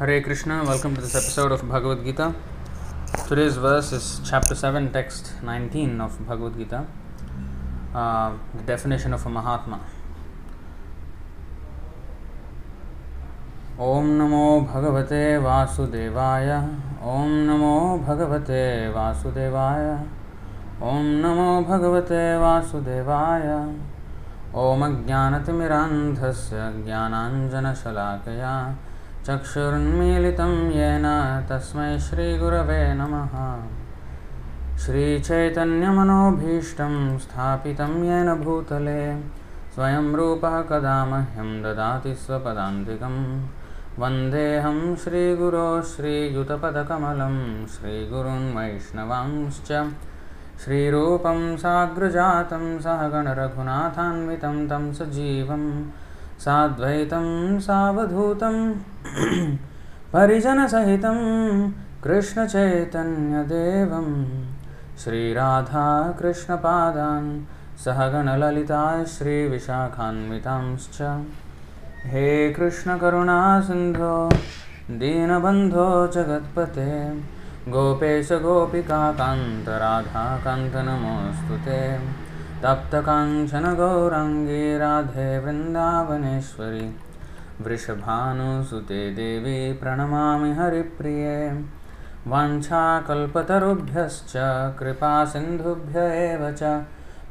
Hare 0.00 0.22
Krishna, 0.22 0.64
welcome 0.64 0.94
to 0.94 1.02
this 1.02 1.14
episode 1.14 1.52
of 1.52 1.68
Bhagavad 1.68 2.02
Gita. 2.02 2.34
Today's 3.28 3.58
verse 3.58 3.92
is 3.92 4.18
chapter 4.24 4.54
7, 4.54 4.90
text 4.94 5.34
19 5.42 6.00
of 6.00 6.26
Bhagavad 6.26 6.56
Gita, 6.56 6.86
uh, 7.94 8.32
the 8.54 8.62
definition 8.62 9.12
of 9.12 9.26
a 9.26 9.28
Mahatma. 9.28 9.78
ॐ 13.78 14.08
नमो 14.22 14.48
भगवते 14.72 15.22
वासुदेवाय 15.44 16.48
ॐ 17.12 17.38
नमो 17.46 17.76
भगवते 18.08 18.64
वासुदेवाय 18.96 19.86
ॐ 20.96 21.14
नमो 21.22 21.50
भगवते 21.68 22.24
वासुदेवाय 22.48 23.48
ॐ 24.66 24.92
अज्ञानतिमिरान्धस्य 24.92 26.70
ज्ञानाञ्जनशलाकया 26.84 28.54
चक्षुरुन्मीलितं 29.26 30.70
येन 30.70 31.02
तस्मै 31.50 31.98
श्रीगुरवे 31.98 32.94
नमः। 32.94 33.62
श्रीचैतन्यमनोभीष्टं 34.78 37.18
स्थापितं 37.18 38.04
येन 38.04 38.34
भूतले 38.34 39.22
स्वयं 39.74 40.14
रूपः 40.14 40.62
कदा 40.62 41.06
मह्यं 41.06 41.62
ददाति 41.62 42.14
स्वपदान्तिकं। 42.14 43.46
वन्देऽहं 43.98 44.96
श्रीगुरो 44.96 45.82
श्रीयुतपदकमलं 45.82 47.66
श्रीगुरुन् 47.66 48.56
वैष्णवांश्च। 48.56 49.90
श्रीरूपं 50.64 51.56
साग्रजातं 51.56 52.80
सहगणरघुनाथान्वितं 52.80 54.68
तं 54.68 54.92
सजीवं 54.92 55.82
साद्वैतं 56.40 57.60
सावधूतं 57.60 58.74
परिजनसहितं 60.12 61.70
कृष्णचैतन्यदेवं। 61.70 64.26
श्रीराधाकृष्णपादान् 64.98 67.40
सहगणललिता 67.84 69.04
श्रीविशाखान्वितांश्च। 69.04 71.22
हे 72.04 72.52
कृष्णकरुणासिन्धो, 72.52 74.30
दीनबन्धो 74.90 76.06
जगत्पते। 76.06 77.22
गोपेश 77.68 78.32
गोपिकान्त 78.32 79.68
नमोऽस्तु 80.76 81.56
ते। 81.56 82.19
तप्तकाञ्चन 82.62 83.74
गौराङ्गी 83.74 84.78
राधे 84.78 85.38
वृन्दावनेश्वरि। 85.38 86.96
वृषभानुसुते 87.60 89.10
देवी 89.10 89.72
प्रणमामि 89.72 90.52
हरिप्रिये। 90.52 91.64
वाञ्छाकल्पतरुभ्यश्च 92.26 94.32
कृपासिन्धुभ्य 94.78 96.00
एव 96.00 96.52
च। 96.52 96.84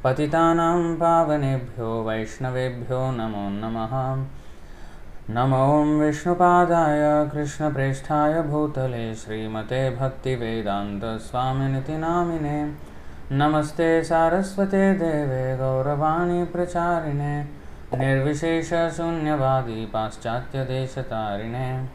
पतितानां 0.04 0.96
पावनेभ्यो 0.96 2.04
वैष्णवेभ्यो 2.04 3.12
नमो 3.12 3.50
नमः। 3.50 4.26
नमो 5.36 6.00
विष्णुपादाय 6.00 7.30
कृष्णप्रेष्ठाय 7.34 8.42
भूतले 8.42 9.16
श्रीमते 9.16 9.96
भक्तिवेदान्तस्वामिनिति 9.96 11.98
नामिने 11.98 12.89
नमस्ते 13.32 14.04
सारस्वते 14.04 14.94
देवे 14.94 15.58
गौरवाणी 15.58 16.44
प्रचारिणे 16.44 17.50
निर्विशेषशून्यवादी 17.98 19.86
पाश्चात्यदेशतारिणे 19.86 21.90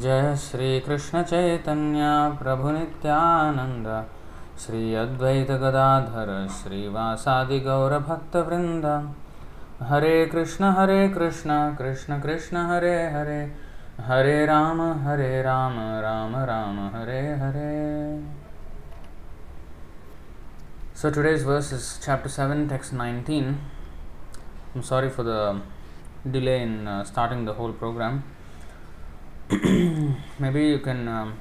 जय 0.00 0.34
श्री 0.36 0.36
श्रीकृष्णचैतन्य 0.36 2.02
प्रभुनित्यानन्द 2.42 4.04
श्री 4.58 4.94
अद्वैतगदाधर 4.94 6.46
श्रीवासादिगौरभक्तवृन्द 6.50 9.12
हरे 9.82 10.26
कृष्ण 10.26 10.64
हरे 10.64 11.08
कृष्ण 11.08 11.74
कृष्ण 11.74 12.20
कृष्ण, 12.20 12.56
हरे 12.56 13.10
हरे। 13.10 13.52
हरे 13.98 14.46
राम 14.46 14.80
हरे 14.80 15.42
Ram 15.42 15.78
Ram 15.78 16.36
Ram, 16.36 16.90
Hare 16.94 17.20
Hare. 17.20 18.41
So 21.01 21.09
today's 21.11 21.43
verse 21.43 21.71
is 21.71 21.99
chapter 22.03 22.29
7, 22.29 22.67
text 22.67 22.93
19. 22.93 23.59
I'm 24.75 24.83
sorry 24.83 25.09
for 25.09 25.23
the 25.23 25.61
delay 26.29 26.61
in 26.61 26.87
uh, 26.87 27.03
starting 27.03 27.45
the 27.45 27.53
whole 27.53 27.73
program. 27.73 28.23
maybe 30.39 30.65
you 30.65 30.79
can 30.79 31.07
um, 31.07 31.39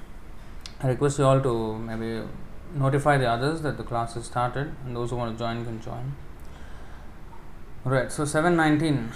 I 0.80 0.88
request 0.88 1.18
you 1.18 1.24
all 1.24 1.40
to 1.40 1.78
maybe 1.78 2.22
notify 2.74 3.16
the 3.16 3.28
others 3.28 3.62
that 3.62 3.78
the 3.78 3.82
class 3.82 4.14
has 4.14 4.26
started 4.26 4.74
and 4.84 4.94
those 4.94 5.10
who 5.10 5.16
want 5.16 5.36
to 5.36 5.38
join 5.42 5.64
can 5.64 5.80
join. 5.80 6.14
Right, 7.84 8.12
so 8.12 8.24
719. 8.24 9.12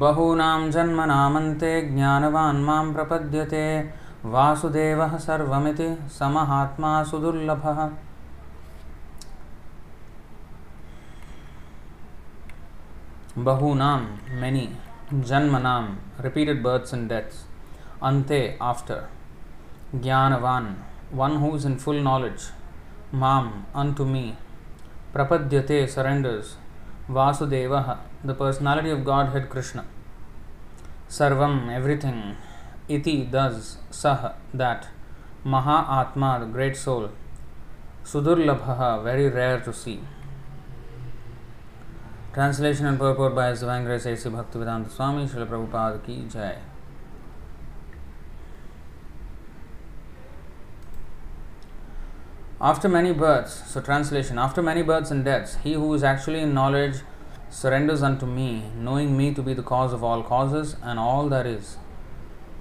बहूनां 0.00 0.70
जन्मनामन्ते 0.70 1.70
ज्ञानवान् 1.94 2.62
मां 2.64 2.92
प्रपद्यते 2.94 3.64
वासुदेवः 4.32 5.16
सर्वमिति 5.24 5.88
समहात्मा 6.18 6.92
सुदुर्लभः 7.10 7.80
Bahunam, 13.37 14.19
many, 14.31 14.69
Janmanam, 15.11 15.97
repeated 16.23 16.63
births 16.63 16.93
and 16.93 17.09
deaths, 17.09 17.43
Ante, 18.01 18.55
after, 18.61 19.09
Jnanavan, 19.93 20.75
one 21.11 21.35
who 21.41 21.53
is 21.53 21.65
in 21.65 21.77
full 21.77 22.01
knowledge, 22.01 22.43
Mam, 23.11 23.65
unto 23.73 24.05
me, 24.05 24.37
Prapadyate, 25.13 25.89
surrenders, 25.89 26.55
Vasudeva, 27.09 27.99
the 28.23 28.33
personality 28.33 28.89
of 28.89 29.03
Godhead 29.03 29.49
Krishna, 29.49 29.83
Sarvam, 31.09 31.69
everything, 31.69 32.37
Iti, 32.87 33.25
does, 33.25 33.79
Sah, 33.91 34.31
that, 34.53 34.87
Maha 35.43 35.85
Atma, 35.99 36.37
the 36.39 36.45
great 36.45 36.77
soul, 36.77 37.09
Sudurlabha, 38.05 39.03
very 39.03 39.27
rare 39.27 39.59
to 39.59 39.73
see. 39.73 39.99
Translation 42.35 42.85
and 42.85 42.99
purport 42.99 43.33
by 43.33 43.47
His 43.51 43.61
Divine. 43.61 43.85
Bhaktivedanta 43.85 44.91
Swami 44.91 45.25
Srila 45.25 46.05
Ki 46.05 46.25
Jai. 46.29 46.57
After 52.59 52.89
many 52.89 53.13
births, 53.13 53.71
so 53.71 53.79
translation, 53.79 54.37
after 54.37 54.61
many 54.61 54.81
births 54.81 55.11
and 55.11 55.23
deaths, 55.23 55.55
he 55.63 55.75
who 55.75 55.93
is 55.93 56.03
actually 56.03 56.41
in 56.41 56.53
knowledge 56.53 56.97
surrenders 57.49 58.03
unto 58.03 58.25
me, 58.25 58.65
knowing 58.77 59.15
me 59.15 59.33
to 59.33 59.41
be 59.41 59.53
the 59.53 59.63
cause 59.63 59.93
of 59.93 60.03
all 60.03 60.21
causes 60.21 60.75
and 60.83 60.99
all 60.99 61.29
that 61.29 61.45
is. 61.45 61.77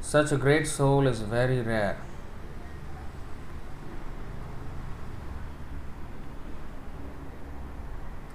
Such 0.01 0.31
a 0.31 0.37
great 0.37 0.69
soul 0.69 1.09
is 1.09 1.19
very 1.19 1.61
rare. 1.61 1.99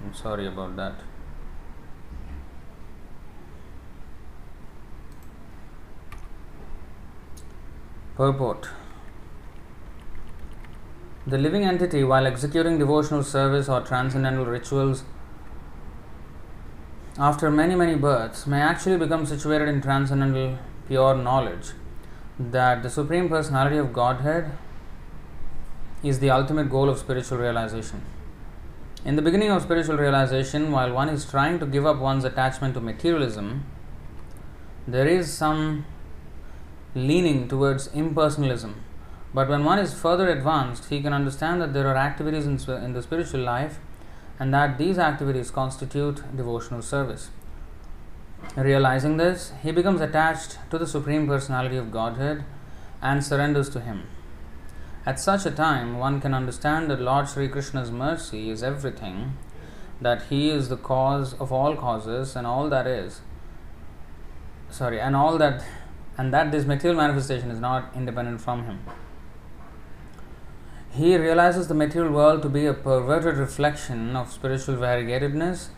I'm 0.04 0.12
sorry 0.12 0.46
about 0.46 0.76
that. 0.76 1.09
Purport 8.20 8.68
The 11.26 11.38
living 11.38 11.62
entity, 11.64 12.04
while 12.04 12.26
executing 12.26 12.78
devotional 12.78 13.22
service 13.22 13.66
or 13.66 13.80
transcendental 13.80 14.44
rituals, 14.44 15.04
after 17.16 17.50
many, 17.50 17.74
many 17.74 17.94
births, 17.94 18.46
may 18.46 18.60
actually 18.60 18.98
become 18.98 19.24
situated 19.24 19.70
in 19.70 19.80
transcendental 19.80 20.58
pure 20.86 21.14
knowledge 21.14 21.70
that 22.38 22.82
the 22.82 22.90
Supreme 22.90 23.30
Personality 23.30 23.78
of 23.78 23.94
Godhead 23.94 24.50
is 26.02 26.18
the 26.18 26.28
ultimate 26.28 26.68
goal 26.68 26.90
of 26.90 26.98
spiritual 26.98 27.38
realization. 27.38 28.02
In 29.02 29.16
the 29.16 29.22
beginning 29.22 29.50
of 29.50 29.62
spiritual 29.62 29.96
realization, 29.96 30.70
while 30.72 30.92
one 30.92 31.08
is 31.08 31.24
trying 31.24 31.58
to 31.58 31.64
give 31.64 31.86
up 31.86 31.98
one's 31.98 32.24
attachment 32.24 32.74
to 32.74 32.82
materialism, 32.82 33.64
there 34.86 35.06
is 35.06 35.32
some 35.32 35.86
leaning 36.94 37.48
towards 37.48 37.88
impersonalism. 37.88 38.74
But 39.32 39.48
when 39.48 39.64
one 39.64 39.78
is 39.78 39.94
further 39.94 40.28
advanced, 40.28 40.86
he 40.86 41.00
can 41.00 41.12
understand 41.12 41.60
that 41.60 41.72
there 41.72 41.86
are 41.86 41.96
activities 41.96 42.46
in, 42.46 42.58
in 42.82 42.92
the 42.92 43.02
spiritual 43.02 43.40
life 43.40 43.78
and 44.38 44.52
that 44.52 44.78
these 44.78 44.98
activities 44.98 45.50
constitute 45.50 46.22
devotional 46.36 46.82
service. 46.82 47.30
Realizing 48.56 49.18
this, 49.18 49.52
he 49.62 49.70
becomes 49.70 50.00
attached 50.00 50.58
to 50.70 50.78
the 50.78 50.86
Supreme 50.86 51.26
Personality 51.26 51.76
of 51.76 51.92
Godhead 51.92 52.44
and 53.02 53.24
surrenders 53.24 53.68
to 53.70 53.80
Him. 53.80 54.08
At 55.06 55.20
such 55.20 55.46
a 55.46 55.50
time, 55.50 55.98
one 55.98 56.20
can 56.20 56.34
understand 56.34 56.90
that 56.90 57.00
Lord 57.00 57.28
Sri 57.28 57.48
Krishna's 57.48 57.90
mercy 57.90 58.50
is 58.50 58.62
everything, 58.62 59.36
that 60.00 60.22
He 60.24 60.50
is 60.50 60.68
the 60.68 60.76
cause 60.76 61.34
of 61.34 61.52
all 61.52 61.76
causes 61.76 62.34
and 62.34 62.46
all 62.46 62.68
that 62.70 62.86
is, 62.86 63.20
sorry, 64.70 65.00
and 65.00 65.14
all 65.14 65.38
that 65.38 65.64
and 66.20 66.34
that 66.34 66.52
this 66.52 66.66
material 66.66 66.98
manifestation 67.00 67.50
is 67.50 67.60
not 67.60 67.92
independent 67.96 68.42
from 68.42 68.64
him. 68.64 68.78
He 70.90 71.16
realizes 71.16 71.68
the 71.68 71.78
material 71.82 72.12
world 72.12 72.42
to 72.42 72.50
be 72.50 72.66
a 72.66 72.74
perverted 72.74 73.38
reflection 73.38 74.14
of 74.14 74.30
spiritual 74.30 74.74
variegatedness 74.74 75.68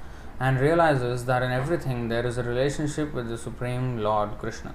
and 0.41 0.59
realizes 0.59 1.27
that 1.27 1.45
in 1.45 1.53
everything 1.53 2.09
there 2.09 2.27
is 2.27 2.39
a 2.39 2.43
relationship 2.43 3.15
with 3.15 3.29
the 3.29 3.39
Supreme 3.39 3.99
Lord 3.99 4.37
Krishna. 4.39 4.75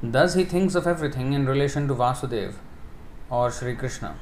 Thus, 0.00 0.34
he 0.34 0.44
thinks 0.44 0.76
of 0.76 0.86
everything 0.86 1.32
in 1.32 1.46
relation 1.46 1.88
to 1.88 1.94
Vasudev 1.94 2.54
or 3.28 3.50
Sri 3.50 3.74
Krishna. 3.74 4.14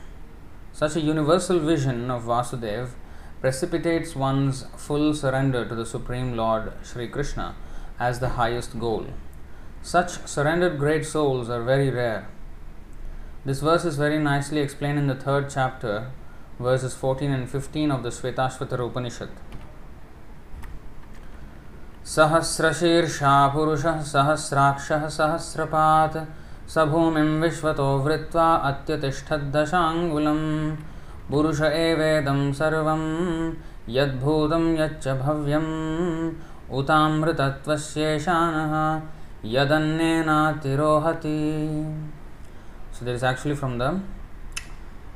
Such 0.72 0.96
a 0.96 1.00
universal 1.00 1.58
vision 1.58 2.10
of 2.10 2.22
Vasudev 2.22 2.92
precipitates 3.42 4.16
one's 4.16 4.64
full 4.78 5.12
surrender 5.12 5.68
to 5.68 5.74
the 5.74 5.84
Supreme 5.84 6.34
Lord 6.38 6.72
Sri 6.82 7.06
Krishna 7.08 7.54
as 7.99 8.19
the 8.19 8.29
highest 8.29 8.79
goal. 8.79 9.05
Such 9.81 10.27
surrendered 10.27 10.77
great 10.77 11.05
souls 11.05 11.49
are 11.49 11.61
very 11.63 11.89
rare. 11.89 12.27
This 13.45 13.61
verse 13.61 13.85
is 13.85 13.97
very 13.97 14.19
nicely 14.19 14.59
explained 14.59 14.99
in 14.99 15.07
the 15.07 15.15
third 15.15 15.49
chapter, 15.49 16.11
verses 16.59 16.93
14 16.93 17.31
and 17.31 17.49
15 17.49 17.91
of 17.91 18.03
the 18.03 18.09
Svetashvatara 18.09 18.87
Upanishad. 18.87 19.29
सहस्रशीर्षा 22.09 23.31
पुरुषः 23.53 24.01
सहस्राक्षः 24.11 25.07
सहस्रपात् 25.15 26.15
स 26.73 26.85
भूमिं 26.91 27.29
विश्वतो 27.41 27.87
वृत्वा 28.05 28.45
अत्यतिष्ठद्दशाङ्गुलं 28.69 30.41
पुरुष 31.31 31.61
एवेदं 31.61 32.41
सर्वं 32.59 33.03
यद्भूतं 33.97 34.65
यच्च 34.79 35.07
भव्यम् 35.21 35.69
उतामृतत्वस्येषानः 36.73 38.73
यदन्नेनातिरोहति 39.55 41.37
So 42.91 43.05
there 43.05 43.15
is 43.15 43.23
actually 43.23 43.55
from 43.55 43.77
the 43.77 44.01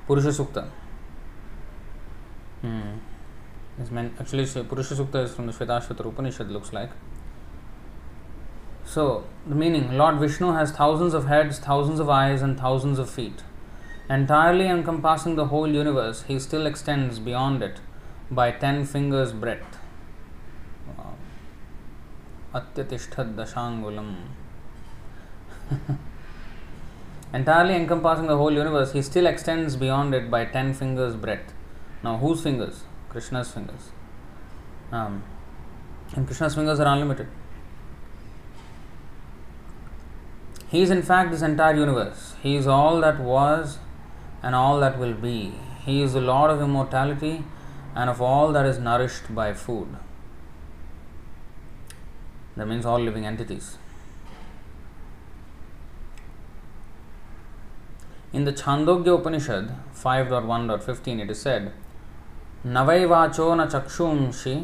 Purusha 0.07 0.29
Sukta. 0.29 0.69
Hmm. 2.61 2.93
It's 3.77 3.91
meant, 3.91 4.13
actually, 4.19 4.45
Purusha 4.45 4.95
Sukta 4.95 5.25
is 5.25 5.35
from 5.35 5.47
the 5.47 5.51
Shvetashvatara 5.51 6.05
Upanishad, 6.05 6.49
looks 6.49 6.71
like. 6.71 6.91
So, 8.85 9.25
the 9.47 9.55
meaning 9.55 9.97
Lord 9.97 10.19
Vishnu 10.19 10.53
has 10.53 10.71
thousands 10.71 11.13
of 11.13 11.27
heads, 11.27 11.59
thousands 11.59 11.99
of 11.99 12.09
eyes, 12.09 12.41
and 12.41 12.57
thousands 12.57 12.99
of 12.99 13.09
feet. 13.09 13.43
Entirely 14.09 14.67
encompassing 14.67 15.35
the 15.35 15.47
whole 15.47 15.67
universe, 15.67 16.23
he 16.23 16.39
still 16.39 16.65
extends 16.65 17.19
beyond 17.19 17.63
it 17.63 17.81
by 18.29 18.51
ten 18.51 18.85
fingers' 18.85 19.33
breadth. 19.33 19.76
Atyatishthad 22.54 23.34
dashangulam. 23.34 24.16
Entirely 27.34 27.74
encompassing 27.74 28.26
the 28.26 28.36
whole 28.36 28.52
universe, 28.52 28.92
he 28.92 29.02
still 29.02 29.26
extends 29.26 29.76
beyond 29.76 30.14
it 30.14 30.30
by 30.30 30.46
ten 30.46 30.72
fingers' 30.72 31.14
breadth. 31.14 31.52
Now, 32.02 32.16
whose 32.16 32.42
fingers? 32.42 32.84
Krishna's 33.10 33.50
fingers. 33.50 33.90
Um, 34.90 35.22
and 36.14 36.26
Krishna's 36.26 36.54
fingers 36.54 36.80
are 36.80 36.86
unlimited. 36.86 37.28
He 40.68 40.82
is, 40.82 40.90
in 40.90 41.02
fact, 41.02 41.30
this 41.30 41.42
entire 41.42 41.74
universe. 41.74 42.34
He 42.42 42.56
is 42.56 42.66
all 42.66 43.00
that 43.00 43.20
was 43.20 43.78
and 44.42 44.54
all 44.54 44.80
that 44.80 44.98
will 44.98 45.14
be. 45.14 45.54
He 45.84 46.02
is 46.02 46.12
the 46.12 46.20
Lord 46.20 46.50
of 46.50 46.60
immortality 46.60 47.44
and 47.94 48.08
of 48.10 48.20
all 48.20 48.52
that 48.52 48.66
is 48.66 48.78
nourished 48.78 49.34
by 49.34 49.52
food. 49.54 49.96
That 52.58 52.66
means 52.66 52.84
all 52.84 52.98
living 52.98 53.24
entities. 53.24 53.66
In 58.32 58.44
the 58.44 58.52
Chandogya 58.52 59.14
Upanishad 59.18 59.68
5.1.15, 59.94 61.20
it 61.22 61.30
is 61.30 61.40
said, 61.40 61.72
नवैवाचो 62.66 63.54
न 63.54 63.66
चक्षुंषि 63.74 64.54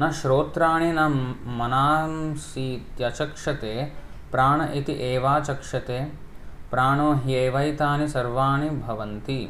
न 0.00 0.10
श्रोत्राणि 0.20 0.90
न 0.96 1.00
मनांसीत्यचक्षते 1.60 2.94
प्राण 4.32 4.62
इति 4.78 4.94
एवाचक्षते 5.08 5.98
प्राणो 6.70 7.08
ह्येवैतानि 7.24 8.06
सर्वाणि 8.14 8.68
भवन्ति 8.86 9.40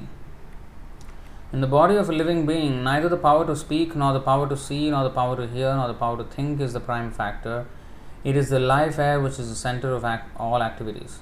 In 1.55 1.61
the 1.61 1.69
body 1.69 1.95
of 1.95 2.09
a 2.09 2.13
living 2.13 2.47
being, 2.47 2.83
neither 2.83 3.09
the 3.09 3.17
power 3.17 3.47
to 3.47 3.55
speak, 3.55 3.95
nor 3.95 4.13
the 4.13 4.19
power 4.19 4.49
to 4.49 4.57
see, 4.57 4.91
nor 4.91 5.05
the 5.05 5.11
power 5.11 5.37
to 5.37 5.47
hear, 5.47 5.73
nor 5.73 5.87
the 5.87 5.95
power 5.95 6.17
to 6.17 6.25
think 6.25 6.61
is 6.61 6.73
the 6.73 6.81
prime 6.81 7.13
factor. 7.13 7.69
It 8.25 8.37
is 8.37 8.49
the 8.49 8.59
life 8.59 8.99
air 8.99 9.21
which 9.21 9.39
is 9.39 9.51
the 9.51 9.55
center 9.55 9.93
of 9.95 10.05
act- 10.05 10.37
all 10.37 10.65
activities. 10.65 11.21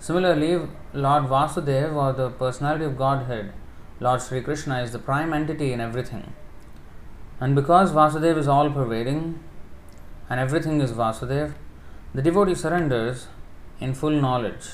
Similarly, 0.00 0.56
Lord 0.92 1.28
Vasudev, 1.34 1.94
or 1.94 2.12
the 2.12 2.30
personality 2.30 2.84
of 2.84 2.98
Godhead, 2.98 3.52
Lord 4.00 4.20
Sri 4.22 4.40
Krishna, 4.40 4.82
is 4.82 4.90
the 4.90 4.98
prime 4.98 5.32
entity 5.32 5.72
in 5.72 5.80
everything. 5.80 6.32
And 7.38 7.54
because 7.54 7.92
Vasudev 7.92 8.36
is 8.36 8.48
all 8.48 8.70
pervading 8.70 9.38
and 10.28 10.40
everything 10.40 10.80
is 10.80 10.90
Vasudev, 10.90 11.54
the 12.12 12.22
devotee 12.22 12.56
surrenders 12.56 13.28
in 13.78 13.94
full 13.94 14.20
knowledge. 14.20 14.70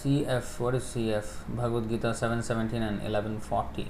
CF, 0.00 0.58
what 0.60 0.74
is 0.74 0.84
CF? 0.84 1.26
Bhagavad 1.48 1.88
Gita 1.90 2.14
717 2.14 2.82
and 2.82 3.02
1140. 3.02 3.86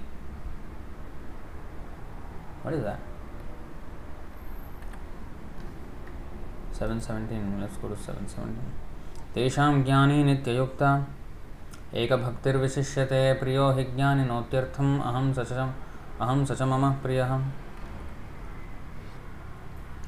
What 2.62 2.74
is 2.74 2.82
that? 2.82 2.98
717, 6.72 7.60
let's 7.60 7.76
go 7.76 7.88
to 7.88 7.96
717. 7.96 8.56
तेषां 9.34 9.82
ज्ञानी 9.84 10.22
नित्ययुक्ता 10.24 10.90
एकभक्तिर्विशिष्यते 12.02 13.20
प्रियो 13.40 13.70
हि 13.76 13.84
ज्ञानिनोत्यर्थम् 13.94 15.00
अहं 15.00 15.32
स 15.34 15.46
च 15.50 15.68
अहं 16.20 16.44
स 16.44 16.58
च 16.58 16.62
मम 16.72 16.90
प्रियः 17.04 17.36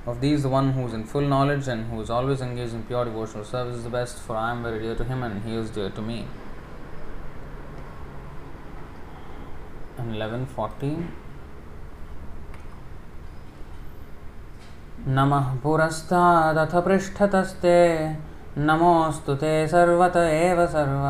Of 0.06 0.22
these, 0.22 0.44
the 0.44 0.50
one 0.50 0.72
who 0.72 0.88
is 0.88 0.94
in 0.94 1.04
full 1.04 1.22
knowledge 1.22 1.68
and 1.68 1.92
who 1.92 2.02
is 2.02 2.10
always 2.10 2.42
engaged 2.42 2.74
in 2.74 2.84
pure 2.84 3.06
devotional 3.06 3.44
service 3.44 3.76
is 3.76 3.84
the 3.84 3.90
best, 3.90 4.20
for 4.20 4.38
I 4.38 4.52
am 4.52 4.64
very 4.64 4.80
dear 4.80 4.96
to 4.96 5.04
him 5.04 5.24
and 5.24 5.44
he 5.44 5.56
is 5.56 5.70
dear 5.70 5.90
to 5.90 6.02
me. 6.02 6.26
And 9.98 10.16
1140. 10.16 11.08
नमः 15.08 15.46
पुरस्तादथ 15.64 16.74
पृष्ठतस्ते 16.86 17.76
नमोऽस्तु 18.58 19.36
ते 19.42 19.52
सर्वत 19.74 20.16
एव 20.18 20.60
सर्व 20.74 21.04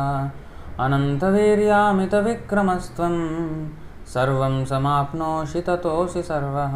अनन्तवीर्यामितविक्रमस्त्वं 0.84 3.16
सर्वं 4.12 4.54
समाप्नोषि 4.70 5.60
ततोऽसि 5.68 6.22
सर्वः 6.30 6.74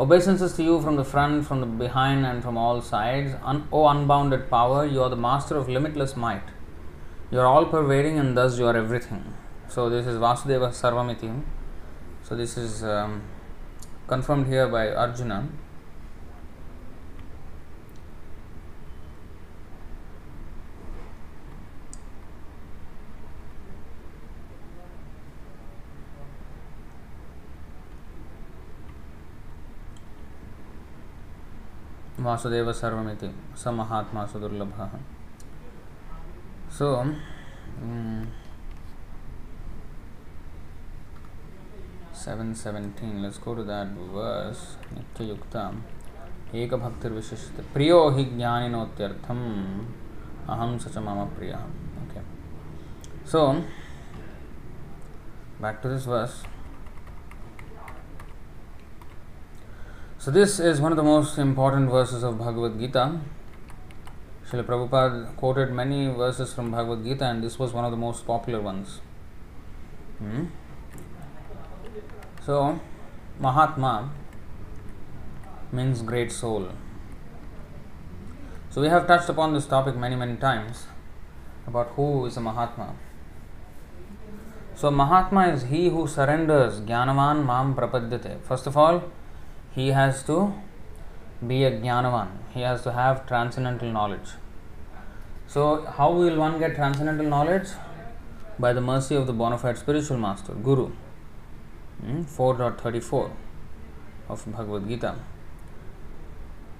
Obeisances 0.00 0.54
to 0.56 0.62
you 0.62 0.80
from 0.80 0.96
the 0.96 1.04
front, 1.04 1.46
from 1.46 1.60
the 1.60 1.66
behind, 1.66 2.24
and 2.24 2.42
from 2.42 2.56
all 2.56 2.80
sides. 2.80 3.34
Un- 3.44 3.68
o 3.70 3.86
unbounded 3.86 4.48
power, 4.48 4.86
you 4.86 5.02
are 5.02 5.10
the 5.10 5.22
master 5.24 5.56
of 5.58 5.68
limitless 5.68 6.16
might. 6.16 6.54
You 7.30 7.40
are 7.40 7.46
all 7.46 7.66
pervading, 7.66 8.18
and 8.18 8.34
thus 8.34 8.58
you 8.58 8.66
are 8.66 8.74
everything. 8.74 9.34
So, 9.68 9.90
this 9.90 10.06
is 10.06 10.16
Vasudeva 10.16 10.70
Sarvamiti. 10.78 11.42
So, 12.22 12.34
this 12.34 12.56
is 12.56 12.82
um, 12.82 13.22
confirmed 14.08 14.46
here 14.46 14.68
by 14.68 14.88
Arjuna. 14.88 15.48
Vasudev 32.20 32.72
सर्वमिति 32.72 33.28
स 33.58 33.68
महात्मा 33.74 34.24
सुदुर्लभः 34.26 34.96
so 36.78 36.88
seven 42.20 42.52
seventeen 42.54 43.16
let's 43.22 43.40
go 43.44 43.54
to 43.54 43.62
that 43.64 43.96
verse 44.14 44.66
नित्ययुक्ता 44.92 45.62
एक 46.54 46.74
भक्तिर्विशिष्ट 46.74 47.60
प्रियो 47.72 47.98
हि 48.10 48.24
मम 51.00 51.24
प्रिय 51.36 51.54
okay 52.02 52.22
so 53.30 53.46
back 55.62 55.80
to 55.82 55.88
this 55.88 56.06
verse 56.08 56.42
So 60.20 60.30
this 60.30 60.60
is 60.60 60.82
one 60.82 60.92
of 60.92 60.96
the 60.96 61.02
most 61.02 61.38
important 61.38 61.88
verses 61.90 62.22
of 62.22 62.36
Bhagavad 62.36 62.78
Gita. 62.78 63.20
Srila 64.46 64.64
Prabhupada 64.64 65.34
quoted 65.36 65.72
many 65.72 66.08
verses 66.08 66.52
from 66.52 66.70
Bhagavad 66.70 67.02
Gita 67.02 67.24
and 67.24 67.42
this 67.42 67.58
was 67.58 67.72
one 67.72 67.86
of 67.86 67.90
the 67.90 67.96
most 67.96 68.26
popular 68.26 68.60
ones. 68.60 69.00
Hmm? 70.18 70.44
So 72.44 72.78
Mahatma 73.40 74.10
means 75.72 76.02
great 76.02 76.30
soul. 76.30 76.68
So 78.68 78.82
we 78.82 78.88
have 78.88 79.06
touched 79.06 79.30
upon 79.30 79.54
this 79.54 79.64
topic 79.64 79.96
many, 79.96 80.16
many 80.16 80.36
times 80.36 80.84
about 81.66 81.92
who 81.96 82.26
is 82.26 82.36
a 82.36 82.42
Mahatma. 82.42 82.94
So 84.74 84.90
Mahatma 84.90 85.48
is 85.48 85.62
he 85.62 85.88
who 85.88 86.06
surrenders 86.06 86.82
Jnanavan 86.82 87.46
Mam 87.46 87.74
Prapadyate. 87.74 88.42
First 88.42 88.66
of 88.66 88.76
all, 88.76 89.02
he 89.73 89.89
has 89.89 90.23
to 90.23 90.53
be 91.45 91.63
a 91.63 91.71
Jnanavan. 91.71 92.27
He 92.53 92.61
has 92.61 92.81
to 92.83 92.91
have 92.91 93.27
transcendental 93.27 93.91
knowledge. 93.91 94.29
So 95.47 95.85
how 95.85 96.11
will 96.11 96.37
one 96.37 96.59
get 96.59 96.75
transcendental 96.75 97.25
knowledge? 97.25 97.67
By 98.57 98.71
the 98.73 98.81
mercy 98.81 99.15
of 99.15 99.27
the 99.27 99.33
bona 99.33 99.57
fide 99.57 99.77
spiritual 99.77 100.17
master, 100.17 100.53
Guru. 100.53 100.91
4.34 102.03 103.31
of 104.29 104.45
Bhagavad 104.51 104.87
Gita. 104.87 105.15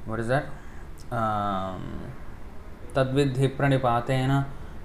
What 0.06 0.20
is 0.20 0.28
that? 0.28 0.46
तद्विद्धि 2.96 3.48
प्रणिपातेन 3.58 4.32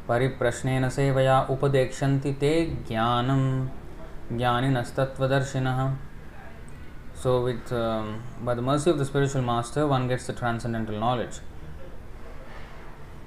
परिप्रश्नेन 0.08 0.88
सेवया 0.96 1.40
उपदेक्षन्ति 1.50 2.32
ते 2.40 2.52
ज्ञानं 2.88 3.42
ज्ञानिनस्तत्त्वदर्शिनः 4.38 5.78
so, 7.25 7.41
with 7.41 7.73
um, 7.73 8.21
by 8.43 8.53
the 8.53 8.61
mercy 8.61 8.91
of 8.91 8.99
the 8.99 9.05
spiritual 9.05 9.41
master, 9.41 9.87
one 9.87 10.07
gets 10.07 10.27
the 10.27 10.33
transcendental 10.33 10.99
knowledge, 10.99 11.39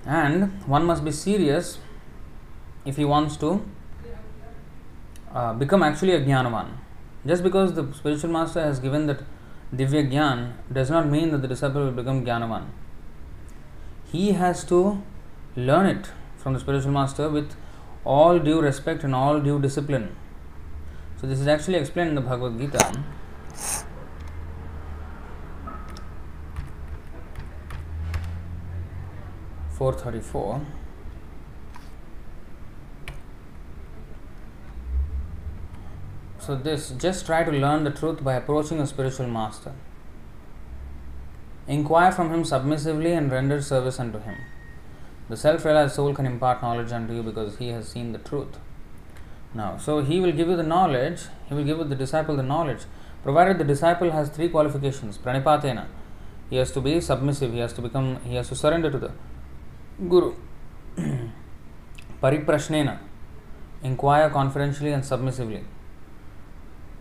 and 0.07 0.52
one 0.69 0.85
must 0.85 1.05
be 1.05 1.11
serious 1.11 1.78
if 2.85 2.97
he 2.97 3.05
wants 3.05 3.37
to 3.38 3.61
uh, 5.35 5.52
become 5.55 5.83
actually 5.83 6.12
a 6.12 6.21
jnanavan. 6.21 6.69
Just 7.26 7.43
because 7.43 7.75
the 7.75 7.93
spiritual 7.93 8.31
master 8.31 8.61
has 8.61 8.78
given 8.78 9.09
that 9.09 9.25
divya 9.75 10.09
gyan 10.12 10.52
does 10.73 10.90
not 10.90 11.09
mean 11.09 11.33
that 11.33 11.43
the 11.43 11.49
disciple 11.49 11.87
will 11.87 11.99
become 12.00 12.25
jnanavan. 12.25 12.67
He 14.12 14.31
has 14.45 14.62
to 14.67 15.02
learn 15.57 15.87
it 15.87 16.12
from 16.37 16.52
the 16.55 16.61
spiritual 16.61 16.93
master 16.93 17.28
with 17.28 17.57
all 18.05 18.38
due 18.38 18.61
respect 18.61 19.02
and 19.02 19.12
all 19.12 19.40
due 19.40 19.61
discipline. 19.61 20.14
So, 21.21 21.26
this 21.26 21.40
is 21.40 21.49
actually 21.49 21.78
explained 21.78 22.11
in 22.11 22.14
the 22.14 22.21
Bhagavad 22.21 22.61
Gita. 22.61 23.02
Four 29.78 29.92
thirty 29.92 30.18
four. 30.18 30.61
So, 36.40 36.56
this 36.56 36.90
just 36.90 37.26
try 37.26 37.44
to 37.44 37.52
learn 37.52 37.85
the 37.85 37.92
truth 37.92 38.25
by 38.25 38.35
approaching 38.35 38.80
a 38.80 38.88
spiritual 38.88 39.28
master. 39.28 39.73
Inquire 41.68 42.11
from 42.11 42.35
him 42.35 42.44
submissively 42.44 43.12
and 43.12 43.30
render 43.30 43.62
service 43.62 44.00
unto 44.00 44.18
him. 44.18 44.38
The 45.28 45.37
self 45.37 45.64
realized 45.64 45.94
soul 45.94 46.12
can 46.12 46.26
impart 46.26 46.61
knowledge 46.61 46.90
unto 46.90 47.14
you 47.14 47.23
because 47.23 47.58
he 47.58 47.68
has 47.68 47.87
seen 47.87 48.11
the 48.11 48.18
truth. 48.18 48.58
Now, 49.54 49.76
so 49.76 50.02
he 50.02 50.18
will 50.18 50.32
give 50.32 50.49
you 50.49 50.56
the 50.56 50.64
knowledge, 50.64 51.26
he 51.49 51.54
will 51.54 51.64
give 51.64 51.88
the 51.88 51.94
disciple 51.94 52.35
the 52.35 52.42
knowledge, 52.42 52.80
provided 53.23 53.58
the 53.58 53.64
disciple 53.64 54.11
has 54.11 54.28
three 54.28 54.49
qualifications. 54.49 55.18
Pranipatena, 55.18 55.87
he 56.50 56.56
has 56.56 56.73
to 56.73 56.80
be 56.80 57.00
submissive, 57.00 57.52
he 57.52 57.61
has 57.61 57.73
to 57.75 57.80
become, 57.80 58.18
he 58.25 58.35
has 58.35 58.49
to 58.49 58.56
surrender 58.56 58.90
to 58.90 58.99
the 58.99 59.12
Pariprashnena, 62.23 62.99
inquire 63.83 64.31
confidentially 64.31 64.93
and 64.93 65.05
submissively, 65.05 65.64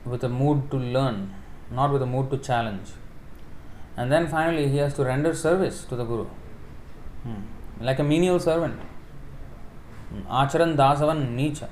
with 0.06 0.24
a 0.24 0.30
mood 0.30 0.70
to 0.72 0.77
learn, 0.77 1.34
not 1.72 1.92
with 1.92 2.01
a 2.01 2.06
mood 2.06 2.30
to 2.32 2.38
challenge. 2.38 2.89
And 3.96 4.12
then 4.12 4.27
finally, 4.27 4.70
he 4.70 4.77
has 4.77 4.94
to 4.96 5.04
render 5.04 5.34
service 5.34 5.84
to 5.86 5.96
the 5.96 6.04
Guru, 6.04 6.25
hmm. 7.24 7.42
like 7.82 8.00
a 8.00 8.04
menial 8.04 8.39
servant. 8.39 8.80
आचरन 10.39 10.75
दासवन 10.75 11.18
नीच 11.36 11.63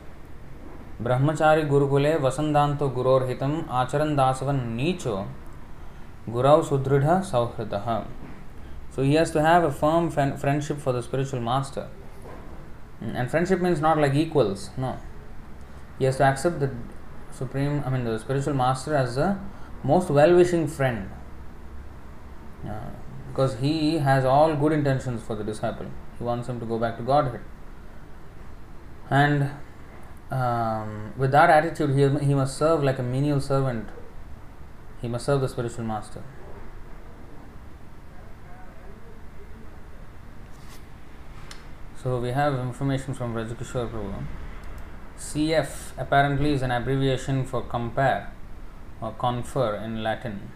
ब्रह्मचारी 1.04 1.62
गुरुकुले 1.68 2.16
वसंदांतो 2.24 2.88
गुरोर्हितम 2.96 3.54
आचरन 3.82 4.16
दासवन 4.16 4.60
नीचो 4.76 5.16
गुरौ 6.34 6.62
सुदृढ़ 6.70 7.06
सौहृदः 7.30 7.88
So 8.96 9.04
he 9.04 9.16
has 9.16 9.30
to 9.32 9.42
have 9.42 9.66
a 9.66 9.72
firm 9.72 10.10
friendship 10.10 10.80
for 10.80 10.94
the 10.94 11.04
spiritual 11.04 11.42
master. 11.42 11.90
And 13.02 13.30
friendship 13.30 13.60
means 13.60 13.82
not 13.82 13.98
like 13.98 14.14
equals, 14.14 14.70
no. 14.78 14.98
He 16.00 16.06
has 16.06 16.16
to 16.18 16.24
accept 16.24 16.62
the 16.62 16.72
supreme, 17.30 17.84
I 17.86 17.90
mean, 17.90 18.06
the 18.06 18.18
spiritual 18.18 18.54
master 18.54 18.96
as 18.96 19.16
the 19.16 19.38
most 19.84 20.10
well 20.10 20.34
wishing 20.34 20.66
friend. 20.68 21.10
Uh, 22.66 22.92
because 23.28 23.56
he 23.60 23.98
has 23.98 24.24
all 24.24 24.56
good 24.56 24.72
intentions 24.72 25.22
for 25.22 25.36
the 25.36 25.44
disciple. 25.44 25.88
He 26.18 26.24
wants 26.24 26.48
him 26.48 26.62
to 26.62 26.66
go 26.66 26.80
back 26.80 26.96
to 26.96 27.04
Godhead. 27.04 27.42
And 29.10 29.52
um, 30.32 31.14
with 31.18 31.32
that 31.32 31.50
attitude, 31.50 31.90
he, 31.90 32.26
he 32.26 32.34
must 32.34 32.58
serve 32.58 32.82
like 32.82 32.98
a 32.98 33.04
menial 33.04 33.42
servant. 33.42 33.90
He 35.02 35.10
must 35.10 35.26
serve 35.26 35.42
the 35.42 35.50
spiritual 35.50 35.84
master. 35.84 36.24
So 42.06 42.20
we 42.20 42.30
have 42.30 42.54
information 42.60 43.16
from 43.16 43.34
Rajikishore 43.34 43.90
Prabhu. 43.90 44.14
CF 45.18 45.70
apparently 45.98 46.52
is 46.54 46.62
an 46.62 46.70
abbreviation 46.70 47.44
for 47.44 47.64
compare 47.64 48.32
or 49.02 49.12
confer 49.14 49.78
in 49.78 50.04
Latin. 50.04 50.52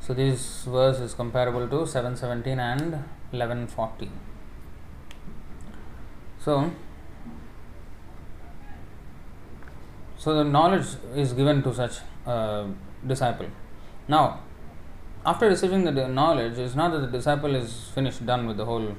So 0.00 0.12
this 0.12 0.64
verse 0.64 1.00
is 1.00 1.14
comparable 1.14 1.66
to 1.66 1.86
717 1.86 2.60
and 2.60 2.92
1140. 3.30 4.10
So, 6.38 6.70
so 10.18 10.34
the 10.34 10.44
knowledge 10.44 10.88
is 11.14 11.32
given 11.32 11.62
to 11.62 11.72
such 11.72 12.00
a 12.26 12.66
disciple. 13.06 13.46
Now, 14.08 14.40
after 15.24 15.48
receiving 15.48 15.84
the 15.84 16.06
knowledge, 16.06 16.58
it's 16.58 16.74
not 16.74 16.92
that 16.92 17.00
the 17.00 17.16
disciple 17.16 17.54
is 17.54 17.88
finished, 17.94 18.26
done 18.26 18.46
with 18.46 18.58
the 18.58 18.66
whole. 18.66 18.94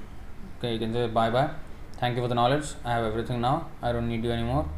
Okay, 0.60 0.74
you 0.74 0.80
can 0.80 0.94
say 0.94 1.08
bye 1.08 1.30
bye. 1.30 1.50
Thank 1.98 2.16
you 2.16 2.22
for 2.22 2.28
the 2.28 2.36
knowledge. 2.36 2.68
I 2.86 2.92
have 2.92 3.06
everything 3.06 3.42
now. 3.42 3.70
I 3.82 3.92
don't 3.92 4.08
need 4.08 4.24
you 4.24 4.32
anymore. 4.32 4.70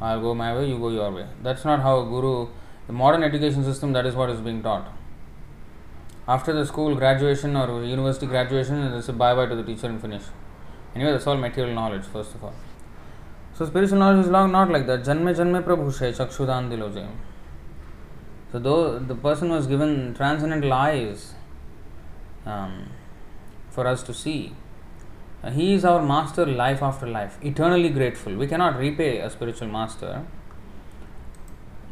I'll 0.00 0.20
go 0.20 0.34
my 0.34 0.54
way. 0.54 0.68
You 0.68 0.78
go 0.78 0.90
your 0.90 1.10
way. 1.10 1.26
That's 1.42 1.64
not 1.64 1.80
how 1.80 2.00
a 2.00 2.04
guru. 2.04 2.48
The 2.88 2.92
modern 2.92 3.22
education 3.22 3.64
system. 3.64 3.92
That 3.92 4.06
is 4.06 4.14
what 4.14 4.28
is 4.28 4.40
being 4.40 4.62
taught 4.62 4.86
after 6.26 6.52
the 6.52 6.64
school 6.64 6.94
graduation 6.94 7.54
or 7.54 7.84
university 7.84 8.26
graduation, 8.26 8.92
they 8.92 9.00
say 9.00 9.12
bye 9.12 9.34
bye 9.34 9.46
to 9.46 9.54
the 9.54 9.62
teacher 9.62 9.86
and 9.86 10.00
finish. 10.00 10.22
Anyway, 10.94 11.12
that's 11.12 11.26
all 11.26 11.36
material 11.36 11.74
knowledge, 11.74 12.04
first 12.04 12.34
of 12.34 12.42
all. 12.42 12.54
So, 13.54 13.66
spiritual 13.66 13.98
knowledge 13.98 14.24
is 14.24 14.30
not 14.30 14.70
like 14.70 14.86
that. 14.86 15.04
Janme 15.04 15.34
janme 15.36 15.62
prabhushe 15.62 16.16
chakshudan 16.16 16.70
diloje. 16.70 17.06
So, 18.52 18.58
though 18.58 18.98
the 18.98 19.14
person 19.14 19.50
was 19.50 19.66
given 19.66 20.14
transcendental 20.14 20.72
eyes 20.72 21.34
um, 22.46 22.88
for 23.70 23.86
us 23.86 24.02
to 24.04 24.14
see, 24.14 24.54
uh, 25.44 25.50
he 25.50 25.74
is 25.74 25.84
our 25.84 26.02
master 26.02 26.46
life 26.46 26.82
after 26.82 27.06
life, 27.06 27.38
eternally 27.42 27.90
grateful. 27.90 28.34
We 28.34 28.46
cannot 28.46 28.78
repay 28.78 29.18
a 29.18 29.28
spiritual 29.28 29.68
master. 29.68 30.24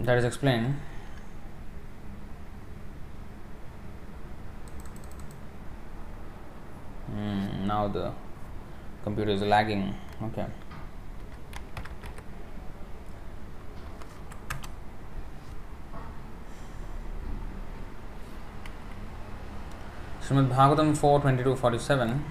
That 0.00 0.16
is 0.16 0.24
explained. 0.24 0.80
Mm, 7.14 7.66
now 7.66 7.88
the 7.88 8.12
computer 9.04 9.32
is 9.32 9.42
lagging. 9.42 9.94
Okay. 10.22 10.46
Srimad 20.22 20.48
Bhagavatam 20.48 20.96
4 20.96 21.20
22 21.20 21.56
47. 21.56 22.24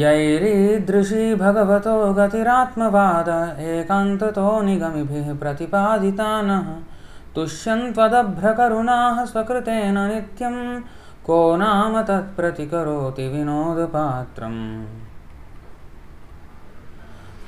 यैरीदृशी 0.00 1.34
भगवतो 1.42 1.94
गतिरात्मवाद 2.14 3.28
एकान्ततो 3.72 4.46
निगमिभिः 4.66 5.28
प्रतिपादितानः 5.40 6.68
तुष्यन्त्वदभ्रकरुणाः 7.34 9.24
स्वकृतेन 9.32 9.98
नित्यं 10.12 10.56
को 11.26 11.38
नाम 11.56 12.00
तत्प्रतिकरोति 12.10 13.28
विनोदपात्रम् 13.32 14.62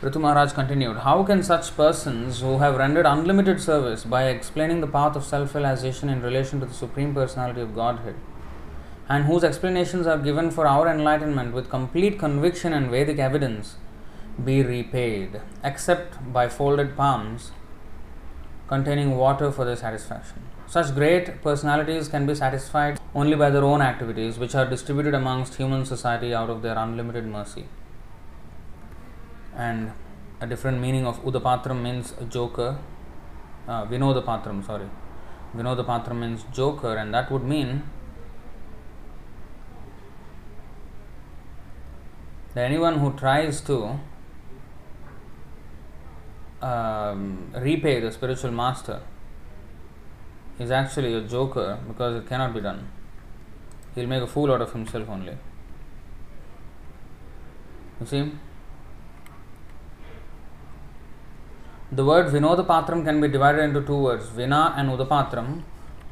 Ritu 0.02 0.20
Maharaj 0.20 0.52
continued, 0.52 0.98
How 0.98 1.24
can 1.24 1.42
such 1.42 1.74
persons 1.74 2.40
who 2.42 2.58
have 2.58 2.76
rendered 2.76 3.06
unlimited 3.06 3.62
service 3.62 4.04
by 4.04 4.24
explaining 4.28 4.82
the 4.82 4.86
path 4.86 5.16
of 5.16 5.24
self 5.24 5.54
realization 5.54 6.10
in 6.10 6.20
relation 6.20 6.60
to 6.60 6.66
the 6.66 6.74
Supreme 6.74 7.14
Personality 7.14 7.62
of 7.62 7.74
Godhead, 7.74 8.14
and 9.08 9.24
whose 9.24 9.44
explanations 9.44 10.06
are 10.06 10.18
given 10.18 10.50
for 10.50 10.66
our 10.66 10.88
enlightenment 10.88 11.54
with 11.54 11.70
complete 11.70 12.18
conviction 12.18 12.72
and 12.72 12.90
Vedic 12.90 13.18
evidence, 13.18 13.76
be 14.44 14.62
repaid, 14.62 15.40
except 15.62 16.32
by 16.32 16.48
folded 16.48 16.96
palms 16.96 17.52
containing 18.68 19.16
water 19.16 19.52
for 19.52 19.64
their 19.64 19.76
satisfaction. 19.76 20.42
Such 20.66 20.94
great 20.94 21.40
personalities 21.42 22.08
can 22.08 22.26
be 22.26 22.34
satisfied 22.34 22.98
only 23.14 23.36
by 23.36 23.50
their 23.50 23.64
own 23.64 23.80
activities, 23.80 24.38
which 24.38 24.54
are 24.54 24.66
distributed 24.68 25.14
amongst 25.14 25.54
human 25.54 25.86
society 25.86 26.34
out 26.34 26.50
of 26.50 26.62
their 26.62 26.76
unlimited 26.76 27.24
mercy. 27.26 27.66
And 29.54 29.92
a 30.40 30.46
different 30.46 30.80
meaning 30.80 31.06
of 31.06 31.22
Udapatram 31.22 31.80
means 31.80 32.12
joker, 32.28 32.78
uh, 33.68 33.86
Vinodapatram, 33.86 34.66
sorry. 34.66 34.90
Vinodapatram 35.56 36.18
means 36.18 36.44
joker, 36.52 36.96
and 36.96 37.14
that 37.14 37.30
would 37.30 37.44
mean 37.44 37.84
that 42.56 42.64
anyone 42.64 42.98
who 43.00 43.12
tries 43.12 43.60
to 43.60 43.76
um, 46.62 47.52
repay 47.54 48.00
the 48.00 48.10
spiritual 48.10 48.50
master 48.50 49.02
is 50.58 50.70
actually 50.70 51.12
a 51.12 51.20
joker 51.20 51.78
because 51.86 52.16
it 52.16 52.26
cannot 52.26 52.54
be 52.54 52.62
done. 52.62 52.88
He'll 53.94 54.06
make 54.06 54.22
a 54.22 54.26
fool 54.26 54.50
out 54.50 54.62
of 54.62 54.72
himself 54.72 55.06
only. 55.10 55.36
You 58.00 58.06
see? 58.06 58.32
The 61.92 62.06
word 62.06 62.32
Vinodapatram 62.32 63.04
can 63.04 63.20
be 63.20 63.28
divided 63.28 63.64
into 63.64 63.82
two 63.82 63.98
words, 63.98 64.30
Vina 64.30 64.72
and 64.78 64.88
Udapatram, 64.88 65.62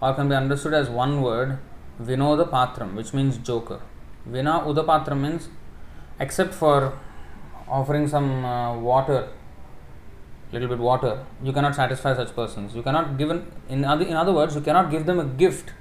or 0.02 0.12
can 0.12 0.28
be 0.28 0.34
understood 0.34 0.74
as 0.74 0.90
one 0.90 1.22
word, 1.22 1.58
Vinodapatram, 2.02 2.94
which 2.94 3.14
means 3.14 3.38
joker. 3.38 3.80
Vina 4.26 4.60
Udapatram 4.60 5.22
means 5.22 5.48
except 6.18 6.54
for 6.54 6.99
offering 7.68 8.06
some 8.09 8.44
uh, 8.44 8.76
water 8.78 9.28
little 10.52 10.68
bit 10.68 10.78
water 10.78 11.25
you 11.42 11.52
cannot 11.52 11.75
satisfy 11.75 12.14
such 12.14 12.35
persons. 12.35 12.75
You 12.75 12.83
cannot 12.83 13.18
give 13.18 13.30
an, 13.30 13.50
in 13.68 13.85
other 13.85 14.04
in 14.04 14.14
other 14.14 14.33
words 14.33 14.54
you 14.54 14.61
cannot 14.61 14.90
give 14.90 15.06
them 15.06 15.18
a 15.18 15.25
gift 15.25 15.73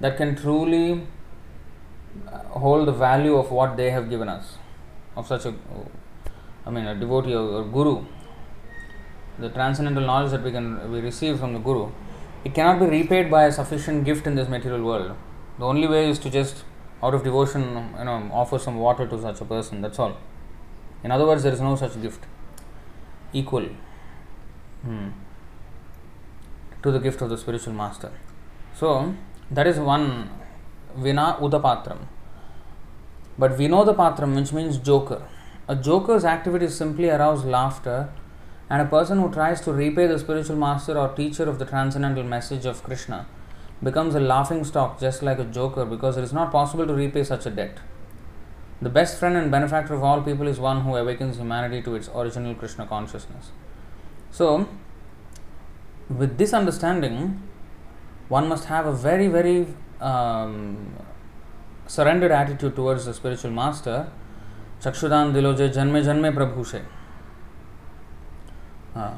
that 0.00 0.16
can 0.16 0.36
truly 0.36 1.06
uh, 2.26 2.38
hold 2.64 2.86
the 2.88 2.92
value 2.92 3.36
of 3.36 3.50
what 3.50 3.76
they 3.76 3.90
have 3.90 4.10
given 4.10 4.28
us 4.28 4.56
of 5.16 5.26
such 5.26 5.46
a 5.46 5.54
i 6.66 6.70
mean 6.70 6.86
a 6.86 6.94
devotee 6.94 7.34
or, 7.34 7.46
or 7.60 7.64
guru. 7.64 8.04
The 9.38 9.50
transcendental 9.50 10.04
knowledge 10.04 10.30
that 10.30 10.42
we 10.42 10.50
can 10.50 10.90
we 10.90 11.00
receive 11.00 11.38
from 11.38 11.52
the 11.52 11.58
guru 11.58 11.90
it 12.46 12.54
cannot 12.54 12.78
be 12.78 12.86
repaid 12.86 13.30
by 13.30 13.44
a 13.44 13.52
sufficient 13.52 14.04
gift 14.04 14.26
in 14.26 14.36
this 14.36 14.48
material 14.48 14.82
world. 14.82 15.16
The 15.58 15.64
only 15.64 15.88
way 15.88 16.08
is 16.08 16.18
to 16.20 16.30
just 16.30 16.64
out 17.02 17.14
of 17.14 17.22
devotion 17.22 17.62
you 17.98 18.04
know 18.04 18.30
offer 18.32 18.58
some 18.58 18.76
water 18.76 19.06
to 19.06 19.20
such 19.20 19.40
a 19.40 19.44
person 19.44 19.80
that's 19.80 19.98
all. 19.98 20.16
In 21.04 21.10
other 21.10 21.26
words 21.26 21.42
there 21.42 21.52
is 21.52 21.60
no 21.60 21.76
such 21.76 22.00
gift. 22.00 22.24
Equal 23.32 23.68
hmm, 24.82 25.08
to 26.82 26.90
the 26.90 26.98
gift 26.98 27.20
of 27.20 27.28
the 27.28 27.36
spiritual 27.36 27.74
master. 27.74 28.12
So 28.74 29.14
that 29.50 29.66
is 29.66 29.78
one 29.78 30.30
vina 30.96 31.36
udapatram 31.40 31.98
but 33.38 33.52
vinodapatram 33.52 34.34
which 34.34 34.52
means 34.52 34.78
joker. 34.78 35.22
A 35.68 35.74
joker's 35.74 36.24
activity 36.24 36.68
simply 36.68 37.10
arouse 37.10 37.44
laughter 37.44 38.08
and 38.70 38.82
a 38.82 38.84
person 38.84 39.20
who 39.20 39.30
tries 39.32 39.60
to 39.60 39.72
repay 39.72 40.06
the 40.06 40.18
spiritual 40.18 40.56
master 40.56 40.98
or 40.98 41.08
teacher 41.14 41.44
of 41.44 41.58
the 41.58 41.64
transcendental 41.64 42.24
message 42.24 42.64
of 42.66 42.82
krishna 42.82 43.26
becomes 43.82 44.14
a 44.14 44.20
laughing 44.20 44.64
stock 44.64 44.98
just 45.00 45.22
like 45.22 45.38
a 45.38 45.44
joker 45.44 45.84
because 45.84 46.16
it 46.16 46.24
is 46.24 46.32
not 46.32 46.50
possible 46.50 46.86
to 46.86 46.94
repay 46.94 47.22
such 47.22 47.46
a 47.46 47.50
debt 47.50 47.78
the 48.80 48.90
best 48.90 49.18
friend 49.18 49.36
and 49.36 49.50
benefactor 49.50 49.94
of 49.94 50.04
all 50.04 50.20
people 50.20 50.46
is 50.46 50.60
one 50.60 50.82
who 50.82 50.94
awakens 50.96 51.38
humanity 51.38 51.80
to 51.82 51.94
its 51.94 52.10
original 52.14 52.54
Krishna 52.54 52.86
consciousness. 52.86 53.50
So, 54.30 54.68
with 56.10 56.36
this 56.36 56.52
understanding, 56.52 57.42
one 58.28 58.48
must 58.48 58.66
have 58.66 58.86
a 58.86 58.92
very, 58.92 59.28
very 59.28 59.66
um, 60.00 60.94
surrendered 61.86 62.32
attitude 62.32 62.76
towards 62.76 63.06
the 63.06 63.14
spiritual 63.14 63.50
master. 63.50 64.10
Chakshudan 64.82 65.32
diloje 65.32 65.72
janme 65.72 66.04
janme 66.04 66.34
prabhushe. 66.34 66.84
Uh, 68.94 69.14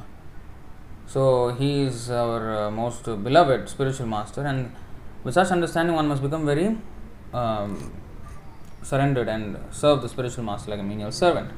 so, 1.07 1.49
he 1.49 1.83
is 1.83 2.09
our 2.09 2.65
uh, 2.65 2.71
most 2.71 3.03
beloved 3.05 3.69
spiritual 3.69 4.07
master, 4.07 4.41
and 4.41 4.71
with 5.23 5.35
such 5.35 5.51
understanding, 5.51 5.95
one 5.95 6.07
must 6.07 6.23
become 6.23 6.45
very 6.45 6.77
um, 7.33 7.93
surrendered 8.81 9.27
and 9.27 9.57
serve 9.71 10.01
the 10.01 10.09
spiritual 10.09 10.43
master 10.43 10.71
like 10.71 10.79
a 10.79 10.83
menial 10.83 11.11
servant. 11.11 11.51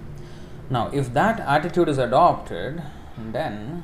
Now, 0.69 0.89
if 0.91 1.13
that 1.13 1.39
attitude 1.39 1.87
is 1.89 1.97
adopted, 1.97 2.83
then 3.17 3.83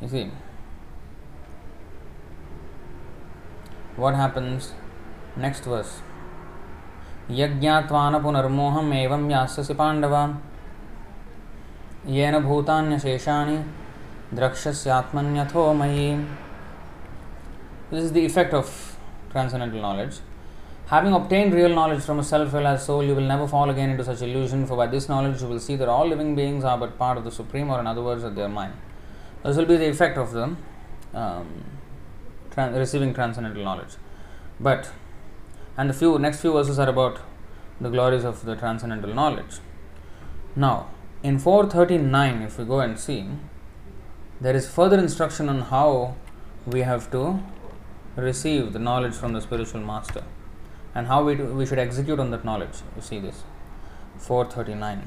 you 0.00 0.08
see 0.08 0.30
what 3.96 4.14
happens 4.14 4.72
next 5.36 5.64
verse 5.64 6.00
यज्ञात्वान 7.30 8.18
पुनर्मोहम 8.22 8.92
एवं 8.92 9.30
यास्यसि 9.30 9.74
पांडव 9.74 10.14
येन 12.06 12.38
भूतान्यशेषाणि 12.44 13.58
द्रक्ष्यस्यात्मन्यथो 14.36 15.72
मयि 15.72 16.26
This 17.90 18.04
is 18.04 18.12
the 18.12 18.24
effect 18.26 18.52
of 18.52 18.98
transcendental 19.30 19.80
knowledge. 19.80 20.18
Having 20.88 21.14
obtained 21.14 21.54
real 21.54 21.70
knowledge 21.70 22.02
from 22.02 22.18
a 22.18 22.22
self 22.22 22.52
realized 22.52 22.82
soul, 22.82 23.02
you 23.02 23.14
will 23.14 23.28
never 23.30 23.48
fall 23.48 23.70
again 23.70 23.88
into 23.88 24.04
such 24.04 24.20
illusion, 24.20 24.66
for 24.66 24.76
by 24.76 24.86
this 24.86 25.08
knowledge 25.08 25.40
you 25.40 25.48
will 25.48 25.58
see 25.58 25.76
that 25.76 25.88
all 25.88 26.06
living 26.06 26.34
beings 26.34 26.64
are 26.64 26.76
but 26.76 26.98
part 26.98 27.16
of 27.16 27.24
the 27.24 27.30
Supreme, 27.30 27.70
or 27.70 27.80
in 27.80 27.86
other 27.86 28.02
words, 28.02 28.22
that 28.22 28.34
they 28.34 28.42
are 28.42 28.48
mine. 28.48 28.74
This 29.42 29.56
will 29.56 29.64
be 29.64 29.76
the 29.76 29.88
effect 29.88 30.18
of 30.18 30.32
the 30.32 30.54
um, 31.14 31.64
tran- 32.50 32.76
receiving 32.76 33.14
transcendental 33.14 33.64
knowledge. 33.64 33.96
But, 34.60 34.90
and 35.78 35.88
the 35.88 35.94
few 35.94 36.18
next 36.18 36.42
few 36.42 36.52
verses 36.52 36.78
are 36.78 36.88
about 36.90 37.20
the 37.80 37.88
glories 37.88 38.24
of 38.24 38.44
the 38.44 38.54
transcendental 38.54 39.14
knowledge. 39.14 39.60
Now, 40.56 40.88
in 41.23 41.39
439, 41.39 42.41
if 42.41 42.59
we 42.59 42.65
go 42.65 42.81
and 42.81 42.99
see, 42.99 43.25
there 44.41 44.55
is 44.55 44.69
further 44.69 44.99
instruction 44.99 45.47
on 45.47 45.61
how 45.61 46.15
we 46.65 46.81
have 46.81 47.09
to 47.11 47.41
receive 48.17 48.73
the 48.73 48.79
knowledge 48.79 49.13
from 49.13 49.31
the 49.31 49.39
spiritual 49.39 49.81
master 49.81 50.23
and 50.93 51.07
how 51.07 51.23
we, 51.23 51.35
do, 51.35 51.45
we 51.45 51.65
should 51.65 51.79
execute 51.79 52.19
on 52.19 52.29
that 52.31 52.43
knowledge. 52.43 52.77
You 52.95 53.01
see 53.01 53.19
this 53.19 53.43
439. 54.19 55.03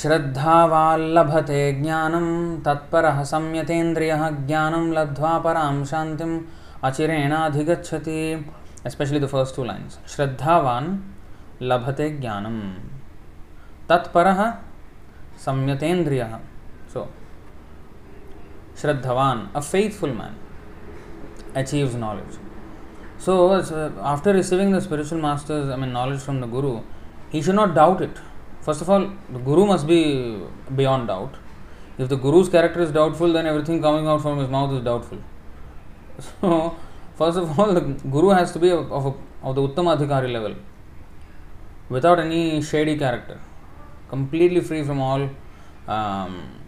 श्रद्धावाल्लभते 0.00 1.60
ज्ञानं 1.80 2.28
तत्परः 2.66 3.22
संयतेन्द्रियः 3.30 4.22
ज्ञानं 4.46 4.86
लब्ध्वा 4.94 5.38
परां 5.44 5.84
शान्तिम् 5.90 6.40
अचिरेणाधिगच्छति 6.88 8.20
especially 8.84 9.18
the 9.18 9.28
first 9.28 9.54
two 9.54 9.64
lines 9.64 9.98
श्रद्धावान् 10.14 10.92
लभते 11.62 12.10
ज्ञानं 12.20 12.60
तत्परः 13.88 14.40
संयतेन्द्रियः 15.46 16.38
so 16.92 17.08
Shraddhavan, 18.76 19.48
a 19.54 19.62
faithful 19.62 20.12
man, 20.12 20.34
achieves 21.54 21.94
knowledge. 21.94 22.34
So, 23.18 23.52
uh, 23.52 23.92
after 24.02 24.32
receiving 24.32 24.72
the 24.72 24.80
spiritual 24.80 25.18
master's, 25.18 25.68
I 25.70 25.76
mean, 25.76 25.92
knowledge 25.92 26.20
from 26.20 26.40
the 26.40 26.46
Guru, 26.46 26.80
he 27.30 27.42
should 27.42 27.54
not 27.54 27.74
doubt 27.74 28.00
it. 28.00 28.16
First 28.62 28.80
of 28.80 28.90
all, 28.90 29.10
the 29.30 29.38
Guru 29.38 29.66
must 29.66 29.86
be 29.86 30.40
beyond 30.74 31.08
doubt. 31.08 31.34
If 31.98 32.08
the 32.08 32.16
Guru's 32.16 32.48
character 32.48 32.80
is 32.80 32.90
doubtful, 32.90 33.32
then 33.32 33.46
everything 33.46 33.80
coming 33.82 34.06
out 34.06 34.22
from 34.22 34.38
his 34.38 34.48
mouth 34.48 34.72
is 34.72 34.82
doubtful. 34.82 35.18
So, 36.18 36.76
first 37.16 37.38
of 37.38 37.58
all, 37.58 37.74
the 37.78 37.80
Guru 37.80 38.28
has 38.30 38.52
to 38.52 38.58
be 38.58 38.70
of, 38.70 38.90
of, 38.92 39.16
of 39.42 39.54
the 39.54 39.62
Uttamadhikari 39.62 40.32
level, 40.32 40.54
without 41.88 42.18
any 42.18 42.62
shady 42.62 42.96
character, 42.96 43.40
completely 44.08 44.60
free 44.60 44.82
from 44.82 45.00
all 45.00 45.28
um, 45.88 46.60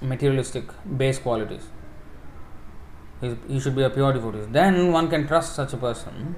materialistic 0.00 0.64
base 0.96 1.18
qualities. 1.18 1.68
He, 3.20 3.34
he 3.48 3.60
should 3.60 3.74
be 3.74 3.82
a 3.82 3.90
pure 3.90 4.12
devotee. 4.12 4.46
Then 4.50 4.92
one 4.92 5.08
can 5.08 5.26
trust 5.26 5.54
such 5.54 5.72
a 5.72 5.76
person, 5.76 6.34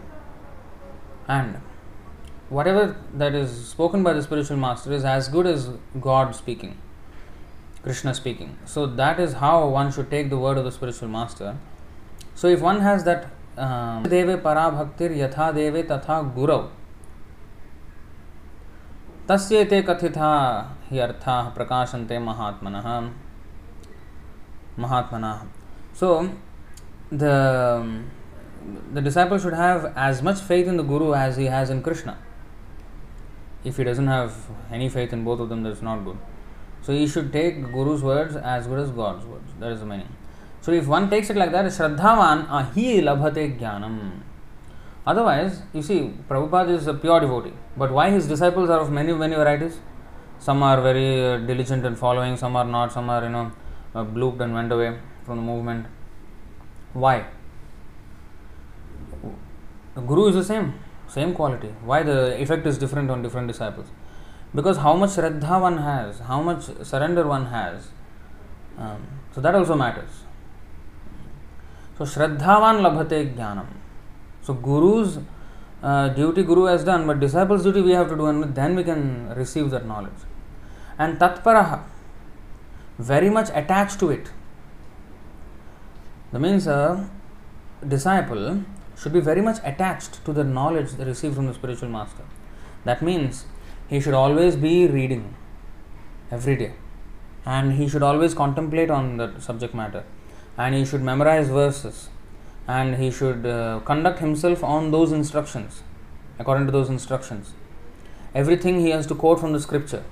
and 1.26 1.60
whatever 2.48 2.96
that 3.14 3.34
is 3.34 3.68
spoken 3.68 4.02
by 4.02 4.12
the 4.12 4.22
spiritual 4.22 4.56
master 4.56 4.92
is 4.92 5.04
as 5.04 5.28
good 5.28 5.46
as 5.46 5.70
God 6.00 6.34
speaking, 6.34 6.78
Krishna 7.82 8.14
speaking. 8.14 8.56
So 8.64 8.86
that 8.86 9.20
is 9.20 9.34
how 9.34 9.68
one 9.68 9.92
should 9.92 10.10
take 10.10 10.30
the 10.30 10.38
word 10.38 10.58
of 10.58 10.64
the 10.64 10.72
spiritual 10.72 11.08
master. 11.08 11.56
So 12.34 12.48
if 12.48 12.60
one 12.60 12.80
has 12.80 13.04
that 13.04 13.30
देवे 14.08 14.36
पराभक्तिर 14.38 15.12
यथा 15.12 15.50
देवे 15.52 15.82
तथा 15.82 16.20
Gurav 16.34 16.68
taste 19.28 19.80
कथिता 19.82 20.30
ही 20.90 20.98
अर्था 20.98 21.40
प्रकाशंते 21.54 22.18
महात्मन। 22.18 22.74
महात्मना। 24.78 25.32
So 26.00 26.08
the 27.14 27.24
the 28.94 29.02
disciple 29.04 29.38
should 29.38 29.54
have 29.54 29.86
as 29.98 30.22
much 30.24 30.40
faith 30.42 30.68
in 30.68 30.76
the 30.78 30.86
guru 30.86 31.14
as 31.14 31.38
he 31.38 31.46
has 31.46 31.72
in 31.72 31.80
Krishna 31.80 32.12
if 33.66 33.78
he 33.78 33.84
doesn't 33.84 34.08
have 34.08 34.30
any 34.74 34.88
faith 34.88 35.14
in 35.14 35.24
both 35.24 35.38
of 35.40 35.48
them 35.48 35.64
that 35.64 35.82
not 35.84 36.04
good 36.04 36.18
so 36.86 36.92
he 36.92 37.06
should 37.08 37.30
take 37.32 37.62
guru's 37.72 38.02
words 38.02 38.36
as 38.36 38.68
good 38.68 38.78
as 38.80 38.90
god's 38.94 39.24
words 39.24 39.52
that 39.52 39.72
is 39.72 39.80
the 39.80 39.86
meaning 39.86 40.10
So 40.68 40.74
if 40.74 40.86
one 40.86 41.08
takes 41.08 41.30
it 41.30 41.36
like 41.38 41.50
that, 41.52 41.64
Shraddhavan 41.64 42.46
ahi 42.50 43.00
labhate 43.00 43.58
jnanam. 43.58 44.20
Otherwise, 45.06 45.62
you 45.72 45.80
see, 45.80 46.12
Prabhupada 46.28 46.68
is 46.68 46.86
a 46.86 46.92
pure 46.92 47.20
devotee. 47.20 47.54
But 47.74 47.90
why 47.90 48.10
his 48.10 48.28
disciples 48.28 48.68
are 48.68 48.80
of 48.80 48.92
many, 48.92 49.14
many 49.14 49.34
varieties? 49.34 49.78
Some 50.38 50.62
are 50.62 50.82
very 50.82 51.24
uh, 51.24 51.38
diligent 51.38 51.86
in 51.86 51.96
following, 51.96 52.36
some 52.36 52.54
are 52.54 52.66
not, 52.66 52.92
some 52.92 53.08
are, 53.08 53.22
you 53.22 53.30
know, 53.30 53.50
uh, 53.94 54.04
blooped 54.04 54.40
and 54.40 54.52
went 54.52 54.70
away 54.70 54.98
from 55.24 55.36
the 55.36 55.42
movement. 55.42 55.86
Why? 56.92 57.24
Guru 59.94 60.26
is 60.26 60.34
the 60.34 60.44
same, 60.44 60.74
same 61.06 61.32
quality. 61.32 61.68
Why 61.82 62.02
the 62.02 62.38
effect 62.42 62.66
is 62.66 62.76
different 62.76 63.10
on 63.10 63.22
different 63.22 63.48
disciples? 63.48 63.86
Because 64.54 64.76
how 64.76 64.96
much 64.96 65.12
Shraddha 65.12 65.62
one 65.62 65.78
has, 65.78 66.18
how 66.18 66.42
much 66.42 66.64
surrender 66.82 67.26
one 67.26 67.46
has, 67.46 67.88
um, 68.76 69.06
so 69.32 69.40
that 69.40 69.54
also 69.54 69.74
matters. 69.74 70.24
So 71.98 72.06
श्रद्धावान 72.06 72.80
लभते 72.82 73.24
ज्ञानम 73.24 73.66
so 74.46 74.54
guru's 74.64 75.18
duty 76.16 76.42
guru 76.42 76.66
has 76.68 76.84
done 76.86 77.06
but 77.06 77.16
disciple's 77.16 77.62
duty 77.62 77.80
we 77.80 77.92
have 77.92 78.08
to 78.08 78.14
do 78.14 78.28
and 78.28 78.44
then 78.54 78.76
we 78.76 78.84
can 78.84 79.02
receive 79.36 79.70
that 79.70 79.84
knowledge 79.86 81.00
and 81.00 81.18
तत्पर 81.20 81.56
very 83.08 83.30
much 83.30 83.50
attach 83.52 83.96
to 84.00 84.10
it 84.10 84.28
the 86.34 86.36
means 86.36 86.68
disciple 87.84 88.60
should 89.02 89.12
be 89.12 89.20
very 89.20 89.40
much 89.40 89.60
attach 89.64 90.20
to 90.26 90.32
the 90.32 90.46
knowledge 90.46 91.00
receive 91.00 91.32
from 91.32 91.48
the 91.50 91.52
spiritual 91.54 91.92
master 91.92 92.24
that 92.86 93.02
means 93.02 93.44
he 93.90 94.00
should 94.00 94.14
always 94.14 94.56
be 94.60 94.86
reading 94.86 95.24
every 96.32 96.54
day 96.56 96.74
and 97.48 97.72
he 97.72 97.88
should 97.88 98.02
always 98.02 98.34
contemplate 98.34 98.90
on 98.90 99.16
the 99.18 99.32
subject 99.46 99.74
matter 99.76 100.04
and 100.58 100.74
he 100.74 100.84
should 100.84 101.02
memorize 101.02 101.48
verses. 101.48 102.08
And 102.66 102.96
he 102.96 103.10
should 103.10 103.46
uh, 103.46 103.80
conduct 103.86 104.18
himself 104.18 104.62
on 104.62 104.90
those 104.90 105.12
instructions 105.12 105.82
according 106.38 106.66
to 106.66 106.72
those 106.72 106.90
instructions. 106.90 107.54
Everything 108.34 108.80
he 108.80 108.90
has 108.90 109.06
to 109.06 109.14
quote 109.14 109.40
from 109.40 109.52
the 109.52 109.60
scripture. 109.60 110.04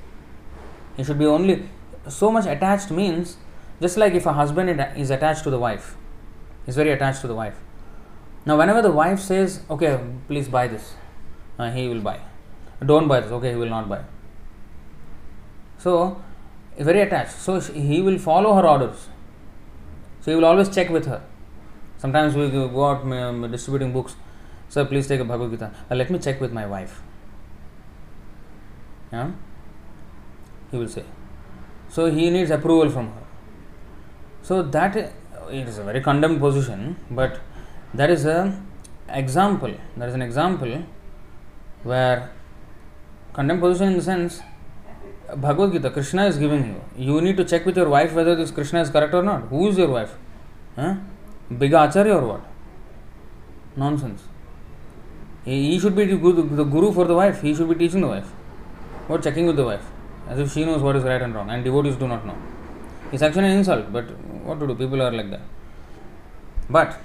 He 0.97 1.05
should 1.05 1.19
be 1.19 1.27
only 1.27 1.69
so 2.09 2.31
much 2.31 2.47
attached 2.47 2.91
means 2.91 3.37
just 3.81 3.99
like 3.99 4.15
if 4.15 4.25
a 4.25 4.33
husband 4.33 4.81
is 4.97 5.11
attached 5.11 5.45
to 5.45 5.51
the 5.51 5.59
wife. 5.59 5.97
He's 6.65 6.77
very 6.77 6.93
attached 6.93 7.21
to 7.21 7.27
the 7.27 7.35
wife. 7.35 7.59
Now 8.47 8.57
whenever 8.57 8.81
the 8.81 8.93
wife 8.93 9.21
says 9.21 9.61
okay 9.69 10.01
please 10.29 10.49
buy 10.49 10.69
this 10.69 10.95
uh, 11.59 11.71
he 11.71 11.89
will 11.89 12.01
buy. 12.01 12.21
Don't 12.85 13.09
buy 13.09 13.21
this. 13.21 13.33
Okay 13.33 13.51
he 13.51 13.57
will 13.57 13.69
not 13.69 13.89
buy. 13.89 14.03
So 15.79 16.23
very 16.79 17.03
attached. 17.03 17.33
So 17.33 17.61
he 17.61 18.01
will 18.01 18.19
follow 18.19 18.55
her 18.55 18.67
orders 18.67 19.09
so 20.27 20.33
he 20.33 20.37
will 20.37 20.45
always 20.45 20.69
check 20.75 20.89
with 20.91 21.07
her. 21.07 21.23
Sometimes 21.99 22.35
we 22.35 22.51
go 22.51 22.85
out 22.85 23.03
um, 23.13 23.49
distributing 23.49 23.93
books. 23.93 24.17
Sir 24.69 24.85
please 24.85 25.07
take 25.07 25.21
a 25.21 25.25
bhagavad 25.25 25.53
gita. 25.53 25.71
Uh, 25.89 25.95
let 25.95 26.11
me 26.11 26.19
check 26.19 26.41
with 26.41 26.53
my 26.53 26.67
wife. 26.67 27.01
Yeah? 29.13 29.31
He 30.73 30.79
will 30.79 30.89
say. 30.89 31.05
So 31.89 32.11
he 32.11 32.29
needs 32.29 32.51
approval 32.51 32.91
from 32.91 33.13
her. 33.13 33.23
So 34.43 34.63
that 34.63 34.97
it 34.97 35.69
is 35.69 35.79
a 35.79 35.85
very 35.85 36.01
condemned 36.01 36.41
position 36.41 36.97
but 37.09 37.39
that 37.95 38.11
is 38.11 38.27
a 38.27 38.61
example. 39.09 39.73
That 39.97 40.09
is 40.09 40.15
an 40.17 40.23
example 40.23 40.83
where 41.85 42.33
condemned 43.33 43.61
position 43.61 43.93
in 43.93 43.97
the 43.99 44.03
sense 44.03 44.41
Bhagavad 45.35 45.73
Gita, 45.73 45.91
Krishna 45.91 46.27
is 46.27 46.37
giving 46.39 46.65
you. 46.67 46.81
You 46.97 47.21
need 47.21 47.37
to 47.37 47.45
check 47.45 47.67
with 47.67 47.77
your 47.77 47.89
wife 47.89 48.13
whether 48.13 48.35
this 48.37 48.51
Krishna 48.51 48.81
is 48.81 48.91
correct 48.91 49.13
or 49.13 49.23
not. 49.23 49.43
Who 49.49 49.69
is 49.69 49.77
your 49.77 49.89
wife? 49.89 50.15
Huh? 50.77 50.95
Big 51.59 51.73
Acharya 51.73 52.15
or 52.15 52.27
what? 52.29 52.41
Nonsense. 53.77 54.23
He 55.45 55.73
he 55.73 55.79
should 55.79 55.97
be 55.97 56.05
the 56.05 56.17
guru 56.17 56.49
the 56.57 56.65
guru 56.65 56.93
for 56.93 57.07
the 57.07 57.15
wife. 57.15 57.43
He 57.43 57.55
should 57.55 57.69
be 57.69 57.75
teaching 57.75 58.01
the 58.01 58.09
wife. 58.09 58.29
What 59.09 59.23
checking 59.23 59.47
with 59.47 59.57
the 59.57 59.65
wife? 59.65 59.85
As 60.29 60.39
if 60.39 60.53
she 60.53 60.65
knows 60.65 60.83
what 60.83 60.97
is 60.97 61.05
right 61.05 61.23
and 61.23 61.35
wrong. 61.35 61.51
And 61.51 61.65
devotees 61.65 61.97
do 61.97 62.09
not 62.09 62.27
know. 62.27 62.37
It's 63.13 63.23
actually 63.23 63.47
an 63.47 63.59
insult, 63.59 63.93
but 63.93 64.05
what 64.45 64.61
to 64.61 64.67
do? 64.67 64.75
People 64.75 65.03
are 65.03 65.13
like 65.13 65.31
that. 65.31 65.43
But 66.69 66.99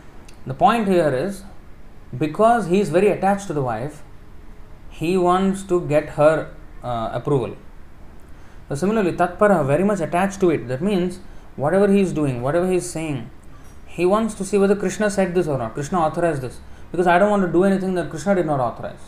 the 0.45 0.55
point 0.55 0.87
here 0.87 1.13
is 1.13 1.43
because 2.17 2.67
he 2.67 2.79
is 2.79 2.89
very 2.89 3.09
attached 3.09 3.47
to 3.47 3.53
the 3.53 3.61
wife, 3.61 4.01
he 4.89 5.17
wants 5.17 5.63
to 5.63 5.81
get 5.87 6.09
her 6.21 6.51
uh, 6.83 7.09
approval. 7.13 7.55
So 8.71 8.75
similarly, 8.75 9.11
Tatpara 9.11 9.65
very 9.67 9.83
much 9.83 9.99
attached 9.99 10.39
to 10.39 10.49
it. 10.49 10.69
That 10.69 10.81
means 10.81 11.19
whatever 11.57 11.91
he 11.91 11.99
is 11.99 12.13
doing, 12.13 12.41
whatever 12.41 12.69
he 12.69 12.77
is 12.77 12.89
saying, 12.89 13.29
he 13.85 14.05
wants 14.05 14.33
to 14.35 14.45
see 14.45 14.57
whether 14.57 14.77
Krishna 14.77 15.09
said 15.09 15.35
this 15.35 15.45
or 15.45 15.57
not. 15.57 15.73
Krishna 15.73 15.99
authorized 15.99 16.41
this. 16.41 16.61
Because 16.89 17.05
I 17.05 17.19
don't 17.19 17.29
want 17.29 17.45
to 17.45 17.51
do 17.51 17.65
anything 17.65 17.95
that 17.95 18.09
Krishna 18.09 18.33
did 18.33 18.45
not 18.45 18.61
authorize. 18.61 19.01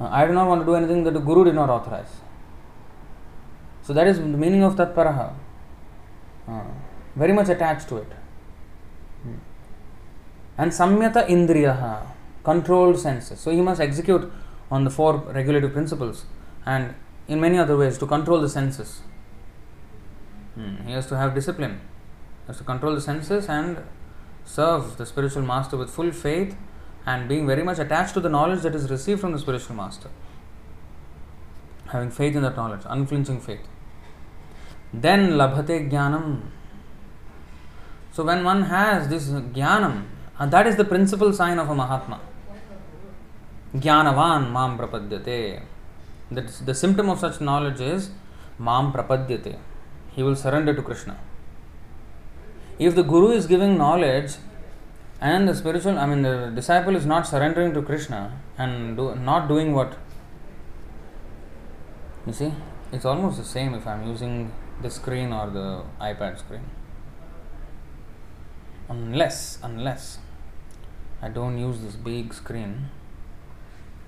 Uh, 0.00 0.04
I 0.04 0.24
do 0.24 0.32
not 0.32 0.46
want 0.46 0.60
to 0.60 0.66
do 0.66 0.76
anything 0.76 1.02
that 1.02 1.14
the 1.14 1.18
Guru 1.18 1.42
did 1.42 1.56
not 1.56 1.68
authorize. 1.68 2.20
So 3.82 3.92
that 3.92 4.06
is 4.06 4.18
the 4.18 4.24
meaning 4.26 4.62
of 4.62 4.76
Tatparaha. 4.76 5.32
Uh, 6.46 6.60
very 7.16 7.32
much 7.32 7.48
attached 7.48 7.88
to 7.88 7.96
it. 7.96 8.12
Hmm. 9.24 9.34
And 10.56 10.70
Samyata 10.70 11.26
Indriyaha, 11.26 12.06
controlled 12.44 13.00
senses. 13.00 13.40
So 13.40 13.50
he 13.50 13.62
must 13.62 13.80
execute 13.80 14.30
on 14.70 14.84
the 14.84 14.90
four 14.90 15.16
regulative 15.16 15.72
principles 15.72 16.24
and 16.74 16.94
in 17.26 17.40
many 17.40 17.58
other 17.64 17.76
ways 17.82 17.98
to 17.98 18.06
control 18.06 18.40
the 18.46 18.48
senses. 18.48 19.00
Hmm. 20.54 20.74
He 20.86 20.92
has 20.92 21.06
to 21.06 21.16
have 21.16 21.34
discipline, 21.34 21.80
he 22.42 22.48
has 22.48 22.58
to 22.58 22.64
control 22.64 22.94
the 22.94 23.00
senses 23.00 23.48
and 23.48 23.78
serve 24.44 24.96
the 24.96 25.06
spiritual 25.06 25.42
master 25.42 25.76
with 25.76 25.90
full 25.90 26.10
faith 26.10 26.56
and 27.06 27.28
being 27.28 27.46
very 27.46 27.62
much 27.62 27.78
attached 27.78 28.14
to 28.14 28.20
the 28.20 28.28
knowledge 28.28 28.62
that 28.62 28.74
is 28.74 28.90
received 28.90 29.20
from 29.20 29.32
the 29.32 29.38
spiritual 29.38 29.76
master. 29.76 30.10
Having 31.92 32.10
faith 32.10 32.36
in 32.36 32.42
that 32.42 32.56
knowledge, 32.56 32.82
unflinching 32.84 33.40
faith. 33.40 33.66
Then 34.92 35.30
labhate 35.40 35.90
jnanam. 35.90 36.42
So 38.12 38.24
when 38.24 38.44
one 38.44 38.62
has 38.64 39.08
this 39.08 39.28
jnanam, 39.28 40.04
and 40.38 40.50
that 40.50 40.66
is 40.66 40.76
the 40.76 40.84
principal 40.84 41.32
sign 41.32 41.58
of 41.58 41.70
a 41.70 41.74
Mahatma. 41.74 42.20
Jnanavan 43.74 44.52
mam 44.52 44.78
prapadyate. 44.78 45.62
That's 46.30 46.58
the 46.60 46.74
symptom 46.74 47.08
of 47.08 47.18
such 47.18 47.40
knowledge 47.40 47.80
is 47.80 48.10
mam 48.58 48.92
prapadyate. 48.92 49.56
He 50.10 50.22
will 50.22 50.36
surrender 50.36 50.74
to 50.74 50.82
Krishna. 50.82 51.18
If 52.78 52.94
the 52.94 53.02
Guru 53.02 53.30
is 53.30 53.46
giving 53.46 53.78
knowledge 53.78 54.32
and 55.20 55.48
the 55.48 55.54
spiritual, 55.54 55.98
I 55.98 56.06
mean, 56.06 56.22
the 56.22 56.52
disciple 56.54 56.94
is 56.94 57.06
not 57.06 57.26
surrendering 57.26 57.74
to 57.74 57.82
Krishna 57.82 58.40
and 58.56 58.96
do, 58.96 59.14
not 59.16 59.48
doing 59.48 59.74
what, 59.74 59.96
you 62.26 62.32
see, 62.32 62.52
it's 62.92 63.04
almost 63.04 63.38
the 63.38 63.44
same 63.44 63.74
if 63.74 63.86
I'm 63.86 64.06
using 64.06 64.52
the 64.82 64.90
screen 64.90 65.32
or 65.32 65.50
the 65.50 65.82
iPad 66.00 66.38
screen. 66.38 66.62
Unless, 68.88 69.58
unless 69.62 70.18
I 71.20 71.28
don't 71.28 71.58
use 71.58 71.80
this 71.80 71.96
big 71.96 72.32
screen 72.32 72.88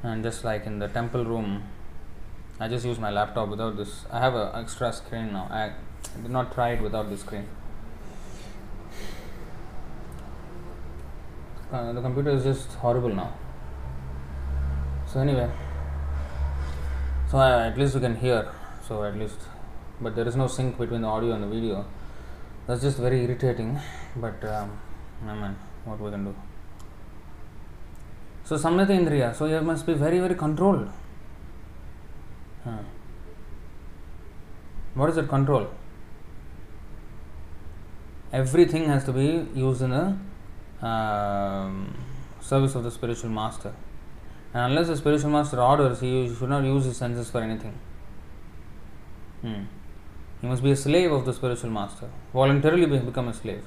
and 0.02 0.22
just 0.22 0.44
like 0.44 0.64
in 0.64 0.78
the 0.78 0.88
temple 0.88 1.24
room 1.24 1.64
I 2.62 2.68
just 2.68 2.84
use 2.84 2.98
my 2.98 3.10
laptop 3.10 3.48
without 3.48 3.78
this. 3.78 4.04
I 4.12 4.18
have 4.20 4.34
an 4.34 4.50
extra 4.54 4.92
screen 4.92 5.32
now. 5.32 5.48
I 5.50 5.72
did 6.20 6.30
not 6.30 6.52
try 6.52 6.72
it 6.72 6.82
without 6.82 7.08
the 7.08 7.16
screen. 7.16 7.46
Uh, 11.72 11.94
the 11.94 12.02
computer 12.02 12.30
is 12.30 12.44
just 12.44 12.74
horrible 12.74 13.14
now. 13.14 13.32
So 15.06 15.20
anyway, 15.20 15.50
so 17.30 17.38
uh, 17.38 17.70
at 17.70 17.78
least 17.78 17.94
you 17.94 18.00
can 18.00 18.16
hear. 18.16 18.52
So 18.86 19.04
at 19.04 19.16
least, 19.16 19.40
but 19.98 20.14
there 20.14 20.28
is 20.28 20.36
no 20.36 20.46
sync 20.46 20.76
between 20.76 21.00
the 21.00 21.08
audio 21.08 21.32
and 21.32 21.42
the 21.42 21.48
video. 21.48 21.86
That's 22.66 22.82
just 22.82 22.98
very 22.98 23.24
irritating. 23.24 23.80
But 24.16 24.44
um, 24.44 24.78
I 25.26 25.34
mean, 25.34 25.56
what 25.86 25.98
we 25.98 26.10
can 26.10 26.24
do. 26.24 26.34
So 28.44 28.56
samyata 28.56 28.90
indriya. 28.90 29.34
So 29.34 29.46
you 29.46 29.62
must 29.62 29.86
be 29.86 29.94
very 29.94 30.18
very 30.18 30.34
controlled. 30.34 30.90
Huh. 32.64 32.78
What 34.94 35.10
is 35.10 35.16
that 35.16 35.28
control? 35.28 35.68
Everything 38.32 38.84
has 38.84 39.04
to 39.04 39.12
be 39.12 39.46
used 39.54 39.82
in 39.82 39.90
the 39.90 40.86
um, 40.86 41.96
service 42.40 42.74
of 42.74 42.84
the 42.84 42.90
spiritual 42.90 43.30
master. 43.30 43.72
And 44.52 44.72
unless 44.72 44.88
the 44.88 44.96
spiritual 44.96 45.30
master 45.30 45.60
orders, 45.60 46.00
he 46.00 46.32
should 46.34 46.48
not 46.48 46.64
use 46.64 46.84
his 46.84 46.96
senses 46.96 47.30
for 47.30 47.40
anything. 47.40 47.78
Hmm. 49.42 49.64
He 50.40 50.46
must 50.46 50.62
be 50.62 50.70
a 50.70 50.76
slave 50.76 51.12
of 51.12 51.24
the 51.24 51.32
spiritual 51.32 51.70
master, 51.70 52.08
voluntarily 52.32 52.86
become 52.98 53.28
a 53.28 53.34
slave. 53.34 53.64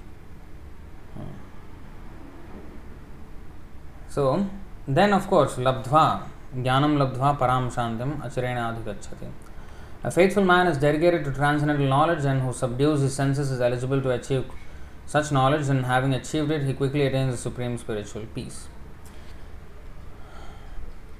Hmm. 1.13 1.21
So, 4.09 4.49
then 4.87 5.13
of 5.13 5.27
course, 5.27 5.55
labdva, 5.55 6.27
ज्ञानम 6.55 6.97
लब्ध्वा 6.97 7.31
पराम 7.41 7.69
शांतिम 7.69 8.11
अचरेण 8.23 8.57
अधिगछति 8.57 9.31
a 10.05 10.09
faithful 10.09 10.43
man 10.43 10.67
is 10.67 10.79
dedicated 10.79 11.23
to 11.25 11.31
transcendental 11.31 11.83
knowledge 11.83 12.25
and 12.25 12.41
who 12.41 12.51
subdues 12.53 13.01
his 13.01 13.11
senses 13.11 13.51
is 13.51 13.63
eligible 13.63 14.01
to 14.01 14.09
achieve 14.09 14.43
such 15.13 15.31
knowledge 15.33 15.69
and 15.69 15.85
having 15.85 16.13
achieved 16.13 16.51
it 16.51 16.63
he 16.63 16.73
quickly 16.73 17.07
attains 17.07 17.33
the 17.33 17.37
supreme 17.37 17.77
spiritual 17.77 18.25
peace 18.35 18.67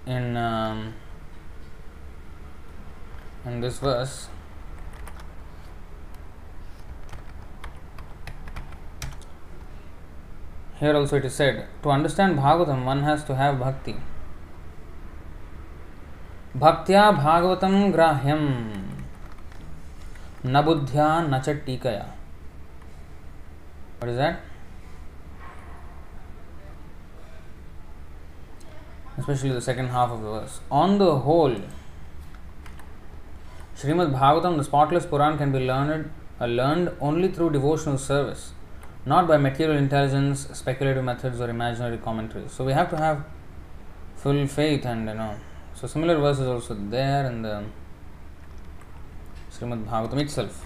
in 0.07 0.37
in 3.47 3.61
this 3.61 3.83
verse 3.83 4.21
Here 10.77 10.93
also 10.95 11.15
it 11.15 11.25
is 11.25 11.33
said 11.33 11.59
to 11.83 11.91
understand 11.91 12.37
Bhagavatam, 12.37 12.83
one 12.83 13.03
has 13.03 13.23
to 13.25 13.35
have 13.35 13.57
bhakti. 13.57 13.95
भक्त्या 16.56 17.10
भागवतं 17.10 17.92
ग्राह्यं 17.92 18.44
न 20.46 20.60
बुद्ध्या 20.64 21.08
न 21.20 21.40
च 21.46 21.48
टीकया 21.66 22.06
What 24.00 24.10
is 24.10 24.16
that? 24.16 24.40
Especially 29.16 29.50
the 29.50 29.60
second 29.60 29.88
half 29.88 30.10
of 30.10 30.22
the 30.22 30.30
verse. 30.30 30.60
On 30.70 30.98
the 30.98 31.16
whole, 31.16 31.56
Srimad 33.76 34.12
Bhagavatam, 34.12 34.56
the 34.56 34.62
spotless 34.62 35.04
Puran, 35.04 35.36
can 35.36 35.50
be 35.50 35.58
learned, 35.58 36.12
uh, 36.40 36.46
learned 36.46 36.92
only 37.00 37.28
through 37.28 37.50
devotional 37.50 37.98
service, 37.98 38.52
not 39.04 39.26
by 39.26 39.36
material 39.36 39.76
intelligence, 39.76 40.46
speculative 40.52 41.02
methods, 41.02 41.40
or 41.40 41.50
imaginary 41.50 41.98
commentaries. 41.98 42.52
So 42.52 42.64
we 42.64 42.72
have 42.72 42.88
to 42.90 42.96
have 42.96 43.24
full 44.14 44.46
faith 44.46 44.86
and 44.86 45.08
you 45.08 45.14
know. 45.14 45.34
So 45.83 45.87
similar 45.87 46.17
verses 46.17 46.47
also 46.47 46.75
there 46.75 47.25
in 47.25 47.41
the 47.41 47.61
Srimad 49.51 49.83
Bhagavatam 49.83 50.21
itself. 50.21 50.65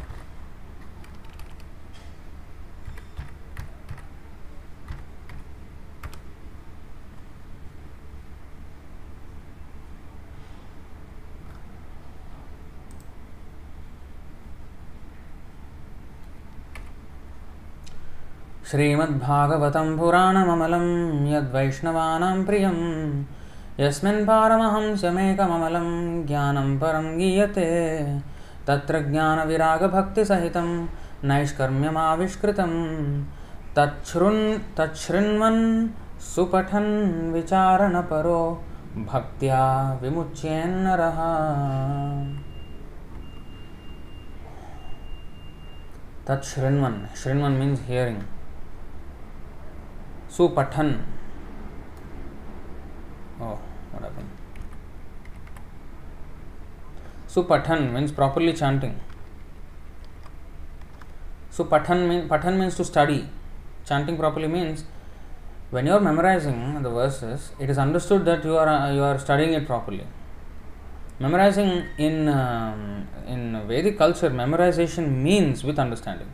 श्रीमद्भागवतं 18.69 19.97
पुराणममलं 19.97 20.85
यद्वैष्णवानां 21.33 22.37
प्रियं 22.45 22.77
यस्मिन् 23.79 24.27
पारमहंस्यमेकममलं 24.27 25.87
ज्ञानं 26.25 26.79
परं 26.79 27.17
गीयते। 27.17 28.01
तत्र 28.67 28.99
ज्ञानविरागभक्तिसहितं 28.99 30.87
नैष्कर्म्यमाविष्कृतं। 31.23 32.71
तच्छृन् 33.75 34.77
तच्छृण्वन् 34.77 35.87
सुपठन् 36.21 37.33
विचारणपरो 37.33 38.63
भक्त्या 39.13 39.93
विमुच्येन्नरः। 40.01 41.19
तच्छृण्वन् 46.27 47.15
शृण्वन् 47.15 47.59
means 47.59 47.81
hearing 47.85 48.23
supathan 50.37 51.16
supathan 57.27 57.93
means 57.93 58.11
properly 58.11 58.53
chanting. 58.53 58.99
So 61.49 61.65
pathan 61.65 62.07
mean, 62.07 62.29
pathan 62.29 62.57
means 62.57 62.75
to 62.75 62.85
study. 62.85 63.27
Chanting 63.85 64.17
properly 64.17 64.47
means 64.47 64.83
when 65.69 65.85
you 65.85 65.93
are 65.93 65.99
memorizing 65.99 66.81
the 66.83 66.89
verses 66.89 67.51
it 67.59 67.69
is 67.69 67.77
understood 67.77 68.25
that 68.25 68.43
you 68.43 68.57
are 68.57 68.67
uh, 68.67 68.91
you 68.93 69.01
are 69.01 69.17
studying 69.17 69.53
it 69.53 69.65
properly. 69.65 70.05
Memorizing 71.19 71.85
in 71.97 72.29
um, 72.29 73.07
in 73.25 73.67
vedic 73.67 73.97
culture 73.97 74.29
memorization 74.29 75.15
means 75.23 75.63
with 75.63 75.79
understanding. 75.79 76.29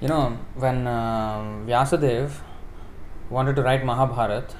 You 0.00 0.08
know, 0.08 0.38
when 0.54 0.86
uh, 0.86 1.40
Vyasadev 1.66 2.32
wanted 3.28 3.54
to 3.56 3.62
write 3.62 3.84
Mahabharat, 3.84 4.56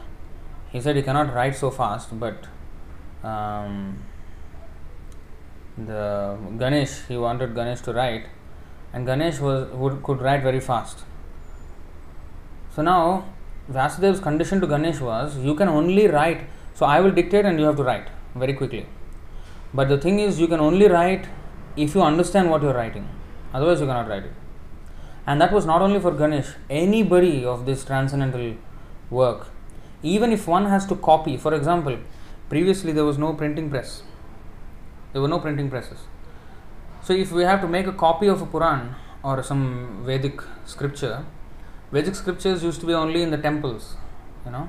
he 0.70 0.80
said 0.80 0.96
he 0.96 1.02
cannot 1.02 1.34
write 1.34 1.56
so 1.56 1.70
fast, 1.70 2.18
but 2.20 2.46
um, 3.24 4.02
the 5.86 6.36
Ganesh, 6.58 7.06
he 7.08 7.16
wanted 7.16 7.54
Ganesh 7.54 7.80
to 7.82 7.92
write, 7.92 8.26
and 8.92 9.06
Ganesh 9.06 9.38
was 9.40 9.68
would, 9.72 10.02
could 10.02 10.20
write 10.20 10.42
very 10.42 10.60
fast. 10.60 11.04
So 12.74 12.82
now 12.82 13.24
Vyasadev's 13.70 14.20
condition 14.20 14.60
to 14.60 14.66
Ganesh 14.66 15.00
was 15.00 15.36
you 15.38 15.54
can 15.54 15.68
only 15.68 16.06
write, 16.08 16.42
so 16.74 16.86
I 16.86 17.00
will 17.00 17.10
dictate 17.10 17.44
and 17.44 17.58
you 17.58 17.66
have 17.66 17.76
to 17.76 17.84
write 17.84 18.08
very 18.34 18.54
quickly. 18.54 18.86
But 19.72 19.88
the 19.88 19.98
thing 19.98 20.18
is, 20.18 20.40
you 20.40 20.48
can 20.48 20.60
only 20.60 20.88
write 20.88 21.26
if 21.76 21.94
you 21.94 22.02
understand 22.02 22.50
what 22.50 22.62
you 22.62 22.68
are 22.68 22.74
writing, 22.74 23.08
otherwise, 23.54 23.80
you 23.80 23.86
cannot 23.86 24.08
write 24.08 24.24
it. 24.24 24.32
And 25.26 25.40
that 25.40 25.52
was 25.52 25.66
not 25.66 25.82
only 25.82 26.00
for 26.00 26.10
Ganesh, 26.10 26.48
anybody 26.68 27.44
of 27.44 27.66
this 27.66 27.84
transcendental 27.84 28.54
work. 29.10 29.48
Even 30.02 30.32
if 30.32 30.48
one 30.48 30.66
has 30.66 30.86
to 30.86 30.96
copy, 30.96 31.36
for 31.36 31.54
example, 31.54 31.98
previously 32.48 32.92
there 32.92 33.04
was 33.04 33.18
no 33.18 33.34
printing 33.34 33.70
press, 33.70 34.02
there 35.12 35.22
were 35.22 35.28
no 35.28 35.38
printing 35.38 35.70
presses. 35.70 35.98
So, 37.02 37.12
if 37.12 37.32
we 37.32 37.42
have 37.44 37.60
to 37.62 37.68
make 37.68 37.86
a 37.86 37.92
copy 37.92 38.26
of 38.26 38.42
a 38.42 38.46
Puran 38.46 38.94
or 39.22 39.42
some 39.42 40.02
Vedic 40.04 40.40
scripture, 40.64 41.24
Vedic 41.92 42.14
scriptures 42.14 42.62
used 42.62 42.80
to 42.80 42.86
be 42.86 42.92
only 42.92 43.22
in 43.22 43.30
the 43.30 43.38
temples, 43.38 43.96
you 44.44 44.52
know, 44.52 44.68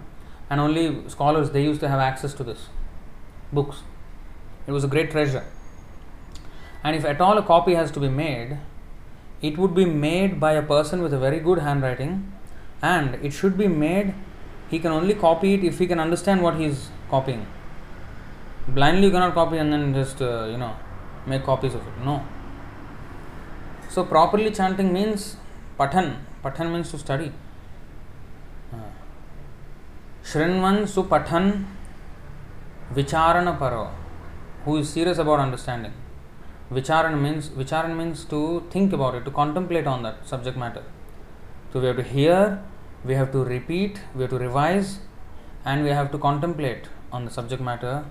and 0.49 0.59
only 0.59 1.07
scholars 1.09 1.51
they 1.51 1.63
used 1.63 1.79
to 1.81 1.89
have 1.89 1.99
access 1.99 2.33
to 2.33 2.43
this 2.43 2.67
books. 3.51 3.83
It 4.67 4.71
was 4.71 4.83
a 4.83 4.87
great 4.87 5.11
treasure. 5.11 5.45
And 6.83 6.95
if 6.95 7.05
at 7.05 7.21
all 7.21 7.37
a 7.37 7.43
copy 7.43 7.73
has 7.75 7.91
to 7.91 7.99
be 7.99 8.09
made, 8.09 8.57
it 9.41 9.57
would 9.57 9.75
be 9.75 9.85
made 9.85 10.39
by 10.39 10.53
a 10.53 10.61
person 10.61 11.01
with 11.01 11.13
a 11.13 11.19
very 11.19 11.39
good 11.39 11.59
handwriting 11.59 12.31
and 12.81 13.15
it 13.15 13.31
should 13.31 13.57
be 13.57 13.67
made 13.67 14.13
he 14.69 14.79
can 14.79 14.91
only 14.91 15.13
copy 15.13 15.53
it 15.53 15.63
if 15.63 15.79
he 15.79 15.87
can 15.87 15.99
understand 15.99 16.41
what 16.41 16.55
he 16.55 16.65
is 16.65 16.89
copying 17.09 17.45
blindly 18.67 19.07
you 19.07 19.11
cannot 19.11 19.33
copy 19.33 19.57
and 19.57 19.71
then 19.73 19.93
just 19.93 20.21
uh, 20.21 20.45
you 20.45 20.57
know 20.57 20.75
make 21.25 21.43
copies 21.43 21.73
of 21.73 21.81
it 21.81 22.05
no. 22.05 22.23
So 23.89 24.05
properly 24.05 24.51
chanting 24.51 24.93
means 24.93 25.37
patan 25.77 26.25
patan 26.43 26.71
means 26.71 26.91
to 26.91 26.97
study. 26.97 27.31
Uh, 28.73 28.77
shrinvan 30.23 30.83
supathan 30.83 31.65
vicharana 32.93 33.57
paro. 33.57 33.91
Who 34.65 34.77
is 34.77 34.89
serious 34.89 35.17
about 35.17 35.39
understanding? 35.39 35.93
Vicharan 36.71 37.19
means 37.21 37.49
vicharan 37.49 37.97
means 37.97 38.23
to 38.25 38.63
think 38.69 38.93
about 38.93 39.15
it, 39.15 39.25
to 39.25 39.31
contemplate 39.31 39.87
on 39.87 40.03
that 40.03 40.27
subject 40.27 40.55
matter. 40.55 40.83
So 41.73 41.79
we 41.79 41.87
have 41.87 41.97
to 41.97 42.03
hear, 42.03 42.63
we 43.03 43.13
have 43.15 43.31
to 43.33 43.43
repeat, 43.43 43.99
we 44.15 44.21
have 44.21 44.29
to 44.29 44.37
revise, 44.37 44.99
and 45.65 45.83
we 45.83 45.89
have 45.89 46.11
to 46.11 46.17
contemplate 46.17 46.87
on 47.11 47.25
the 47.25 47.31
subject 47.31 47.61
matter 47.61 48.05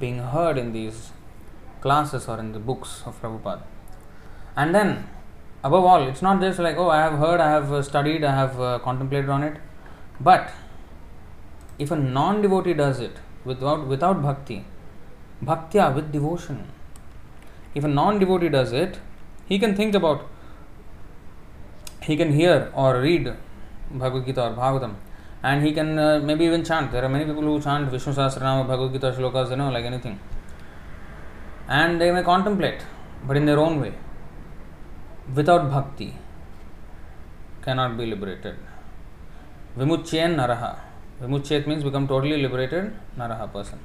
being 0.00 0.18
heard 0.18 0.58
in 0.58 0.72
these 0.72 1.10
classes 1.80 2.28
or 2.28 2.38
in 2.38 2.52
the 2.52 2.58
books 2.58 3.02
of 3.06 3.20
Prabhupada. 3.20 3.62
And 4.56 4.74
then, 4.74 5.06
above 5.62 5.84
all, 5.84 6.08
it's 6.08 6.22
not 6.22 6.40
just 6.40 6.58
like, 6.58 6.76
oh, 6.76 6.90
I 6.90 7.00
have 7.02 7.18
heard, 7.18 7.40
I 7.40 7.50
have 7.50 7.84
studied, 7.84 8.24
I 8.24 8.34
have 8.34 8.60
uh, 8.60 8.78
contemplated 8.80 9.30
on 9.30 9.42
it, 9.42 9.56
but 10.20 10.50
if 11.78 11.90
a 11.90 11.96
non 11.96 12.42
devotee 12.42 12.74
does 12.74 13.00
it 13.00 13.16
without, 13.44 13.86
without 13.86 14.22
bhakti, 14.22 14.64
bhaktya 15.42 15.94
with 15.94 16.12
devotion, 16.12 16.66
if 17.74 17.84
a 17.84 17.88
non 17.88 18.18
devotee 18.18 18.48
does 18.48 18.72
it, 18.72 18.98
he 19.46 19.58
can 19.58 19.74
think 19.74 19.94
about, 19.94 20.26
he 22.02 22.16
can 22.16 22.32
hear 22.32 22.70
or 22.74 23.00
read 23.00 23.32
Bhagavad 23.90 24.26
Gita 24.26 24.48
or 24.48 24.50
Bhagavatam, 24.50 24.94
and 25.42 25.64
he 25.64 25.72
can 25.72 25.98
uh, 25.98 26.20
maybe 26.20 26.44
even 26.44 26.64
chant. 26.64 26.92
There 26.92 27.04
are 27.04 27.08
many 27.08 27.24
people 27.24 27.42
who 27.42 27.60
chant 27.60 27.90
Vishnu 27.90 28.12
Sahasranama, 28.12 28.66
Bhagavad 28.66 28.92
Gita 28.92 29.12
shlokas, 29.12 29.50
you 29.50 29.56
know, 29.56 29.70
like 29.70 29.84
anything. 29.84 30.18
And 31.68 32.00
they 32.00 32.10
may 32.10 32.22
contemplate, 32.22 32.82
but 33.26 33.36
in 33.36 33.46
their 33.46 33.58
own 33.58 33.80
way. 33.80 33.94
Without 35.34 35.70
bhakti, 35.70 36.14
cannot 37.62 37.96
be 37.96 38.06
liberated. 38.06 38.56
Vimuchyen 39.78 40.34
naraha. 40.36 40.78
Vimuchyet 41.20 41.66
means 41.66 41.84
become 41.84 42.08
totally 42.08 42.42
liberated, 42.42 42.92
naraha 43.16 43.50
person. 43.52 43.78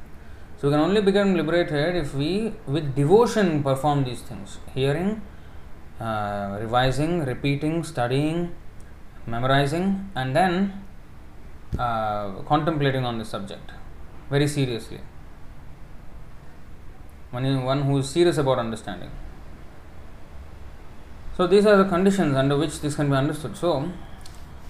So 0.57 0.67
we 0.67 0.73
can 0.73 0.79
only 0.79 1.01
become 1.01 1.35
liberated 1.35 1.95
if 1.95 2.15
we, 2.15 2.53
with 2.65 2.95
devotion, 2.95 3.61
perform 3.61 4.03
these 4.05 4.21
things 4.21 4.57
hearing, 4.73 5.21
uh, 5.99 6.57
revising, 6.59 7.25
repeating, 7.25 7.83
studying, 7.83 8.55
memorizing, 9.27 10.09
and 10.15 10.35
then 10.35 10.84
uh, 11.77 12.31
contemplating 12.45 13.05
on 13.05 13.17
the 13.17 13.25
subject. 13.25 13.71
very 14.29 14.47
seriously. 14.47 14.99
One, 17.31 17.63
one 17.63 17.81
who 17.83 17.97
is 17.99 18.09
serious 18.09 18.37
about 18.37 18.59
understanding. 18.59 19.11
So 21.37 21.47
these 21.47 21.65
are 21.65 21.77
the 21.77 21.85
conditions 21.85 22.35
under 22.35 22.57
which 22.57 22.79
this 22.79 22.95
can 22.95 23.09
be 23.09 23.15
understood. 23.15 23.57
So 23.57 23.91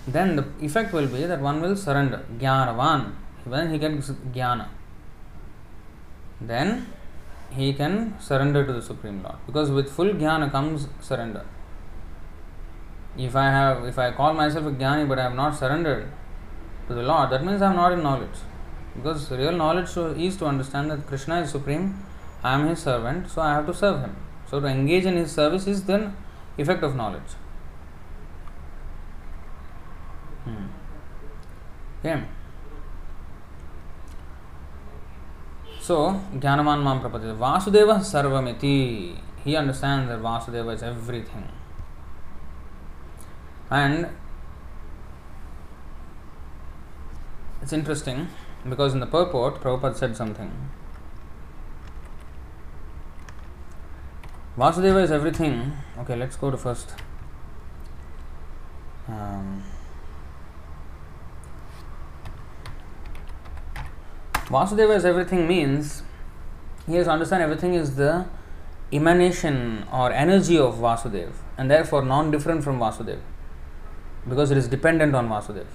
then 0.08 0.36
the 0.36 0.46
effect 0.62 0.94
will 0.94 1.08
be 1.08 1.26
that 1.26 1.40
one 1.40 1.62
will 1.62 1.76
surrender. 1.76 2.26
Gyanavan. 2.40 3.14
When 3.44 3.72
he 3.72 3.78
gets 3.78 4.10
jnana, 4.10 4.68
then 6.42 6.88
he 7.52 7.74
can 7.74 8.20
surrender 8.20 8.66
to 8.66 8.74
the 8.74 8.82
Supreme 8.82 9.22
Lord. 9.22 9.36
Because 9.46 9.70
with 9.70 9.92
full 9.92 10.08
jnana 10.08 10.52
comes 10.52 10.88
surrender. 11.00 11.46
If 13.16 13.36
I 13.36 13.46
have 13.52 13.86
if 13.86 14.00
I 14.00 14.12
call 14.12 14.34
myself 14.34 14.66
a 14.66 14.72
jnani 14.72 15.08
but 15.08 15.20
I 15.20 15.24
have 15.24 15.36
not 15.36 15.56
surrendered 15.56 16.12
to 16.88 16.94
the 16.94 17.04
Lord, 17.04 17.30
that 17.32 17.44
means 17.44 17.62
I 17.62 17.70
am 17.70 17.76
not 17.76 17.92
in 17.92 18.04
knowledge. 18.04 18.38
Because 18.96 19.30
real 19.32 19.52
knowledge 19.52 19.96
is 20.18 20.38
to 20.38 20.46
understand 20.46 20.92
that 20.92 21.06
Krishna 21.08 21.42
is 21.42 21.52
supreme, 21.52 22.04
I 22.44 22.54
am 22.54 22.68
his 22.68 22.80
servant, 22.80 23.30
so 23.30 23.42
I 23.42 23.54
have 23.54 23.66
to 23.66 23.74
serve 23.74 24.02
him. 24.02 24.16
So 24.50 24.60
to 24.60 24.68
engage 24.68 25.06
in 25.06 25.16
his 25.16 25.32
service 25.32 25.68
is 25.68 25.84
then 25.86 26.16
effect 26.58 26.84
of 26.84 26.96
knowledge. 26.96 27.32
Hmm. 30.44 30.66
Okay. 32.00 32.24
So, 35.82 36.20
Jnanavan 36.34 36.84
Mam 36.84 37.02
Prapati. 37.02 37.36
Vasudeva 37.38 38.00
Sarvamiti. 38.00 39.16
He 39.44 39.56
understands 39.56 40.10
that 40.10 40.20
Vasudeva 40.20 40.74
is 40.74 40.82
everything. 40.82 41.48
And 43.70 44.10
it's 47.62 47.74
interesting 47.74 48.28
because 48.68 48.94
in 48.94 49.00
the 49.00 49.06
purport, 49.06 49.62
Prabhupada 49.62 49.96
said 49.96 50.16
something. 50.16 50.52
Vasudeva 54.58 55.04
is 55.04 55.12
everything. 55.12 55.74
Okay, 56.00 56.16
let's 56.16 56.36
go 56.36 56.50
to 56.50 56.58
first. 56.58 56.94
Um, 59.08 59.64
Vasudeva 64.48 64.96
is 64.96 65.06
everything 65.06 65.48
means 65.48 66.04
he 66.88 66.96
has 66.96 67.08
understand 67.08 67.44
everything 67.44 67.74
is 67.74 67.96
the 67.96 68.26
emanation 68.92 69.86
or 69.92 70.12
energy 70.12 70.58
of 70.58 70.76
Vasudev 70.76 71.32
and 71.58 71.70
therefore 71.70 72.04
non 72.04 72.32
different 72.32 72.64
from 72.64 72.80
Vasudev 72.80 73.20
because 74.30 74.52
it 74.52 74.58
is 74.58 74.68
dependent 74.68 75.16
on 75.16 75.28
Vasudev. 75.28 75.66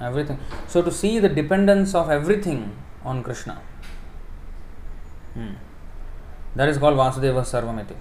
Everything. 0.00 0.38
So 0.66 0.82
to 0.82 0.90
see 0.90 1.18
the 1.18 1.28
dependence 1.28 1.94
of 1.94 2.10
everything 2.10 2.76
on 3.04 3.22
Krishna. 3.22 3.60
Hmm. 5.34 5.54
That 6.54 6.68
is 6.68 6.78
called 6.78 6.96
Vasudeva 6.96 7.42
Sarvamiti. 7.42 7.96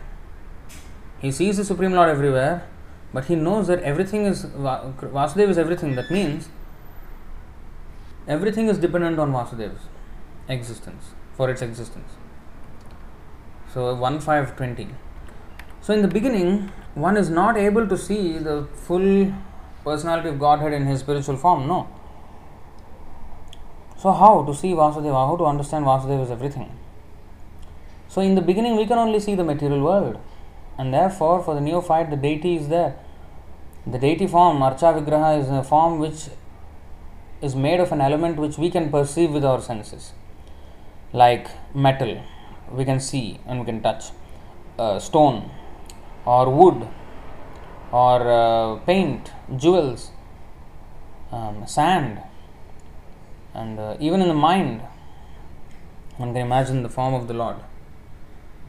He 1.19 1.31
sees 1.31 1.57
the 1.57 1.65
Supreme 1.65 1.93
Lord 1.93 2.09
everywhere, 2.09 2.67
but 3.13 3.25
he 3.25 3.35
knows 3.35 3.67
that 3.67 3.81
everything 3.83 4.25
is 4.25 4.45
Vasudeva 4.45 5.49
is 5.49 5.57
everything. 5.57 5.95
That 5.95 6.11
means 6.11 6.49
everything 8.27 8.67
is 8.67 8.77
dependent 8.77 9.19
on 9.19 9.31
Vasudeva's 9.31 9.87
existence 10.47 11.11
for 11.33 11.49
its 11.49 11.61
existence. 11.61 12.11
So 13.73 13.93
one 13.93 14.15
1520. 14.15 14.87
So 15.81 15.93
in 15.93 16.01
the 16.01 16.07
beginning, 16.07 16.71
one 16.93 17.17
is 17.17 17.29
not 17.29 17.57
able 17.57 17.87
to 17.87 17.97
see 17.97 18.37
the 18.37 18.67
full 18.73 19.33
personality 19.85 20.29
of 20.29 20.39
Godhead 20.39 20.73
in 20.73 20.85
his 20.87 20.99
spiritual 20.99 21.37
form. 21.37 21.67
No. 21.67 21.87
So 23.97 24.11
how 24.11 24.43
to 24.43 24.53
see 24.53 24.73
Vasudeva? 24.73 25.27
How 25.27 25.37
to 25.37 25.45
understand 25.45 25.85
Vasudeva 25.85 26.23
is 26.23 26.31
everything? 26.31 26.71
So 28.09 28.21
in 28.21 28.35
the 28.35 28.41
beginning, 28.41 28.75
we 28.75 28.85
can 28.85 28.97
only 28.97 29.19
see 29.19 29.35
the 29.35 29.43
material 29.43 29.81
world, 29.81 30.19
and 30.77 30.93
therefore, 30.93 31.43
for 31.43 31.55
the 31.55 31.61
neophyte, 31.61 32.09
the 32.09 32.15
deity 32.17 32.55
is 32.55 32.67
there. 32.69 32.95
The 33.87 33.99
deity 33.99 34.27
form, 34.27 34.57
Archa 34.59 34.93
Vigraha, 34.97 35.39
is 35.41 35.49
a 35.49 35.63
form 35.63 35.99
which 35.99 36.29
is 37.41 37.55
made 37.55 37.79
of 37.79 37.91
an 37.91 38.01
element 38.01 38.37
which 38.37 38.57
we 38.57 38.69
can 38.69 38.89
perceive 38.89 39.31
with 39.31 39.45
our 39.45 39.61
senses, 39.61 40.13
like 41.13 41.49
metal, 41.75 42.23
we 42.71 42.85
can 42.85 42.99
see 42.99 43.39
and 43.45 43.59
we 43.59 43.65
can 43.65 43.81
touch, 43.81 44.05
uh, 44.79 44.97
stone, 44.99 45.51
or 46.25 46.49
wood, 46.49 46.87
or 47.95 48.23
paint 48.87 49.29
jewels 49.53 50.09
sand 51.73 52.17
and 53.55 53.79
even 53.79 54.21
in 54.21 54.29
the 54.29 54.35
mind 54.37 54.81
one 56.19 56.33
can 56.33 56.45
imagine 56.45 56.83
the 56.83 56.89
form 56.89 57.15
of 57.15 57.23
the 57.27 57.31
lord 57.41 57.57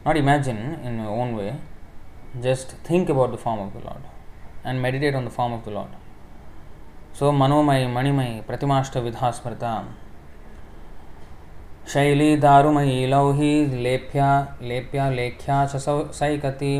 not 0.07 0.17
imagine 0.17 0.57
in 0.85 1.05
own 1.09 1.35
way 1.35 1.53
just 2.41 2.75
think 2.89 3.11
about 3.11 3.31
the 3.31 3.37
form 3.37 3.61
of 3.61 3.77
the 3.77 3.85
lord 3.85 4.67
and 4.67 4.79
meditate 4.81 5.15
on 5.15 5.25
the 5.25 5.29
form 5.29 5.53
of 5.53 5.65
the 5.65 5.73
lord 5.73 7.15
so 7.19 7.31
मनोमय 7.33 7.87
मणिमय 7.87 8.41
प्रतिमाष्ट 8.47 8.97
विधास्मृत 8.97 9.63
शैली 11.89 12.35
दारुमयी 12.37 13.05
लौही 13.05 13.53
लेप्या 13.83 14.29
लेप्या 14.61 15.09
लेख्या 15.09 15.65
सैकती 15.77 16.77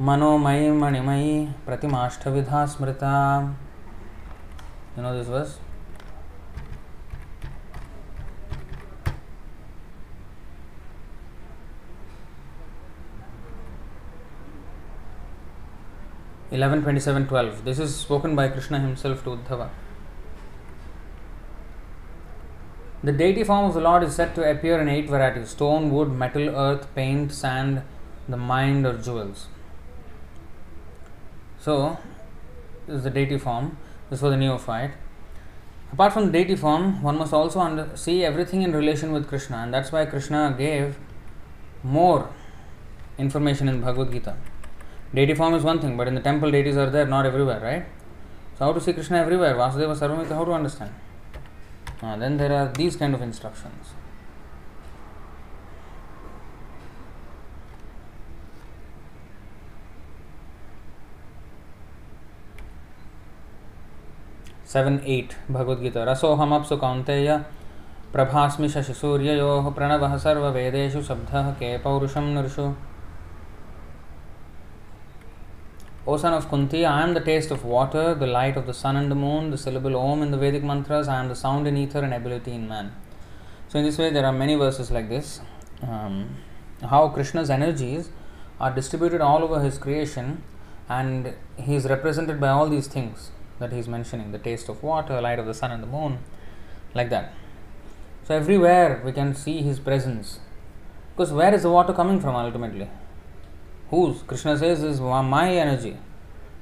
Manomayi 0.00 0.70
Manimayi 0.70 1.52
Pratimashtavidha 1.66 2.68
Smrita. 2.68 3.52
You 4.96 5.02
know 5.02 5.18
this 5.18 5.26
verse? 5.26 5.58
Eleven 16.52 16.82
twenty-seven 16.82 17.26
twelve. 17.26 17.64
This 17.64 17.80
is 17.80 17.96
spoken 17.96 18.36
by 18.36 18.46
Krishna 18.50 18.78
himself 18.78 19.24
to 19.24 19.30
Uddhava. 19.30 19.68
The 23.02 23.10
deity 23.10 23.42
form 23.42 23.64
of 23.64 23.74
the 23.74 23.80
Lord 23.80 24.04
is 24.04 24.14
said 24.14 24.36
to 24.36 24.48
appear 24.48 24.80
in 24.80 24.88
eight 24.88 25.08
varieties 25.08 25.48
stone, 25.48 25.90
wood, 25.90 26.12
metal, 26.12 26.50
earth, 26.50 26.86
paint, 26.94 27.32
sand, 27.32 27.82
the 28.28 28.36
mind, 28.36 28.86
or 28.86 28.96
jewels 28.96 29.48
so 31.58 31.98
this 32.86 32.96
is 32.98 33.04
the 33.04 33.10
deity 33.10 33.38
form 33.38 33.76
this 34.10 34.22
was 34.22 34.30
the 34.32 34.36
neophyte 34.36 34.92
apart 35.92 36.12
from 36.12 36.26
the 36.26 36.32
deity 36.32 36.56
form 36.56 37.02
one 37.02 37.18
must 37.18 37.32
also 37.32 37.60
under, 37.60 37.96
see 37.96 38.24
everything 38.24 38.62
in 38.62 38.72
relation 38.72 39.12
with 39.12 39.28
krishna 39.28 39.56
and 39.56 39.72
that's 39.72 39.92
why 39.92 40.04
krishna 40.04 40.54
gave 40.56 40.96
more 41.82 42.30
information 43.18 43.68
in 43.68 43.80
bhagavad 43.80 44.12
gita 44.12 44.36
Deity 45.14 45.32
form 45.34 45.54
is 45.54 45.62
one 45.62 45.80
thing, 45.80 45.96
but 45.96 46.06
in 46.06 46.14
the 46.14 46.20
temple 46.20 46.50
deities 46.50 46.76
are 46.76 46.90
there, 46.90 47.06
not 47.06 47.24
everywhere, 47.24 47.60
right? 47.60 47.86
So 48.58 48.66
how 48.66 48.72
to 48.72 48.80
see 48.80 48.92
Krishna 48.92 49.16
everywhere? 49.16 49.54
Vasudeva 49.54 49.96
Sarvamiti, 49.96 50.28
how 50.28 50.44
to 50.44 50.52
understand? 50.52 50.92
Uh, 52.02 52.16
then 52.16 52.36
there 52.36 52.52
are 52.52 52.68
these 52.68 52.94
kind 52.94 53.14
of 53.14 53.22
instructions. 53.22 53.94
Seven 64.73 64.99
eight 65.15 65.33
Bhagavad Gita 65.51 66.03
रसोहमप्सु 66.11 66.75
कौन्तेय 66.83 67.37
प्रभास्मि 68.13 68.69
शशिसूर्ययोः 68.69 69.69
प्रणवः 69.75 70.15
सर्ववेदेषु 70.23 71.01
शब्दः 71.09 71.51
के 71.61 71.77
पौरुषं 71.85 72.33
नृषु 72.35 72.71
O 76.05 76.17
son 76.17 76.33
of 76.33 76.49
Kunti, 76.49 76.85
I 76.85 77.01
am 77.01 77.13
the 77.13 77.21
taste 77.21 77.49
of 77.49 77.63
water, 77.63 78.13
the 78.13 78.27
light 78.27 78.57
of 78.57 78.65
the 78.65 78.73
sun 78.73 78.97
and 78.97 79.09
the 79.09 79.15
moon, 79.15 79.51
the 79.51 79.57
syllable 79.57 79.95
Om 79.95 80.21
in 80.21 80.31
the 80.31 80.37
Vedic 80.37 80.61
mantras, 80.61 81.07
I 81.07 81.17
am 81.21 81.29
the 81.29 81.35
sound 81.35 81.65
in 81.65 81.77
ether 81.77 81.99
and 81.99 82.13
ability 82.13 82.51
in 82.51 82.67
man. 82.67 82.91
So, 83.69 83.79
in 83.79 83.85
this 83.85 83.97
way, 83.97 84.09
there 84.09 84.25
are 84.25 84.33
many 84.33 84.55
verses 84.55 84.91
like 84.91 85.07
this. 85.07 85.39
Um, 85.81 86.35
how 86.89 87.07
Krishna's 87.07 87.49
energies 87.49 88.09
are 88.59 88.73
distributed 88.75 89.21
all 89.21 89.43
over 89.43 89.61
his 89.61 89.77
creation, 89.77 90.43
and 90.89 91.33
he 91.55 91.73
is 91.75 91.85
represented 91.85 92.41
by 92.41 92.49
all 92.49 92.67
these 92.67 92.87
things 92.87 93.31
That 93.58 93.72
he 93.72 93.78
is 93.78 93.88
mentioning 93.88 94.32
the 94.32 94.38
taste 94.38 94.68
of 94.68 94.82
water, 94.82 95.20
light 95.20 95.38
of 95.38 95.46
the 95.46 95.54
sun 95.54 95.70
and 95.70 95.82
the 95.82 95.86
moon, 95.86 96.18
like 96.94 97.10
that. 97.10 97.32
So, 98.24 98.34
everywhere 98.34 99.02
we 99.04 99.12
can 99.12 99.34
see 99.34 99.62
his 99.62 99.80
presence. 99.80 100.40
Because 101.16 101.32
where 101.32 101.54
is 101.54 101.62
the 101.62 101.70
water 101.70 101.92
coming 101.92 102.20
from 102.20 102.36
ultimately? 102.36 102.88
whose 103.90 104.22
Krishna 104.22 104.56
says 104.58 104.82
is 104.82 105.00
my 105.00 105.50
energy. 105.50 105.96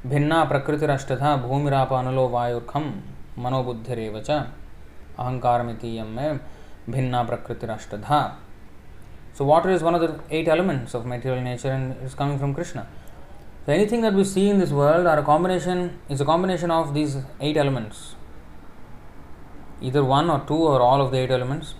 भूमिराप 0.06 1.92
अनलो 1.92 2.28
वायुर्खम 2.34 2.84
मनोबुद्धिरेव 3.44 4.18
च 4.26 4.30
अहंकारमितीयम 4.30 6.06
में 6.16 6.40
भिन्ना 6.90 7.22
प्रकृतिरष्टधा 7.30 8.20
So 9.34 9.44
water 9.44 9.70
is 9.70 9.82
one 9.82 9.96
of 9.96 10.00
the 10.00 10.20
eight 10.30 10.46
elements 10.48 10.94
of 10.94 11.04
material 11.04 11.42
nature 11.42 11.72
and 11.72 11.96
is 12.04 12.14
coming 12.14 12.38
from 12.38 12.54
Krishna. 12.54 12.86
So 13.66 13.72
anything 13.72 14.00
that 14.02 14.14
we 14.14 14.24
see 14.24 14.48
in 14.48 14.58
this 14.58 14.70
world 14.70 15.06
are 15.06 15.18
a 15.18 15.24
combination 15.24 15.98
is 16.08 16.20
a 16.20 16.24
combination 16.24 16.70
of 16.70 16.94
these 16.94 17.18
eight 17.40 17.56
elements. 17.56 18.14
either 19.80 20.04
one 20.04 20.30
or 20.30 20.42
two 20.46 20.54
or 20.54 20.80
all 20.80 21.00
of 21.00 21.10
the 21.10 21.18
eight 21.18 21.30
elements. 21.30 21.74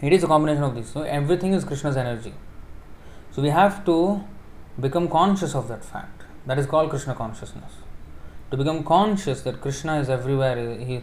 It 0.00 0.12
is 0.12 0.24
a 0.24 0.26
combination 0.26 0.62
of 0.62 0.74
these. 0.74 0.90
So 0.90 1.02
everything 1.02 1.52
is 1.52 1.64
Krishna's 1.64 1.96
energy. 1.96 2.34
So 3.30 3.42
we 3.42 3.50
have 3.50 3.84
to 3.86 4.24
become 4.80 5.08
conscious 5.08 5.54
of 5.54 5.68
that 5.68 5.84
fact. 5.84 6.22
That 6.46 6.58
is 6.58 6.66
called 6.66 6.90
Krishna 6.90 7.14
consciousness. 7.14 7.72
To 8.50 8.56
become 8.56 8.84
conscious 8.84 9.42
that 9.42 9.60
Krishna 9.60 9.98
is 9.98 10.08
everywhere, 10.08 10.78
he, 10.78 11.02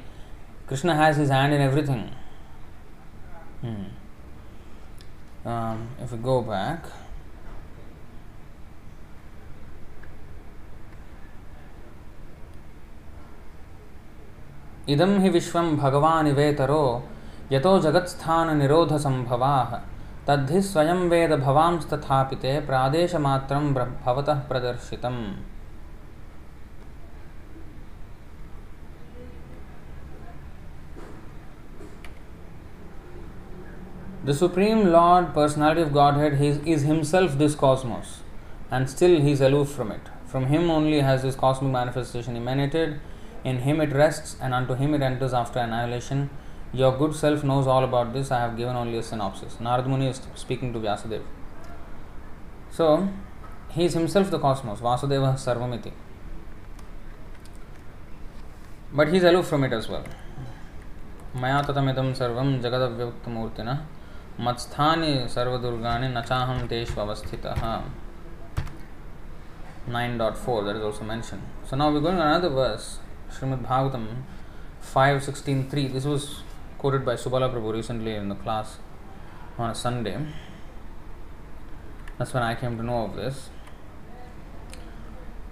Krishna 0.68 0.96
has 0.96 1.18
his 1.18 1.30
hand 1.30 1.54
in 1.54 1.62
everything. 1.62 2.12
Hmm. 3.62 3.84
Um, 5.46 5.89
if 6.02 6.12
we 6.12 6.18
go 6.18 6.42
back, 6.42 6.86
इदं 14.90 15.20
हि 15.22 15.30
विश्वं 15.30 15.76
भगवानिवेतरो 15.78 16.86
यतो 17.52 17.78
जगत्स्थाननिरोधसम्भवाः 17.82 19.76
तद्धि 20.28 20.62
स्वयं 20.62 21.08
वेद 21.10 21.32
भवांस्तथापि 21.40 22.36
ते 22.42 22.60
प्रादेशमात्रं 22.68 23.74
भवतः 23.74 24.40
प्रदर्शितम् 24.50 25.24
The 34.24 34.36
Supreme 34.36 34.92
Lord, 34.92 35.34
Personality 35.34 35.82
of 35.82 35.94
Godhead, 35.94 36.36
he 36.36 36.48
is, 36.48 36.58
is 36.60 36.84
Himself 36.84 37.40
this 37.40 37.56
cosmos, 37.56 38.20
and 38.70 38.88
still 38.88 39.20
He 39.20 39.32
is 39.32 39.42
aloof 39.42 39.70
from 39.70 39.92
it. 39.92 40.02
From 40.28 40.46
Him 40.46 40.70
only 40.70 41.00
has 41.00 41.24
this 41.24 41.36
cosmic 41.36 41.72
manifestation 41.72 42.36
emanated, 42.36 43.00
in 43.45 43.59
Him 43.61 43.81
it 43.81 43.93
rests, 43.93 44.37
and 44.41 44.53
unto 44.55 44.75
Him 44.75 44.95
it 44.95 45.03
enters 45.03 45.33
after 45.33 45.59
annihilation. 45.59 46.31
Your 46.73 46.97
good 46.97 47.14
self 47.14 47.45
knows 47.45 47.67
all 47.67 47.85
about 47.85 48.12
this, 48.12 48.31
I 48.31 48.41
have 48.41 48.57
given 48.57 48.77
only 48.77 48.99
a 48.99 49.03
synopsis. 49.03 49.57
Narad 49.61 49.87
Muni 49.87 50.09
is 50.09 50.21
speaking 50.35 50.73
to 50.73 50.79
Vyasadeva. 50.79 51.25
So, 52.71 53.09
He 53.71 53.85
is 53.85 53.95
Himself 53.95 54.31
the 54.31 54.39
cosmos, 54.39 54.81
Vasudeva 54.81 55.35
Sarvamiti. 55.35 55.93
But 58.93 59.09
He 59.09 59.19
is 59.19 59.25
aloof 59.25 59.47
from 59.47 59.64
it 59.64 59.73
as 59.73 59.89
well. 59.89 60.05
मया 61.37 61.61
ततमिदं 61.69 62.12
सर्वं 62.19 62.51
जगदव्यक्तमूर्तिनः 62.62 63.79
मत्स्थानि 64.45 65.12
सर्वदुर्गाणि 65.35 66.09
न 66.09 66.21
चाहं 66.29 66.67
तेषु 66.69 67.01
अवस्थितः 67.01 67.61
9.4 69.89 70.64
that 70.64 70.77
is 70.77 70.83
also 70.83 71.05
mentioned. 71.05 71.43
So 71.64 71.77
now 71.77 71.93
we're 71.93 72.01
going 72.01 72.17
to 72.17 72.23
another 72.23 72.49
verse, 72.49 72.99
Srimad 73.32 73.66
Bhagavatam 73.66 74.08
5.16.3. 74.84 75.94
This 75.94 76.06
was 76.06 76.44
quoted 76.78 77.06
by 77.06 77.16
Subala 77.16 77.52
Prabhu 77.54 77.74
recently 77.74 78.16
in 78.16 78.30
the 78.30 78.36
class 78.36 78.78
on 79.58 79.70
a 79.70 79.76
Sunday. 79.76 80.18
That's 82.18 82.34
when 82.34 82.44
I 82.44 82.56
came 82.56 82.78
to 82.78 82.84
know 82.84 83.06
of 83.06 83.16
this. 83.16 83.50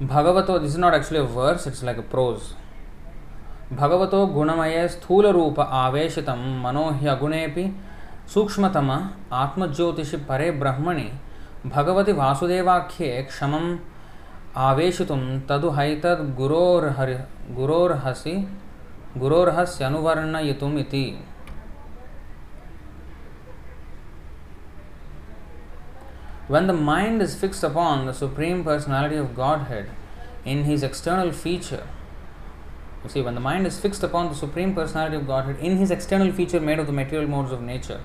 Bhagavato, 0.02 0.62
this 0.62 0.72
is 0.72 0.78
not 0.78 0.94
actually 0.94 1.20
a 1.20 1.24
verse, 1.24 1.68
it's 1.68 1.84
like 1.84 1.98
a 1.98 2.04
prose. 2.04 2.56
भगवतो 3.72 4.26
गुणमये 4.34 4.88
स्थूलरूप 4.90 5.60
आवेशितं 5.60 6.40
मनो 6.62 6.86
ह्यगुणेऽपि 7.02 7.66
सूक्ष्मतम 8.34 8.90
आत्मज्योतिषि 9.42 10.18
परे 10.30 10.50
ब्रह्मणि 10.62 11.10
भगवति 11.66 12.12
वासुदेवाख्ये 12.20 13.22
क्षमम् 13.30 13.78
आवेशितुं 14.58 15.40
तदु 15.50 15.70
हैतद्गुरोर्हरि 15.70 17.18
गुरोर्हसि 17.56 18.34
गुरोर्हस्यनुवर्णयितुम् 19.18 21.18
When 26.48 26.66
the 26.66 26.74
mind 26.74 27.22
is 27.22 27.36
fixed 27.36 27.64
upon 27.64 28.08
the 28.08 28.14
Supreme 28.14 28.64
Personality 28.64 29.18
of 29.18 29.36
Godhead 29.36 29.92
in 30.44 30.64
his 30.64 30.82
external 30.82 31.32
feature, 31.32 31.88
you 33.04 33.10
see, 33.12 33.22
when 33.22 33.36
the 33.36 33.40
mind 33.40 33.68
is 33.68 33.80
fixed 33.80 34.02
upon 34.02 34.30
the 34.30 34.36
Supreme 34.36 34.74
Personality 34.74 35.16
of 35.16 35.28
Godhead 35.28 35.60
in 35.60 35.78
his 35.78 35.92
external 35.92 36.32
feature 36.32 36.60
made 36.60 36.80
of 36.80 36.88
the 36.88 36.92
material 36.92 37.30
modes 37.30 37.52
of 37.52 37.62
nature, 37.62 38.02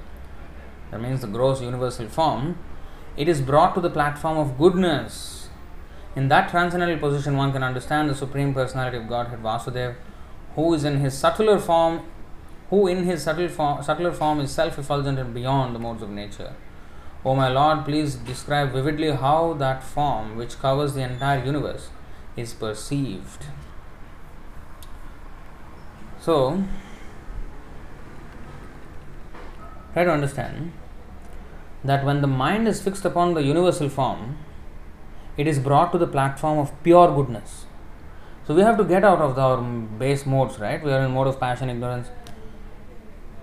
that 0.90 1.00
means 1.00 1.22
the 1.22 1.26
gross 1.26 1.62
universal 1.62 2.06
form, 2.06 2.58
it 3.16 3.28
is 3.28 3.40
brought 3.40 3.74
to 3.74 3.80
the 3.80 3.88
platform 3.88 4.36
of 4.36 4.58
goodness. 4.58 5.33
In 6.16 6.28
that 6.28 6.48
transcendental 6.50 6.98
position, 6.98 7.36
one 7.36 7.52
can 7.52 7.62
understand 7.62 8.08
the 8.08 8.14
Supreme 8.14 8.54
Personality 8.54 8.98
of 8.98 9.08
Godhead, 9.08 9.42
Vasudev, 9.42 9.96
who 10.54 10.72
is 10.72 10.84
in 10.84 11.00
his 11.00 11.16
subtler 11.16 11.58
form, 11.58 12.02
who 12.70 12.86
in 12.86 13.04
his 13.04 13.22
subtle 13.22 13.48
form, 13.48 13.82
subtler 13.82 14.12
form 14.12 14.40
is 14.40 14.50
self 14.52 14.78
effulgent 14.78 15.18
and 15.18 15.34
beyond 15.34 15.74
the 15.74 15.78
modes 15.78 16.02
of 16.02 16.10
nature. 16.10 16.54
O 17.24 17.34
my 17.34 17.48
Lord, 17.48 17.84
please 17.84 18.14
describe 18.14 18.72
vividly 18.72 19.10
how 19.10 19.54
that 19.54 19.82
form, 19.82 20.36
which 20.36 20.58
covers 20.58 20.94
the 20.94 21.00
entire 21.00 21.44
universe, 21.44 21.88
is 22.36 22.52
perceived. 22.52 23.46
So, 26.20 26.62
try 29.92 30.04
to 30.04 30.10
understand 30.10 30.72
that 31.82 32.04
when 32.04 32.20
the 32.20 32.26
mind 32.26 32.68
is 32.68 32.80
fixed 32.80 33.04
upon 33.04 33.34
the 33.34 33.42
universal 33.42 33.88
form, 33.88 34.38
it 35.36 35.46
is 35.46 35.58
brought 35.58 35.92
to 35.92 35.98
the 35.98 36.06
platform 36.06 36.58
of 36.58 36.72
pure 36.82 37.14
goodness. 37.14 37.66
So, 38.46 38.54
we 38.54 38.62
have 38.62 38.76
to 38.76 38.84
get 38.84 39.04
out 39.04 39.20
of 39.20 39.38
our 39.38 39.60
base 39.60 40.26
modes, 40.26 40.58
right? 40.58 40.82
We 40.82 40.92
are 40.92 41.04
in 41.04 41.12
mode 41.12 41.28
of 41.28 41.40
passion, 41.40 41.70
ignorance. 41.70 42.08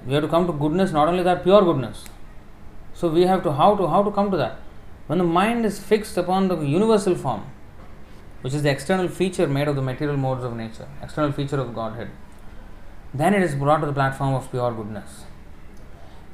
We 0.05 0.13
have 0.13 0.23
to 0.23 0.29
come 0.29 0.45
to 0.47 0.53
goodness, 0.53 0.91
not 0.91 1.07
only 1.07 1.23
that, 1.23 1.43
pure 1.43 1.61
goodness. 1.63 2.05
So, 2.93 3.09
we 3.09 3.23
have 3.23 3.43
to 3.43 3.53
how 3.53 3.75
to 3.75 3.87
how 3.87 4.03
to 4.03 4.11
come 4.11 4.31
to 4.31 4.37
that? 4.37 4.59
When 5.07 5.17
the 5.17 5.23
mind 5.25 5.65
is 5.65 5.79
fixed 5.79 6.17
upon 6.17 6.47
the 6.47 6.57
universal 6.57 7.15
form, 7.15 7.45
which 8.41 8.53
is 8.53 8.63
the 8.63 8.69
external 8.69 9.07
feature 9.07 9.47
made 9.47 9.67
of 9.67 9.75
the 9.75 9.81
material 9.81 10.17
modes 10.17 10.43
of 10.43 10.55
nature, 10.55 10.87
external 11.01 11.31
feature 11.31 11.59
of 11.59 11.73
Godhead 11.73 12.11
then 13.13 13.33
it 13.33 13.43
is 13.43 13.55
brought 13.55 13.81
to 13.81 13.85
the 13.85 13.93
platform 13.93 14.33
of 14.33 14.49
pure 14.51 14.71
goodness. 14.71 15.25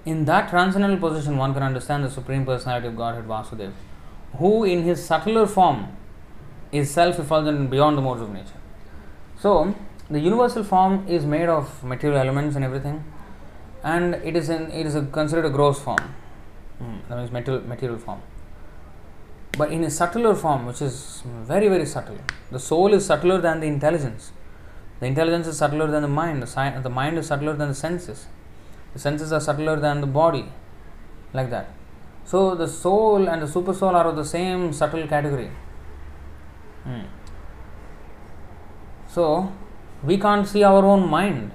In 0.05 0.25
that 0.25 0.49
transcendental 0.49 0.97
position, 0.97 1.37
one 1.37 1.53
can 1.53 1.63
understand 1.63 2.03
the 2.03 2.09
Supreme 2.09 2.45
Personality 2.45 2.87
of 2.87 2.95
Godhead 2.95 3.27
Vasudev, 3.27 3.73
who 4.37 4.63
in 4.63 4.83
his 4.83 5.03
subtler 5.03 5.45
form 5.47 5.87
is 6.71 6.91
self 6.91 7.19
effulgent 7.19 7.69
beyond 7.69 7.97
the 7.97 8.01
modes 8.01 8.21
of 8.21 8.31
nature. 8.31 8.59
So, 9.39 9.75
the 10.09 10.19
universal 10.19 10.63
form 10.63 11.05
is 11.07 11.25
made 11.25 11.49
of 11.49 11.83
material 11.83 12.19
elements 12.19 12.55
and 12.55 12.63
everything, 12.63 13.03
and 13.83 14.15
it 14.15 14.35
is 14.35 14.49
in, 14.49 14.71
it 14.71 14.85
is 14.85 14.95
a, 14.95 15.05
considered 15.05 15.45
a 15.45 15.49
gross 15.49 15.79
form, 15.79 16.15
mm, 16.81 16.99
that 17.07 17.17
means 17.17 17.31
material, 17.31 17.63
material 17.67 17.99
form. 17.99 18.21
But 19.57 19.71
in 19.71 19.83
a 19.83 19.89
subtler 19.91 20.35
form, 20.35 20.65
which 20.65 20.81
is 20.81 21.23
very, 21.25 21.67
very 21.67 21.85
subtle, 21.85 22.17
the 22.51 22.59
soul 22.59 22.93
is 22.93 23.05
subtler 23.05 23.41
than 23.41 23.59
the 23.59 23.67
intelligence. 23.67 24.31
The 24.99 25.07
intelligence 25.07 25.47
is 25.47 25.57
subtler 25.57 25.87
than 25.87 26.01
the 26.01 26.07
mind, 26.07 26.41
the, 26.41 26.47
si- 26.47 26.81
the 26.81 26.89
mind 26.89 27.17
is 27.17 27.27
subtler 27.27 27.53
than 27.53 27.69
the 27.69 27.75
senses, 27.75 28.27
the 28.93 28.99
senses 28.99 29.31
are 29.31 29.41
subtler 29.41 29.79
than 29.79 30.01
the 30.01 30.07
body, 30.07 30.45
like 31.33 31.49
that. 31.49 31.71
So 32.27 32.55
the 32.55 32.67
soul 32.67 33.29
and 33.29 33.41
the 33.41 33.47
super 33.47 33.73
soul 33.73 33.95
are 33.95 34.05
of 34.07 34.17
the 34.17 34.25
same 34.25 34.73
subtle 34.73 35.07
category. 35.07 35.49
Hmm. 36.83 37.03
So 39.07 39.53
we 40.03 40.17
can't 40.17 40.45
see 40.45 40.63
our 40.63 40.83
own 40.85 41.07
mind, 41.09 41.53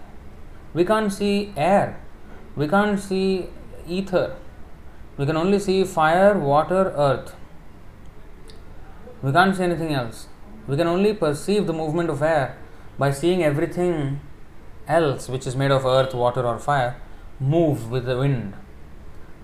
we 0.73 0.87
can't 0.87 1.13
see 1.13 1.53
air, 1.57 2.01
we 2.57 2.67
can't 2.67 2.99
see 2.99 3.49
ether, 3.87 4.35
we 5.19 5.27
can 5.27 5.37
only 5.37 5.59
see 5.59 5.85
fire, 5.85 6.39
water, 6.39 6.95
earth. 6.97 7.35
We 9.23 9.31
can't 9.31 9.55
see 9.55 9.65
anything 9.65 9.93
else. 9.93 10.27
We 10.67 10.77
can 10.77 10.87
only 10.87 11.13
perceive 11.13 11.67
the 11.67 11.73
movement 11.73 12.09
of 12.09 12.23
air 12.23 12.57
by 12.99 13.11
seeing 13.11 13.43
everything 13.45 14.21
else 14.89 15.29
which 15.29 15.47
is 15.47 15.55
made 15.55 15.71
of 15.71 15.85
earth, 15.85 16.15
water, 16.15 16.45
or 16.47 16.59
fire 16.59 16.97
move 17.39 17.91
with 17.91 18.07
the 18.07 18.17
wind. 18.17 18.55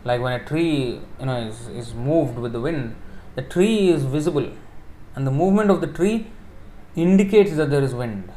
Like 0.05 0.21
when 0.21 0.41
a 0.41 0.45
tree, 0.45 1.01
you 1.21 1.27
know, 1.27 1.49
is, 1.49 1.69
is 1.69 1.95
moved 1.95 2.39
with 2.39 2.53
the 2.53 2.61
wind, 2.61 2.97
the 3.35 3.43
tree 3.43 3.89
is 3.89 4.05
visible, 4.05 4.51
and 5.15 5.27
the 5.27 5.31
movement 5.31 5.71
of 5.71 5.81
the 5.81 5.87
tree 5.87 6.27
indicates 6.97 7.55
that 7.57 7.71
there 7.71 7.83
is 7.83 7.95
wind. 7.95 8.33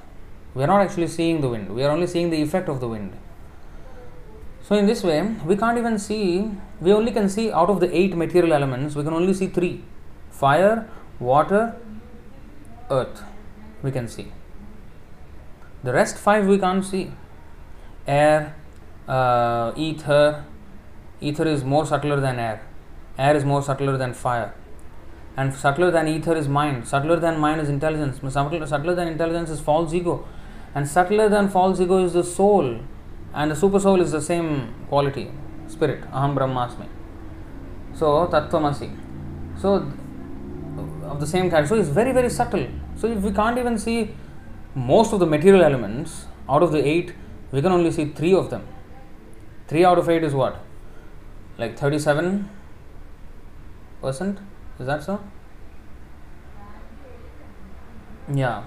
We 0.53 0.63
are 0.63 0.67
not 0.67 0.81
actually 0.81 1.07
seeing 1.07 1.41
the 1.41 1.49
wind, 1.49 1.73
we 1.73 1.83
are 1.83 1.91
only 1.91 2.07
seeing 2.07 2.29
the 2.29 2.41
effect 2.41 2.67
of 2.67 2.79
the 2.79 2.87
wind. 2.87 3.13
So, 4.63 4.75
in 4.75 4.85
this 4.85 5.03
way, 5.03 5.21
we 5.45 5.57
can't 5.57 5.77
even 5.77 5.97
see, 5.97 6.51
we 6.79 6.93
only 6.93 7.11
can 7.11 7.29
see 7.29 7.51
out 7.51 7.69
of 7.69 7.79
the 7.79 7.95
eight 7.95 8.15
material 8.15 8.53
elements, 8.53 8.95
we 8.95 9.03
can 9.03 9.13
only 9.13 9.33
see 9.33 9.47
three 9.47 9.83
fire, 10.29 10.89
water, 11.19 11.75
earth. 12.89 13.23
We 13.83 13.91
can 13.91 14.07
see. 14.07 14.31
The 15.83 15.93
rest 15.93 16.17
five 16.17 16.47
we 16.47 16.57
can't 16.57 16.85
see. 16.85 17.11
Air, 18.07 18.55
uh, 19.07 19.73
ether. 19.75 20.45
Ether 21.21 21.47
is 21.47 21.63
more 21.63 21.85
subtler 21.85 22.19
than 22.19 22.39
air. 22.39 22.61
Air 23.17 23.35
is 23.35 23.45
more 23.45 23.61
subtler 23.61 23.97
than 23.97 24.13
fire. 24.13 24.53
And 25.37 25.53
subtler 25.53 25.91
than 25.91 26.07
ether 26.07 26.35
is 26.35 26.47
mind. 26.47 26.87
Subtler 26.87 27.17
than 27.17 27.39
mind 27.39 27.61
is 27.61 27.69
intelligence. 27.69 28.19
Subtler, 28.33 28.95
than 28.95 29.07
intelligence 29.07 29.49
is 29.49 29.59
false 29.59 29.93
ego. 29.93 30.27
And 30.75 30.87
subtler 30.87 31.29
than 31.29 31.49
false 31.49 31.79
ego 31.79 32.03
is 32.03 32.13
the 32.13 32.23
soul. 32.23 32.79
and 33.33 33.51
the 33.51 33.55
super 33.55 33.79
soul 33.79 34.01
is 34.01 34.11
the 34.11 34.21
same 34.21 34.73
quality, 34.89 35.29
spirit, 35.67 36.01
aham 36.11 36.35
brahmasmi. 36.37 36.87
So 37.93 38.27
tattvamasi. 38.27 38.89
So 39.61 39.75
of 41.03 41.19
the 41.19 41.27
same 41.27 41.49
kind. 41.49 41.67
So 41.67 41.75
it's 41.75 41.89
very 41.89 42.11
very 42.11 42.29
subtle. 42.29 42.67
So 42.95 43.07
if 43.07 43.21
we 43.21 43.31
can't 43.31 43.57
even 43.57 43.77
see 43.77 44.13
most 44.75 45.13
of 45.13 45.19
the 45.19 45.25
material 45.25 45.63
elements 45.63 46.25
out 46.49 46.63
of 46.63 46.71
the 46.71 46.85
eight, 46.85 47.13
we 47.51 47.61
can 47.61 47.71
only 47.71 47.91
see 47.91 48.05
three 48.19 48.33
of 48.33 48.49
them. 48.49 48.67
Three 49.67 49.85
out 49.85 49.97
of 49.97 50.09
eight 50.09 50.23
is 50.23 50.33
what? 50.33 50.59
Like 51.61 51.77
thirty-seven 51.77 52.49
percent. 54.01 54.39
Is 54.79 54.87
that 54.87 55.03
so? 55.03 55.19
Yeah. 58.33 58.63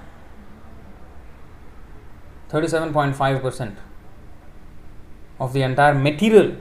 37.5% 2.51 3.75
of 5.41 5.53
the 5.53 5.63
entire 5.63 5.95
material 5.95 6.57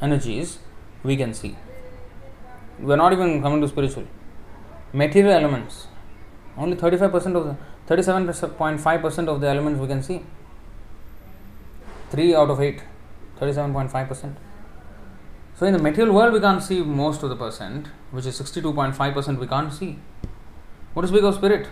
energies 0.00 0.58
we 1.02 1.16
can 1.16 1.34
see. 1.34 1.56
We 2.80 2.94
are 2.94 2.96
not 2.96 3.12
even 3.12 3.42
coming 3.42 3.60
to 3.60 3.68
spiritual. 3.68 4.06
Material 4.94 5.32
elements, 5.32 5.88
only 6.56 6.76
35% 6.76 7.36
of 7.36 7.44
the 7.48 7.56
37.5% 7.94 9.28
of 9.28 9.42
the 9.42 9.48
elements 9.48 9.78
we 9.78 9.86
can 9.88 10.02
see. 10.02 10.22
3 12.10 12.34
out 12.34 12.48
of 12.48 12.62
8, 12.62 12.82
37.5%. 13.38 14.36
So 15.62 15.66
in 15.66 15.74
the 15.74 15.78
material 15.78 16.12
world 16.12 16.32
we 16.32 16.40
can't 16.40 16.60
see 16.60 16.82
most 16.82 17.22
of 17.22 17.28
the 17.28 17.36
percent, 17.36 17.86
which 18.10 18.26
is 18.26 18.40
62.5% 18.40 19.38
we 19.38 19.46
can't 19.46 19.72
see. 19.72 19.96
What 20.92 21.04
is 21.04 21.12
big 21.12 21.22
of 21.22 21.36
spirit? 21.36 21.68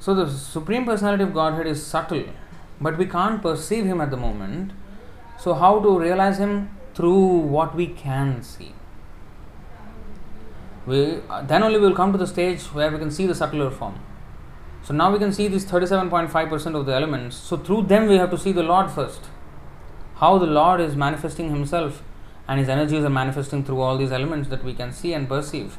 So 0.00 0.14
the 0.14 0.30
Supreme 0.30 0.86
Personality 0.86 1.24
of 1.24 1.34
Godhead 1.34 1.66
is 1.66 1.84
subtle, 1.84 2.24
but 2.80 2.96
we 2.96 3.04
can't 3.04 3.42
perceive 3.42 3.84
Him 3.84 4.00
at 4.00 4.10
the 4.10 4.16
moment. 4.16 4.72
So, 5.38 5.52
how 5.52 5.78
to 5.80 5.98
realize 6.00 6.38
Him? 6.38 6.70
Through 6.94 7.40
what 7.56 7.74
we 7.74 7.88
can 7.88 8.42
see. 8.42 8.72
We, 10.86 11.20
uh, 11.28 11.42
then 11.42 11.62
only 11.62 11.78
we 11.78 11.88
will 11.88 11.94
come 11.94 12.12
to 12.12 12.18
the 12.18 12.26
stage 12.26 12.62
where 12.78 12.90
we 12.90 12.98
can 12.98 13.10
see 13.10 13.26
the 13.26 13.34
subtler 13.34 13.70
form. 13.70 14.00
So 14.84 14.94
now 14.94 15.12
we 15.12 15.18
can 15.18 15.34
see 15.34 15.48
these 15.48 15.66
37.5% 15.66 16.74
of 16.74 16.86
the 16.86 16.94
elements. 16.94 17.36
So 17.36 17.58
through 17.58 17.82
them 17.82 18.08
we 18.08 18.16
have 18.16 18.30
to 18.30 18.38
see 18.38 18.52
the 18.52 18.62
Lord 18.62 18.90
first. 18.90 19.28
How 20.18 20.36
the 20.38 20.46
Lord 20.46 20.80
is 20.80 20.96
manifesting 20.96 21.50
Himself 21.50 22.02
and 22.48 22.58
His 22.58 22.68
energies 22.68 23.04
are 23.04 23.10
manifesting 23.10 23.64
through 23.64 23.80
all 23.80 23.96
these 23.96 24.10
elements 24.10 24.48
that 24.48 24.64
we 24.64 24.74
can 24.74 24.92
see 24.92 25.12
and 25.12 25.28
perceive. 25.28 25.78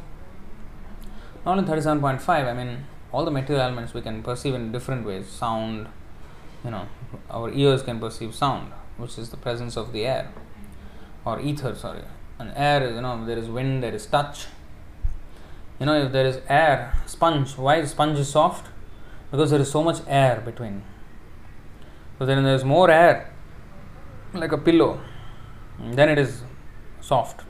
Not 1.46 1.58
only 1.58 1.70
37.5, 1.70 2.30
I 2.30 2.54
mean 2.54 2.86
all 3.12 3.26
the 3.26 3.32
material 3.32 3.66
elements 3.66 3.94
we 3.94 4.02
can 4.02 4.24
perceive 4.24 4.54
in 4.54 4.72
different 4.72 5.06
ways. 5.06 5.28
Sound, 5.28 5.88
you 6.64 6.72
know, 6.72 6.88
our 7.30 7.52
ears 7.52 7.84
can 7.84 8.00
perceive 8.00 8.34
sound, 8.34 8.72
which 8.98 9.18
is 9.18 9.30
the 9.30 9.38
presence 9.38 9.76
of 9.76 9.92
the 9.92 10.06
air 10.06 10.32
or 11.26 11.42
ether, 11.42 11.76
sorry. 11.76 12.04
And 12.38 12.54
air, 12.56 12.90
you 12.94 13.02
know, 13.02 13.26
there 13.26 13.38
is 13.38 13.50
wind, 13.50 13.84
there 13.84 13.94
is 13.94 14.06
touch. 14.06 14.46
You 15.80 15.86
know, 15.86 16.06
if 16.06 16.12
there 16.12 16.26
is 16.26 16.40
air, 16.48 16.94
sponge, 17.06 17.58
why 17.58 17.78
is 17.78 17.92
sponge 17.92 18.18
is 18.18 18.30
soft? 18.30 18.68
Because 19.32 19.52
there 19.52 19.60
is 19.60 19.70
so 19.70 19.84
much 19.84 19.98
air 20.08 20.42
between. 20.44 20.84
So 22.18 22.26
then 22.26 22.44
there 22.44 22.56
is 22.56 22.64
more 22.64 22.90
air, 22.90 23.34
like 24.34 24.52
a 24.52 24.58
pillow, 24.58 25.00
then 25.80 26.10
it 26.10 26.18
is 26.18 26.42
soft. 27.02 27.42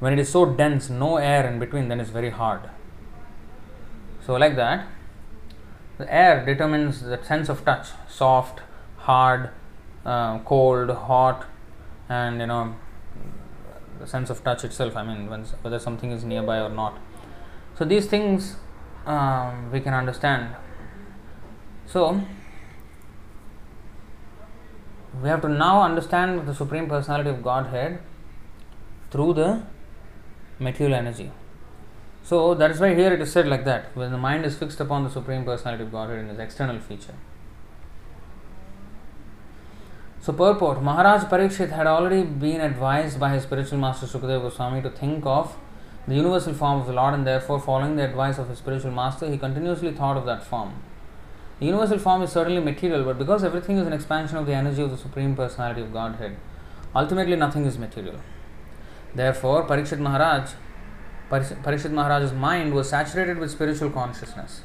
When 0.00 0.12
it 0.12 0.18
is 0.18 0.28
so 0.28 0.46
dense, 0.46 0.90
no 0.90 1.16
air 1.16 1.46
in 1.46 1.58
between, 1.58 1.88
then 1.88 2.00
it's 2.00 2.10
very 2.10 2.30
hard. 2.30 2.68
So, 4.24 4.34
like 4.34 4.56
that, 4.56 4.86
the 5.98 6.12
air 6.12 6.44
determines 6.44 7.02
the 7.02 7.22
sense 7.22 7.48
of 7.48 7.64
touch 7.64 7.88
soft, 8.08 8.60
hard, 8.98 9.50
uh, 10.04 10.38
cold, 10.40 10.90
hot, 10.90 11.46
and 12.08 12.40
you 12.40 12.46
know, 12.46 12.74
the 13.98 14.06
sense 14.06 14.30
of 14.30 14.42
touch 14.42 14.64
itself. 14.64 14.96
I 14.96 15.04
mean, 15.04 15.28
when, 15.28 15.44
whether 15.62 15.78
something 15.78 16.10
is 16.10 16.24
nearby 16.24 16.60
or 16.60 16.68
not. 16.70 16.98
So, 17.78 17.84
these 17.84 18.06
things 18.06 18.56
um, 19.06 19.70
we 19.70 19.80
can 19.80 19.94
understand. 19.94 20.54
So, 21.86 22.20
we 25.22 25.28
have 25.28 25.42
to 25.42 25.48
now 25.48 25.82
understand 25.82 26.46
the 26.46 26.54
Supreme 26.54 26.88
Personality 26.88 27.30
of 27.30 27.42
Godhead 27.42 28.00
through 29.10 29.34
the 29.34 29.62
material 30.58 30.94
energy. 30.94 31.30
So 32.22 32.54
that 32.54 32.70
is 32.70 32.80
why 32.80 32.94
here 32.94 33.12
it 33.12 33.20
is 33.20 33.30
said 33.32 33.46
like 33.46 33.64
that 33.64 33.94
when 33.94 34.10
the 34.10 34.18
mind 34.18 34.44
is 34.46 34.56
fixed 34.56 34.80
upon 34.80 35.04
the 35.04 35.10
Supreme 35.10 35.44
Personality 35.44 35.84
of 35.84 35.92
Godhead 35.92 36.18
in 36.18 36.30
its 36.30 36.40
external 36.40 36.80
feature. 36.80 37.14
So, 40.20 40.32
purport 40.32 40.82
Maharaj 40.82 41.24
Parikshit 41.24 41.68
had 41.68 41.86
already 41.86 42.22
been 42.22 42.62
advised 42.62 43.20
by 43.20 43.34
his 43.34 43.42
spiritual 43.42 43.78
master 43.78 44.06
Sukadeva 44.06 44.40
Goswami 44.40 44.80
to 44.80 44.88
think 44.88 45.26
of 45.26 45.54
the 46.08 46.14
universal 46.14 46.54
form 46.54 46.80
of 46.80 46.86
the 46.86 46.94
Lord, 46.94 47.12
and 47.12 47.26
therefore, 47.26 47.60
following 47.60 47.96
the 47.96 48.04
advice 48.04 48.38
of 48.38 48.48
his 48.48 48.56
spiritual 48.56 48.90
master, 48.90 49.30
he 49.30 49.36
continuously 49.36 49.92
thought 49.92 50.16
of 50.16 50.24
that 50.24 50.42
form. 50.42 50.82
The 51.64 51.70
universal 51.70 51.98
form 51.98 52.20
is 52.20 52.30
certainly 52.30 52.60
material, 52.60 53.04
but 53.04 53.16
because 53.16 53.42
everything 53.42 53.78
is 53.78 53.86
an 53.86 53.94
expansion 53.94 54.36
of 54.36 54.44
the 54.44 54.52
energy 54.52 54.82
of 54.82 54.90
the 54.90 54.98
Supreme 54.98 55.34
Personality 55.34 55.80
of 55.80 55.94
Godhead, 55.94 56.36
ultimately 56.94 57.36
nothing 57.36 57.64
is 57.64 57.78
material. 57.78 58.16
Therefore, 59.14 59.66
Parikshit 59.66 59.98
Maharaj 59.98 60.50
Parikshit 61.30 61.90
Maharaj's 61.90 62.34
mind 62.34 62.74
was 62.74 62.90
saturated 62.90 63.38
with 63.38 63.50
spiritual 63.50 63.88
consciousness. 63.88 64.60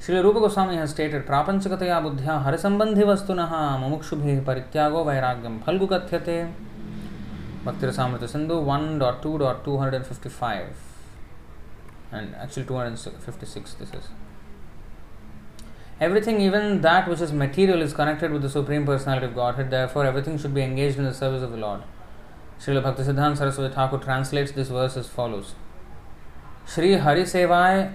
Srila 0.00 0.22
Rupa 0.22 0.38
Goswami 0.38 0.76
has 0.76 0.90
stated, 0.90 1.26
Prapanchakataya 1.26 2.00
buddhya 2.00 2.44
harisambandhi 2.44 3.02
vastunaha 3.10 3.76
mumukshubhi 3.82 4.40
parityago 4.44 5.04
vairagyam 5.10 5.60
phalgu 5.64 5.88
kathyate. 5.88 6.52
Bhakti 7.64 7.86
Rasamrita 7.86 8.28
Sindhu 8.28 8.54
1.2.255 8.54 10.66
and 12.12 12.36
actually 12.36 12.66
256 12.66 13.74
this 13.74 13.92
is. 13.94 14.10
Everything, 16.00 16.40
even 16.40 16.80
that 16.80 17.06
which 17.06 17.20
is 17.20 17.30
material, 17.30 17.82
is 17.82 17.92
connected 17.92 18.32
with 18.32 18.40
the 18.40 18.48
Supreme 18.48 18.86
Personality 18.86 19.26
of 19.26 19.34
Godhead, 19.34 19.70
therefore, 19.70 20.06
everything 20.06 20.38
should 20.38 20.54
be 20.54 20.62
engaged 20.62 20.96
in 20.96 21.04
the 21.04 21.12
service 21.12 21.42
of 21.42 21.50
the 21.50 21.58
Lord. 21.58 21.82
Srila 22.58 22.82
Bhaktisiddhanta 22.82 23.36
Saraswati 23.36 23.74
Thakur 23.74 23.98
translates 23.98 24.52
this 24.52 24.68
verse 24.68 24.96
as 24.96 25.08
follows 25.08 25.54
Shri 26.66 26.92
Hari 26.94 27.22
Sevai 27.22 27.92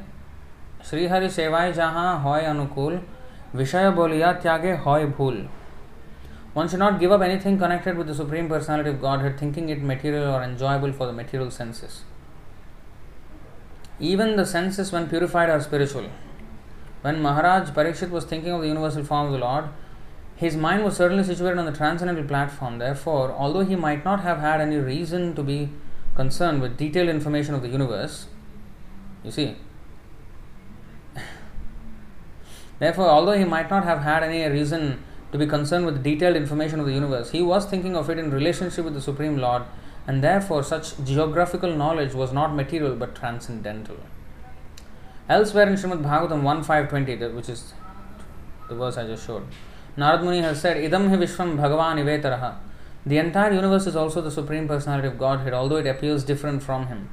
Shri 0.84 1.08
Hari 1.08 1.28
Sevai 1.28 1.74
Jaha 1.74 2.22
Hoy 2.22 2.42
Anukul 2.42 3.02
Vishaya 3.56 3.94
Boliya 3.96 4.42
Tyage 4.42 4.78
Hoy 4.80 5.06
Bhul. 5.06 5.48
One 6.54 6.68
should 6.68 6.80
not 6.80 7.00
give 7.00 7.12
up 7.12 7.22
anything 7.22 7.58
connected 7.58 7.98
with 7.98 8.08
the 8.08 8.16
Supreme 8.16 8.48
Personality 8.48 8.90
of 8.90 9.02
Godhead, 9.02 9.40
thinking 9.40 9.70
it 9.70 9.82
material 9.84 10.34
or 10.34 10.42
enjoyable 10.42 10.92
for 10.92 11.06
the 11.06 11.14
material 11.14 11.52
senses. 11.52 12.04
Even 14.00 14.36
the 14.36 14.46
senses, 14.46 14.92
when 14.92 15.10
purified, 15.10 15.50
are 15.50 15.62
spiritual. 15.62 16.10
When 17.06 17.22
Maharaj 17.22 17.70
Parikshit 17.70 18.10
was 18.10 18.26
thinking 18.26 18.52
of 18.52 18.62
the 18.62 18.68
universal 18.68 19.04
form 19.04 19.28
of 19.28 19.34
the 19.34 19.38
Lord, 19.38 19.66
his 20.36 20.56
mind 20.58 20.84
was 20.84 20.96
certainly 20.98 21.24
situated 21.24 21.60
on 21.60 21.68
the 21.68 21.72
transcendental 21.72 22.24
platform. 22.24 22.80
Therefore, 22.80 23.32
although 23.32 23.64
he 23.64 23.76
might 23.76 24.04
not 24.04 24.22
have 24.22 24.40
had 24.40 24.60
any 24.60 24.78
reason 24.78 25.36
to 25.36 25.44
be 25.44 25.70
concerned 26.16 26.64
with 26.64 26.78
detailed 26.78 27.10
information 27.10 27.54
of 27.54 27.62
the 27.62 27.68
universe, 27.68 28.26
you 29.24 29.30
see, 29.30 29.56
therefore, 32.80 33.08
although 33.08 33.38
he 33.38 33.46
might 33.46 33.70
not 33.70 33.84
have 33.84 34.02
had 34.02 34.24
any 34.24 34.44
reason 34.48 35.04
to 35.32 35.38
be 35.38 35.46
concerned 35.46 35.86
with 35.86 36.02
detailed 36.04 36.36
information 36.36 36.80
of 36.80 36.88
the 36.88 36.94
universe, 36.94 37.30
he 37.30 37.44
was 37.44 37.68
thinking 37.68 37.96
of 37.96 38.10
it 38.10 38.18
in 38.18 38.32
relationship 38.32 38.84
with 38.84 38.96
the 38.96 39.08
Supreme 39.10 39.38
Lord, 39.38 39.62
and 40.08 40.24
therefore, 40.24 40.64
such 40.64 41.00
geographical 41.04 41.76
knowledge 41.76 42.16
was 42.16 42.34
not 42.34 42.56
material 42.56 42.96
but 42.96 43.14
transcendental. 43.14 43.98
Elsewhere 45.28 45.68
in 45.68 45.74
Srimad 45.74 46.04
Bhagavatam 46.04 46.44
1.520, 46.44 47.34
which 47.34 47.50
is 47.50 47.74
the 48.70 48.76
verse 48.76 48.96
I 48.96 49.08
just 49.08 49.26
showed, 49.26 49.42
Narad 49.98 50.22
Muni 50.22 50.42
has 50.42 50.62
said, 50.62 50.78
Idam 50.78 51.10
hi 51.10 51.16
Vishwam 51.16 51.58
Bhagavan 51.58 51.98
Ivetaraha. 51.98 52.58
The 53.08 53.18
entire 53.18 53.52
universe 53.52 53.88
is 53.88 53.96
also 53.96 54.22
the 54.22 54.30
Supreme 54.30 54.68
Personality 54.68 55.08
of 55.08 55.18
Godhead, 55.18 55.52
although 55.52 55.78
it 55.78 55.88
appears 55.88 56.24
different 56.24 56.62
from 56.62 56.86
Him. 56.86 57.10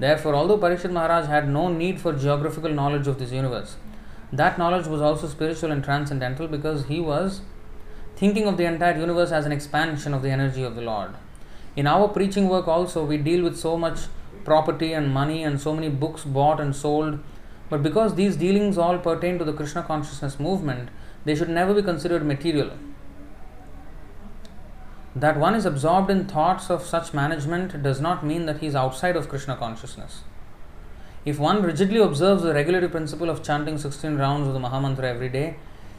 Therefore, 0.00 0.34
although 0.34 0.58
Parikshit 0.58 0.90
Maharaj 0.90 1.26
had 1.26 1.48
no 1.48 1.68
need 1.68 2.00
for 2.00 2.12
geographical 2.12 2.72
knowledge 2.72 3.06
of 3.06 3.20
this 3.20 3.30
universe, 3.30 3.76
that 4.32 4.58
knowledge 4.58 4.88
was 4.88 5.00
also 5.00 5.28
spiritual 5.28 5.70
and 5.70 5.84
transcendental 5.84 6.48
because 6.48 6.86
he 6.86 6.98
was 6.98 7.42
thinking 8.16 8.48
of 8.48 8.56
the 8.56 8.64
entire 8.64 8.98
universe 8.98 9.30
as 9.30 9.46
an 9.46 9.52
expansion 9.52 10.12
of 10.12 10.22
the 10.22 10.30
energy 10.30 10.64
of 10.64 10.74
the 10.74 10.82
Lord. 10.82 11.12
In 11.76 11.86
our 11.86 12.08
preaching 12.08 12.48
work, 12.48 12.66
also, 12.66 13.04
we 13.04 13.18
deal 13.18 13.44
with 13.44 13.56
so 13.56 13.78
much 13.78 14.00
property 14.44 14.92
and 14.92 15.14
money 15.14 15.44
and 15.44 15.60
so 15.60 15.72
many 15.72 15.90
books 15.90 16.24
bought 16.24 16.60
and 16.60 16.74
sold, 16.74 17.20
but 17.68 17.82
because 17.82 18.14
these 18.14 18.36
dealings 18.36 18.78
all 18.78 18.98
pertain 18.98 19.38
to 19.38 19.44
the 19.44 19.52
Krishna 19.52 19.82
consciousness 19.82 20.38
movement, 20.38 20.90
they 21.24 21.34
should 21.34 21.48
never 21.48 21.74
be 21.74 21.82
considered 21.82 22.26
material. 22.26 22.70
That 25.14 25.38
one 25.38 25.54
is 25.54 25.66
absorbed 25.66 26.10
in 26.10 26.26
thoughts 26.26 26.70
of 26.70 26.82
such 26.82 27.12
management 27.12 27.82
does 27.82 28.00
not 28.00 28.24
mean 28.24 28.46
that 28.46 28.60
he 28.60 28.66
is 28.66 28.74
outside 28.74 29.14
of 29.14 29.28
Krishna 29.28 29.56
consciousness. 29.56 30.22
If 31.24 31.38
one 31.38 31.62
rigidly 31.62 31.98
observes 31.98 32.42
the 32.42 32.54
regulatory 32.54 32.90
principle 32.90 33.30
of 33.30 33.42
chanting 33.42 33.78
16 33.78 34.16
rounds 34.16 34.48
of 34.48 34.54
the 34.54 34.60
Mahamantra 34.60 35.04
every 35.04 35.28
day, 35.28 35.56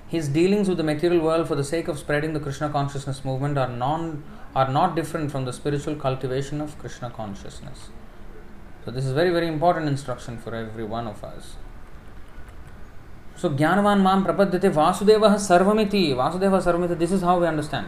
his 0.08 0.28
dealings 0.28 0.68
with 0.68 0.78
the 0.78 0.84
material 0.84 1.24
world 1.24 1.48
for 1.48 1.56
the 1.56 1.64
sake 1.64 1.88
of 1.88 1.98
spreading 1.98 2.34
the 2.34 2.40
Krishna 2.40 2.70
consciousness 2.70 3.24
movement 3.24 3.58
are 3.58 3.70
non 3.70 4.24
are 4.56 4.70
not 4.70 4.96
different 4.96 5.32
from 5.32 5.46
the 5.46 5.54
spiritual 5.54 5.96
cultivation 5.96 6.62
of 6.62 6.78
Krishna 6.78 7.10
consciousness. 7.10 7.90
So 8.86 8.92
this 8.92 9.06
is 9.06 9.14
very 9.14 9.30
very 9.30 9.48
important 9.48 9.88
instruction 9.88 10.38
for 10.38 10.54
every 10.56 10.84
one 10.84 11.08
of 11.08 11.24
us. 11.24 11.56
So 13.36 13.50
Jnanavan 13.50 14.02
Mam 14.02 14.26
Prapadyate 14.26 14.72
Vasudeva 14.72 15.36
Sarvamiti. 15.36 16.14
Vasudeva 16.16 16.62
Sarvamiti, 16.62 16.98
this 16.98 17.12
is 17.12 17.22
how 17.22 17.40
we 17.40 17.48
understand. 17.48 17.88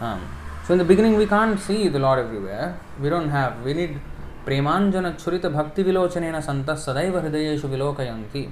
Um, 0.00 0.28
so 0.66 0.72
in 0.74 0.78
the 0.78 0.84
beginning 0.84 1.16
we 1.16 1.26
can't 1.26 1.58
see 1.60 1.88
the 1.88 1.98
Lord 1.98 2.18
everywhere. 2.18 2.78
We 3.00 3.08
don't 3.08 3.28
have, 3.28 3.62
we 3.62 3.74
need 3.74 4.00
Premanjana 4.44 5.14
Churita 5.14 5.52
Bhakti 5.52 5.84
Vilochanena 5.84 6.42
Santa 6.42 6.72
Sadaiva 6.72 7.22
Hridayeshu 7.22 7.68
Vilokayanti. 7.68 8.50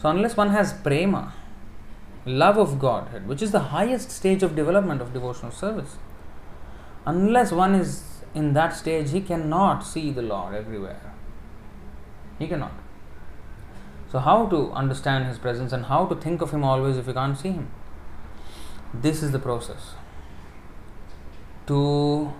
So 0.00 0.10
unless 0.10 0.36
one 0.36 0.50
has 0.50 0.72
prema, 0.72 1.32
love 2.26 2.58
of 2.58 2.78
Godhead, 2.78 3.26
which 3.26 3.42
is 3.42 3.50
the 3.50 3.60
highest 3.60 4.10
stage 4.10 4.42
of 4.42 4.54
development 4.54 5.00
of 5.00 5.12
devotional 5.12 5.50
service, 5.50 5.96
unless 7.06 7.50
one 7.50 7.74
is 7.74 8.17
in 8.38 8.52
that 8.54 8.74
stage, 8.74 9.10
he 9.10 9.20
cannot 9.20 9.80
see 9.92 10.10
the 10.10 10.22
Lord 10.22 10.54
everywhere. 10.54 11.12
He 12.38 12.46
cannot. 12.46 12.72
So, 14.10 14.20
how 14.20 14.46
to 14.46 14.70
understand 14.72 15.26
His 15.26 15.38
presence 15.38 15.72
and 15.72 15.86
how 15.86 16.06
to 16.06 16.14
think 16.14 16.40
of 16.40 16.52
Him 16.52 16.64
always 16.64 16.96
if 16.96 17.06
you 17.06 17.12
can't 17.12 17.36
see 17.36 17.50
Him? 17.50 17.70
This 18.94 19.22
is 19.22 19.32
the 19.32 19.38
process. 19.38 19.94
To 21.66 22.32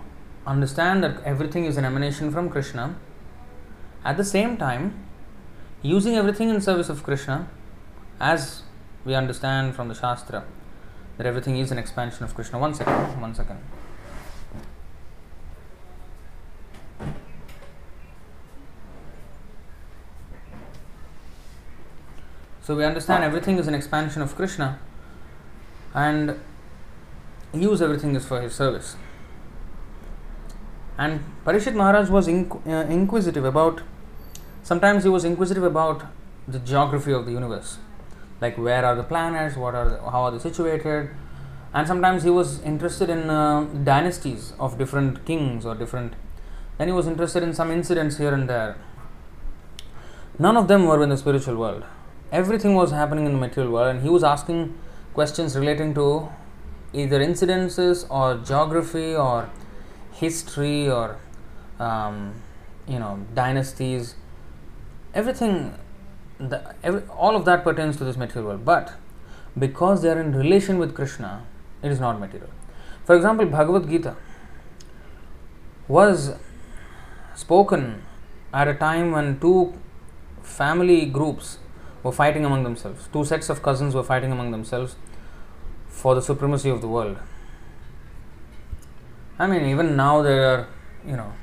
understand 0.47 1.03
that 1.03 1.21
everything 1.23 1.65
is 1.65 1.77
an 1.77 1.85
emanation 1.85 2.31
from 2.31 2.49
Krishna, 2.49 2.95
at 4.03 4.17
the 4.17 4.23
same 4.23 4.57
time, 4.57 5.03
using 5.81 6.15
everything 6.15 6.49
in 6.49 6.61
service 6.61 6.89
of 6.89 7.03
Krishna, 7.03 7.47
as 8.19 8.63
we 9.05 9.13
understand 9.13 9.75
from 9.75 9.89
the 9.89 9.93
Shastra, 9.93 10.45
that 11.17 11.27
everything 11.27 11.57
is 11.57 11.71
an 11.71 11.77
expansion 11.77 12.23
of 12.23 12.33
Krishna. 12.33 12.57
One 12.57 12.73
second, 12.73 13.21
one 13.21 13.35
second. 13.35 13.59
So 22.69 22.75
we 22.75 22.85
understand 22.85 23.23
everything 23.23 23.57
is 23.57 23.67
an 23.67 23.73
expansion 23.73 24.21
of 24.21 24.35
Krishna 24.35 24.77
and 25.95 26.39
use 27.51 27.81
everything 27.81 28.15
is 28.15 28.27
for 28.27 28.39
his 28.41 28.53
service. 28.53 28.95
And 30.95 31.23
Parikshit 31.43 31.73
Maharaj 31.73 32.11
was 32.11 32.27
inqu- 32.27 32.61
uh, 32.67 32.87
inquisitive 32.87 33.43
about, 33.43 33.81
sometimes 34.61 35.01
he 35.01 35.09
was 35.09 35.25
inquisitive 35.25 35.63
about 35.63 36.03
the 36.47 36.59
geography 36.59 37.11
of 37.11 37.25
the 37.25 37.31
universe. 37.31 37.79
Like 38.39 38.55
where 38.55 38.85
are 38.85 38.93
the 38.93 39.01
planets, 39.01 39.55
what 39.55 39.73
are 39.73 39.89
the, 39.89 39.97
how 40.11 40.25
are 40.25 40.31
they 40.31 40.37
situated, 40.37 41.09
and 41.73 41.87
sometimes 41.87 42.21
he 42.21 42.29
was 42.29 42.61
interested 42.61 43.09
in 43.09 43.31
uh, 43.31 43.63
dynasties 43.83 44.53
of 44.59 44.77
different 44.77 45.25
kings 45.25 45.65
or 45.65 45.73
different. 45.73 46.13
Then 46.77 46.87
he 46.87 46.93
was 46.93 47.07
interested 47.07 47.41
in 47.41 47.55
some 47.55 47.71
incidents 47.71 48.17
here 48.17 48.31
and 48.31 48.47
there. 48.47 48.77
None 50.37 50.55
of 50.55 50.67
them 50.67 50.85
were 50.85 51.01
in 51.01 51.09
the 51.09 51.17
spiritual 51.17 51.55
world 51.55 51.83
everything 52.31 52.75
was 52.75 52.91
happening 52.91 53.25
in 53.25 53.31
the 53.31 53.37
material 53.37 53.71
world 53.73 53.95
and 53.95 54.03
he 54.03 54.09
was 54.09 54.23
asking 54.23 54.75
questions 55.13 55.55
relating 55.57 55.93
to 55.93 56.29
either 56.93 57.19
incidences 57.19 58.05
or 58.09 58.37
geography 58.45 59.15
or 59.15 59.49
history 60.13 60.89
or 60.89 61.17
um, 61.79 62.33
you 62.87 62.99
know 62.99 63.19
dynasties. 63.33 64.15
Everything 65.13 65.73
the, 66.39 66.75
every, 66.83 67.01
all 67.09 67.35
of 67.35 67.45
that 67.45 67.63
pertains 67.63 67.97
to 67.97 68.03
this 68.03 68.17
material 68.17 68.51
world. 68.51 68.65
But 68.65 68.93
because 69.57 70.01
they 70.01 70.09
are 70.09 70.19
in 70.19 70.33
relation 70.33 70.77
with 70.77 70.95
krishna 70.95 71.43
it 71.81 71.91
is 71.91 71.99
not 71.99 72.19
material. 72.19 72.49
For 73.05 73.15
example 73.15 73.45
bhagavad 73.45 73.89
gita 73.89 74.15
was 75.87 76.35
spoken 77.35 78.03
at 78.53 78.67
a 78.67 78.75
time 78.75 79.11
when 79.11 79.39
two 79.39 79.73
family 80.43 81.05
groups 81.05 81.57
were 82.03 82.11
fighting 82.11 82.45
among 82.45 82.63
themselves. 82.63 83.07
Two 83.11 83.25
sets 83.25 83.49
of 83.49 83.61
cousins 83.61 83.95
were 83.95 84.03
fighting 84.03 84.31
among 84.31 84.51
themselves 84.51 84.95
for 85.87 86.15
the 86.15 86.21
supremacy 86.21 86.69
of 86.69 86.81
the 86.81 86.87
world. 86.87 87.17
I 89.37 89.47
mean, 89.47 89.65
even 89.65 89.95
now 89.95 90.21
there 90.21 90.45
are, 90.45 90.67
you 91.05 91.15
know, 91.15 91.33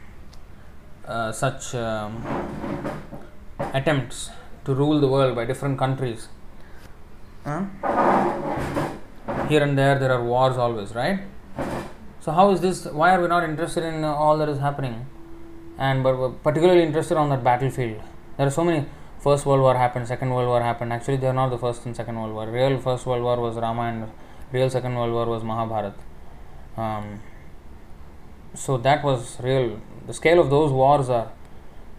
uh, 1.07 1.32
such 1.32 1.74
um, 1.74 2.22
attempts 3.59 4.30
to 4.64 4.74
rule 4.74 5.00
the 5.00 5.09
world 5.09 5.34
by 5.34 5.44
different 5.44 5.78
countries. 5.78 6.28
Huh? 7.44 7.64
Here 9.48 9.62
and 9.62 9.78
there, 9.78 9.98
there 9.98 10.12
are 10.12 10.24
wars 10.24 10.57
always, 10.57 10.94
right? 10.94 11.20
So, 12.20 12.32
how 12.32 12.50
is 12.50 12.61
this? 12.61 12.86
Why 12.86 13.14
are 13.14 13.22
we 13.22 13.28
not 13.28 13.44
interested 13.44 13.84
in 13.84 14.02
all 14.02 14.36
that 14.38 14.48
is 14.48 14.59
happening? 14.59 15.07
And 15.78 16.02
but 16.02 16.18
we're 16.18 16.30
particularly 16.30 16.82
interested 16.82 17.16
on 17.16 17.28
that 17.30 17.44
battlefield. 17.44 18.02
There 18.36 18.46
are 18.46 18.50
so 18.50 18.64
many 18.64 18.86
First 19.27 19.45
World 19.45 19.62
War 19.62 19.74
happened, 19.74 20.07
Second 20.07 20.31
World 20.31 20.47
War 20.47 20.62
happened. 20.62 20.93
Actually, 20.93 21.16
they 21.16 21.27
are 21.27 21.33
not 21.33 21.49
the 21.49 21.59
first 21.59 21.85
and 21.85 21.97
Second 21.97 22.16
World 22.16 22.33
War. 22.33 22.47
Real 22.47 22.79
First 22.79 23.07
World 23.07 23.24
War 23.24 23.41
was 23.41 23.57
Ramayana. 23.57 24.09
Real 24.53 24.70
Second 24.70 24.95
World 24.95 25.12
War 25.12 25.27
was 25.27 25.43
Mahabharat. 25.43 25.97
Um, 26.77 27.18
so 28.55 28.77
that 28.77 29.03
was 29.03 29.37
real. 29.41 29.81
The 30.07 30.14
scale 30.14 30.39
of 30.39 30.49
those 30.49 30.70
wars 30.70 31.09
are 31.11 31.33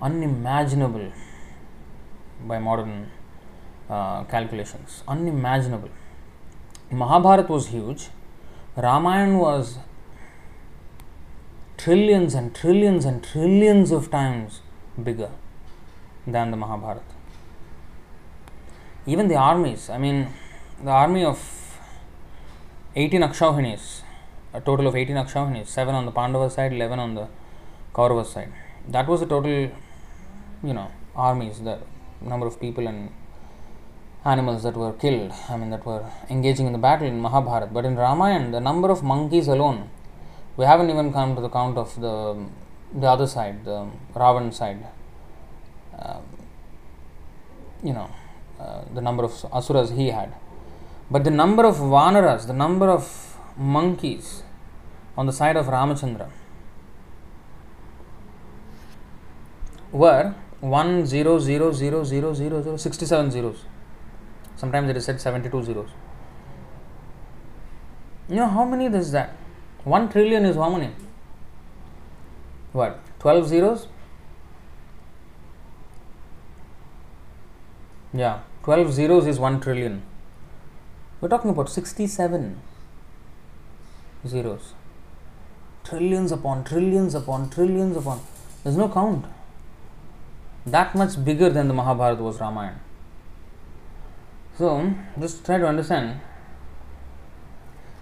unimaginable 0.01 1.11
by 2.45 2.59
modern 2.59 3.11
uh, 3.89 4.23
calculations. 4.35 5.03
Unimaginable. 5.05 5.89
Mahabharat 6.89 7.49
was 7.49 7.67
huge. 7.67 8.07
Ramayana 8.77 9.37
was 9.37 9.79
trillions 11.75 12.33
and 12.33 12.55
trillions 12.55 13.03
and 13.03 13.21
trillions 13.21 13.91
of 13.91 14.09
times 14.09 14.61
bigger 15.11 15.31
than 16.25 16.51
the 16.51 16.57
Mahabharata. 16.65 17.16
Even 19.07 19.29
the 19.29 19.35
armies, 19.35 19.89
I 19.89 19.97
mean, 19.97 20.27
the 20.83 20.91
army 20.91 21.23
of 21.23 21.39
18 22.95 23.21
Akshauhinis, 23.21 24.01
a 24.53 24.59
total 24.59 24.85
of 24.87 24.95
18 24.97 25.15
Akshauhinis, 25.15 25.67
7 25.67 25.95
on 25.95 26.05
the 26.05 26.11
Pandava 26.11 26.49
side, 26.49 26.73
11 26.73 26.99
on 26.99 27.15
the 27.15 27.27
Kaurava 27.93 28.25
side. 28.25 28.51
That 28.89 29.07
was 29.07 29.21
the 29.21 29.25
total, 29.25 29.71
you 30.63 30.73
know, 30.77 30.91
armies, 31.15 31.61
the 31.61 31.79
number 32.21 32.47
of 32.47 32.59
people 32.59 32.85
and 32.85 33.09
animals 34.25 34.63
that 34.63 34.75
were 34.75 34.91
killed, 34.91 35.31
I 35.49 35.55
mean, 35.55 35.69
that 35.69 35.85
were 35.85 36.03
engaging 36.29 36.67
in 36.67 36.73
the 36.73 36.79
battle 36.79 37.07
in 37.07 37.21
Mahabharata. 37.21 37.67
But 37.67 37.85
in 37.85 37.95
Ramayana, 37.95 38.51
the 38.51 38.59
number 38.59 38.91
of 38.91 39.03
monkeys 39.03 39.47
alone, 39.47 39.89
we 40.57 40.65
haven't 40.65 40.89
even 40.89 41.13
come 41.13 41.33
to 41.35 41.41
the 41.41 41.49
count 41.49 41.77
of 41.77 41.95
the, 42.01 42.45
the 42.93 43.07
other 43.07 43.27
side, 43.27 43.63
the 43.63 43.87
Ravan 44.13 44.53
side. 44.53 44.85
Um, 45.97 46.23
you 47.81 47.93
know, 47.93 48.09
uh, 48.59 48.81
the 48.93 49.01
number 49.01 49.23
of 49.23 49.45
asuras 49.53 49.91
he 49.91 50.09
had. 50.09 50.33
But 51.09 51.23
the 51.23 51.31
number 51.31 51.65
of 51.65 51.75
vanaras, 51.75 52.47
the 52.47 52.53
number 52.53 52.89
of 52.89 53.37
monkeys 53.55 54.43
on 55.17 55.25
the 55.25 55.31
side 55.31 55.55
of 55.55 55.67
Ramachandra 55.67 56.29
were 59.91 60.35
1 60.59 61.05
0 61.05 61.39
0 61.39 61.71
0 61.71 62.03
0 62.03 62.33
0 62.33 62.61
0 62.63 62.77
67 62.77 63.31
zeros. 63.31 63.65
Sometimes 64.55 64.89
it 64.89 64.97
is 64.97 65.05
said 65.05 65.21
72 65.21 65.63
zeros. 65.63 65.89
You 68.27 68.37
know 68.37 68.47
how 68.47 68.65
many 68.65 68.85
is 68.85 69.11
that? 69.11 69.35
1 69.83 70.09
trillion 70.09 70.45
is 70.45 70.55
how 70.55 70.69
many? 70.69 70.91
What? 72.73 72.99
12 73.19 73.47
zeros? 73.47 73.87
Yeah, 78.13 78.39
12 78.63 78.93
zeros 78.93 79.27
is 79.27 79.39
1 79.39 79.59
trillion. 79.59 80.01
We're 81.19 81.29
talking 81.29 81.49
about 81.49 81.69
67 81.69 82.61
zeros. 84.25 84.73
Trillions 85.83 86.31
upon 86.31 86.63
trillions 86.63 87.15
upon 87.15 87.49
trillions 87.49 87.97
upon. 87.97 88.21
There's 88.63 88.77
no 88.77 88.89
count. 88.89 89.25
That 90.65 90.95
much 90.95 91.23
bigger 91.23 91.49
than 91.49 91.67
the 91.67 91.73
Mahabharata 91.73 92.21
was 92.21 92.39
Ramayana. 92.39 92.79
So, 94.57 94.93
just 95.19 95.45
try 95.45 95.57
to 95.57 95.67
understand 95.67 96.19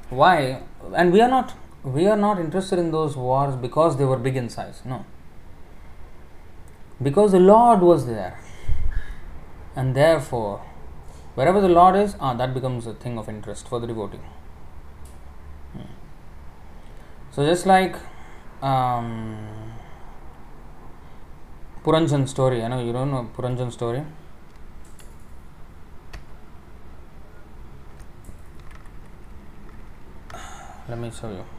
why. 0.10 0.62
And 0.96 1.12
we 1.12 1.22
are 1.22 1.30
not 1.30 1.54
we 1.84 2.08
are 2.08 2.18
not 2.18 2.40
interested 2.40 2.80
in 2.80 2.92
those 2.92 3.16
wars 3.16 3.56
because 3.56 3.98
they 3.98 4.06
were 4.06 4.18
big 4.18 4.36
in 4.36 4.50
size. 4.50 4.82
No. 4.86 5.06
Because 7.02 7.34
the 7.34 7.40
Lord 7.40 7.82
was 7.82 8.08
there 8.08 8.40
and 9.76 9.96
therefore 9.96 10.62
wherever 11.36 11.62
the 11.62 11.70
lord 11.70 11.96
is 11.96 12.16
ah, 12.20 12.34
that 12.34 12.54
becomes 12.54 12.88
a 12.88 12.94
thing 12.94 13.18
of 13.18 13.30
interest 13.30 13.68
for 13.68 13.80
the 13.80 13.88
devotee. 13.88 14.18
Hmm. 15.74 15.92
So 17.32 17.46
just 17.46 17.66
like 17.66 17.96
um, 18.62 19.74
puranjan 21.84 22.28
story 22.28 22.64
i 22.64 22.68
know 22.68 22.80
you 22.84 22.94
don't 22.94 23.12
know 23.12 23.30
puranjan 23.36 23.72
story? 23.72 24.04
Let 30.88 31.00
me 31.00 31.10
show 31.10 31.30
you. 31.30 31.55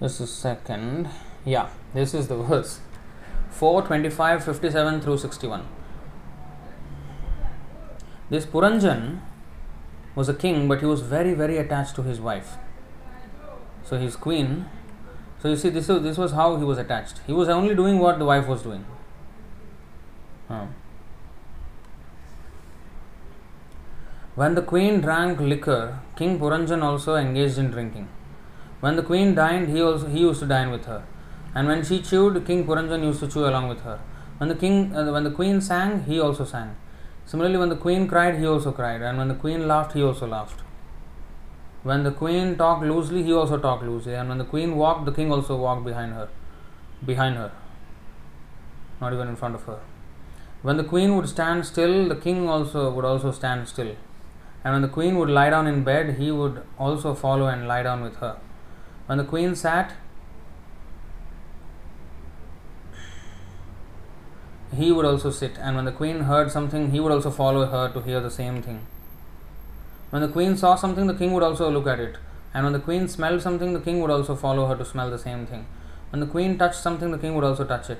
This 0.00 0.18
is 0.18 0.32
second. 0.32 1.10
Yeah, 1.44 1.68
this 1.92 2.14
is 2.14 2.28
the 2.28 2.36
verse 2.36 2.80
4 3.50 3.82
25 3.82 4.44
57 4.44 5.00
through 5.02 5.18
61. 5.18 5.66
This 8.30 8.46
Puranjan 8.46 9.20
was 10.14 10.28
a 10.28 10.34
king, 10.34 10.68
but 10.68 10.80
he 10.80 10.86
was 10.86 11.02
very, 11.02 11.34
very 11.34 11.58
attached 11.58 11.94
to 11.96 12.02
his 12.02 12.20
wife. 12.20 12.56
So 13.84 13.98
his 13.98 14.16
queen. 14.16 14.66
So 15.42 15.48
you 15.48 15.56
see, 15.56 15.68
this 15.68 15.88
was, 15.88 16.02
this 16.02 16.16
was 16.16 16.32
how 16.32 16.56
he 16.56 16.64
was 16.64 16.78
attached. 16.78 17.20
He 17.26 17.32
was 17.32 17.48
only 17.48 17.74
doing 17.74 17.98
what 17.98 18.18
the 18.18 18.24
wife 18.24 18.46
was 18.46 18.62
doing. 18.62 18.84
Huh. 20.48 20.66
When 24.34 24.54
the 24.54 24.62
queen 24.62 25.00
drank 25.00 25.40
liquor, 25.40 26.00
King 26.16 26.38
Puranjan 26.38 26.82
also 26.82 27.16
engaged 27.16 27.58
in 27.58 27.70
drinking. 27.70 28.08
When 28.80 28.96
the 28.96 29.02
queen 29.02 29.34
dined, 29.34 29.68
he 29.68 29.82
also 29.82 30.06
he 30.06 30.20
used 30.20 30.40
to 30.40 30.46
dine 30.46 30.70
with 30.70 30.86
her, 30.86 31.02
and 31.54 31.68
when 31.68 31.84
she 31.84 32.00
chewed, 32.00 32.46
King 32.46 32.66
Puranjan 32.66 33.02
used 33.02 33.20
to 33.20 33.28
chew 33.28 33.46
along 33.46 33.68
with 33.68 33.82
her. 33.82 34.00
When 34.38 34.48
the 34.48 34.54
king, 34.54 34.96
uh, 34.96 35.12
when 35.12 35.24
the 35.24 35.30
queen 35.30 35.60
sang, 35.60 36.04
he 36.04 36.18
also 36.18 36.46
sang. 36.46 36.76
Similarly, 37.26 37.58
when 37.58 37.68
the 37.68 37.76
queen 37.76 38.08
cried, 38.08 38.38
he 38.38 38.46
also 38.46 38.72
cried, 38.72 39.02
and 39.02 39.18
when 39.18 39.28
the 39.28 39.34
queen 39.34 39.68
laughed, 39.68 39.92
he 39.92 40.02
also 40.02 40.26
laughed. 40.26 40.62
When 41.82 42.04
the 42.04 42.10
queen 42.10 42.56
talked 42.56 42.82
loosely, 42.82 43.22
he 43.22 43.32
also 43.34 43.58
talked 43.58 43.84
loosely, 43.84 44.14
and 44.14 44.30
when 44.30 44.38
the 44.38 44.44
queen 44.44 44.76
walked, 44.76 45.04
the 45.04 45.12
king 45.12 45.30
also 45.30 45.56
walked 45.56 45.84
behind 45.84 46.14
her, 46.14 46.28
behind 47.04 47.36
her, 47.36 47.52
not 49.00 49.12
even 49.12 49.28
in 49.28 49.36
front 49.36 49.54
of 49.54 49.64
her. 49.64 49.80
When 50.62 50.78
the 50.78 50.84
queen 50.84 51.16
would 51.16 51.28
stand 51.28 51.66
still, 51.66 52.08
the 52.08 52.16
king 52.16 52.48
also 52.48 52.90
would 52.90 53.04
also 53.04 53.30
stand 53.30 53.68
still, 53.68 53.94
and 54.64 54.72
when 54.74 54.82
the 54.82 54.88
queen 54.88 55.18
would 55.18 55.30
lie 55.30 55.50
down 55.50 55.66
in 55.66 55.84
bed, 55.84 56.16
he 56.16 56.30
would 56.30 56.62
also 56.78 57.14
follow 57.14 57.46
and 57.46 57.68
lie 57.68 57.82
down 57.82 58.02
with 58.02 58.16
her. 58.16 58.36
When 59.10 59.18
the 59.18 59.24
queen 59.24 59.56
sat, 59.56 59.94
he 64.72 64.92
would 64.92 65.04
also 65.04 65.32
sit, 65.32 65.58
and 65.58 65.74
when 65.74 65.84
the 65.84 65.90
queen 65.90 66.20
heard 66.20 66.52
something, 66.52 66.92
he 66.92 67.00
would 67.00 67.10
also 67.10 67.32
follow 67.32 67.66
her 67.66 67.88
to 67.92 68.02
hear 68.02 68.20
the 68.20 68.30
same 68.30 68.62
thing. 68.62 68.86
When 70.10 70.22
the 70.22 70.28
queen 70.28 70.56
saw 70.56 70.76
something, 70.76 71.08
the 71.08 71.14
king 71.14 71.32
would 71.32 71.42
also 71.42 71.68
look 71.68 71.88
at 71.88 71.98
it, 71.98 72.18
and 72.54 72.62
when 72.62 72.72
the 72.72 72.78
queen 72.78 73.08
smelled 73.08 73.42
something, 73.42 73.72
the 73.72 73.80
king 73.80 74.00
would 74.00 74.12
also 74.12 74.36
follow 74.36 74.66
her 74.68 74.76
to 74.76 74.84
smell 74.84 75.10
the 75.10 75.18
same 75.18 75.44
thing. 75.44 75.66
When 76.10 76.20
the 76.20 76.28
queen 76.28 76.56
touched 76.56 76.80
something, 76.80 77.10
the 77.10 77.18
king 77.18 77.34
would 77.34 77.42
also 77.42 77.64
touch 77.64 77.90
it. 77.90 77.98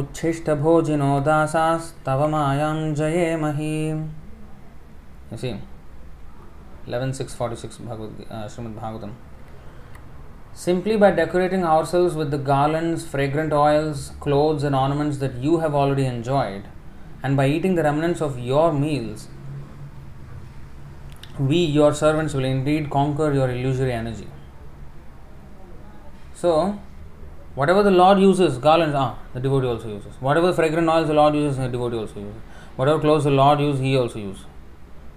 उच्छिष्टभोजिनो 0.00 1.12
दासास्तव 1.28 2.24
मायां 2.34 2.76
जयेमहि 3.00 3.72
You 5.32 5.38
see, 5.38 5.58
11.646 6.86 7.88
Bhagavad, 7.88 8.10
uh, 8.30 8.48
Srimad 8.48 8.74
Bhagavatam. 8.74 9.12
Simply 10.52 10.98
by 10.98 11.10
decorating 11.10 11.64
ourselves 11.64 12.14
with 12.14 12.30
the 12.30 12.36
garlands, 12.36 13.06
fragrant 13.06 13.54
oils, 13.54 14.12
clothes, 14.20 14.62
and 14.62 14.76
ornaments 14.76 15.16
that 15.18 15.36
you 15.36 15.60
have 15.60 15.74
already 15.74 16.04
enjoyed, 16.04 16.64
and 17.22 17.38
by 17.38 17.46
eating 17.46 17.76
the 17.76 17.82
remnants 17.82 18.20
of 18.20 18.38
your 18.38 18.74
meals, 18.74 19.28
we, 21.38 21.56
your 21.56 21.94
servants, 21.94 22.34
will 22.34 22.44
indeed 22.44 22.90
conquer 22.90 23.32
your 23.32 23.50
illusory 23.50 23.92
energy. 23.92 24.28
So, 26.34 26.78
whatever 27.54 27.82
the 27.82 27.90
Lord 27.90 28.18
uses, 28.18 28.58
garlands, 28.58 28.94
ah, 28.94 29.18
the 29.32 29.40
devotee 29.40 29.66
also 29.66 29.88
uses. 29.88 30.14
Whatever 30.20 30.52
fragrant 30.52 30.88
oils 30.88 31.08
the 31.08 31.14
Lord 31.14 31.34
uses, 31.34 31.56
the 31.58 31.68
devotee 31.68 31.96
also 31.96 32.20
uses. 32.20 32.42
Whatever 32.76 33.00
clothes 33.00 33.24
the 33.24 33.30
Lord 33.30 33.60
uses, 33.60 33.80
he 33.80 33.96
also 33.96 34.18
uses. 34.18 34.44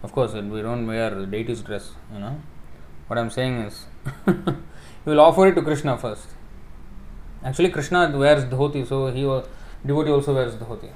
Of 0.04 0.12
course, 0.12 0.34
we 0.34 0.62
don't 0.62 0.86
wear 0.86 1.26
deity's 1.26 1.62
dress, 1.62 1.92
you 2.14 2.20
know. 2.20 2.40
What 3.08 3.18
I'm 3.18 3.30
saying 3.30 3.58
is, 3.60 3.86
you 4.28 4.36
will 5.06 5.20
offer 5.20 5.48
it 5.48 5.56
to 5.56 5.62
Krishna 5.62 5.98
first. 5.98 6.28
Actually, 7.44 7.70
Krishna 7.70 8.12
wears 8.16 8.44
dhoti, 8.46 8.88
so 8.88 9.08
he 9.08 9.22
devotee 9.88 10.12
also 10.12 10.34
wears 10.34 10.56
dhoti. 10.56 10.90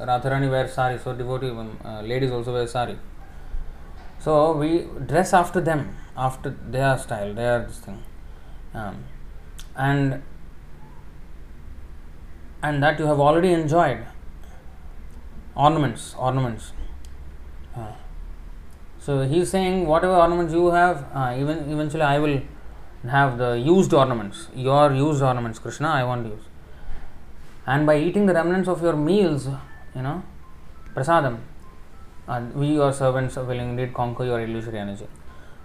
Radharani 0.00 0.50
wears 0.50 0.72
sari, 0.72 0.98
so 0.98 1.12
devotee 1.12 1.50
um, 1.50 1.78
uh, 1.84 2.00
ladies 2.02 2.30
also 2.30 2.52
wear 2.52 2.66
sari. 2.66 2.96
So 4.24 4.52
we 4.52 4.86
dress 5.06 5.32
after 5.32 5.60
them, 5.60 5.96
after 6.16 6.50
their 6.50 6.96
style, 6.96 7.34
their 7.34 7.68
thing, 7.68 8.02
um, 8.72 9.04
and 9.76 10.22
and 12.62 12.82
that 12.82 13.00
you 13.00 13.06
have 13.06 13.18
already 13.18 13.52
enjoyed. 13.52 14.06
Ornaments, 15.56 16.14
ornaments. 16.16 16.72
Uh, 17.76 17.92
so 19.00 19.22
he 19.22 19.40
is 19.40 19.50
saying 19.50 19.86
whatever 19.86 20.14
ornaments 20.14 20.54
you 20.54 20.70
have, 20.70 21.04
uh, 21.12 21.34
even 21.36 21.58
eventually 21.70 22.02
I 22.02 22.18
will 22.20 22.40
have 23.08 23.38
the 23.38 23.58
used 23.58 23.92
ornaments, 23.92 24.46
your 24.54 24.94
used 24.94 25.20
ornaments, 25.20 25.58
Krishna, 25.58 25.88
I 25.88 26.04
want 26.04 26.26
use. 26.26 26.44
And 27.66 27.86
by 27.86 27.98
eating 27.98 28.26
the 28.26 28.34
remnants 28.34 28.68
of 28.68 28.82
your 28.82 28.94
meals, 28.94 29.48
you 29.96 30.02
know, 30.02 30.22
prasadam, 30.94 31.40
and 32.28 32.54
we 32.54 32.68
your 32.68 32.92
servants 32.92 33.36
will 33.36 33.50
indeed 33.50 33.92
conquer 33.94 34.24
your 34.24 34.40
illusory 34.40 34.78
energy. 34.78 35.06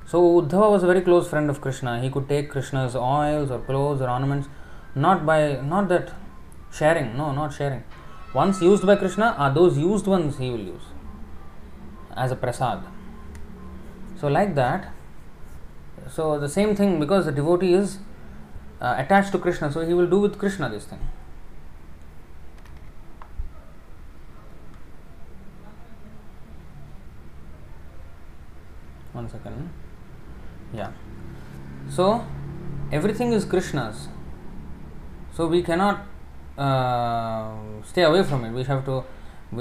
So 0.05 0.41
Uddhava 0.41 0.71
was 0.71 0.83
a 0.83 0.87
very 0.87 1.01
close 1.01 1.29
friend 1.29 1.49
of 1.49 1.61
Krishna. 1.61 2.01
He 2.01 2.09
could 2.09 2.29
take 2.29 2.49
Krishna's 2.49 2.95
oils 2.95 3.51
or 3.51 3.59
clothes 3.59 4.01
or 4.01 4.09
ornaments, 4.09 4.47
not 4.95 5.25
by 5.25 5.59
not 5.61 5.89
that 5.89 6.13
sharing, 6.71 7.17
no, 7.17 7.31
not 7.31 7.53
sharing. 7.53 7.83
Once 8.33 8.61
used 8.61 8.85
by 8.85 8.95
Krishna, 8.95 9.35
are 9.37 9.53
those 9.53 9.77
used 9.77 10.07
ones 10.07 10.37
he 10.37 10.49
will 10.49 10.59
use 10.59 10.83
as 12.15 12.31
a 12.31 12.35
prasad. 12.35 12.83
So 14.19 14.27
like 14.27 14.55
that. 14.55 14.93
So 16.09 16.39
the 16.39 16.49
same 16.49 16.75
thing 16.75 16.99
because 16.99 17.25
the 17.25 17.31
devotee 17.31 17.73
is 17.73 17.99
uh, 18.81 18.95
attached 18.97 19.31
to 19.33 19.39
Krishna, 19.39 19.71
so 19.71 19.85
he 19.85 19.93
will 19.93 20.07
do 20.07 20.19
with 20.19 20.37
Krishna 20.37 20.69
this 20.69 20.85
thing. 20.85 20.99
One 29.17 29.29
second. 29.29 29.69
Yeah. 30.73 30.91
So 31.89 32.25
everything 32.91 33.33
is 33.33 33.45
krishna's. 33.45 34.07
So 35.33 35.47
we 35.47 35.61
cannot 35.63 36.05
uh, 36.57 37.51
stay 37.83 38.03
away 38.03 38.23
from 38.23 38.45
it. 38.45 38.51
We 38.51 38.63
have 38.63 38.85
to 38.85 39.03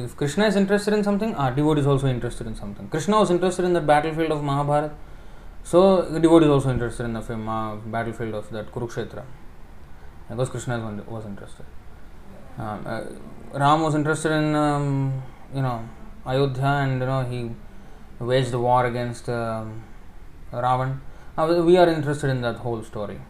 if 0.04 0.16
krishna 0.16 0.46
is 0.46 0.56
interested 0.56 0.92
in 0.94 1.04
something 1.04 1.34
our 1.36 1.52
devotee 1.56 1.80
is 1.80 1.86
also 1.86 2.08
interested 2.08 2.46
in 2.46 2.56
something. 2.56 2.88
Krishna 2.88 3.18
was 3.20 3.30
interested 3.30 3.64
in 3.64 3.72
the 3.72 3.80
battlefield 3.80 4.32
of 4.32 4.42
mahabharata 4.42 4.92
so 5.62 6.02
the 6.02 6.20
devotee 6.20 6.46
is 6.46 6.50
also 6.50 6.70
interested 6.70 7.04
in 7.04 7.12
the 7.12 7.20
uh, 7.20 7.76
battlefield 7.94 8.34
of 8.34 8.50
that 8.50 8.70
kurukshetra. 8.70 9.24
Because 10.28 10.48
krishna 10.48 11.02
was 11.08 11.26
interested. 11.26 11.66
Um, 12.56 12.84
uh, 12.86 13.02
ram 13.52 13.82
was 13.82 13.96
interested 13.96 14.30
in 14.32 14.54
um, 14.54 15.22
you 15.54 15.62
know 15.62 15.88
ayodhya 16.24 16.72
and 16.84 17.00
you 17.00 17.06
know 17.06 17.24
he 17.24 17.50
waged 18.18 18.50
the 18.50 18.58
war 18.58 18.86
against 18.86 19.28
um, 19.28 19.82
Ravan. 20.52 21.00
Uh, 21.36 21.62
we 21.64 21.76
are 21.76 21.88
interested 21.88 22.30
in 22.30 22.40
that 22.40 22.56
whole 22.56 22.82
story, 22.82 23.20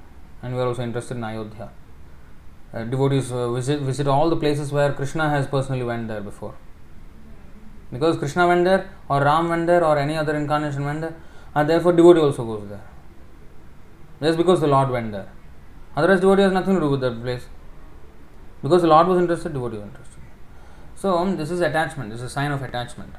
and 0.43 0.55
we 0.55 0.61
are 0.61 0.67
also 0.67 0.83
interested 0.83 1.17
in 1.17 1.25
Ayodhya. 1.25 1.71
Uh, 2.73 2.85
devotees 2.85 3.33
uh, 3.33 3.51
visit 3.53 3.81
visit 3.81 4.07
all 4.07 4.29
the 4.31 4.37
places 4.37 4.71
where 4.71 4.93
Krishna 4.93 5.29
has 5.29 5.47
personally 5.47 5.83
went 5.83 6.09
there 6.09 6.21
before. 6.21 6.55
Because 7.93 8.17
Krishna 8.17 8.47
went 8.47 8.65
there, 8.65 8.91
or 9.09 9.23
Ram 9.23 9.49
went 9.49 9.67
there, 9.67 9.85
or 9.85 9.99
any 9.99 10.17
other 10.17 10.37
incarnation 10.37 10.85
went 10.85 11.01
there, 11.01 11.17
and 11.55 11.69
therefore 11.69 11.93
devotee 11.93 12.21
also 12.21 12.45
goes 12.45 12.69
there. 12.69 12.85
Just 14.21 14.39
because 14.39 14.61
the 14.61 14.67
Lord 14.67 14.91
went 14.91 15.13
there. 15.13 15.29
Otherwise, 15.97 16.21
devotee 16.21 16.43
has 16.43 16.53
nothing 16.53 16.75
to 16.75 16.81
do 16.81 16.91
with 16.91 17.01
that 17.01 17.21
place. 17.23 17.47
Because 18.63 18.83
the 18.83 18.89
Lord 18.89 19.07
was 19.07 19.19
interested, 19.19 19.53
devotee 19.53 19.77
was 19.77 19.87
interested. 19.87 20.21
So, 20.95 21.17
um, 21.17 21.37
this 21.37 21.51
is 21.51 21.61
attachment, 21.61 22.11
this 22.11 22.21
is 22.21 22.27
a 22.27 22.31
sign 22.31 22.51
of 22.51 22.63
attachment. 22.63 23.15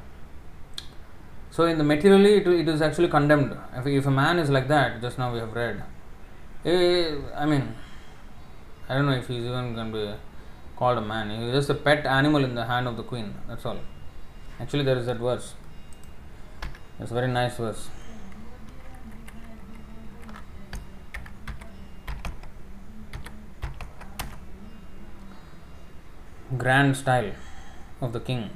So, 1.58 1.66
in 1.66 1.80
the 1.80 1.84
materially, 1.84 2.34
it, 2.36 2.46
it 2.48 2.68
is 2.68 2.84
actually 2.84 3.08
condemned. 3.08 3.58
If, 3.76 3.88
if 3.88 4.06
a 4.06 4.12
man 4.12 4.38
is 4.38 4.52
like 4.52 4.68
that, 4.68 5.02
just 5.02 5.18
now 5.18 5.34
we 5.34 5.40
have 5.40 5.54
read, 5.54 5.82
eh, 6.64 7.16
I 7.36 7.48
mean, 7.48 7.74
I 8.88 8.94
don't 8.94 9.08
know 9.08 9.14
if 9.14 9.28
he's 9.28 9.44
even 9.44 9.74
going 9.74 9.92
to 9.92 9.98
be 9.98 10.14
called 10.76 11.00
a 11.00 11.02
man. 11.02 11.32
He's 11.32 11.52
just 11.52 11.72
a 11.72 11.74
pet 11.74 12.06
animal 12.06 12.44
in 12.44 12.54
the 12.54 12.64
hand 12.66 12.88
of 12.88 12.96
the 12.96 13.02
queen. 13.02 13.34
That's 13.48 13.66
all. 13.66 13.80
Actually, 14.60 14.84
there 14.84 15.00
is 15.00 15.08
that 15.08 15.18
verse. 15.18 15.56
It's 17.00 17.10
a 17.10 17.14
very 17.16 17.28
nice 17.28 17.58
verse. 17.58 17.90
Grand 26.56 26.96
style 26.96 27.32
of 28.00 28.14
the 28.14 28.20
king. 28.20 28.52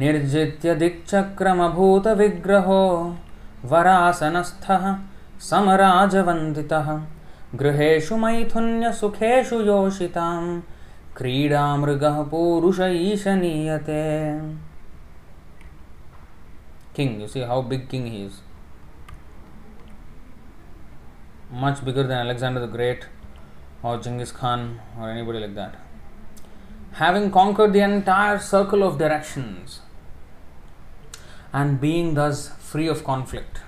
निर्जित्य 0.00 0.74
दिक्चक्रमभूत 0.82 2.06
विग्रहो 2.18 2.82
वरासनस्थ 3.70 4.66
समराजवन्दितः। 5.50 6.88
गृहेषु 7.58 8.16
मैथुन्यसुखेषु 8.24 9.60
योषितां। 9.60 10.42
क्रीडामृगः 11.16 12.22
पूरुष 12.30 12.80
ईश 12.80 13.26
नीयते 13.38 14.02
king 16.96 17.20
you 17.22 17.26
see 17.28 17.42
how 17.50 17.60
big 17.70 17.88
king 17.90 18.08
he's 18.12 18.38
much 21.62 21.82
bigger 21.84 22.08
than 22.08 22.20
Alexander 22.20 22.66
the 22.66 22.70
great 22.72 23.04
or 23.86 24.02
Genghis 24.04 24.36
Khan 24.36 24.64
or 25.00 25.10
anybody 25.10 25.38
like 25.38 25.54
that 25.58 25.76
having 27.00 27.32
conquer 27.34 27.70
the 27.72 27.80
entire 27.88 28.40
circle 28.52 28.84
of 28.84 28.98
directions 28.98 29.80
and 31.52 31.80
being 31.80 32.14
thus 32.14 32.48
free 32.58 32.88
of 32.88 33.04
conflict, 33.04 33.60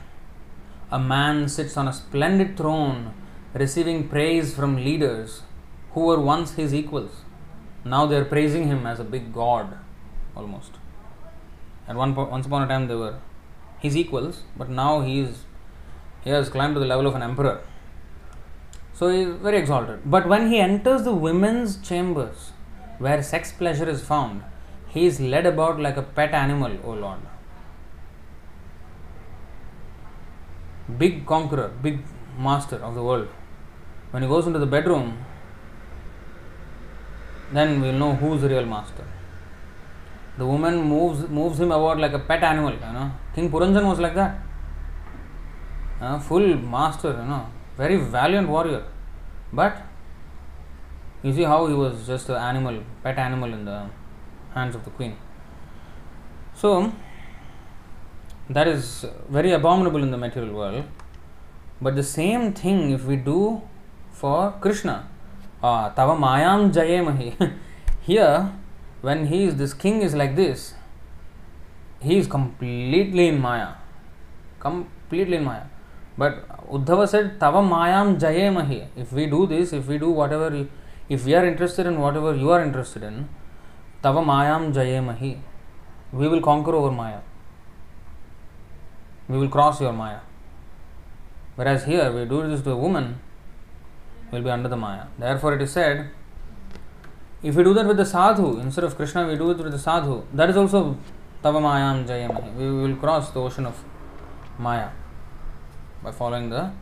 a 0.91 0.99
man 0.99 1.49
sits 1.49 1.77
on 1.77 1.89
a 1.89 1.93
splendid 1.93 2.57
throne 2.57 3.15
receiving 3.55 4.09
praise 4.09 4.55
from 4.55 4.77
leaders 4.77 5.43
who 5.93 6.01
were 6.07 6.21
once 6.21 6.55
his 6.55 6.75
equals. 6.75 7.23
Now 7.85 8.07
they 8.07 8.17
are 8.17 8.25
praising 8.25 8.67
him 8.67 8.87
as 8.87 9.01
a 9.01 9.05
big 9.05 9.33
god 9.33 9.79
almost. 10.37 10.73
At 11.89 11.97
one 11.97 12.15
po- 12.15 12.29
once 12.29 12.47
upon 12.47 12.63
a 12.63 12.69
time 12.69 12.87
they 12.89 12.95
were 12.95 13.19
his 13.79 13.97
equals, 13.97 14.43
but 14.57 14.69
now 14.69 15.01
he 15.01 15.21
is 15.21 15.45
he 16.23 16.31
has 16.31 16.51
climbed 16.51 16.75
to 16.75 16.81
the 16.81 16.87
level 16.87 17.07
of 17.07 17.15
an 17.15 17.23
emperor. 17.23 17.63
So 18.93 19.09
he 19.09 19.23
is 19.23 19.37
very 19.37 19.57
exalted. 19.57 20.01
But 20.05 20.29
when 20.29 20.51
he 20.51 20.61
enters 20.61 21.05
the 21.05 21.15
women's 21.15 21.79
chambers 21.79 22.53
where 22.99 23.23
sex 23.23 23.51
pleasure 23.51 23.89
is 23.89 24.03
found, 24.05 24.43
he 24.89 25.07
is 25.07 25.19
led 25.19 25.47
about 25.47 25.81
like 25.81 25.97
a 25.97 26.03
pet 26.03 26.35
animal, 26.35 26.77
O 26.85 26.93
Lord. 26.93 27.21
Big 30.99 31.27
conqueror, 31.27 31.69
big 31.83 32.01
master 32.39 32.77
of 32.77 32.95
the 32.95 33.03
world. 33.03 33.29
When 34.11 34.23
he 34.23 34.29
goes 34.29 34.47
into 34.47 34.59
the 34.59 34.67
bedroom, 34.67 35.25
then 37.53 37.81
we'll 37.81 37.95
know 37.95 38.15
who's 38.15 38.43
the 38.43 38.49
real 38.49 38.67
master. 38.67 39.05
The 40.39 40.47
woman 40.47 40.83
moves 40.83 41.29
moves 41.29 41.61
him 41.61 41.73
about 41.73 41.99
like 41.99 42.13
a 42.13 42.19
pet 42.19 42.43
animal, 42.43 42.73
you 42.73 42.93
know. 42.97 43.11
King 43.35 43.51
Puranjan 43.51 43.85
was 43.85 43.99
like 43.99 44.15
that. 44.15 44.39
Uh, 46.01 46.19
full 46.19 46.57
master, 46.57 47.11
you 47.11 47.29
know, 47.31 47.47
very 47.77 47.97
valiant 47.97 48.49
warrior. 48.49 48.83
But 49.53 49.83
you 51.23 51.33
see 51.33 51.43
how 51.43 51.67
he 51.67 51.75
was 51.75 52.07
just 52.07 52.29
an 52.31 52.37
animal, 52.37 52.83
pet 53.03 53.19
animal 53.19 53.53
in 53.53 53.65
the 53.65 53.87
hands 54.55 54.75
of 54.75 54.85
the 54.85 54.91
queen. 54.91 55.17
So 56.55 56.93
that 58.51 58.67
is 58.67 59.07
very 59.29 59.53
abominable 59.53 60.03
in 60.03 60.11
the 60.11 60.19
material 60.19 60.55
world. 60.55 60.85
But 61.81 61.95
the 61.95 62.03
same 62.03 62.53
thing 62.53 62.91
if 62.91 63.05
we 63.05 63.17
do 63.17 63.63
for 64.11 64.53
Krishna, 64.61 65.09
uh, 65.63 65.91
Tava 65.91 66.17
Mayam 66.21 66.73
Jayemahi. 66.73 67.55
Here, 68.01 68.53
when 69.03 69.27
he 69.27 69.45
is 69.45 69.57
this 69.57 69.73
king 69.73 70.03
is 70.03 70.15
like 70.15 70.35
this, 70.35 70.75
he 72.01 72.19
is 72.19 72.27
completely 72.27 73.29
in 73.29 73.41
Maya. 73.41 73.69
Completely 74.59 75.37
in 75.37 75.45
Maya. 75.45 75.63
But 76.19 76.49
Uddhava 76.69 77.09
said, 77.09 77.39
Tava 77.39 77.59
Mayam 77.59 78.19
Jayemahi. 78.19 78.89
If 78.97 79.13
we 79.13 79.27
do 79.27 79.47
this, 79.47 79.73
if 79.73 79.87
we 79.87 79.97
do 79.97 80.11
whatever, 80.11 80.67
if 81.09 81.25
we 81.25 81.35
are 81.35 81.47
interested 81.47 81.87
in 81.87 82.01
whatever 82.01 82.35
you 82.35 82.51
are 82.51 82.63
interested 82.63 83.05
in, 83.05 83.29
Tava 84.03 84.21
Mayam 84.21 84.73
Jayemahi. 84.75 85.39
We 86.13 86.27
will 86.27 86.41
conquer 86.41 86.75
over 86.75 86.91
Maya. 86.91 87.21
We 89.31 89.39
will 89.39 89.49
cross 89.49 89.81
your 89.81 89.93
Maya. 89.93 90.19
Whereas 91.55 91.85
here, 91.85 92.11
we 92.11 92.25
do 92.25 92.49
this 92.49 92.63
to 92.63 92.73
a 92.73 92.77
woman, 92.77 93.21
will 94.33 94.43
be 94.43 94.51
under 94.51 94.69
the 94.69 94.77
Maya. 94.77 95.05
Therefore, 95.19 95.55
it 95.55 95.63
is 95.63 95.73
said, 95.73 96.11
if 97.41 97.55
we 97.55 97.63
do 97.63 97.73
that 97.75 97.87
with 97.87 97.97
the 97.97 98.05
sadhu, 98.05 98.59
instead 98.59 98.83
of 98.83 98.97
Krishna, 98.97 99.29
we 99.29 99.37
do 99.37 99.53
it 99.53 99.59
with 99.59 99.71
the 99.71 99.79
sadhu, 99.79 100.25
that 100.35 100.51
is 100.51 100.57
also 100.57 100.99
Tava 101.45 101.61
Mayam 101.61 102.07
Jayemahi. 102.09 102.57
We 102.57 102.73
will 102.73 102.97
cross 102.97 103.31
the 103.31 103.41
ocean 103.41 103.67
of 103.67 103.85
Maya 104.59 104.89
by 106.03 106.11
following 106.11 106.51
the. 106.51 106.73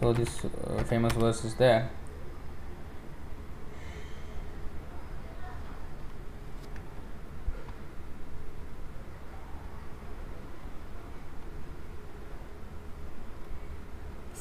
So, 0.00 0.14
this 0.14 0.44
uh, 0.44 0.82
famous 0.84 1.12
verse 1.12 1.44
is 1.44 1.54
there. 1.56 1.90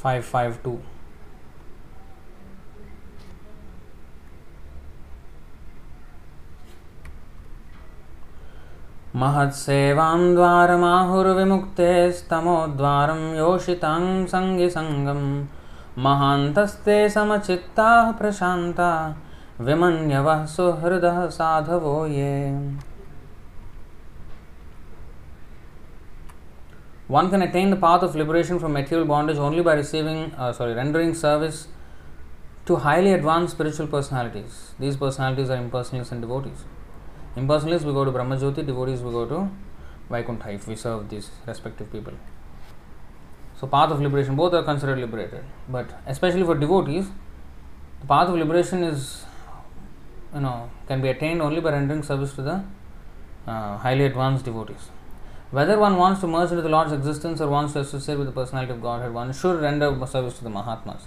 Five 0.06 0.24
five 0.24 0.62
two. 0.64 0.80
महत्सेवां 9.16 10.36
द्वारमाहुर्विमुक्तेस्तमोद्वारं 10.36 13.22
योषितां 13.38 14.04
सङ्गिसङ्गं 14.34 15.24
महान्तस्ते 16.04 16.98
समचित्ताः 17.10 18.12
प्रशान्ता 18.20 18.90
विमन्यवः 19.62 20.46
सुहृदः 20.56 21.26
साधवो 21.38 22.06
ये 22.06 22.34
One 27.08 27.30
can 27.30 27.44
attain 27.44 27.70
the 27.70 27.76
path 27.76 28.02
of 28.02 28.16
liberation 28.16 28.60
from 28.60 28.74
material 28.74 29.06
bondage 29.06 29.38
only 29.38 29.62
by 29.62 29.74
receiving, 29.74 30.34
uh, 30.34 30.52
sorry, 30.54 30.74
rendering 30.74 31.14
service 31.14 31.68
to 32.66 32.78
highly 32.78 33.14
advanced 33.14 33.54
spiritual 33.54 33.86
personalities. 33.86 34.74
These 34.80 34.98
personalities 34.98 35.52
are 35.52 35.58
impersonalists 35.58 36.12
and 36.12 36.22
devotees. 36.22 36.66
Impersonalists, 37.38 37.84
we 37.84 37.94
go 37.94 38.06
to 38.06 38.12
Brahmajyoti, 38.12 38.66
devotees, 38.66 39.02
we 39.02 39.12
go 39.12 39.28
to 39.28 39.52
Vaikuntha 40.10 40.52
if 40.52 40.68
we 40.68 40.76
serve 40.76 41.08
these 41.10 41.30
respective 41.46 41.92
people. 41.92 42.14
So, 43.60 43.68
path 43.68 43.92
of 43.92 44.02
liberation, 44.02 44.36
both 44.36 44.54
are 44.54 44.64
considered 44.64 44.98
liberated. 44.98 45.44
But 45.70 45.88
especially 46.08 46.44
for 46.44 46.56
devotees, 46.56 47.08
the 48.02 48.08
path 48.08 48.30
of 48.30 48.36
liberation 48.36 48.84
is, 48.84 49.26
you 50.34 50.42
know, 50.42 50.72
can 50.88 51.02
be 51.02 51.10
attained 51.10 51.42
only 51.42 51.62
by 51.62 51.72
rendering 51.72 52.02
service 52.02 52.34
to 52.34 52.42
the 52.42 52.64
uh, 53.46 53.78
highly 53.78 54.06
advanced 54.06 54.44
devotees. 54.44 54.90
Whether 55.52 55.78
one 55.80 55.98
wants 55.98 56.22
to 56.22 56.28
merge 56.28 56.50
into 56.50 56.62
the 56.62 56.70
Lord's 56.70 56.92
existence 56.92 57.40
or 57.40 57.48
wants 57.48 57.74
to 57.74 57.80
associate 57.80 58.18
with 58.18 58.28
the 58.28 58.34
personality 58.34 58.74
of 58.74 58.82
Godhead, 58.82 59.14
one 59.14 59.32
should 59.32 59.62
render 59.62 59.96
service 60.06 60.38
to 60.38 60.44
the 60.44 60.50
Mahatmas. 60.50 61.04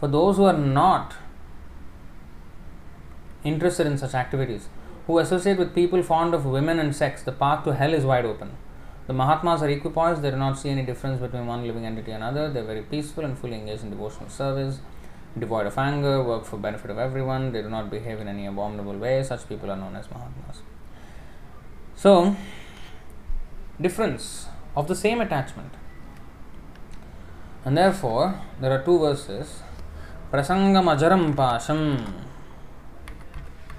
For 0.00 0.08
those 0.08 0.36
who 0.36 0.44
are 0.44 0.56
not 0.56 1.14
interested 3.42 3.86
in 3.86 3.98
such 3.98 4.14
activities, 4.14 4.68
who 5.06 5.18
associate 5.18 5.58
with 5.58 5.74
people 5.74 6.02
fond 6.02 6.34
of 6.34 6.46
women 6.46 6.78
and 6.78 6.94
sex, 6.94 7.22
the 7.22 7.32
path 7.32 7.64
to 7.64 7.74
hell 7.74 7.92
is 7.92 8.04
wide 8.04 8.24
open. 8.24 8.52
The 9.06 9.12
Mahatmas 9.12 9.60
are 9.62 9.68
equipoised, 9.68 10.22
they 10.22 10.30
do 10.30 10.36
not 10.36 10.58
see 10.58 10.70
any 10.70 10.82
difference 10.82 11.20
between 11.20 11.46
one 11.46 11.66
living 11.66 11.84
entity 11.84 12.12
and 12.12 12.22
another, 12.22 12.50
they 12.50 12.60
are 12.60 12.64
very 12.64 12.82
peaceful 12.82 13.24
and 13.24 13.38
fully 13.38 13.54
engaged 13.54 13.82
in 13.82 13.90
devotional 13.90 14.30
service. 14.30 14.78
devoid 15.38 15.66
of 15.66 15.76
anger, 15.76 16.22
work 16.22 16.44
for 16.44 16.56
benefit 16.56 16.90
of 16.90 16.98
everyone, 16.98 17.52
they 17.52 17.60
do 17.60 17.68
not 17.68 17.90
behave 17.90 18.20
in 18.20 18.28
any 18.28 18.46
abominable 18.46 18.96
way. 18.96 19.22
Such 19.22 19.48
people 19.48 19.70
are 19.70 19.76
known 19.76 19.96
as 19.96 20.08
Mahatmas. 20.10 20.62
So, 21.96 22.36
difference 23.80 24.46
of 24.76 24.88
the 24.88 24.94
same 24.94 25.20
attachment. 25.20 25.72
And 27.64 27.76
therefore, 27.76 28.40
there 28.60 28.72
are 28.72 28.82
two 28.82 28.98
verses. 28.98 29.62
Prasangam 30.32 30.86
ajaram 30.94 31.34
pasham 31.34 32.06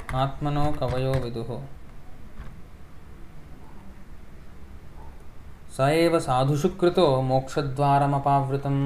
atmano 0.09 0.73
kavayo 0.77 1.15
viduho 1.21 1.61
स 5.75 5.85
एव 5.93 6.13
साधुषु 6.25 6.69
कृतो 6.81 7.05
मोक्षद्वारमपावृतम् 7.29 8.83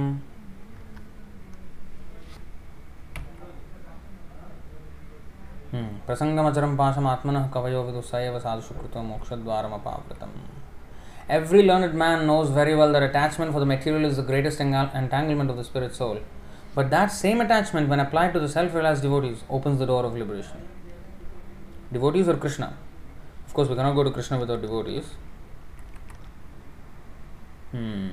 प्रसङ्गमचरं 6.08 6.76
पाशमात्मनः 6.78 7.46
कवयो 7.56 7.84
विदुः 7.88 8.06
स 8.10 8.22
एव 8.28 8.40
साधुषु 8.46 8.74
कृतो 8.80 9.02
मोक्षद्वारमपावृतम् 9.10 10.34
Every 11.30 11.62
learned 11.62 11.94
man 11.94 12.26
knows 12.26 12.50
very 12.50 12.76
well 12.76 12.92
that 12.94 13.04
attachment 13.04 13.54
for 13.54 13.60
the 13.60 13.66
material 13.66 14.04
is 14.04 14.18
the 14.18 14.24
greatest 14.24 14.60
entanglement 14.60 15.52
of 15.52 15.58
the 15.58 15.64
spirit 15.64 15.94
soul. 15.94 16.20
But 16.74 16.90
that 16.90 17.08
same 17.08 17.40
attachment, 17.40 17.88
when 17.88 18.00
applied 18.00 18.34
to 18.34 18.40
the 18.40 18.50
self 18.50 18.74
realized 18.74 19.04
devotees, 19.04 19.44
opens 19.48 19.78
the 19.78 19.86
door 19.86 20.06
of 20.06 20.16
liberation. 20.16 20.68
Devotees 21.94 22.28
or 22.28 22.38
Krishna? 22.38 22.76
Of 23.46 23.54
course, 23.54 23.70
we 23.70 23.76
cannot 23.76 23.94
go 23.94 24.04
to 24.04 24.12
Krishna 24.12 24.40
without 24.40 24.62
devotees. 24.62 25.06
Hmm. 27.72 28.10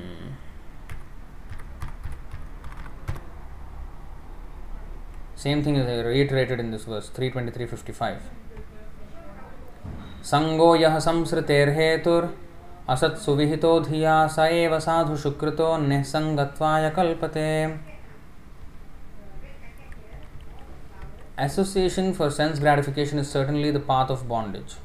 Same 5.36 5.62
thing 5.62 5.76
is 5.76 6.04
reiterated 6.04 6.60
in 6.60 6.70
this 6.70 6.84
verse 6.84 7.08
323.55. 7.10 8.18
Sango 10.22 10.78
yaha 10.78 10.96
samsriterhetur 10.96 12.32
असत्सु 12.94 13.32
विहितो 13.36 13.78
धिया 13.88 14.14
स 14.36 14.38
एव 14.62 14.78
साधु 14.86 15.16
शुकृतो 15.24 15.76
निःसङ्गत्वाय 15.86 16.90
कल्पते 16.96 17.50
Association 21.38 22.14
for 22.14 22.30
sense 22.30 22.58
gratification 22.58 23.18
is 23.18 23.30
certainly 23.30 23.70
the 23.70 23.80
path 23.88 24.08
of 24.08 24.26
bondage. 24.26 24.76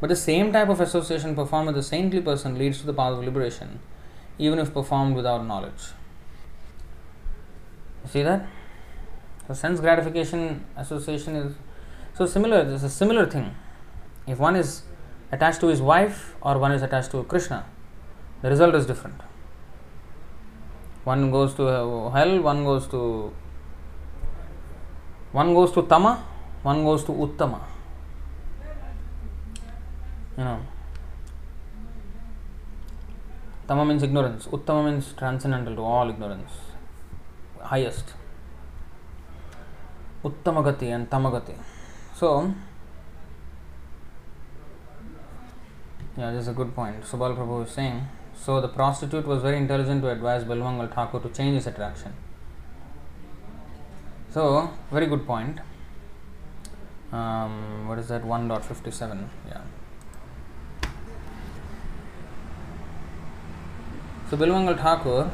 But 0.00 0.08
the 0.08 0.16
same 0.16 0.52
type 0.52 0.68
of 0.68 0.80
association 0.80 1.34
performed 1.34 1.66
with 1.66 1.78
a 1.78 1.82
saintly 1.82 2.20
person 2.20 2.56
leads 2.56 2.78
to 2.80 2.86
the 2.86 2.92
path 2.92 3.14
of 3.14 3.24
liberation, 3.24 3.80
even 4.38 4.60
if 4.60 4.72
performed 4.72 5.16
without 5.16 5.44
knowledge. 5.44 5.88
You 8.04 8.10
see 8.10 8.22
that? 8.22 8.46
So 9.48 9.54
sense 9.54 9.80
gratification 9.80 10.64
association 10.76 11.34
is 11.34 11.54
so 12.14 12.26
similar. 12.26 12.60
Is 12.60 12.84
a 12.84 12.90
similar 12.90 13.26
thing. 13.26 13.54
If 14.28 14.38
one 14.38 14.54
is 14.54 14.82
attached 15.36 15.60
to 15.60 15.68
his 15.74 15.80
wife 15.92 16.34
or 16.40 16.58
one 16.58 16.72
is 16.72 16.82
attached 16.82 17.10
to 17.12 17.22
Krishna, 17.24 17.64
the 18.42 18.50
result 18.50 18.74
is 18.74 18.86
different. 18.86 19.20
One 21.04 21.30
goes 21.30 21.54
to 21.54 21.66
hell, 21.66 22.40
one 22.42 22.64
goes 22.64 22.86
to 22.88 23.32
one 25.32 25.54
goes 25.54 25.72
to 25.72 25.82
Tama, 25.82 26.12
one 26.62 26.82
goes 26.84 27.04
to 27.04 27.12
Uttama. 27.12 27.60
You 30.38 30.44
know. 30.44 30.60
Tama 33.68 33.84
means 33.84 34.02
ignorance, 34.02 34.46
Uttama 34.46 34.84
means 34.86 35.12
transcendental 35.12 35.74
to 35.76 35.82
all 35.82 36.08
ignorance, 36.08 36.52
highest. 37.60 38.14
Uttamagati 40.24 40.88
and 40.94 41.08
Tamagati. 41.10 41.54
So, 42.14 42.54
yeah, 46.16 46.30
this 46.30 46.42
is 46.42 46.48
a 46.48 46.52
good 46.52 46.74
point. 46.74 47.02
Subal 47.02 47.36
Prabhu 47.36 47.64
is 47.64 47.72
saying 47.72 48.06
so 48.36 48.60
the 48.60 48.68
prostitute 48.68 49.26
was 49.26 49.42
very 49.42 49.56
intelligent 49.56 50.02
to 50.02 50.10
advise 50.10 50.44
Bilvamangal 50.44 50.94
Thakur 50.94 51.20
to 51.20 51.28
change 51.30 51.54
his 51.54 51.66
attraction. 51.66 52.12
So, 54.30 54.70
very 54.90 55.06
good 55.06 55.26
point. 55.26 55.58
Um, 57.10 57.88
what 57.88 57.98
is 57.98 58.08
that? 58.08 58.22
1.57. 58.22 59.28
Yeah. 59.48 59.62
So, 64.30 64.36
Bilvamangal 64.36 64.80
Thakur 64.80 65.30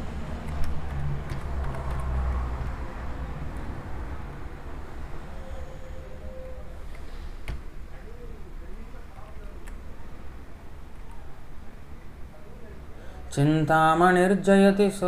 चिंतामणिर्जयति 13.35 14.91
स। 14.91 15.01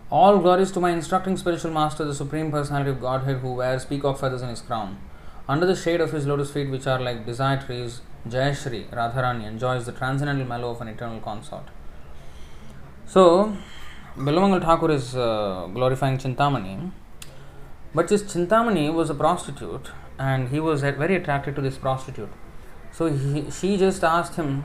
All 0.08 0.38
glories 0.38 0.70
to 0.70 0.80
my 0.80 0.90
instructing 0.92 1.36
spiritual 1.36 1.72
master, 1.72 2.04
the 2.04 2.14
Supreme 2.14 2.52
Personality 2.52 2.90
of 2.90 3.00
Godhead, 3.00 3.38
who 3.38 3.54
wears 3.54 3.84
peacock 3.84 4.20
feathers 4.20 4.42
in 4.42 4.48
his 4.48 4.60
crown. 4.60 4.96
Under 5.48 5.66
the 5.66 5.74
shade 5.74 6.00
of 6.00 6.12
his 6.12 6.24
lotus 6.24 6.52
feet, 6.52 6.70
which 6.70 6.86
are 6.86 7.00
like 7.00 7.26
desire 7.26 7.60
trees, 7.60 8.00
Jayashri, 8.28 8.88
Radharani, 8.90 9.44
enjoys 9.44 9.86
the 9.86 9.92
transcendental 9.92 10.46
mellow 10.46 10.70
of 10.70 10.80
an 10.80 10.86
eternal 10.86 11.18
consort. 11.18 11.64
So, 13.06 13.56
Bilvamangal 14.16 14.62
Thakur 14.62 14.92
is 14.92 15.16
uh, 15.16 15.68
glorifying 15.74 16.18
Chintamani, 16.18 16.92
but 17.92 18.06
this 18.06 18.22
Chintamani 18.22 18.94
was 18.94 19.10
a 19.10 19.14
prostitute 19.14 19.90
and 20.18 20.48
he 20.48 20.60
was 20.60 20.82
very 20.82 21.16
attracted 21.16 21.54
to 21.56 21.60
this 21.60 21.76
prostitute. 21.76 22.30
So 22.92 23.06
he, 23.06 23.50
she 23.50 23.76
just 23.76 24.02
asked 24.02 24.36
him. 24.36 24.64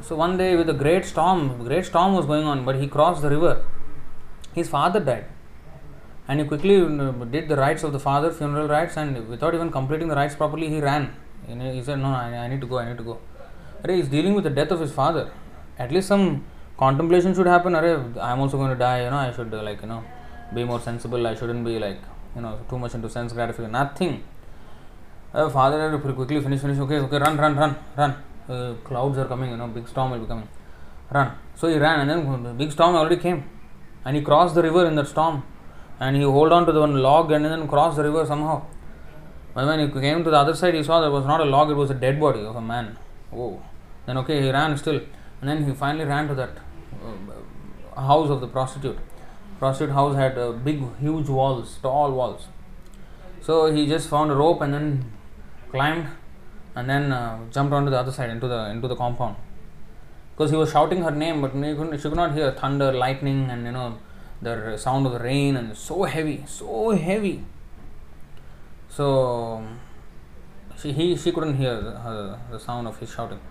So 0.00 0.16
one 0.16 0.36
day, 0.36 0.56
with 0.56 0.68
a 0.68 0.74
great 0.74 1.04
storm, 1.04 1.64
great 1.64 1.84
storm 1.84 2.14
was 2.14 2.26
going 2.26 2.44
on, 2.44 2.64
but 2.64 2.76
he 2.76 2.86
crossed 2.88 3.22
the 3.22 3.30
river. 3.30 3.64
His 4.52 4.68
father 4.68 5.00
died, 5.00 5.26
and 6.26 6.40
he 6.40 6.46
quickly 6.46 6.76
did 7.30 7.48
the 7.48 7.56
rites 7.56 7.82
of 7.82 7.92
the 7.92 8.00
father, 8.00 8.30
funeral 8.32 8.68
rites, 8.68 8.96
and 8.96 9.28
without 9.28 9.54
even 9.54 9.70
completing 9.70 10.08
the 10.08 10.16
rites 10.16 10.34
properly, 10.34 10.68
he 10.68 10.80
ran. 10.80 11.14
He 11.46 11.82
said, 11.82 12.00
"No, 12.00 12.08
I, 12.08 12.48
need 12.48 12.60
to 12.60 12.66
go. 12.66 12.78
I 12.78 12.88
need 12.88 12.98
to 12.98 13.04
go." 13.04 13.18
Array, 13.84 13.96
he's 13.96 14.08
dealing 14.08 14.34
with 14.34 14.44
the 14.44 14.50
death 14.50 14.70
of 14.70 14.80
his 14.80 14.92
father. 14.92 15.30
At 15.78 15.92
least 15.92 16.08
some 16.08 16.44
contemplation 16.76 17.34
should 17.34 17.46
happen. 17.46 17.74
Array, 17.74 17.94
I'm 18.20 18.40
also 18.40 18.56
going 18.56 18.70
to 18.70 18.76
die. 18.76 19.04
You 19.04 19.10
know, 19.10 19.16
I 19.16 19.32
should 19.32 19.52
like 19.52 19.82
you 19.82 19.88
know 19.88 20.02
be 20.54 20.64
more 20.64 20.80
sensible. 20.80 21.26
I 21.26 21.34
shouldn't 21.34 21.64
be 21.64 21.78
like 21.78 22.00
you 22.34 22.42
know 22.42 22.58
too 22.68 22.78
much 22.78 22.94
into 22.94 23.08
sense 23.10 23.32
gratification 23.32 23.72
nothing. 23.72 24.22
Uh, 25.34 25.48
father 25.48 25.80
had 25.80 25.92
to 25.92 26.12
quickly 26.14 26.40
finish 26.40 26.60
finish. 26.60 26.78
Okay 26.78 26.98
okay 26.98 27.18
run 27.18 27.36
run 27.36 27.56
run 27.56 27.76
run. 27.96 28.14
Uh, 28.48 28.74
clouds 28.84 29.18
are 29.18 29.26
coming 29.26 29.50
you 29.50 29.56
know 29.56 29.66
big 29.68 29.86
storm 29.88 30.10
will 30.12 30.20
be 30.20 30.26
coming. 30.26 30.48
Run. 31.10 31.32
So 31.54 31.68
he 31.68 31.78
ran 31.78 32.00
and 32.00 32.10
then 32.10 32.56
big 32.56 32.72
storm 32.72 32.96
already 32.96 33.16
came. 33.16 33.44
And 34.04 34.16
he 34.16 34.22
crossed 34.22 34.54
the 34.54 34.62
river 34.62 34.86
in 34.86 34.94
that 34.96 35.08
storm. 35.08 35.44
And 36.00 36.16
he 36.16 36.22
hold 36.22 36.52
on 36.52 36.66
to 36.66 36.72
the 36.72 36.80
one 36.80 36.96
log 36.96 37.30
and 37.30 37.44
then 37.44 37.68
crossed 37.68 37.96
the 37.96 38.04
river 38.04 38.26
somehow. 38.26 38.62
But 39.54 39.66
when 39.66 39.78
he 39.80 40.00
came 40.00 40.24
to 40.24 40.30
the 40.30 40.38
other 40.38 40.54
side 40.54 40.74
he 40.74 40.82
saw 40.82 41.00
there 41.00 41.10
was 41.10 41.26
not 41.26 41.40
a 41.40 41.44
log 41.44 41.70
it 41.70 41.74
was 41.74 41.90
a 41.90 41.94
dead 41.94 42.18
body 42.18 42.40
of 42.40 42.56
a 42.56 42.60
man. 42.60 42.98
Oh 43.32 43.62
then 44.06 44.18
okay 44.18 44.42
he 44.42 44.50
ran 44.50 44.76
still. 44.76 45.00
And 45.40 45.48
then 45.48 45.64
he 45.64 45.72
finally 45.72 46.04
ran 46.04 46.28
to 46.28 46.34
that 46.34 46.50
uh, 47.04 48.00
house 48.00 48.30
of 48.30 48.40
the 48.40 48.48
prostitute 48.48 48.98
prostitute 49.62 49.94
house 49.94 50.16
had 50.16 50.36
uh, 50.36 50.50
big 50.68 50.80
huge 50.98 51.28
walls 51.28 51.78
tall 51.82 52.10
walls. 52.20 52.48
So 53.46 53.54
he 53.74 53.86
just 53.86 54.08
found 54.08 54.32
a 54.32 54.34
rope 54.34 54.60
and 54.64 54.74
then 54.74 54.86
climbed 55.70 56.08
and 56.74 56.90
then 56.90 57.12
uh, 57.12 57.38
jumped 57.52 57.72
onto 57.72 57.90
the 57.94 57.98
other 58.02 58.10
side 58.16 58.30
into 58.30 58.48
the 58.48 58.60
into 58.70 58.88
the 58.88 58.96
compound. 58.96 59.36
Because 60.32 60.50
he 60.50 60.56
was 60.62 60.72
shouting 60.72 61.02
her 61.02 61.12
name 61.12 61.40
but 61.42 61.52
she 62.00 62.08
could 62.08 62.20
not 62.24 62.34
hear 62.38 62.50
thunder 62.62 62.90
lightning 63.04 63.40
and 63.52 63.64
you 63.66 63.74
know 63.78 63.98
the 64.46 64.76
sound 64.76 65.06
of 65.06 65.12
the 65.12 65.22
rain 65.30 65.56
and 65.60 65.76
so 65.76 66.02
heavy 66.16 66.38
so 66.58 66.90
heavy. 67.08 67.36
So 68.88 69.06
she 70.80 70.92
he 70.98 71.06
she 71.16 71.30
couldn't 71.30 71.56
hear 71.62 71.76
the, 71.88 71.92
her, 72.06 72.38
the 72.50 72.58
sound 72.58 72.88
of 72.88 72.98
his 72.98 73.12
shouting 73.16 73.42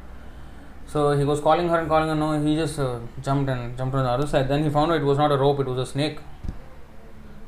So 0.91 1.11
he 1.17 1.23
was 1.23 1.39
calling 1.39 1.69
her 1.69 1.79
and 1.79 1.87
calling 1.87 2.09
her. 2.09 2.15
No, 2.15 2.29
he 2.45 2.55
just 2.55 2.77
uh, 2.77 2.99
jumped 3.21 3.49
and 3.49 3.77
jumped 3.77 3.95
on 3.95 4.03
the 4.03 4.09
other 4.09 4.27
side. 4.27 4.49
Then 4.49 4.63
he 4.63 4.69
found 4.69 4.91
out 4.91 4.97
it 5.01 5.05
was 5.05 5.17
not 5.17 5.31
a 5.31 5.37
rope; 5.37 5.59
it 5.61 5.67
was 5.67 5.79
a 5.79 5.85
snake. 5.85 6.19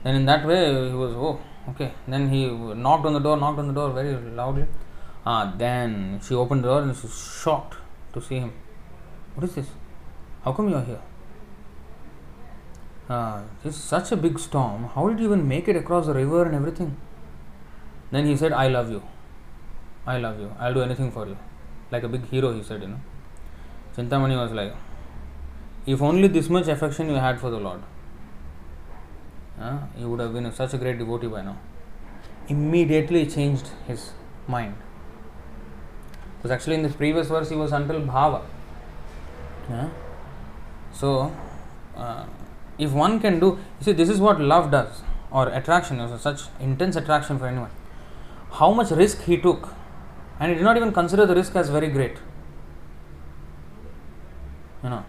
Then 0.03 0.15
in 0.15 0.25
that 0.25 0.45
way 0.45 0.61
he 0.89 0.95
was 0.95 1.13
oh 1.13 1.39
okay. 1.71 1.91
Then 2.07 2.29
he 2.29 2.49
knocked 2.85 3.05
on 3.05 3.13
the 3.13 3.19
door, 3.19 3.35
knocked 3.37 3.59
on 3.59 3.67
the 3.67 3.73
door 3.73 3.91
very 3.91 4.15
loudly. 4.41 4.65
Ah, 5.25 5.53
then 5.57 6.19
she 6.25 6.35
opened 6.35 6.63
the 6.63 6.69
door 6.69 6.81
and 6.81 6.95
she 6.95 7.03
was 7.03 7.41
shocked 7.43 7.75
to 8.13 8.21
see 8.21 8.39
him. 8.39 8.53
What 9.35 9.45
is 9.49 9.55
this? 9.55 9.67
How 10.43 10.53
come 10.53 10.69
you 10.69 10.75
are 10.75 10.83
here? 10.83 11.01
Ah, 13.09 13.41
this 13.63 13.75
is 13.75 13.83
such 13.83 14.11
a 14.11 14.17
big 14.17 14.39
storm. 14.39 14.85
How 14.95 15.07
did 15.09 15.19
you 15.19 15.25
even 15.25 15.47
make 15.47 15.67
it 15.67 15.75
across 15.75 16.05
the 16.07 16.13
river 16.13 16.43
and 16.45 16.55
everything? 16.55 16.95
Then 18.11 18.25
he 18.25 18.37
said, 18.37 18.53
I 18.53 18.67
love 18.67 18.89
you. 18.89 19.01
I 20.05 20.17
love 20.17 20.39
you. 20.39 20.51
I'll 20.59 20.73
do 20.73 20.81
anything 20.81 21.11
for 21.11 21.25
you. 21.27 21.37
Like 21.91 22.03
a 22.03 22.07
big 22.07 22.29
hero, 22.29 22.53
he 22.53 22.63
said, 22.63 22.81
you 22.81 22.89
know. 22.89 22.99
Chintamani 23.95 24.35
was 24.35 24.51
like, 24.51 24.75
if 25.85 26.01
only 26.01 26.27
this 26.27 26.49
much 26.49 26.67
affection 26.67 27.09
you 27.09 27.15
had 27.15 27.39
for 27.39 27.49
the 27.49 27.59
Lord, 27.59 27.81
uh, 29.59 29.79
you 29.97 30.09
would 30.09 30.19
have 30.19 30.33
been 30.33 30.51
such 30.51 30.73
a 30.73 30.77
great 30.77 30.97
devotee 30.97 31.27
by 31.27 31.41
now. 31.41 31.57
Immediately 32.47 33.25
changed 33.27 33.69
his 33.87 34.11
mind. 34.47 34.75
Because 36.37 36.51
actually 36.51 36.75
in 36.75 36.83
this 36.83 36.95
previous 36.95 37.27
verse 37.27 37.49
he 37.49 37.55
was 37.55 37.71
until 37.71 38.01
bhava. 38.01 38.41
So, 40.91 41.35
uh, 41.95 42.25
if 42.77 42.91
one 42.91 43.19
can 43.19 43.39
do, 43.39 43.59
you 43.79 43.85
see, 43.85 43.91
this 43.93 44.09
is 44.09 44.19
what 44.19 44.39
love 44.41 44.71
does, 44.71 45.01
or 45.31 45.49
attraction, 45.49 45.99
is 45.99 46.21
such 46.21 46.41
intense 46.59 46.95
attraction 46.95 47.39
for 47.39 47.47
anyone. 47.47 47.71
How 48.51 48.73
much 48.73 48.91
risk 48.91 49.21
he 49.23 49.37
took, 49.37 49.69
and 50.39 50.51
he 50.51 50.55
did 50.55 50.63
not 50.63 50.77
even 50.77 50.91
consider 50.91 51.25
the 51.25 51.35
risk 51.35 51.55
as 51.55 51.69
very 51.69 51.87
great. 51.87 52.17
You 54.83 54.89
know, 54.89 55.03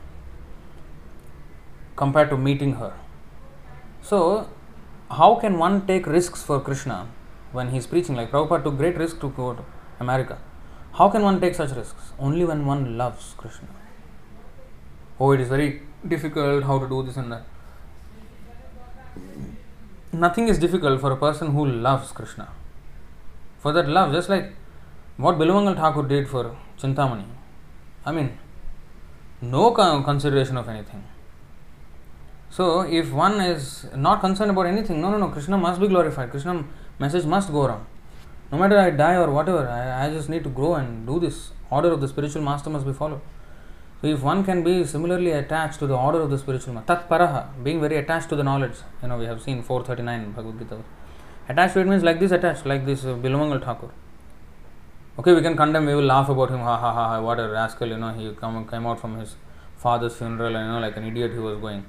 compared 1.96 2.30
to 2.30 2.36
meeting 2.36 2.74
her. 2.74 2.92
So, 4.02 4.48
how 5.10 5.34
can 5.36 5.58
one 5.58 5.86
take 5.86 6.06
risks 6.06 6.42
for 6.42 6.60
Krishna 6.60 7.08
when 7.52 7.70
he 7.70 7.78
is 7.78 7.86
preaching? 7.86 8.14
Like 8.16 8.30
Prabhupada 8.30 8.64
took 8.64 8.76
great 8.76 8.96
risk 8.96 9.20
to 9.20 9.30
go 9.30 9.54
to 9.54 9.64
America. 10.00 10.38
How 10.92 11.08
can 11.08 11.22
one 11.22 11.40
take 11.40 11.54
such 11.54 11.70
risks? 11.70 12.12
Only 12.18 12.44
when 12.44 12.66
one 12.66 12.96
loves 12.96 13.34
Krishna. 13.36 13.68
Oh, 15.18 15.32
it 15.32 15.40
is 15.40 15.48
very 15.48 15.82
difficult 16.06 16.64
how 16.64 16.78
to 16.78 16.88
do 16.88 17.02
this 17.02 17.16
and 17.16 17.32
that. 17.32 17.44
Nothing 20.12 20.48
is 20.48 20.58
difficult 20.58 21.00
for 21.00 21.10
a 21.10 21.16
person 21.16 21.52
who 21.52 21.66
loves 21.66 22.12
Krishna. 22.12 22.48
For 23.58 23.72
that 23.72 23.88
love, 23.88 24.12
just 24.12 24.28
like 24.28 24.52
what 25.16 25.36
Bilavangal 25.36 25.76
Thakur 25.76 26.06
did 26.06 26.28
for 26.28 26.56
Chintamani. 26.78 27.24
I 28.04 28.12
mean, 28.12 28.38
no 29.50 29.70
consideration 29.72 30.56
of 30.56 30.68
anything. 30.68 31.04
So, 32.50 32.82
if 32.82 33.12
one 33.12 33.40
is 33.40 33.86
not 33.96 34.20
concerned 34.20 34.50
about 34.52 34.66
anything, 34.66 35.00
no, 35.00 35.10
no, 35.10 35.18
no, 35.18 35.28
Krishna 35.28 35.58
must 35.58 35.80
be 35.80 35.88
glorified. 35.88 36.30
Krishna 36.30 36.64
message 37.00 37.24
must 37.24 37.50
go 37.50 37.64
around. 37.64 37.84
No 38.52 38.58
matter 38.58 38.78
I 38.78 38.90
die 38.90 39.16
or 39.16 39.30
whatever, 39.32 39.68
I, 39.68 40.06
I 40.06 40.10
just 40.10 40.28
need 40.28 40.44
to 40.44 40.50
grow 40.50 40.74
and 40.74 41.04
do 41.04 41.18
this. 41.18 41.50
Order 41.70 41.90
of 41.92 42.00
the 42.00 42.06
spiritual 42.06 42.42
master 42.42 42.70
must 42.70 42.86
be 42.86 42.92
followed. 42.92 43.20
So, 44.00 44.06
if 44.06 44.22
one 44.22 44.44
can 44.44 44.62
be 44.62 44.84
similarly 44.84 45.32
attached 45.32 45.80
to 45.80 45.88
the 45.88 45.96
order 45.96 46.20
of 46.20 46.30
the 46.30 46.38
spiritual 46.38 46.74
master, 46.74 47.02
paraha, 47.10 47.48
being 47.64 47.80
very 47.80 47.96
attached 47.96 48.28
to 48.28 48.36
the 48.36 48.44
knowledge, 48.44 48.76
you 49.02 49.08
know, 49.08 49.18
we 49.18 49.24
have 49.24 49.42
seen 49.42 49.62
439 49.62 50.32
Bhagavad 50.32 50.58
Gita. 50.60 50.78
Attached 51.48 51.74
to 51.74 51.80
it 51.80 51.86
means 51.88 52.04
like 52.04 52.20
this 52.20 52.30
attached, 52.30 52.64
like 52.64 52.86
this 52.86 53.04
uh, 53.04 53.14
Bilvamangal 53.14 53.64
Thakur. 53.64 53.90
Okay, 55.16 55.32
we 55.32 55.42
can 55.42 55.56
condemn, 55.56 55.86
we 55.86 55.94
will 55.94 56.02
laugh 56.02 56.28
about 56.28 56.50
him, 56.50 56.58
ha 56.58 56.76
ha 56.76 56.92
ha, 56.92 57.08
ha 57.10 57.20
what 57.20 57.38
a 57.38 57.48
rascal, 57.48 57.86
you 57.86 57.96
know, 57.96 58.12
he 58.12 58.32
come, 58.34 58.66
came 58.66 58.84
out 58.84 58.98
from 58.98 59.16
his 59.16 59.36
father's 59.76 60.16
funeral 60.16 60.56
and, 60.56 60.66
you 60.66 60.72
know, 60.72 60.80
like 60.80 60.96
an 60.96 61.04
idiot 61.04 61.32
he 61.32 61.38
was 61.38 61.56
going. 61.58 61.84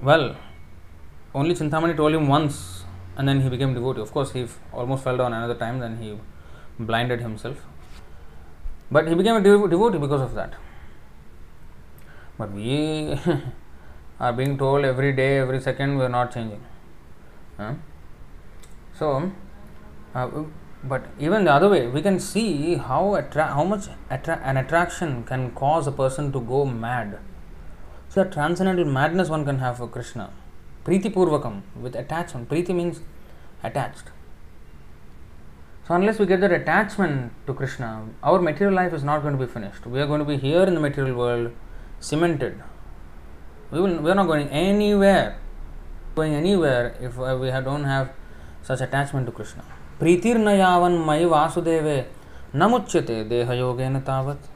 Well, 0.00 0.36
only 1.34 1.54
Chintamani 1.54 1.96
told 1.96 2.14
him 2.14 2.28
once 2.28 2.84
and 3.16 3.26
then 3.26 3.40
he 3.40 3.48
became 3.48 3.74
devotee. 3.74 4.00
Of 4.00 4.12
course, 4.12 4.32
he 4.32 4.46
almost 4.72 5.02
fell 5.02 5.16
down 5.16 5.32
another 5.32 5.56
time, 5.56 5.80
then 5.80 5.96
he 5.96 6.16
blinded 6.78 7.20
himself. 7.20 7.56
But 8.90 9.08
he 9.08 9.14
became 9.16 9.36
a 9.36 9.40
devotee 9.40 9.98
because 9.98 10.20
of 10.20 10.34
that. 10.34 10.54
But 12.38 12.52
we 12.52 13.18
are 14.20 14.32
being 14.32 14.56
told 14.58 14.84
every 14.84 15.12
day, 15.12 15.38
every 15.38 15.60
second, 15.60 15.98
we 15.98 16.04
are 16.04 16.08
not 16.08 16.32
changing. 16.32 16.64
Huh? 17.56 17.74
So, 18.96 19.32
uh, 20.14 20.28
but 20.84 21.06
even 21.18 21.44
the 21.44 21.52
other 21.52 21.68
way, 21.68 21.86
we 21.86 22.02
can 22.02 22.18
see 22.18 22.74
how 22.74 23.14
attra- 23.14 23.54
how 23.54 23.64
much 23.64 23.88
attra- 24.10 24.40
an 24.42 24.56
attraction 24.56 25.22
can 25.24 25.50
cause 25.52 25.86
a 25.86 25.92
person 25.92 26.32
to 26.32 26.40
go 26.40 26.64
mad. 26.64 27.18
So, 28.08 28.22
a 28.22 28.24
transcendental 28.24 28.84
madness 28.84 29.28
one 29.28 29.44
can 29.44 29.58
have 29.58 29.78
for 29.78 29.86
Krishna. 29.86 30.30
Preeti 30.84 31.12
Purvakam 31.12 31.62
with 31.80 31.94
attachment. 31.94 32.48
Preeti 32.48 32.74
means 32.74 33.00
attached. 33.62 34.10
So, 35.86 35.94
unless 35.94 36.18
we 36.18 36.26
get 36.26 36.40
that 36.40 36.52
attachment 36.52 37.32
to 37.46 37.54
Krishna, 37.54 38.08
our 38.22 38.40
material 38.40 38.74
life 38.74 38.92
is 38.92 39.04
not 39.04 39.22
going 39.22 39.38
to 39.38 39.46
be 39.46 39.50
finished. 39.50 39.86
We 39.86 40.00
are 40.00 40.06
going 40.06 40.18
to 40.18 40.24
be 40.24 40.36
here 40.36 40.64
in 40.64 40.74
the 40.74 40.80
material 40.80 41.16
world, 41.16 41.52
cemented. 42.00 42.60
We 43.70 43.80
will. 43.80 44.00
We 44.00 44.10
are 44.10 44.14
not 44.14 44.26
going 44.26 44.48
anywhere. 44.48 45.38
Going 46.14 46.34
anywhere 46.34 46.96
if 47.00 47.18
uh, 47.18 47.38
we 47.40 47.48
don't 47.50 47.84
have 47.84 48.10
such 48.62 48.80
attachment 48.80 49.26
to 49.26 49.32
Krishna. 49.32 49.64
प्रीतिर्न 50.02 50.48
यावन 50.48 50.92
वासुदेवे 51.24 52.10
न 52.54 52.62
मुच्यते 52.62 53.24
देहयोगेन 53.24 54.00
तावत्। 54.00 54.46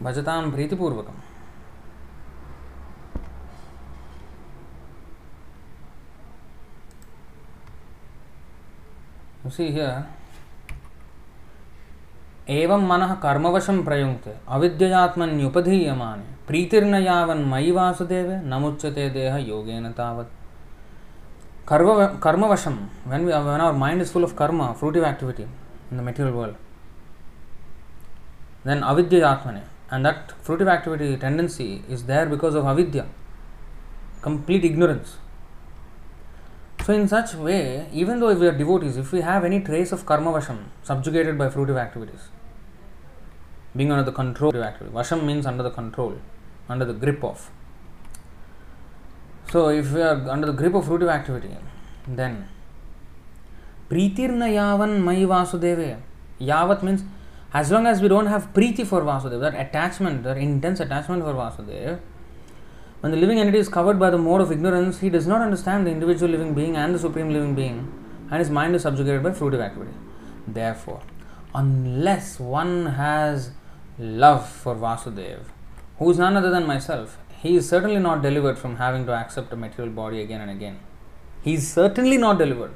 भजतां 0.00 0.50
प्रीतिपूर्वकम्। 0.50 1.20
एवं 12.50 12.86
मन 12.88 13.06
कर्मवशं 13.22 13.84
प्रयुङ्क्ते 13.84 14.36
अविद्ययात्मन्युपधीयमाने। 14.48 16.31
प्रीतिर्न 16.46 16.94
यावन 16.94 17.38
मयि 17.48 17.70
वासुदेव, 17.70 18.30
नमुच्यते 18.44 19.08
देह 19.10 19.36
योगेन 19.48 19.90
तावत्। 19.92 20.40
कर्व 21.68 22.06
कर्मवशम 22.22 22.76
when 23.06 23.24
when 23.24 23.60
our 23.60 23.72
mind 23.78 24.02
is 24.02 24.12
full 24.12 24.24
of 24.24 24.34
karma 24.36 24.62
fruitive 24.78 25.04
activity 25.06 25.42
in 25.42 25.98
the 25.98 26.00
material 26.00 26.32
world 26.34 26.54
then 28.66 28.80
अविद्य 28.82 29.20
आत्मने 29.24 29.60
and 29.92 30.06
that 30.06 30.32
fruitive 30.44 30.70
activity 30.70 31.16
tendency 31.16 31.64
is 31.90 32.04
there 32.06 32.28
because 32.28 32.56
of 32.56 32.66
अविद्य 32.68 33.04
complete 34.24 34.64
ignorance 34.64 35.16
so 36.86 36.92
in 36.92 37.06
such 37.06 37.34
way 37.36 37.58
even 38.02 38.20
though 38.20 38.30
if 38.30 38.42
you 38.42 38.50
are 38.50 38.56
devotees 38.56 38.98
if 38.98 39.14
you 39.16 39.22
have 39.22 39.46
any 39.46 39.58
trace 39.68 39.92
of 39.92 40.04
कर्मवशम 40.06 40.58
subjugated 40.88 41.38
by 41.38 41.48
fruitive 41.50 41.78
activities 41.80 42.30
being 43.74 43.90
under 43.90 44.04
the 44.04 44.12
control 44.12 44.54
activity. 44.62 44.94
Vasham 44.94 45.24
means 45.24 45.46
under 45.46 45.62
the 45.62 45.70
control 45.70 46.14
under 46.68 46.84
the 46.84 46.92
grip 46.92 47.22
of. 47.24 47.50
So 49.50 49.68
if 49.68 49.92
we 49.92 50.00
are 50.02 50.28
under 50.30 50.46
the 50.46 50.52
grip 50.52 50.74
of 50.74 50.86
fruitive 50.86 51.10
activity 51.10 51.50
then 52.06 52.48
pritirna 53.90 54.48
yavan 54.58 55.00
mai 55.02 55.16
vasudeve. 55.16 56.00
Yavat 56.40 56.82
means 56.82 57.04
as 57.54 57.70
long 57.70 57.86
as 57.86 58.00
we 58.00 58.08
don't 58.08 58.26
have 58.26 58.52
preeti 58.54 58.86
for 58.86 59.02
Vasudeva, 59.02 59.40
that 59.40 59.54
attachment, 59.54 60.22
that 60.24 60.38
intense 60.38 60.80
attachment 60.80 61.22
for 61.22 61.34
Vasudeva, 61.34 62.00
when 63.00 63.12
the 63.12 63.18
living 63.18 63.38
entity 63.38 63.58
is 63.58 63.68
covered 63.68 63.98
by 63.98 64.08
the 64.08 64.16
mode 64.16 64.40
of 64.40 64.50
ignorance, 64.50 65.00
he 65.00 65.10
does 65.10 65.26
not 65.26 65.42
understand 65.42 65.86
the 65.86 65.90
individual 65.90 66.30
living 66.30 66.54
being 66.54 66.76
and 66.76 66.94
the 66.94 66.98
supreme 66.98 67.30
living 67.30 67.54
being, 67.54 67.92
and 68.30 68.38
his 68.38 68.48
mind 68.48 68.74
is 68.74 68.82
subjugated 68.82 69.22
by 69.22 69.30
fruitive 69.30 69.60
activity. 69.60 69.92
Therefore, 70.46 71.02
unless 71.54 72.40
one 72.40 72.86
has 72.86 73.50
love 73.98 74.48
for 74.48 74.74
Vasudeva, 74.74 75.44
who 75.98 76.10
is 76.10 76.18
none 76.18 76.36
other 76.36 76.50
than 76.50 76.66
myself, 76.66 77.18
he 77.42 77.56
is 77.56 77.68
certainly 77.68 77.98
not 77.98 78.22
delivered 78.22 78.58
from 78.58 78.76
having 78.76 79.04
to 79.06 79.12
accept 79.12 79.52
a 79.52 79.56
material 79.56 79.92
body 79.92 80.20
again 80.20 80.40
and 80.40 80.50
again. 80.50 80.78
He 81.42 81.54
is 81.54 81.72
certainly 81.72 82.16
not 82.16 82.38
delivered 82.38 82.72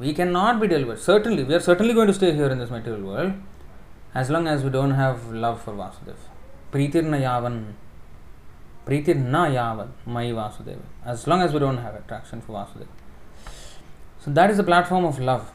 we 0.00 0.14
cannot 0.14 0.60
be 0.60 0.68
delivered. 0.68 0.98
Certainly, 0.98 1.44
we 1.44 1.54
are 1.54 1.60
certainly 1.60 1.94
going 1.94 2.06
to 2.06 2.14
stay 2.14 2.32
here 2.32 2.48
in 2.48 2.58
this 2.58 2.70
material 2.70 3.02
world 3.02 3.34
as 4.14 4.30
long 4.30 4.48
as 4.48 4.64
we 4.64 4.70
don't 4.70 4.92
have 4.92 5.32
love 5.32 5.62
for 5.62 5.72
Vasudev. 5.72 6.16
Pritirna 6.72 7.20
yavan. 7.20 7.74
Pritirna 8.86 9.42
yavan. 9.56 9.88
Mai 10.06 10.26
Vasudev. 10.26 10.78
As 11.04 11.26
long 11.26 11.42
as 11.42 11.52
we 11.52 11.58
don't 11.58 11.78
have 11.78 11.94
attraction 11.94 12.40
for 12.40 12.52
Vasudev. 12.52 12.86
So 14.20 14.30
that 14.30 14.50
is 14.50 14.56
the 14.56 14.64
platform 14.64 15.04
of 15.04 15.18
love. 15.18 15.50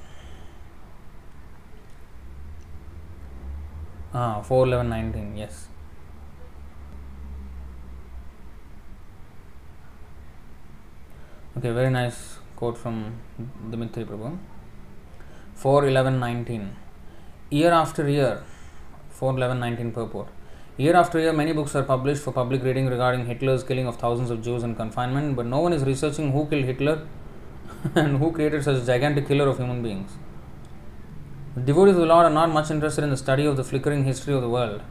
Ah, 4.18 4.42
4, 4.42 4.66
11, 4.68 4.90
19, 4.90 5.36
yes. 5.36 5.68
Okay, 11.58 11.72
very 11.72 11.90
nice 11.90 12.38
quote 12.56 12.78
from 12.78 12.96
Dimitri 13.72 14.06
Prabhu. 14.06 14.38
4 15.56 15.88
11 15.88 16.20
19. 16.20 16.76
Year 17.50 17.72
after 17.72 18.08
year, 18.10 18.44
4 19.10 19.36
11 19.36 19.60
19 19.60 19.92
purport. 19.92 20.28
Year 20.78 20.96
after 20.96 21.20
year, 21.20 21.34
many 21.34 21.52
books 21.52 21.76
are 21.76 21.84
published 21.84 22.22
for 22.24 22.32
public 22.32 22.64
reading 22.64 22.88
regarding 22.88 23.26
Hitler's 23.26 23.64
killing 23.64 23.88
of 23.88 23.98
thousands 23.98 24.30
of 24.30 24.42
Jews 24.42 24.64
in 24.64 24.76
confinement, 24.76 25.36
but 25.36 25.46
no 25.46 25.60
one 25.60 25.74
is 25.74 25.84
researching 25.84 26.32
who 26.32 26.46
killed 26.46 26.66
Hitler 26.66 27.08
and 27.96 28.18
who 28.18 28.32
created 28.32 28.64
such 28.64 28.82
a 28.82 28.86
gigantic 28.86 29.28
killer 29.28 29.48
of 29.48 29.58
human 29.58 29.82
beings. 29.82 30.12
Devotees 31.64 31.95
of 31.95 32.02
the 32.02 32.06
Lord 32.06 32.26
are 32.26 32.30
not 32.30 32.49
much 32.49 32.69
interested 32.69 33.06
in 33.06 33.11
the 33.11 33.18
study 33.18 33.45
of 33.45 33.56
the 33.56 33.64
flickering 33.64 34.03
history 34.03 34.34
of 34.34 34.41
the 34.41 34.49
world. 34.49 34.82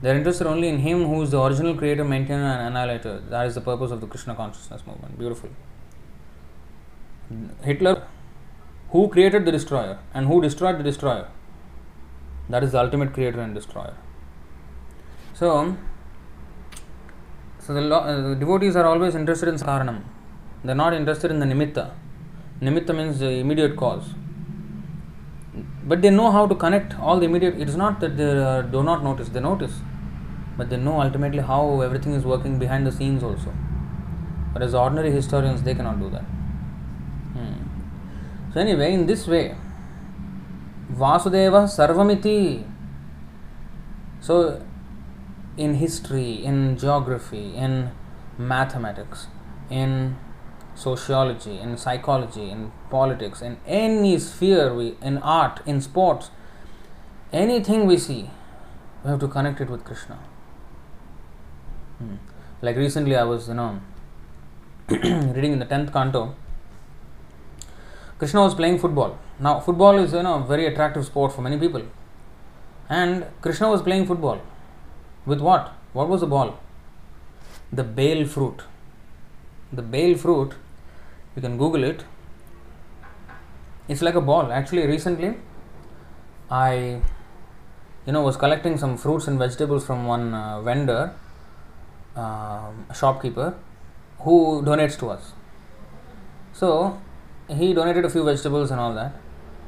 They 0.00 0.10
are 0.10 0.16
interested 0.16 0.48
only 0.48 0.66
in 0.66 0.80
Him 0.80 1.04
who 1.04 1.22
is 1.22 1.30
the 1.30 1.40
original 1.40 1.76
creator, 1.76 2.04
maintainer, 2.04 2.42
and 2.42 2.66
annihilator. 2.68 3.20
That 3.30 3.46
is 3.46 3.54
the 3.54 3.60
purpose 3.60 3.92
of 3.92 4.00
the 4.00 4.08
Krishna 4.08 4.34
consciousness 4.34 4.84
movement. 4.84 5.16
Beautiful. 5.16 5.50
Hitler, 7.62 8.04
who 8.90 9.08
created 9.08 9.44
the 9.44 9.52
destroyer 9.52 10.00
and 10.12 10.26
who 10.26 10.42
destroyed 10.42 10.76
the 10.80 10.82
destroyer? 10.82 11.28
That 12.48 12.64
is 12.64 12.72
the 12.72 12.80
ultimate 12.80 13.12
creator 13.12 13.40
and 13.40 13.54
destroyer. 13.54 13.96
So, 15.34 15.76
so 17.60 17.74
the, 17.74 17.94
uh, 17.94 18.28
the 18.30 18.34
devotees 18.34 18.74
are 18.74 18.86
always 18.86 19.14
interested 19.14 19.48
in 19.48 19.54
karanam. 19.54 20.02
They 20.64 20.72
are 20.72 20.74
not 20.74 20.94
interested 20.94 21.30
in 21.30 21.38
the 21.38 21.46
nimitta. 21.46 21.92
Nimitta 22.60 22.94
means 22.94 23.20
the 23.20 23.30
immediate 23.30 23.76
cause. 23.76 24.14
But 25.84 26.00
they 26.02 26.10
know 26.10 26.30
how 26.30 26.46
to 26.46 26.54
connect 26.54 26.98
all 26.98 27.18
the 27.18 27.26
immediate. 27.26 27.60
It 27.60 27.68
is 27.68 27.76
not 27.76 28.00
that 28.00 28.16
they 28.16 28.30
uh, 28.30 28.62
do 28.62 28.82
not 28.82 29.02
notice, 29.02 29.28
they 29.28 29.40
notice. 29.40 29.80
But 30.56 30.70
they 30.70 30.76
know 30.76 31.00
ultimately 31.00 31.42
how 31.42 31.80
everything 31.80 32.12
is 32.12 32.24
working 32.24 32.58
behind 32.58 32.86
the 32.86 32.92
scenes 32.92 33.22
also. 33.22 33.52
But 34.52 34.62
as 34.62 34.74
ordinary 34.74 35.10
historians, 35.10 35.62
they 35.62 35.74
cannot 35.74 35.98
do 35.98 36.10
that. 36.10 36.24
Hmm. 37.34 38.52
So, 38.52 38.60
anyway, 38.60 38.92
in 38.92 39.06
this 39.06 39.26
way, 39.26 39.56
Vasudeva 40.92 41.64
Sarvamiti. 41.64 42.64
So, 44.20 44.62
in 45.56 45.74
history, 45.74 46.44
in 46.44 46.78
geography, 46.78 47.56
in 47.56 47.90
mathematics, 48.38 49.26
in 49.70 50.16
sociology, 50.74 51.58
in 51.58 51.76
psychology, 51.76 52.50
in 52.50 52.72
politics, 52.92 53.42
in 53.42 53.56
any 53.66 54.18
sphere, 54.18 54.72
we, 54.74 54.94
in 55.10 55.18
art, 55.18 55.60
in 55.66 55.80
sports, 55.80 56.30
anything 57.32 57.86
we 57.86 57.96
see, 57.98 58.20
we 59.02 59.10
have 59.10 59.20
to 59.20 59.28
connect 59.28 59.60
it 59.60 59.70
with 59.70 59.84
Krishna. 59.84 60.18
Hmm. 61.98 62.16
Like 62.60 62.76
recently, 62.76 63.16
I 63.16 63.24
was, 63.24 63.48
you 63.48 63.54
know, 63.54 63.80
reading 64.88 65.52
in 65.52 65.58
the 65.58 65.64
tenth 65.64 65.92
canto. 65.92 66.34
Krishna 68.18 68.42
was 68.42 68.54
playing 68.54 68.78
football. 68.78 69.18
Now, 69.40 69.58
football 69.58 69.98
is, 69.98 70.12
you 70.12 70.22
know, 70.22 70.34
a 70.34 70.46
very 70.46 70.66
attractive 70.66 71.04
sport 71.04 71.32
for 71.32 71.42
many 71.42 71.58
people, 71.58 71.82
and 72.88 73.26
Krishna 73.40 73.70
was 73.70 73.82
playing 73.82 74.06
football. 74.06 74.40
With 75.26 75.40
what? 75.40 75.72
What 75.92 76.08
was 76.08 76.20
the 76.20 76.26
ball? 76.26 76.58
The 77.72 77.84
bael 77.84 78.26
fruit. 78.26 78.62
The 79.72 79.82
bael 79.82 80.16
fruit, 80.16 80.54
you 81.34 81.42
can 81.42 81.56
Google 81.56 81.84
it. 81.84 82.04
It's 83.92 84.00
like 84.00 84.14
a 84.14 84.22
ball. 84.22 84.50
Actually, 84.50 84.86
recently, 84.86 85.34
I, 86.50 87.02
you 88.06 88.12
know, 88.12 88.22
was 88.22 88.38
collecting 88.38 88.78
some 88.78 88.96
fruits 88.96 89.28
and 89.28 89.38
vegetables 89.38 89.84
from 89.86 90.06
one 90.06 90.32
uh, 90.32 90.62
vendor, 90.62 91.14
uh, 92.16 92.70
shopkeeper, 92.94 93.54
who 94.20 94.62
donates 94.62 94.98
to 95.00 95.10
us. 95.10 95.32
So, 96.54 97.00
he 97.48 97.74
donated 97.74 98.06
a 98.06 98.08
few 98.08 98.24
vegetables 98.24 98.70
and 98.70 98.80
all 98.80 98.94
that. 98.94 99.12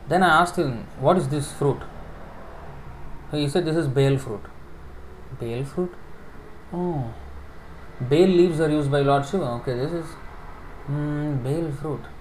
Then 0.09 0.22
I 0.22 0.40
asked 0.40 0.56
him, 0.56 0.86
What 1.01 1.18
is 1.18 1.28
this 1.28 1.52
fruit? 1.52 1.82
He 3.30 3.46
said, 3.46 3.66
This 3.66 3.76
is 3.76 3.88
bael 3.88 4.18
fruit. 4.18 4.42
Bael 5.38 5.64
fruit? 5.66 5.92
Oh. 6.72 7.12
Bael 8.09 8.28
leaves 8.40 8.59
are 8.60 8.70
used 8.70 8.90
by 8.90 9.01
Lord 9.01 9.26
Shiva. 9.26 9.44
Okay, 9.60 9.74
this 9.74 9.92
is 9.92 10.06
mm, 10.88 11.42
bael 11.42 11.72
fruit. 11.72 12.14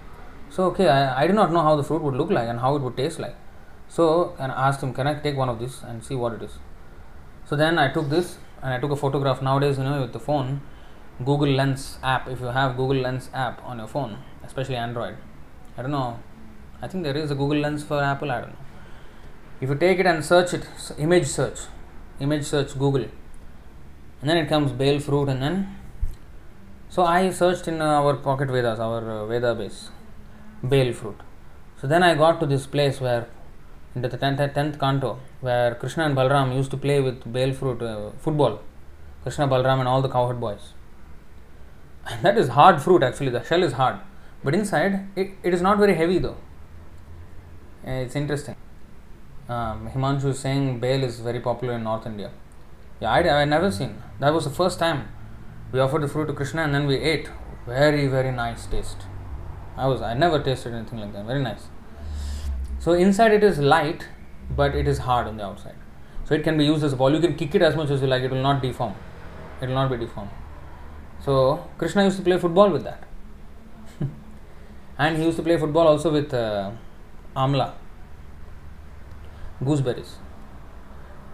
So, 0.53 0.65
okay, 0.65 0.87
I, 0.87 1.23
I 1.23 1.25
did 1.25 1.35
not 1.35 1.51
know 1.51 1.63
how 1.63 1.75
the 1.75 1.83
fruit 1.83 2.03
would 2.03 2.13
look 2.13 2.29
like 2.29 2.47
and 2.47 2.59
how 2.59 2.75
it 2.75 2.83
would 2.83 2.95
taste 2.95 3.17
like. 3.17 3.35
So, 3.87 4.35
and 4.37 4.51
I 4.51 4.67
asked 4.67 4.83
him, 4.83 4.93
Can 4.93 5.07
I 5.07 5.15
take 5.15 5.35
one 5.35 5.49
of 5.49 5.57
these 5.57 5.81
and 5.81 6.03
see 6.03 6.13
what 6.13 6.33
it 6.33 6.43
is? 6.43 6.59
So, 7.45 7.55
then 7.55 7.79
I 7.79 7.91
took 7.91 8.09
this 8.09 8.37
and 8.61 8.71
I 8.71 8.79
took 8.79 8.91
a 8.91 8.95
photograph. 8.95 9.41
Nowadays, 9.41 9.79
you 9.79 9.83
know, 9.83 10.01
with 10.01 10.13
the 10.13 10.19
phone, 10.19 10.61
Google 11.25 11.49
Lens 11.49 11.97
app, 12.03 12.27
if 12.27 12.39
you 12.39 12.51
have 12.59 12.77
Google 12.77 12.97
Lens 12.97 13.31
app 13.33 13.63
on 13.65 13.79
your 13.79 13.87
phone, 13.87 14.19
especially 14.45 14.75
Android, 14.75 15.17
I 15.75 15.81
don't 15.81 15.89
know, 15.89 16.19
I 16.83 16.87
think 16.87 17.03
there 17.03 17.17
is 17.17 17.31
a 17.31 17.35
Google 17.35 17.57
Lens 17.57 17.83
for 17.83 18.03
Apple, 18.03 18.29
I 18.29 18.41
don't 18.41 18.51
know. 18.51 18.65
If 19.59 19.69
you 19.69 19.75
take 19.75 19.97
it 19.97 20.05
and 20.05 20.23
search 20.23 20.53
it, 20.53 20.67
image 20.99 21.25
search, 21.25 21.61
image 22.19 22.45
search 22.45 22.77
Google, 22.77 23.05
and 24.21 24.29
then 24.29 24.37
it 24.37 24.49
comes 24.49 24.71
bael 24.71 24.99
fruit, 24.99 25.29
and 25.29 25.41
then 25.41 25.75
so 26.89 27.03
I 27.03 27.31
searched 27.31 27.67
in 27.67 27.81
our 27.81 28.15
pocket 28.15 28.49
Vedas, 28.49 28.79
our 28.79 29.01
uh, 29.09 29.25
Veda 29.25 29.55
base, 29.55 29.89
bael 30.63 30.93
fruit. 30.93 31.19
So 31.79 31.87
then 31.87 32.03
I 32.03 32.15
got 32.15 32.39
to 32.39 32.45
this 32.45 32.65
place 32.65 33.01
where, 33.01 33.27
in 33.95 34.01
the 34.01 34.09
10th, 34.09 34.53
10th 34.53 34.79
canto, 34.79 35.19
where 35.41 35.75
Krishna 35.75 36.05
and 36.05 36.15
Balram 36.15 36.55
used 36.55 36.71
to 36.71 36.77
play 36.77 36.99
with 37.01 37.31
bael 37.31 37.53
fruit 37.53 37.81
uh, 37.81 38.11
football. 38.19 38.61
Krishna, 39.23 39.47
Balram, 39.47 39.79
and 39.79 39.87
all 39.87 40.01
the 40.01 40.09
cowherd 40.09 40.39
boys. 40.39 40.73
And 42.05 42.21
that 42.23 42.37
is 42.37 42.49
hard 42.49 42.81
fruit 42.81 43.01
actually, 43.03 43.29
the 43.29 43.43
shell 43.43 43.63
is 43.63 43.73
hard, 43.73 43.99
but 44.43 44.53
inside 44.53 45.07
it, 45.15 45.31
it 45.41 45.53
is 45.53 45.61
not 45.61 45.77
very 45.77 45.95
heavy 45.95 46.19
though. 46.19 46.35
It's 47.85 48.15
interesting. 48.15 48.55
Um, 49.47 49.89
Himanshu 49.89 50.25
is 50.25 50.39
saying 50.39 50.79
bael 50.79 51.03
is 51.03 51.19
very 51.19 51.39
popular 51.39 51.75
in 51.75 51.83
North 51.83 52.05
India. 52.05 52.31
Yeah, 52.99 53.11
I, 53.11 53.41
I 53.41 53.45
never 53.45 53.71
seen. 53.71 54.01
That 54.19 54.33
was 54.33 54.43
the 54.43 54.49
first 54.49 54.79
time 54.79 55.07
we 55.71 55.79
offered 55.79 56.03
the 56.03 56.07
fruit 56.07 56.27
to 56.27 56.33
Krishna 56.33 56.63
and 56.63 56.75
then 56.75 56.87
we 56.87 56.97
ate. 56.97 57.29
Very 57.65 58.07
very 58.07 58.31
nice 58.31 58.65
taste. 58.65 59.05
I 59.77 59.87
was 59.87 60.01
I 60.01 60.13
never 60.13 60.39
tasted 60.39 60.73
anything 60.73 60.99
like 60.99 61.13
that. 61.13 61.25
Very 61.25 61.41
nice. 61.41 61.67
So 62.79 62.93
inside 62.93 63.31
it 63.33 63.43
is 63.43 63.59
light, 63.59 64.07
but 64.55 64.75
it 64.75 64.87
is 64.87 64.99
hard 64.99 65.27
on 65.27 65.37
the 65.37 65.45
outside. 65.45 65.75
So 66.25 66.35
it 66.35 66.43
can 66.43 66.57
be 66.57 66.65
used 66.65 66.83
as 66.83 66.93
a 66.93 66.95
ball. 66.95 67.13
You 67.13 67.19
can 67.19 67.35
kick 67.35 67.55
it 67.55 67.61
as 67.61 67.75
much 67.75 67.89
as 67.89 68.01
you 68.01 68.07
like. 68.07 68.23
It 68.23 68.31
will 68.31 68.41
not 68.41 68.61
deform. 68.61 68.95
It 69.61 69.67
will 69.67 69.75
not 69.75 69.89
be 69.89 69.97
deformed. 69.97 70.31
So 71.23 71.67
Krishna 71.77 72.03
used 72.03 72.17
to 72.17 72.23
play 72.23 72.37
football 72.37 72.69
with 72.69 72.83
that, 72.83 73.03
and 74.97 75.17
he 75.17 75.23
used 75.23 75.37
to 75.37 75.43
play 75.43 75.57
football 75.57 75.87
also 75.87 76.11
with 76.11 76.33
uh, 76.33 76.71
amla, 77.35 77.71
gooseberries, 79.63 80.15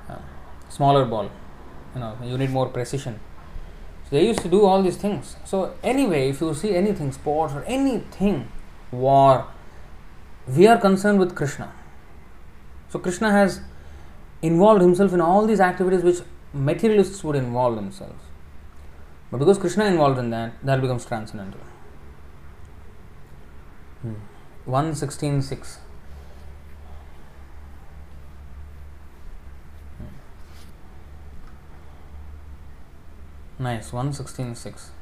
uh, 0.08 0.18
smaller 0.70 1.06
ball. 1.06 1.32
You 1.96 2.02
know, 2.02 2.16
you 2.24 2.38
need 2.38 2.52
more 2.52 2.68
precision. 2.68 3.20
They 4.10 4.26
used 4.26 4.40
to 4.40 4.50
do 4.50 4.66
all 4.66 4.82
these 4.82 4.98
things. 4.98 5.36
So 5.46 5.76
anyway, 5.84 6.30
if 6.30 6.42
you 6.42 6.54
see 6.54 6.76
anything, 6.76 7.12
sports 7.12 7.54
or 7.54 7.64
anything, 7.66 8.52
war, 8.92 9.48
we 10.48 10.68
are 10.68 10.78
concerned 10.78 11.20
with 11.20 11.36
Krishna. 11.36 11.72
So 12.90 12.98
Krishna 12.98 13.32
has 13.32 13.62
involved 14.42 14.82
himself 14.82 15.14
in 15.14 15.22
all 15.22 15.46
these 15.46 15.60
activities 15.60 16.04
which 16.04 16.22
materialists 16.54 17.24
would 17.24 17.36
involve 17.36 17.76
themselves. 17.76 18.24
But 19.32 19.38
because 19.38 19.60
Krishna 19.60 19.86
involved 19.86 20.18
in 20.18 20.32
that, 20.32 20.54
that 20.64 20.82
becomes 20.82 21.06
transcendental. 21.06 21.62
Hmm. 24.02 24.14
116.6 24.68 25.78
Nice, 33.60 33.92
116.6. 33.92 34.99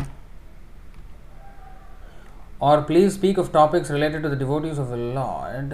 और 2.62 2.82
please 2.84 3.14
speak 3.14 3.40
of 3.40 3.52
topics 3.54 3.92
related 3.92 4.24
to 4.24 4.30
the 4.30 4.38
devotees 4.38 4.80
of 4.80 4.90
the 4.90 4.94
lord 5.16 5.74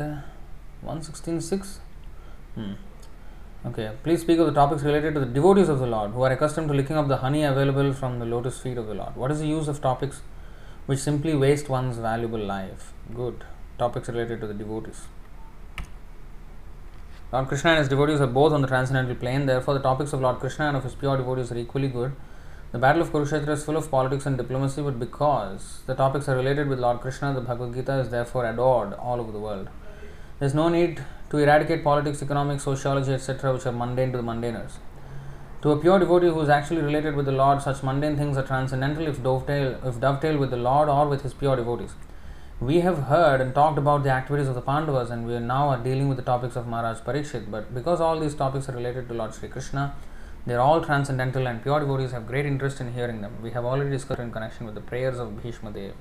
166 0.85 1.53
okay 3.67 3.89
please 4.03 4.21
speak 4.21 4.39
of 4.39 4.49
the 4.49 4.55
topics 4.55 4.83
related 4.83 5.13
to 5.13 5.19
the 5.21 5.33
devotees 5.33 5.69
of 5.69 5.79
the 5.79 5.83
lord 5.89 6.11
who 6.13 6.23
are 6.23 6.31
accustomed 6.31 6.67
to 6.67 6.73
licking 6.73 6.97
up 6.99 7.07
the 7.09 7.19
honey 7.23 7.43
available 7.43 7.91
from 7.93 8.19
the 8.19 8.23
lotus 8.33 8.59
feet 8.63 8.77
of 8.77 8.85
the 8.87 8.95
lord 8.97 9.17
what 9.17 9.31
is 9.31 9.41
the 9.41 9.45
use 9.45 9.69
of 9.69 9.81
topics 9.83 10.21
which 10.87 10.99
simply 10.99 11.33
waste 11.37 11.69
one 11.71 11.89
valuable 11.99 12.47
life 12.47 12.91
good 13.15 13.43
topics 13.79 14.09
related 14.09 14.41
to 14.41 14.47
the 14.47 14.57
devotees 14.57 14.95
Lord 17.35 17.49
Krishna 17.49 17.71
and 17.71 17.79
his 17.79 17.89
devotees 17.89 18.21
are 18.21 18.27
both 18.27 18.53
on 18.53 18.61
the 18.61 18.67
transcendental 18.69 19.13
plane, 19.13 19.45
therefore, 19.45 19.73
the 19.73 19.81
topics 19.81 20.13
of 20.13 20.21
Lord 20.21 20.39
Krishna 20.39 20.69
and 20.69 20.77
of 20.77 20.85
his 20.85 20.95
pure 20.95 21.17
devotees 21.17 21.51
are 21.51 21.57
equally 21.57 21.89
good. 21.89 22.13
The 22.71 22.79
battle 22.79 23.01
of 23.01 23.11
Kurukshetra 23.11 23.49
is 23.49 23.65
full 23.65 23.75
of 23.75 23.91
politics 23.91 24.25
and 24.25 24.37
diplomacy, 24.37 24.81
but 24.81 24.97
because 24.97 25.81
the 25.85 25.95
topics 25.95 26.29
are 26.29 26.37
related 26.37 26.69
with 26.69 26.79
Lord 26.79 27.01
Krishna, 27.01 27.33
the 27.33 27.41
Bhagavad 27.41 27.73
Gita 27.73 27.99
is 27.99 28.09
therefore 28.09 28.45
adored 28.45 28.93
all 28.93 29.19
over 29.19 29.33
the 29.33 29.39
world. 29.41 29.67
There 30.39 30.47
is 30.47 30.53
no 30.53 30.69
need 30.69 31.03
to 31.29 31.37
eradicate 31.37 31.83
politics, 31.83 32.21
economics, 32.21 32.63
sociology, 32.63 33.11
etc., 33.11 33.51
which 33.51 33.65
are 33.65 33.73
mundane 33.73 34.13
to 34.13 34.17
the 34.17 34.23
mundaners. 34.23 34.77
To 35.63 35.71
a 35.71 35.77
pure 35.77 35.99
devotee 35.99 36.29
who 36.29 36.39
is 36.39 36.47
actually 36.47 36.83
related 36.83 37.17
with 37.17 37.25
the 37.25 37.33
Lord, 37.33 37.61
such 37.61 37.83
mundane 37.83 38.15
things 38.15 38.37
are 38.37 38.43
transcendental 38.43 39.09
if 39.09 39.21
dovetail, 39.21 39.77
if 39.83 39.99
dovetail 39.99 40.37
with 40.37 40.51
the 40.51 40.63
Lord 40.71 40.87
or 40.87 41.05
with 41.09 41.23
his 41.23 41.33
pure 41.33 41.57
devotees. 41.57 41.95
We 42.61 42.79
have 42.79 43.03
heard 43.03 43.41
and 43.41 43.53
talked 43.53 43.77
about 43.77 44.03
the 44.03 44.11
activities 44.11 44.47
of 44.47 44.55
the 44.55 44.61
Pandavas, 44.61 45.09
and 45.09 45.27
we 45.27 45.35
are 45.35 45.41
now 45.41 45.69
are 45.69 45.77
dealing 45.77 46.07
with 46.07 46.15
the 46.17 46.23
topics 46.23 46.55
of 46.55 46.67
Maharaj 46.67 46.99
Parikshit. 46.99 47.51
But 47.51 47.73
because 47.73 47.99
all 47.99 48.17
these 48.17 48.33
topics 48.33 48.69
are 48.69 48.71
related 48.71 49.09
to 49.09 49.13
Lord 49.13 49.33
Sri 49.33 49.49
Krishna, 49.49 49.93
they 50.45 50.53
are 50.53 50.61
all 50.61 50.81
transcendental, 50.81 51.47
and 51.47 51.61
pure 51.61 51.81
devotees 51.81 52.11
have 52.11 52.25
great 52.25 52.45
interest 52.45 52.79
in 52.79 52.93
hearing 52.93 53.19
them. 53.19 53.33
We 53.41 53.51
have 53.51 53.65
already 53.65 53.89
discussed 53.89 54.21
in 54.21 54.31
connection 54.31 54.65
with 54.65 54.75
the 54.75 54.81
prayers 54.81 55.19
of 55.19 55.41
Bhishma 55.43 55.71
Dev. 55.71 55.95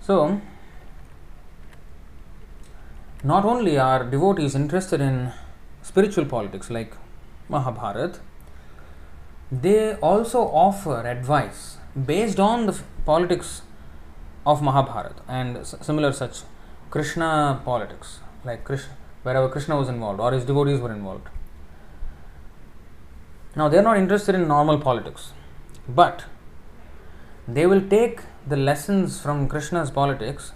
So, 0.00 0.40
not 3.22 3.44
only 3.44 3.78
are 3.78 4.02
devotees 4.02 4.56
interested 4.56 5.00
in 5.00 5.32
spiritual 5.82 6.24
politics 6.24 6.68
like 6.68 6.96
Mahabharat, 7.48 8.18
they 9.52 9.94
also 9.94 10.40
offer 10.40 11.06
advice 11.06 11.76
based 12.06 12.40
on 12.40 12.66
the 12.66 12.80
politics 13.04 13.62
of 14.44 14.62
Mahabharat 14.62 15.20
and 15.28 15.66
similar 15.66 16.12
such 16.12 16.40
Krishna 16.90 17.60
politics, 17.64 18.20
like 18.44 18.64
Krishna, 18.64 18.94
wherever 19.22 19.48
Krishna 19.48 19.76
was 19.76 19.88
involved 19.88 20.20
or 20.20 20.32
his 20.32 20.44
devotees 20.44 20.80
were 20.80 20.92
involved. 20.92 21.28
Now, 23.54 23.68
they 23.68 23.78
are 23.78 23.82
not 23.82 23.98
interested 23.98 24.34
in 24.34 24.48
normal 24.48 24.78
politics, 24.78 25.32
but 25.88 26.24
they 27.46 27.66
will 27.66 27.86
take 27.88 28.20
the 28.46 28.56
lessons 28.56 29.20
from 29.20 29.48
Krishna's 29.48 29.90
politics 29.90 30.52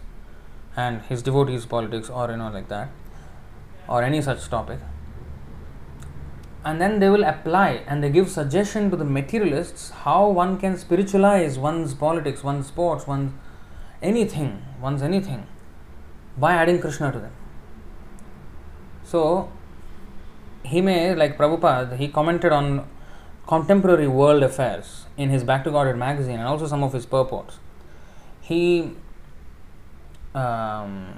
and 0.76 1.02
his 1.02 1.22
devotees' 1.22 1.66
politics, 1.66 2.10
or 2.10 2.30
you 2.30 2.36
know, 2.36 2.50
like 2.50 2.68
that, 2.68 2.88
or 3.88 4.02
any 4.02 4.20
such 4.20 4.48
topic, 4.48 4.78
and 6.64 6.80
then 6.80 6.98
they 6.98 7.08
will 7.08 7.24
apply 7.24 7.82
and 7.86 8.02
they 8.02 8.10
give 8.10 8.28
suggestion 8.28 8.90
to 8.90 8.96
the 8.96 9.04
materialists 9.04 9.90
how 9.90 10.28
one 10.28 10.58
can 10.58 10.76
spiritualize 10.76 11.58
one's 11.58 11.94
politics, 11.94 12.42
one's 12.42 12.66
sports, 12.66 13.06
one's 13.06 13.32
anything, 14.02 14.62
one's 14.80 15.02
anything 15.02 15.46
by 16.36 16.54
adding 16.54 16.80
Krishna 16.80 17.12
to 17.12 17.18
them. 17.18 17.32
So, 19.04 19.50
he 20.64 20.80
may, 20.80 21.14
like 21.14 21.38
Prabhupada, 21.38 21.96
he 21.96 22.08
commented 22.08 22.52
on 22.52 22.88
contemporary 23.46 24.08
world 24.08 24.42
affairs 24.42 25.06
in 25.16 25.30
his 25.30 25.44
Back 25.44 25.64
to 25.64 25.70
Godhead 25.70 25.96
magazine 25.96 26.38
and 26.38 26.48
also 26.48 26.66
some 26.66 26.82
of 26.82 26.92
his 26.92 27.06
purports. 27.06 27.58
He 28.40 28.92
um, 30.34 31.14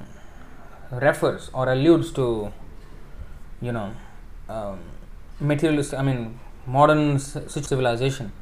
refers 0.90 1.50
or 1.52 1.70
alludes 1.70 2.12
to, 2.12 2.52
you 3.60 3.72
know, 3.72 3.92
um, 4.48 4.78
materialist, 5.40 5.94
I 5.94 6.02
mean, 6.02 6.38
modern 6.66 7.18
civilization. 7.18 8.32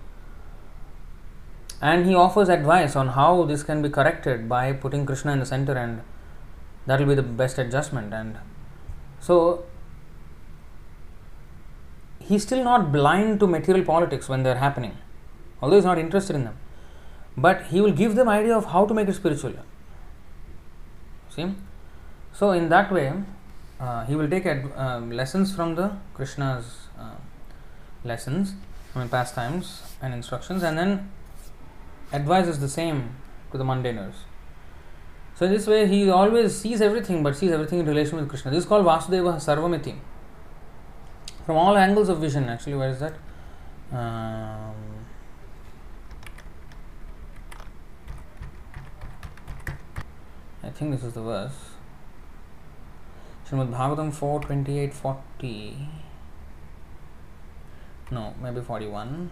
And 1.80 2.06
he 2.06 2.14
offers 2.14 2.48
advice 2.48 2.96
on 2.96 3.08
how 3.08 3.44
this 3.44 3.62
can 3.62 3.82
be 3.82 3.90
corrected 3.90 4.48
by 4.48 4.72
putting 4.72 5.04
Krishna 5.04 5.32
in 5.32 5.40
the 5.40 5.46
center, 5.46 5.74
and 5.74 6.00
that 6.86 7.00
will 7.00 7.06
be 7.06 7.14
the 7.14 7.22
best 7.22 7.58
adjustment. 7.58 8.14
And 8.14 8.38
so, 9.20 9.64
he's 12.18 12.42
still 12.42 12.64
not 12.64 12.92
blind 12.92 13.40
to 13.40 13.46
material 13.46 13.84
politics 13.84 14.28
when 14.28 14.42
they're 14.42 14.56
happening, 14.56 14.96
although 15.60 15.76
he's 15.76 15.84
not 15.84 15.98
interested 15.98 16.34
in 16.34 16.44
them. 16.44 16.56
But 17.36 17.66
he 17.66 17.80
will 17.82 17.92
give 17.92 18.14
them 18.14 18.28
idea 18.28 18.56
of 18.56 18.66
how 18.66 18.86
to 18.86 18.94
make 18.94 19.08
it 19.08 19.14
spiritual. 19.14 19.54
See? 21.28 21.54
So, 22.32 22.52
in 22.52 22.70
that 22.70 22.90
way, 22.90 23.12
uh, 23.78 24.06
he 24.06 24.14
will 24.14 24.28
take 24.28 24.46
ad- 24.46 24.72
uh, 24.74 25.00
lessons 25.00 25.54
from 25.54 25.74
the 25.74 25.92
Krishna's 26.14 26.88
uh, 26.98 27.16
lessons, 28.04 28.54
I 28.94 29.00
mean, 29.00 29.08
pastimes 29.10 29.82
and 30.00 30.14
instructions, 30.14 30.62
and 30.62 30.78
then 30.78 31.10
advises 32.12 32.60
the 32.60 32.68
same 32.68 33.16
to 33.52 33.58
the 33.58 33.64
mundaners. 33.64 34.14
So, 35.34 35.46
in 35.46 35.52
this 35.52 35.66
way, 35.66 35.86
he 35.86 36.08
always 36.08 36.56
sees 36.56 36.80
everything 36.80 37.22
but 37.22 37.36
sees 37.36 37.50
everything 37.50 37.80
in 37.80 37.86
relation 37.86 38.16
with 38.16 38.28
Krishna. 38.28 38.50
This 38.50 38.64
is 38.64 38.68
called 38.68 38.86
Vasudeva 38.86 39.36
Sarvamiti. 39.36 39.96
From 41.44 41.56
all 41.56 41.76
angles 41.76 42.08
of 42.08 42.18
vision, 42.18 42.48
actually, 42.48 42.74
where 42.74 42.88
is 42.88 43.00
that? 43.00 43.12
Um, 43.92 44.74
I 50.62 50.70
think 50.70 50.92
this 50.92 51.04
is 51.04 51.12
the 51.12 51.22
verse. 51.22 51.70
Srimad 53.48 53.70
Bhagavatam 53.70 54.12
4 54.12 54.40
28 54.40 54.92
40. 54.92 55.88
No, 58.10 58.34
maybe 58.42 58.60
41. 58.60 59.30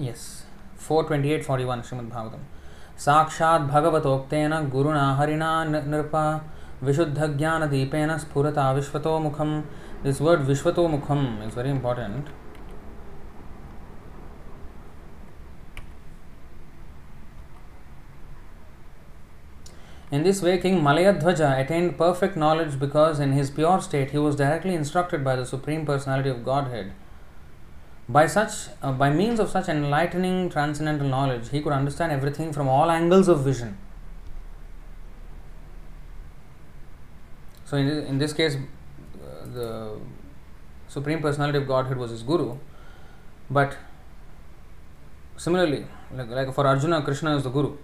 Yes, 0.00 0.44
428 0.76 1.44
41 1.44 1.82
Srimad 1.82 2.10
Bhagavatam. 2.10 2.48
साक्षात् 3.00 3.62
भगवतोक्तेन 3.68 4.52
गुरुणा 4.72 5.04
हरिणा 5.18 5.52
नृप 5.64 6.16
विशुद्धज्ञानदीपेन 6.84 8.16
स्फुरता 8.18 8.70
विश्वतो 8.78 9.18
मुखम 9.26 9.60
this 10.04 10.20
word 10.26 10.40
विश्वतो 10.48 10.86
मुखम 10.94 11.22
is 11.46 11.56
very 11.58 11.70
important 11.70 12.28
In 20.12 20.24
this 20.24 20.42
way, 20.42 20.58
King 20.58 20.80
Malayadhwaja 20.84 21.48
attained 21.64 21.96
perfect 21.96 22.36
knowledge 22.36 22.78
because, 22.78 23.20
in 23.20 23.32
his 23.32 23.50
pure 23.58 23.80
state, 23.80 24.10
he 24.10 24.18
was 24.18 24.34
directly 24.40 24.74
instructed 24.74 25.22
by 25.28 25.36
the 25.36 25.44
Supreme 25.46 25.84
Personality 25.86 26.30
of 26.30 26.44
Godhead. 26.44 26.88
By 28.12 28.26
such, 28.26 28.52
uh, 28.82 28.90
by 28.90 29.10
means 29.10 29.38
of 29.38 29.50
such 29.50 29.68
enlightening 29.68 30.50
transcendental 30.50 31.06
knowledge, 31.06 31.50
he 31.50 31.60
could 31.62 31.72
understand 31.72 32.10
everything 32.10 32.52
from 32.52 32.68
all 32.68 32.90
angles 32.90 33.28
of 33.28 33.44
vision. 33.44 33.76
So, 37.66 37.76
in 37.76 37.86
this, 37.86 38.08
in 38.08 38.18
this 38.18 38.32
case, 38.32 38.56
uh, 38.56 39.46
the 39.54 39.98
Supreme 40.88 41.22
Personality 41.22 41.58
of 41.58 41.68
Godhead 41.68 41.98
was 41.98 42.10
his 42.10 42.24
guru, 42.24 42.56
but 43.48 43.76
similarly, 45.36 45.86
like, 46.12 46.30
like 46.30 46.52
for 46.52 46.66
Arjuna, 46.66 47.02
Krishna 47.02 47.36
is 47.36 47.44
the 47.44 47.50
guru. 47.50 47.76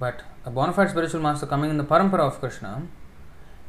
But 0.00 0.22
a 0.44 0.50
bona 0.50 0.72
fide 0.72 0.90
spiritual 0.90 1.20
master 1.20 1.46
coming 1.46 1.70
in 1.70 1.76
the 1.76 1.84
parampara 1.84 2.26
of 2.26 2.40
Krishna, 2.40 2.82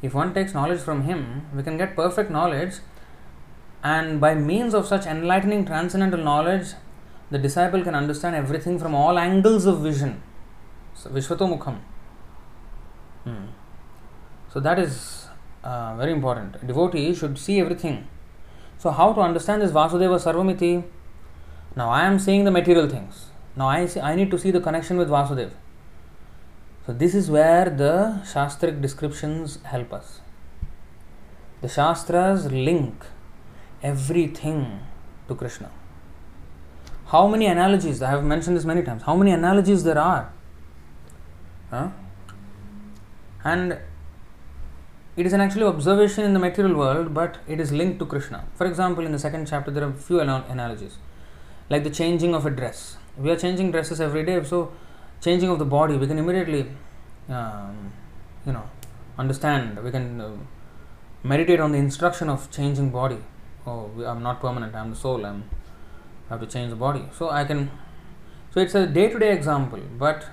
if 0.00 0.14
one 0.14 0.34
takes 0.34 0.52
knowledge 0.52 0.80
from 0.80 1.02
him, 1.04 1.46
we 1.54 1.62
can 1.62 1.76
get 1.76 1.94
perfect 1.94 2.28
knowledge, 2.28 2.74
and 3.82 4.20
by 4.20 4.34
means 4.34 4.74
of 4.74 4.86
such 4.86 5.06
enlightening 5.06 5.64
transcendental 5.64 6.22
knowledge, 6.22 6.68
the 7.30 7.38
disciple 7.38 7.82
can 7.82 7.94
understand 7.94 8.36
everything 8.36 8.78
from 8.78 8.94
all 8.94 9.18
angles 9.18 9.66
of 9.66 9.80
vision. 9.80 10.22
So, 10.94 11.10
Vishwato 11.10 11.48
Mukham. 11.52 11.78
Hmm. 13.24 13.46
So, 14.52 14.60
that 14.60 14.78
is 14.78 15.26
uh, 15.64 15.96
very 15.96 16.12
important. 16.12 16.56
A 16.62 16.66
devotee 16.66 17.14
should 17.14 17.38
see 17.38 17.58
everything. 17.58 18.06
So, 18.78 18.90
how 18.90 19.12
to 19.12 19.20
understand 19.20 19.62
this 19.62 19.72
Vasudeva 19.72 20.18
Sarvamiti? 20.20 20.84
Now, 21.74 21.88
I 21.88 22.04
am 22.04 22.18
seeing 22.18 22.44
the 22.44 22.50
material 22.50 22.88
things. 22.88 23.30
Now, 23.56 23.68
I, 23.68 23.86
see, 23.86 24.00
I 24.00 24.14
need 24.14 24.30
to 24.30 24.38
see 24.38 24.50
the 24.50 24.60
connection 24.60 24.96
with 24.96 25.08
Vasudeva. 25.08 25.52
So, 26.86 26.92
this 26.92 27.14
is 27.14 27.30
where 27.30 27.70
the 27.70 28.20
Shastric 28.24 28.80
descriptions 28.80 29.58
help 29.64 29.92
us. 29.92 30.20
The 31.62 31.68
Shastras 31.68 32.50
link 32.52 33.04
everything 33.82 34.80
to 35.28 35.34
Krishna. 35.34 35.70
How 37.06 37.26
many 37.26 37.46
analogies? 37.46 38.00
I 38.02 38.10
have 38.10 38.24
mentioned 38.24 38.56
this 38.56 38.64
many 38.64 38.82
times. 38.82 39.02
How 39.02 39.16
many 39.16 39.32
analogies 39.32 39.84
there 39.84 39.98
are? 39.98 40.32
Huh? 41.70 41.88
And 43.44 43.78
it 45.16 45.26
is 45.26 45.32
an 45.34 45.40
actual 45.40 45.68
observation 45.68 46.24
in 46.24 46.32
the 46.32 46.38
material 46.38 46.76
world, 46.76 47.12
but 47.12 47.38
it 47.46 47.60
is 47.60 47.70
linked 47.70 47.98
to 47.98 48.06
Krishna. 48.06 48.44
For 48.54 48.66
example, 48.66 49.04
in 49.04 49.12
the 49.12 49.18
second 49.18 49.46
chapter, 49.46 49.70
there 49.70 49.84
are 49.84 49.92
few 49.92 50.20
analogies, 50.20 50.96
like 51.68 51.84
the 51.84 51.90
changing 51.90 52.34
of 52.34 52.46
a 52.46 52.50
dress. 52.50 52.96
We 53.18 53.30
are 53.30 53.36
changing 53.36 53.72
dresses 53.72 54.00
every 54.00 54.24
day, 54.24 54.42
so 54.44 54.72
changing 55.20 55.50
of 55.50 55.58
the 55.58 55.66
body, 55.66 55.96
we 55.96 56.06
can 56.06 56.18
immediately, 56.18 56.66
um, 57.28 57.92
you 58.46 58.52
know, 58.52 58.64
understand. 59.18 59.82
We 59.84 59.90
can 59.90 60.20
uh, 60.20 60.30
meditate 61.22 61.60
on 61.60 61.72
the 61.72 61.78
instruction 61.78 62.30
of 62.30 62.50
changing 62.50 62.90
body. 62.90 63.18
Oh, 63.66 63.90
I'm 64.04 64.22
not 64.22 64.40
permanent. 64.40 64.74
I'm 64.74 64.90
the 64.90 64.96
soul. 64.96 65.24
I'm 65.24 65.44
I 66.28 66.34
have 66.34 66.40
to 66.40 66.46
change 66.46 66.70
the 66.70 66.76
body. 66.76 67.04
So 67.16 67.30
I 67.30 67.44
can. 67.44 67.70
So 68.52 68.60
it's 68.60 68.74
a 68.74 68.86
day-to-day 68.86 69.32
example, 69.32 69.80
but 69.98 70.26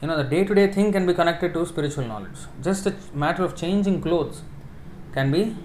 you 0.00 0.08
know 0.08 0.16
the 0.16 0.24
day-to-day 0.24 0.72
thing 0.72 0.92
can 0.92 1.06
be 1.06 1.14
connected 1.14 1.52
to 1.54 1.64
spiritual 1.66 2.06
knowledge. 2.06 2.38
Just 2.62 2.86
a 2.86 2.94
matter 3.14 3.44
of 3.44 3.56
changing 3.56 4.00
clothes 4.00 4.42
can 5.12 5.30
be 5.30 5.56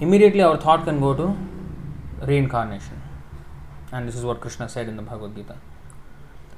immediately 0.00 0.42
our 0.42 0.56
thought 0.56 0.84
can 0.84 1.00
go 1.00 1.14
to 1.14 1.36
reincarnation, 2.26 3.00
and 3.92 4.08
this 4.08 4.16
is 4.16 4.24
what 4.24 4.40
Krishna 4.40 4.68
said 4.68 4.88
in 4.88 4.96
the 4.96 5.02
Bhagavad 5.02 5.36
Gita. 5.36 5.56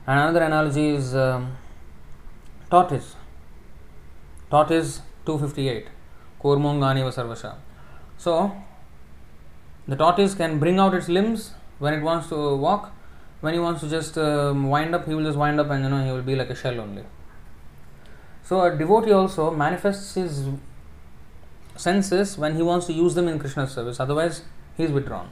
And 0.07 0.19
another 0.19 0.43
analogy 0.43 0.89
is 0.89 1.15
um, 1.15 1.57
tortoise. 2.71 3.15
Tortoise 4.51 5.03
258. 5.27 5.87
Kormongani 6.43 7.03
Sarvasha. 7.13 7.55
So, 8.17 8.53
the 9.91 9.97
tortoise 9.97 10.35
can 10.37 10.61
bring 10.61 10.79
out 10.79 10.95
its 10.95 11.09
limbs 11.09 11.53
when 11.81 11.93
it 11.93 12.01
wants 12.01 12.29
to 12.29 12.57
walk. 12.57 12.93
When 13.41 13.55
he 13.55 13.59
wants 13.59 13.81
to 13.81 13.89
just 13.91 14.17
um, 14.19 14.69
wind 14.69 14.95
up, 14.95 15.07
he 15.07 15.15
will 15.15 15.25
just 15.25 15.37
wind 15.37 15.59
up 15.59 15.69
and 15.71 15.83
you 15.83 15.91
know 15.91 16.05
he 16.05 16.13
will 16.13 16.23
be 16.23 16.37
like 16.37 16.49
a 16.49 16.55
shell 16.55 16.81
only. 16.81 17.03
So, 18.45 18.61
a 18.61 18.77
devotee 18.77 19.11
also 19.11 19.51
manifests 19.51 20.15
his 20.15 20.47
senses 21.75 22.39
when 22.39 22.55
he 22.55 22.63
wants 22.63 22.87
to 22.87 22.93
use 22.93 23.17
them 23.17 23.27
in 23.27 23.41
Krishna's 23.41 23.73
service, 23.73 23.99
otherwise, 23.99 24.43
he 24.77 24.85
is 24.85 24.93
withdrawn. 24.93 25.31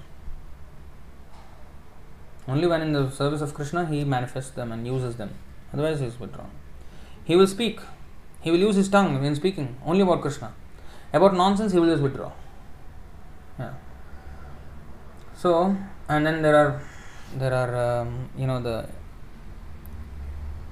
Only 2.48 2.66
when 2.66 2.82
in 2.82 2.92
the 2.92 3.10
service 3.10 3.42
of 3.42 3.54
Krishna 3.54 3.86
he 3.86 4.02
manifests 4.02 4.50
them 4.50 4.72
and 4.72 4.84
uses 4.84 5.16
them, 5.16 5.34
otherwise, 5.72 6.00
he 6.00 6.06
is 6.06 6.18
withdrawn. 6.18 6.50
He 7.22 7.36
will 7.36 7.46
speak, 7.46 7.78
he 8.40 8.50
will 8.50 8.58
use 8.58 8.74
his 8.74 8.88
tongue 8.88 9.24
in 9.24 9.36
speaking 9.36 9.76
only 9.86 10.00
about 10.00 10.20
Krishna. 10.20 10.52
About 11.12 11.34
nonsense, 11.34 11.72
he 11.72 11.78
will 11.78 11.90
just 11.90 12.02
withdraw. 12.02 12.32
So, 15.38 15.76
and 16.08 16.26
then 16.26 16.42
there 16.42 16.56
are 16.56 16.80
there 17.38 17.54
are 17.54 18.00
um, 18.00 18.28
you 18.36 18.48
know 18.48 18.60
the 18.60 18.88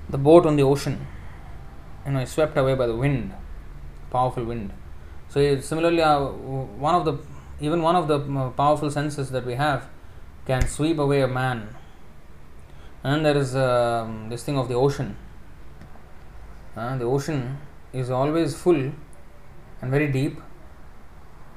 the 0.08 0.18
boat 0.18 0.44
on 0.44 0.56
the 0.56 0.64
ocean 0.64 1.06
you 2.04 2.10
know 2.10 2.18
is 2.18 2.30
swept 2.30 2.56
away 2.56 2.74
by 2.74 2.88
the 2.88 2.96
wind 2.96 3.32
powerful 4.10 4.44
wind. 4.44 4.72
So 5.28 5.60
similarly 5.60 6.02
uh, 6.02 6.18
one 6.86 6.96
of 6.96 7.04
the 7.04 7.14
even 7.60 7.80
one 7.80 7.94
of 7.94 8.08
the 8.08 8.18
uh, 8.18 8.50
powerful 8.50 8.90
senses 8.90 9.30
that 9.30 9.46
we 9.46 9.54
have 9.54 9.88
can 10.46 10.66
sweep 10.66 10.98
away 10.98 11.20
a 11.20 11.28
man. 11.28 11.68
And 13.04 13.14
then 13.14 13.22
there 13.22 13.38
is 13.40 13.54
um, 13.54 14.28
this 14.30 14.42
thing 14.42 14.58
of 14.58 14.68
the 14.68 14.74
ocean. 14.74 15.16
Uh, 16.76 16.96
the 16.96 17.04
ocean 17.04 17.58
is 17.92 18.10
always 18.10 18.56
full 18.56 18.92
and 19.80 19.90
very 19.96 20.10
deep. 20.10 20.40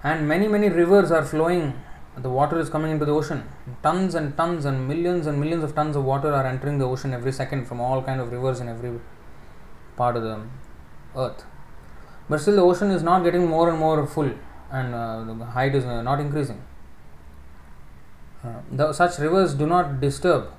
And 0.03 0.27
many 0.27 0.48
many 0.48 0.69
rivers 0.69 1.11
are 1.11 1.26
flowing 1.26 1.73
the 2.22 2.30
water 2.30 2.60
is 2.60 2.70
coming 2.70 2.91
into 2.91 3.06
the 3.06 3.12
ocean. 3.12 3.44
Tons 3.84 4.16
and 4.16 4.36
tons 4.36 4.66
and 4.66 4.88
millions 4.88 5.28
and 5.28 5.40
millions 5.40 5.64
of 5.64 5.76
tons 5.76 5.96
of 5.96 6.04
water 6.04 6.34
are 6.34 6.46
entering 6.46 6.78
the 6.78 6.86
ocean 6.86 7.14
every 7.14 7.32
second 7.32 7.66
from 7.66 7.80
all 7.80 8.02
kind 8.02 8.20
of 8.22 8.32
rivers 8.32 8.60
in 8.60 8.68
every 8.68 9.00
part 9.96 10.16
of 10.16 10.24
the 10.24 10.41
earth. 11.16 11.44
But 12.30 12.40
still 12.40 12.56
the 12.56 12.62
ocean 12.62 12.91
is 12.91 13.04
not 13.04 13.24
getting 13.24 13.48
more 13.48 13.70
and 13.70 13.80
more 13.80 14.06
full 14.06 14.32
and 14.72 14.94
uh, 14.94 15.24
the 15.24 15.46
height 15.46 15.76
is 15.76 15.86
uh, 15.86 16.02
not 16.02 16.20
increasing. 16.20 16.62
Uh, 18.44 18.60
the, 18.72 18.94
such 18.94 19.18
rivers 19.20 19.54
do 19.54 19.66
not 19.66 20.00
disturb. 20.00 20.52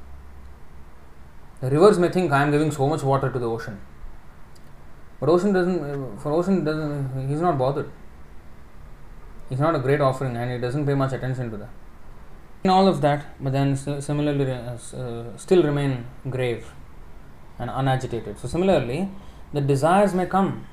The 1.61 1.71
rivers 1.71 1.99
may 1.99 2.09
think 2.09 2.33
i 2.33 2.43
am 2.43 2.51
giving 2.51 2.71
so 2.71 2.89
much 2.89 3.03
water 3.03 3.31
to 3.31 3.39
the 3.39 3.49
ocean. 3.49 3.81
But 5.21 5.29
ocean 5.29 5.53
doesn't 5.53 6.19
for 6.21 6.33
ocean 6.33 6.65
doesn't 6.65 7.29
he's 7.29 7.41
not 7.41 7.59
bothered 7.59 7.91
it's 9.51 9.61
not 9.61 9.75
a 9.75 9.79
great 9.79 10.01
offering 10.01 10.37
and 10.37 10.51
it 10.51 10.59
doesn't 10.59 10.87
pay 10.87 10.95
much 10.95 11.13
attention 11.13 11.51
to 11.51 11.57
that. 11.57 11.69
In 12.63 12.71
all 12.71 12.87
of 12.87 13.01
that, 13.01 13.27
but 13.41 13.53
then 13.53 13.77
similarly 13.77 14.51
uh, 14.53 14.77
uh, 14.97 15.37
still 15.37 15.63
remain 15.63 16.07
grave 16.29 16.73
and 17.59 17.71
unagitated. 17.71 18.39
So, 18.39 18.49
similarly, 18.49 19.09
the 19.53 19.61
desires 19.61 20.15
may 20.15 20.27
come 20.27 20.67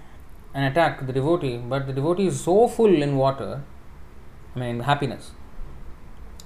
and 0.53 0.65
attack 0.65 1.05
the 1.05 1.13
devotee, 1.13 1.57
but 1.57 1.87
the 1.87 1.93
devotee 1.93 2.27
is 2.27 2.41
so 2.41 2.67
full 2.67 3.01
in 3.01 3.15
water, 3.15 3.63
I 4.55 4.59
mean, 4.59 4.81
happiness. 4.81 5.31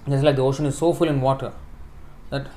Just 0.07 0.23
like 0.23 0.35
the 0.35 0.41
ocean 0.41 0.65
is 0.65 0.77
so 0.77 0.93
full 0.93 1.07
in 1.07 1.21
water 1.21 1.53
that, 2.29 2.47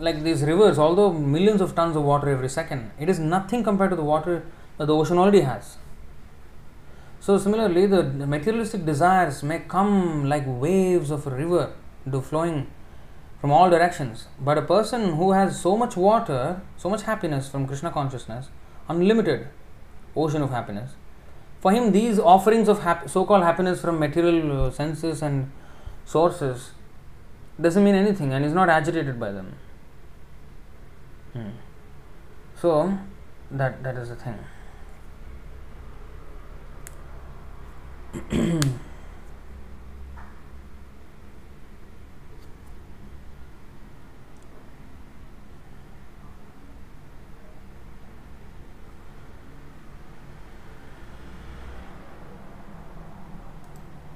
like 0.00 0.22
these 0.22 0.42
rivers, 0.42 0.78
although 0.78 1.12
millions 1.12 1.60
of 1.60 1.74
tons 1.74 1.96
of 1.96 2.02
water 2.02 2.28
every 2.28 2.48
second, 2.48 2.90
it 2.98 3.08
is 3.08 3.18
nothing 3.18 3.64
compared 3.64 3.90
to 3.90 3.96
the 3.96 4.04
water 4.04 4.44
that 4.78 4.86
the 4.86 4.94
ocean 4.94 5.18
already 5.18 5.40
has. 5.40 5.78
So, 7.26 7.36
similarly, 7.38 7.86
the 7.86 8.04
materialistic 8.04 8.86
desires 8.86 9.42
may 9.42 9.58
come 9.58 10.26
like 10.26 10.44
waves 10.46 11.10
of 11.10 11.26
a 11.26 11.30
river 11.30 11.72
into 12.04 12.20
flowing 12.20 12.68
from 13.40 13.50
all 13.50 13.68
directions. 13.68 14.28
But 14.38 14.58
a 14.58 14.62
person 14.62 15.16
who 15.16 15.32
has 15.32 15.60
so 15.60 15.76
much 15.76 15.96
water, 15.96 16.62
so 16.76 16.88
much 16.88 17.02
happiness 17.02 17.48
from 17.48 17.66
Krishna 17.66 17.90
consciousness, 17.90 18.50
unlimited 18.88 19.48
ocean 20.14 20.40
of 20.40 20.50
happiness, 20.50 20.92
for 21.60 21.72
him, 21.72 21.90
these 21.90 22.20
offerings 22.20 22.68
of 22.68 22.84
hap- 22.84 23.10
so 23.10 23.24
called 23.26 23.42
happiness 23.42 23.80
from 23.80 23.98
material 23.98 24.66
uh, 24.66 24.70
senses 24.70 25.20
and 25.20 25.50
sources 26.04 26.74
doesn't 27.60 27.82
mean 27.82 27.96
anything 27.96 28.32
and 28.32 28.44
is 28.44 28.52
not 28.52 28.68
agitated 28.68 29.18
by 29.18 29.32
them. 29.32 29.56
Hmm. 31.32 31.50
So, 32.54 32.96
that, 33.50 33.82
that 33.82 33.96
is 33.96 34.10
the 34.10 34.14
thing. 34.14 34.38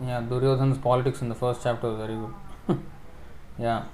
Yeah, 0.02 0.20
Duryodhana's 0.28 0.78
politics 0.78 1.20
in 1.22 1.28
the 1.28 1.35
first 1.35 1.62
chapter 1.62 1.89
was 1.89 1.98
very 1.98 2.14
good. 2.14 2.78
yeah. 3.59 3.85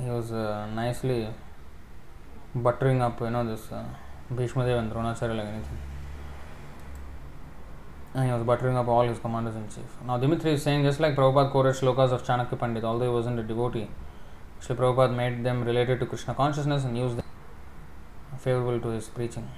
He 0.00 0.08
was 0.08 0.32
uh, 0.32 0.66
nicely 0.74 1.28
buttering 2.54 3.02
up, 3.02 3.20
you 3.20 3.30
know, 3.30 3.44
this 3.44 3.70
uh, 3.72 3.84
Bhishma 4.30 4.64
Dev 4.64 4.78
and 4.78 4.92
Dronacharya 4.92 5.36
like 5.36 5.46
anything. 5.46 5.87
And 8.18 8.26
he 8.26 8.32
was 8.32 8.42
buttering 8.42 8.76
up 8.76 8.88
all 8.88 9.06
his 9.06 9.20
commanders 9.20 9.54
in 9.54 9.68
chief. 9.68 9.90
Now, 10.04 10.18
Dimitri 10.18 10.54
is 10.54 10.62
saying 10.64 10.82
just 10.82 10.98
like 10.98 11.14
Prabhupada 11.14 11.52
quoted 11.52 11.76
shlokas 11.76 12.10
of 12.10 12.24
Chanakya 12.24 12.58
Pandit, 12.58 12.82
although 12.82 13.04
he 13.04 13.12
wasn't 13.12 13.38
a 13.38 13.44
devotee, 13.44 13.86
Sri 14.58 14.74
Prabhupada 14.74 15.14
made 15.14 15.44
them 15.44 15.62
related 15.62 16.00
to 16.00 16.06
Krishna 16.06 16.34
consciousness 16.34 16.82
and 16.84 16.98
used 16.98 17.16
them 17.16 17.24
favorable 18.36 18.80
to 18.80 18.88
his 18.88 19.06
preaching. 19.06 19.48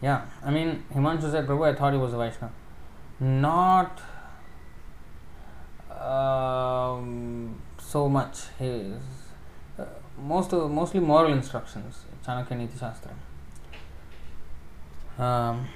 Yeah, 0.00 0.26
I 0.44 0.52
mean, 0.52 0.84
Himanshu 0.94 1.32
said, 1.32 1.48
Prabhu, 1.48 1.66
I 1.66 1.74
thought 1.74 1.92
he 1.92 1.98
was 1.98 2.12
a 2.12 2.18
Vaishnava. 2.18 2.52
Not 3.18 4.00
um, 5.90 7.60
so 7.80 8.08
much. 8.08 8.42
He 8.60 8.66
is, 8.66 9.02
uh, 9.76 9.86
most 10.16 10.52
of, 10.52 10.70
mostly 10.70 11.00
moral 11.00 11.32
instructions, 11.32 12.04
Chanakya 12.24 12.56
Niti 12.58 12.78
Shastra. 12.78 13.10
Um, 15.18 15.66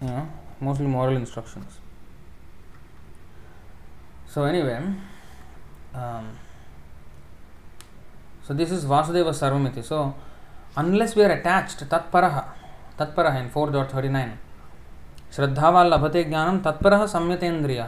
you 0.00 0.08
know, 0.08 0.28
mostly 0.60 0.86
moral 0.86 1.16
instructions. 1.16 1.78
So, 4.26 4.44
anyway, 4.44 4.80
um, 5.94 6.38
so 8.42 8.54
this 8.54 8.70
is 8.70 8.84
Vasudeva 8.84 9.30
Sarvamiti. 9.30 9.84
So, 9.84 10.14
unless 10.76 11.14
we 11.14 11.22
are 11.22 11.30
attached, 11.30 11.88
tatparaha, 11.88 12.44
tatparaha 12.98 13.40
in 13.40 13.50
4.39, 13.50 14.38
श्रद्धावाल 15.34 15.86
लभते 15.92 16.22
ज्ञानम 16.24 16.58
तत्पर 16.64 16.94
संयतेन्द्रिय 17.12 17.80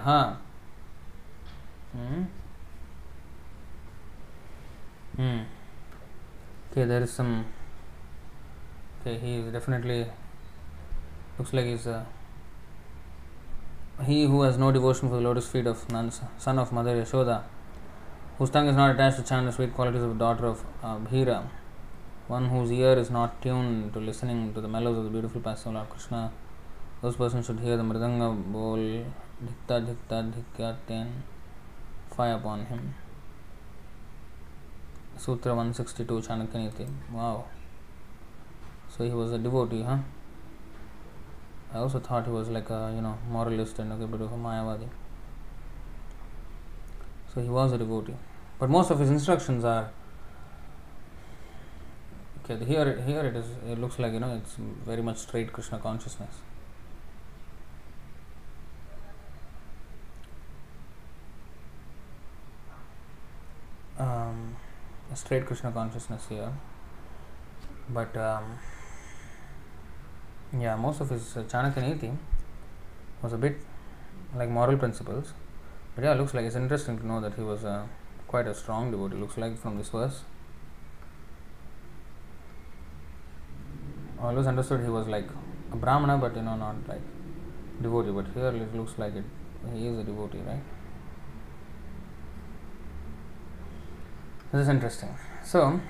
okay 6.76 6.84
there 6.84 7.02
is 7.02 7.10
some 7.10 7.46
okay 9.00 9.16
he 9.18 9.36
is 9.36 9.52
definitely 9.52 10.06
looks 11.38 11.52
like 11.52 11.66
he's 11.66 11.86
a 11.86 12.06
he 14.04 14.24
who 14.24 14.42
has 14.42 14.58
no 14.58 14.70
devotion 14.70 15.08
for 15.08 15.16
the 15.16 15.22
lotus 15.22 15.48
feet 15.48 15.66
of 15.66 15.90
Nans, 15.90 16.20
son 16.36 16.58
of 16.58 16.70
Mother 16.70 17.02
Yashoda, 17.02 17.44
whose 18.36 18.50
tongue 18.50 18.68
is 18.68 18.76
not 18.76 18.94
attached 18.94 19.16
to 19.16 19.22
chant 19.22 19.46
the 19.46 19.52
sweet 19.52 19.74
qualities 19.74 20.02
of 20.02 20.10
the 20.10 20.18
daughter 20.18 20.46
of 20.46 20.62
uh, 20.82 20.98
Bhira, 20.98 21.48
one 22.28 22.48
whose 22.50 22.70
ear 22.70 22.98
is 22.98 23.10
not 23.10 23.40
tuned 23.40 23.94
to 23.94 23.98
listening 23.98 24.52
to 24.52 24.60
the 24.60 24.68
mellows 24.68 24.98
of 24.98 25.04
the 25.04 25.10
beautiful 25.10 25.40
pastimes 25.40 25.68
of 25.68 25.74
Lord 25.74 25.88
Krishna, 25.88 26.30
those 27.00 27.16
persons 27.16 27.46
should 27.46 27.60
hear 27.60 27.76
the 27.78 27.82
mridanga 27.82 28.34
bowl 28.52 28.76
dhikta 29.46 29.86
dhikta 29.86 30.32
dhikyaten 30.32 31.08
fire 32.10 32.34
upon 32.34 32.66
him. 32.66 32.94
Sutra 35.16 35.54
162 35.54 36.20
Chanakyaniti. 36.20 36.86
Wow. 37.12 37.44
So 38.90 39.04
he 39.04 39.10
was 39.10 39.32
a 39.32 39.38
devotee, 39.38 39.82
huh? 39.82 39.98
I 41.76 41.80
also 41.80 41.98
thought 42.00 42.24
he 42.24 42.30
was 42.30 42.48
like 42.48 42.70
a 42.70 42.92
you 42.94 43.02
know 43.02 43.18
moralist 43.30 43.78
and 43.78 43.92
a 43.92 43.96
bit 43.96 44.20
of 44.26 44.32
a 44.32 44.36
Mayavadi. 44.36 44.88
So 47.32 47.42
he 47.42 47.50
was 47.50 47.72
a 47.72 47.78
devotee, 47.78 48.14
but 48.58 48.70
most 48.70 48.90
of 48.90 48.98
his 48.98 49.10
instructions 49.10 49.62
are 49.62 49.90
okay. 52.44 52.64
Here, 52.64 53.02
here 53.02 53.26
it 53.26 53.36
is. 53.36 53.44
It 53.70 53.78
looks 53.78 53.98
like 53.98 54.14
you 54.14 54.20
know 54.20 54.34
it's 54.36 54.54
very 54.86 55.02
much 55.02 55.18
straight 55.18 55.52
Krishna 55.52 55.78
consciousness. 55.78 56.36
Um, 63.98 64.56
straight 65.14 65.44
Krishna 65.44 65.72
consciousness 65.72 66.26
here, 66.30 66.52
but 67.90 68.16
um, 68.16 68.58
yeah, 70.60 70.76
most 70.76 71.00
of 71.00 71.10
his 71.10 71.36
uh, 71.36 71.42
Chanakya 71.42 72.16
was 73.22 73.32
a 73.32 73.38
bit 73.38 73.56
like 74.34 74.48
moral 74.48 74.76
principles. 74.76 75.32
But 75.94 76.04
yeah, 76.04 76.14
looks 76.14 76.34
like 76.34 76.44
it's 76.44 76.56
interesting 76.56 76.98
to 76.98 77.06
know 77.06 77.20
that 77.20 77.34
he 77.34 77.42
was 77.42 77.64
uh, 77.64 77.86
quite 78.28 78.46
a 78.46 78.54
strong 78.54 78.90
devotee. 78.90 79.16
Looks 79.16 79.38
like 79.38 79.58
from 79.58 79.78
this 79.78 79.88
verse. 79.88 80.22
Always 84.20 84.46
understood 84.46 84.80
he 84.80 84.88
was 84.88 85.06
like 85.06 85.26
a 85.72 85.76
Brahmana, 85.76 86.18
but 86.18 86.36
you 86.36 86.42
know, 86.42 86.56
not 86.56 86.76
like 86.88 87.00
devotee. 87.82 88.10
But 88.10 88.26
here 88.34 88.48
it 88.48 88.74
looks 88.74 88.98
like 88.98 89.14
it. 89.16 89.24
He 89.74 89.86
is 89.86 89.98
a 89.98 90.04
devotee, 90.04 90.38
right? 90.46 90.62
This 94.52 94.62
is 94.62 94.68
interesting. 94.68 95.14
So, 95.42 95.80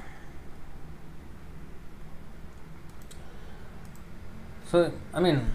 so 4.71 4.93
I 5.15 5.21
mean, 5.21 5.51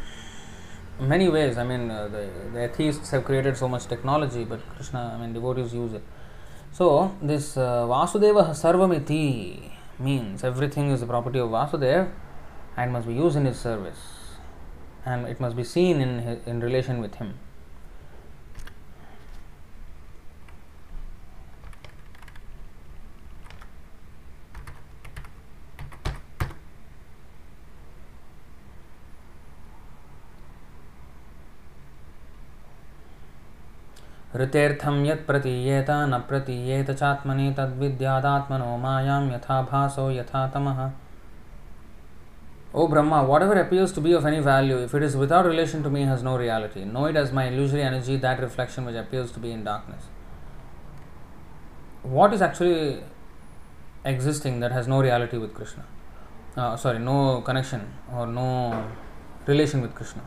many 0.99 1.29
ways. 1.29 1.57
I 1.57 1.63
mean, 1.63 1.89
uh, 1.89 2.07
the, 2.07 2.29
the 2.53 2.63
atheists 2.65 3.09
have 3.11 3.25
created 3.25 3.57
so 3.57 3.67
much 3.67 3.87
technology, 3.87 4.43
but 4.43 4.59
Krishna, 4.75 5.13
I 5.15 5.21
mean, 5.21 5.33
devotees 5.33 5.73
use 5.73 5.93
it. 5.93 6.03
So, 6.71 7.15
this 7.21 7.57
uh, 7.57 7.85
Vasudeva 7.87 8.51
Sarvamiti 8.51 9.71
means 9.99 10.43
everything 10.43 10.89
is 10.91 11.01
the 11.01 11.05
property 11.05 11.39
of 11.39 11.49
Vasudeva 11.49 12.09
and 12.77 12.93
must 12.93 13.07
be 13.07 13.13
used 13.13 13.35
in 13.35 13.45
his 13.45 13.59
service, 13.59 13.99
and 15.05 15.27
it 15.27 15.39
must 15.39 15.55
be 15.55 15.63
seen 15.63 15.99
in 15.99 16.39
in 16.45 16.61
relation 16.61 17.01
with 17.01 17.15
him. 17.15 17.33
ऋतेर्थम 34.35 35.05
यतीयेत 35.05 35.89
न 35.89 36.19
प्रतीयेत 36.27 36.91
चात्मनि 36.91 37.53
तद्विद्यादात्मनो 37.57 38.77
मायाम 38.77 39.31
यथा 39.31 39.87
यथा 40.11 40.47
तमः। 40.47 40.89
O 42.75 42.87
Brahma 42.87 43.15
whatever 43.41 43.57
appears 43.57 43.95
to 43.95 44.01
be 44.01 44.13
of 44.13 44.27
any 44.27 44.39
value 44.39 44.77
if 44.79 44.95
it 44.97 45.03
is 45.03 45.17
without 45.17 45.45
relation 45.45 45.83
to 45.83 45.89
me 45.89 46.03
has 46.05 46.23
no 46.23 46.37
reality 46.37 46.85
know 46.85 47.07
it 47.09 47.17
as 47.17 47.33
my 47.33 47.49
illusory 47.49 47.81
energy 47.81 48.17
that 48.17 48.39
reflection 48.39 48.83
which 48.83 48.95
appears 48.95 49.35
to 49.35 49.41
be 49.41 49.51
in 49.51 49.63
darkness 49.63 50.09
what 52.05 52.33
is 52.33 52.43
actually 52.43 53.01
existing 54.05 54.61
that 54.61 54.71
has 54.73 54.87
no 54.89 55.01
reality 55.01 55.37
with 55.37 55.53
Krishna 55.57 55.81
sorry 56.83 56.99
no 56.99 57.43
connection 57.47 57.81
or 58.13 58.27
no 58.27 58.47
relation 59.49 59.81
with 59.81 59.91
Krishna 59.97 60.21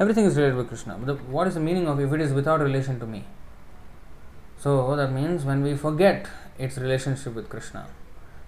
Everything 0.00 0.24
is 0.24 0.36
related 0.36 0.56
with 0.56 0.68
Krishna. 0.68 0.96
But 0.98 1.06
the, 1.06 1.14
what 1.24 1.46
is 1.48 1.54
the 1.54 1.60
meaning 1.60 1.88
of 1.88 1.98
if 2.00 2.12
it 2.12 2.20
is 2.20 2.32
without 2.32 2.60
relation 2.60 3.00
to 3.00 3.06
me? 3.06 3.24
So 4.58 4.94
that 4.96 5.12
means 5.12 5.44
when 5.44 5.62
we 5.62 5.76
forget 5.76 6.28
its 6.58 6.78
relationship 6.78 7.34
with 7.34 7.48
Krishna, 7.48 7.86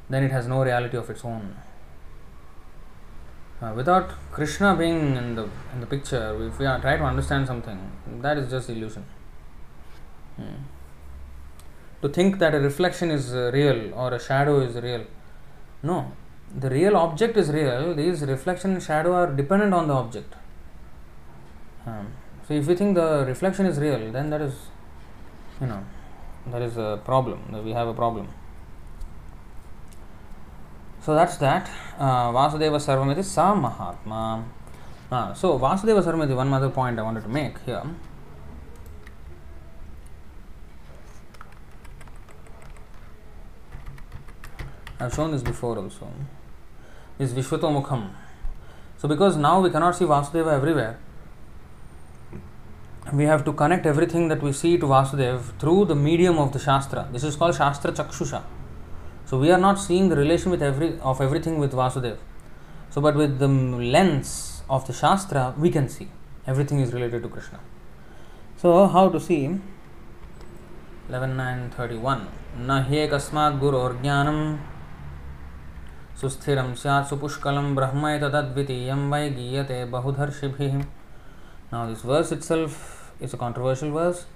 then 0.08 0.24
it 0.24 0.30
has 0.30 0.46
no 0.46 0.62
reality 0.62 0.96
of 0.96 1.08
its 1.08 1.24
own. 1.24 1.56
Uh, 3.62 3.72
without 3.74 4.10
Krishna 4.32 4.74
being 4.74 5.16
in 5.16 5.34
the 5.34 5.48
in 5.74 5.80
the 5.80 5.86
picture, 5.86 6.46
if 6.46 6.58
we 6.58 6.66
are, 6.66 6.80
try 6.80 6.96
to 6.96 7.04
understand 7.04 7.46
something, 7.46 7.78
that 8.22 8.38
is 8.38 8.50
just 8.50 8.70
illusion. 8.70 9.04
Hmm. 10.36 10.62
To 12.02 12.08
think 12.08 12.38
that 12.38 12.54
a 12.54 12.60
reflection 12.60 13.10
is 13.10 13.34
uh, 13.34 13.50
real 13.52 13.92
or 13.92 14.14
a 14.14 14.18
shadow 14.18 14.60
is 14.60 14.76
real, 14.76 15.04
no. 15.82 16.12
The 16.58 16.70
real 16.70 16.96
object 16.96 17.36
is 17.36 17.50
real. 17.50 17.94
These 17.94 18.22
reflection 18.22 18.72
and 18.72 18.82
shadow 18.82 19.12
are 19.12 19.26
dependent 19.30 19.74
on 19.74 19.88
the 19.88 19.94
object. 19.94 20.34
Um, 21.86 22.12
so 22.46 22.54
if 22.54 22.66
we 22.66 22.74
think 22.74 22.94
the 22.94 23.24
reflection 23.26 23.66
is 23.66 23.78
real, 23.78 24.12
then 24.12 24.30
that 24.30 24.40
is, 24.40 24.54
you 25.60 25.66
know, 25.66 25.84
that 26.48 26.62
is 26.62 26.76
a 26.76 27.00
problem. 27.04 27.64
We 27.64 27.72
have 27.72 27.88
a 27.88 27.94
problem. 27.94 28.28
So 31.02 31.14
that's 31.14 31.36
that. 31.38 31.70
Uh, 31.98 32.30
Vasudeva 32.30 32.76
Sarvamiti 32.76 33.24
Sa 33.24 33.54
Mahatma. 33.54 34.44
Uh, 35.10 35.32
so 35.34 35.58
Vasudeva 35.58 36.02
Sarvamiti, 36.02 36.36
one 36.36 36.52
other 36.52 36.68
point 36.68 36.98
I 36.98 37.02
wanted 37.02 37.22
to 37.22 37.28
make 37.28 37.58
here. 37.64 37.82
I've 44.98 45.14
shown 45.14 45.32
this 45.32 45.42
before 45.42 45.78
also. 45.78 46.12
Is 47.18 47.32
Vishwatomukham. 47.32 48.10
So 48.98 49.08
because 49.08 49.36
now 49.36 49.60
we 49.60 49.70
cannot 49.70 49.96
see 49.96 50.04
Vasudeva 50.04 50.52
everywhere, 50.52 50.98
we 53.12 53.24
have 53.24 53.44
to 53.44 53.52
connect 53.52 53.86
everything 53.86 54.28
that 54.28 54.42
we 54.42 54.52
see 54.52 54.78
to 54.78 54.86
Vasudev 54.86 55.58
through 55.58 55.86
the 55.86 55.94
medium 55.94 56.38
of 56.38 56.52
the 56.52 56.58
Shastra. 56.58 57.08
This 57.12 57.24
is 57.24 57.36
called 57.36 57.56
Shastra 57.56 57.92
Chakshusha. 57.92 58.42
So 59.26 59.38
we 59.38 59.50
are 59.50 59.58
not 59.58 59.78
seeing 59.78 60.08
the 60.08 60.16
relation 60.16 60.50
with 60.50 60.62
every 60.62 60.98
of 61.00 61.20
everything 61.20 61.58
with 61.58 61.72
Vasudev. 61.72 62.18
So 62.90 63.00
but 63.00 63.16
with 63.16 63.38
the 63.38 63.48
lens 63.48 64.62
of 64.68 64.86
the 64.86 64.92
Shastra 64.92 65.54
we 65.58 65.70
can 65.70 65.88
see 65.88 66.08
everything 66.46 66.80
is 66.80 66.92
related 66.92 67.22
to 67.22 67.28
Krishna. 67.28 67.60
So 68.56 68.86
how 68.86 69.08
to 69.08 69.20
see 69.20 69.60
11.9.31 71.10 72.20
न 72.58 72.70
ह्येकस्मात् 72.88 73.58
गुरोर्ज्ञानं 73.58 74.38
सुस्थिरं 76.20 76.74
स्यात् 76.82 77.08
सुपुष्कलं 77.08 77.74
ब्रह्मैतदद्वितीयं 77.74 79.10
वै 79.10 79.28
गीयते 79.36 79.84
बहुधर्षिभिः 79.92 80.82
Now 81.72 81.86
this 81.86 82.02
verse 82.02 82.32
itself 82.32 82.99
is 83.20 83.34
a 83.34 83.36
controversial 83.36 83.90
verse, 83.90 84.26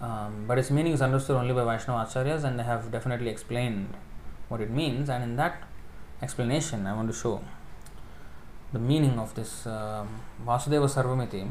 um, 0.00 0.44
but 0.46 0.58
its 0.58 0.70
meaning 0.70 0.92
is 0.92 1.00
understood 1.00 1.36
only 1.36 1.54
by 1.54 1.64
Vaishnava 1.64 2.04
Acharyas 2.04 2.44
and 2.44 2.58
they 2.58 2.64
have 2.64 2.90
definitely 2.90 3.30
explained 3.30 3.94
what 4.48 4.60
it 4.60 4.70
means 4.70 5.08
and 5.08 5.24
in 5.24 5.36
that 5.36 5.62
explanation 6.22 6.86
I 6.86 6.94
want 6.94 7.08
to 7.08 7.16
show 7.16 7.42
the 8.72 8.78
meaning 8.78 9.18
of 9.18 9.34
this 9.34 9.66
um, 9.66 10.20
Vasudeva 10.44 10.86
Sarvamiti. 10.86 11.50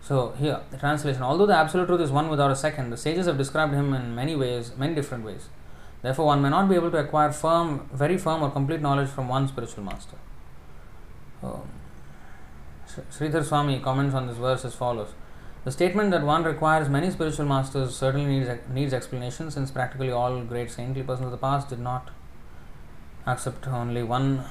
So 0.00 0.34
here 0.38 0.60
the 0.70 0.76
translation 0.76 1.22
although 1.22 1.46
the 1.46 1.56
absolute 1.56 1.86
truth 1.86 2.00
is 2.00 2.10
one 2.10 2.28
without 2.28 2.50
a 2.50 2.56
second, 2.56 2.90
the 2.90 2.96
sages 2.96 3.26
have 3.26 3.38
described 3.38 3.74
him 3.74 3.94
in 3.94 4.14
many 4.14 4.36
ways, 4.36 4.72
many 4.76 4.94
different 4.94 5.24
ways. 5.24 5.48
Therefore 6.02 6.26
one 6.26 6.42
may 6.42 6.50
not 6.50 6.68
be 6.68 6.74
able 6.74 6.90
to 6.90 6.98
acquire 6.98 7.32
firm, 7.32 7.88
very 7.92 8.18
firm 8.18 8.42
or 8.42 8.50
complete 8.50 8.80
knowledge 8.80 9.08
from 9.08 9.28
one 9.28 9.48
spiritual 9.48 9.84
master. 9.84 10.16
Um, 11.42 11.68
Sridhar 13.10 13.44
Swami 13.44 13.80
comments 13.80 14.14
on 14.14 14.26
this 14.28 14.36
verse 14.36 14.64
as 14.64 14.74
follows. 14.74 15.08
The 15.64 15.72
statement 15.72 16.10
that 16.10 16.22
one 16.22 16.44
requires 16.44 16.90
many 16.90 17.10
spiritual 17.10 17.46
masters 17.46 17.96
certainly 17.96 18.26
needs, 18.26 18.50
needs 18.70 18.92
explanation 18.92 19.50
since 19.50 19.70
practically 19.70 20.10
all 20.10 20.42
great 20.42 20.70
saintly 20.70 21.02
persons 21.02 21.24
of 21.24 21.30
the 21.30 21.38
past 21.38 21.70
did 21.70 21.78
not 21.78 22.10
accept 23.26 23.66
only 23.66 24.02
one, 24.02 24.44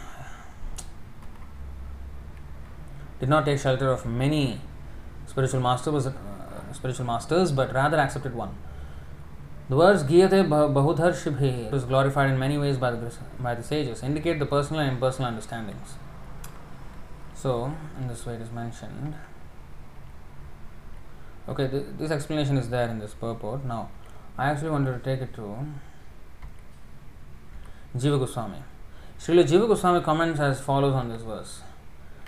did 3.19 3.29
not 3.29 3.45
take 3.45 3.59
shelter 3.59 3.91
of 3.91 4.07
many 4.07 4.59
spiritual 5.27 5.61
masters, 5.61 6.07
uh, 6.07 6.13
spiritual 6.73 7.05
masters, 7.05 7.51
but 7.51 7.71
rather 7.75 7.99
accepted 7.99 8.33
one. 8.33 8.55
The 9.69 9.77
words 9.77 10.03
Giyate 10.03 10.49
Bahudhar 10.49 11.13
Shibhi 11.13 11.71
was 11.71 11.85
glorified 11.85 12.31
in 12.31 12.39
many 12.39 12.57
ways 12.57 12.77
by 12.77 12.89
the, 12.89 13.13
by 13.39 13.53
the 13.53 13.63
sages, 13.63 14.01
indicate 14.01 14.39
the 14.39 14.47
personal 14.47 14.81
and 14.81 14.93
impersonal 14.93 15.27
understandings. 15.27 15.93
So, 17.35 17.71
in 17.99 18.07
this 18.07 18.25
way 18.25 18.33
it 18.33 18.41
is 18.41 18.51
mentioned. 18.51 19.13
Okay, 21.47 21.67
th- 21.67 21.85
this 21.97 22.11
explanation 22.11 22.57
is 22.57 22.69
there 22.69 22.89
in 22.89 22.99
this 22.99 23.13
purport. 23.13 23.65
Now, 23.65 23.89
I 24.37 24.49
actually 24.49 24.71
wanted 24.71 24.93
to 24.93 24.99
take 24.99 25.21
it 25.21 25.33
to 25.35 25.57
Jiva 27.97 28.19
Goswami. 28.19 28.63
Srila 29.19 29.43
Jiva 29.43 29.67
Goswami 29.67 30.01
comments 30.01 30.39
as 30.39 30.61
follows 30.61 30.93
on 30.93 31.09
this 31.09 31.21
verse. 31.21 31.61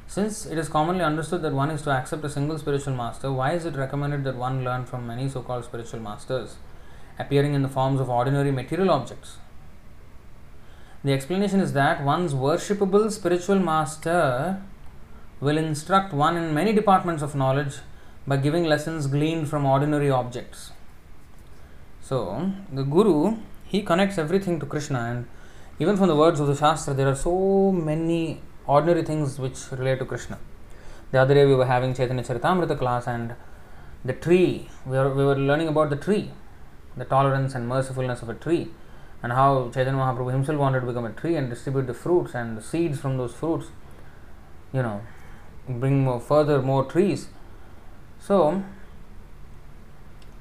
Since 0.08 0.46
it 0.46 0.58
is 0.58 0.70
commonly 0.70 1.04
understood 1.04 1.42
that 1.42 1.54
one 1.54 1.72
is 1.72 1.82
to 1.84 1.92
accept 1.92 2.24
a 2.24 2.30
single 2.30 2.60
spiritual 2.60 2.94
master, 2.94 3.32
why 3.32 3.54
is 3.54 3.66
it 3.66 3.76
recommended 3.76 4.24
that 4.26 4.36
one 4.36 4.64
learn 4.64 4.86
from 4.86 5.08
many 5.08 5.28
so 5.30 5.42
called 5.42 5.66
spiritual 5.66 6.00
masters? 6.00 6.58
appearing 7.18 7.54
in 7.54 7.62
the 7.62 7.70
forms 7.70 8.00
of 8.00 8.10
ordinary 8.10 8.52
material 8.52 8.92
objects. 8.92 9.38
The 11.04 11.14
explanation 11.14 11.60
is 11.60 11.74
that 11.74 12.04
one's 12.04 12.34
worshipable 12.34 13.12
spiritual 13.12 13.60
master 13.60 14.62
will 15.40 15.58
instruct 15.58 16.14
one 16.14 16.36
in 16.36 16.54
many 16.54 16.74
departments 16.74 17.22
of 17.22 17.36
knowledge 17.36 17.76
by 18.28 18.38
giving 18.38 18.64
lessons 18.64 19.08
gleaned 19.08 19.50
from 19.50 19.66
ordinary 19.66 20.10
objects. 20.10 20.72
So, 22.02 22.52
the 22.72 22.84
Guru 22.84 23.38
he 23.66 23.82
connects 23.82 24.18
everything 24.18 24.60
to 24.60 24.66
Krishna, 24.66 25.00
and 25.00 25.28
even 25.80 25.98
from 25.98 26.08
the 26.08 26.16
words 26.16 26.40
of 26.40 26.48
the 26.48 26.56
Shastra, 26.56 26.94
there 26.94 27.08
are 27.08 27.16
so 27.16 27.72
many 27.72 28.42
ordinary 28.68 29.04
things 29.04 29.40
which 29.40 29.72
relate 29.72 30.00
to 30.00 30.06
Krishna. 30.06 30.38
The 31.12 31.20
other 31.20 31.34
day 31.34 31.46
we 31.46 31.56
were 31.56 31.66
having 31.66 31.94
Chaitanya 31.94 32.24
Charitamrita 32.24 32.78
class, 32.78 33.08
and 33.08 33.36
the 34.04 34.14
tree, 34.14 34.70
we 34.86 34.98
were, 34.98 35.14
we 35.14 35.26
were 35.26 35.36
learning 35.36 35.68
about 35.68 35.90
the 35.90 35.96
tree, 35.96 36.32
the 36.96 37.06
tolerance 37.06 37.56
and 37.56 37.68
mercifulness 37.68 38.22
of 38.22 38.30
a 38.30 38.36
tree, 38.36 38.70
and 39.24 39.34
how 39.34 39.72
Chaitanya 39.74 40.00
Mahaprabhu 40.00 40.32
himself 40.32 40.60
wanted 40.60 40.82
to 40.82 40.86
become 40.86 41.06
a 41.06 41.12
tree 41.12 41.36
and 41.36 41.50
distribute 41.50 41.88
the 41.88 41.94
fruits 41.94 42.36
and 42.36 42.56
the 42.56 42.62
seeds 42.62 43.00
from 43.00 43.18
those 43.18 43.34
fruits, 43.34 43.68
you 44.72 44.84
know, 44.84 45.02
bring 45.68 46.04
more, 46.04 46.20
further 46.20 46.62
more 46.62 46.86
trees. 46.86 47.30
So, 48.28 48.64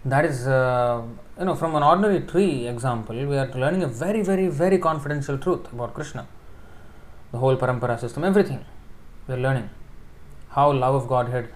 that 0.07 0.25
is, 0.25 0.47
uh, 0.47 1.03
you 1.39 1.45
know, 1.45 1.55
from 1.55 1.75
an 1.75 1.83
ordinary 1.83 2.21
tree 2.21 2.67
example, 2.67 3.15
we 3.15 3.37
are 3.37 3.49
learning 3.49 3.83
a 3.83 3.87
very, 3.87 4.23
very, 4.23 4.49
very 4.49 4.79
confidential 4.79 5.37
truth 5.37 5.71
about 5.71 5.93
Krishna. 5.93 6.27
The 7.33 7.39
whole 7.39 7.57
parampara 7.57 8.01
system, 8.01 8.25
everything 8.25 8.65
we 9.29 9.35
are 9.35 9.39
learning. 9.39 9.69
How 10.51 10.73
love 10.73 10.95
of 10.95 11.09
Godhead 11.09 11.51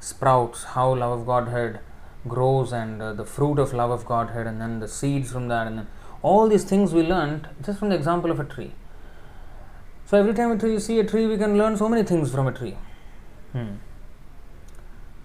sprouts, 0.00 0.64
how 0.64 0.94
love 0.94 1.20
of 1.20 1.26
Godhead 1.26 1.80
grows, 2.28 2.72
and 2.72 3.00
uh, 3.00 3.14
the 3.14 3.24
fruit 3.24 3.58
of 3.58 3.72
love 3.72 3.90
of 3.90 4.04
Godhead, 4.04 4.46
and 4.46 4.60
then 4.60 4.80
the 4.80 4.88
seeds 4.88 5.32
from 5.32 5.48
that, 5.48 5.66
and 5.66 5.78
then 5.78 5.86
all 6.20 6.46
these 6.46 6.64
things 6.64 6.92
we 6.92 7.02
learned 7.02 7.48
just 7.64 7.78
from 7.78 7.88
the 7.88 7.94
example 7.94 8.30
of 8.30 8.38
a 8.38 8.44
tree. 8.44 8.72
So 10.04 10.18
every 10.18 10.34
time 10.34 10.58
we 10.58 10.78
see 10.78 11.00
a 11.00 11.04
tree, 11.04 11.26
we 11.26 11.38
can 11.38 11.56
learn 11.56 11.78
so 11.78 11.88
many 11.88 12.02
things 12.02 12.30
from 12.30 12.48
a 12.48 12.52
tree. 12.52 12.76
Hmm. 13.52 13.76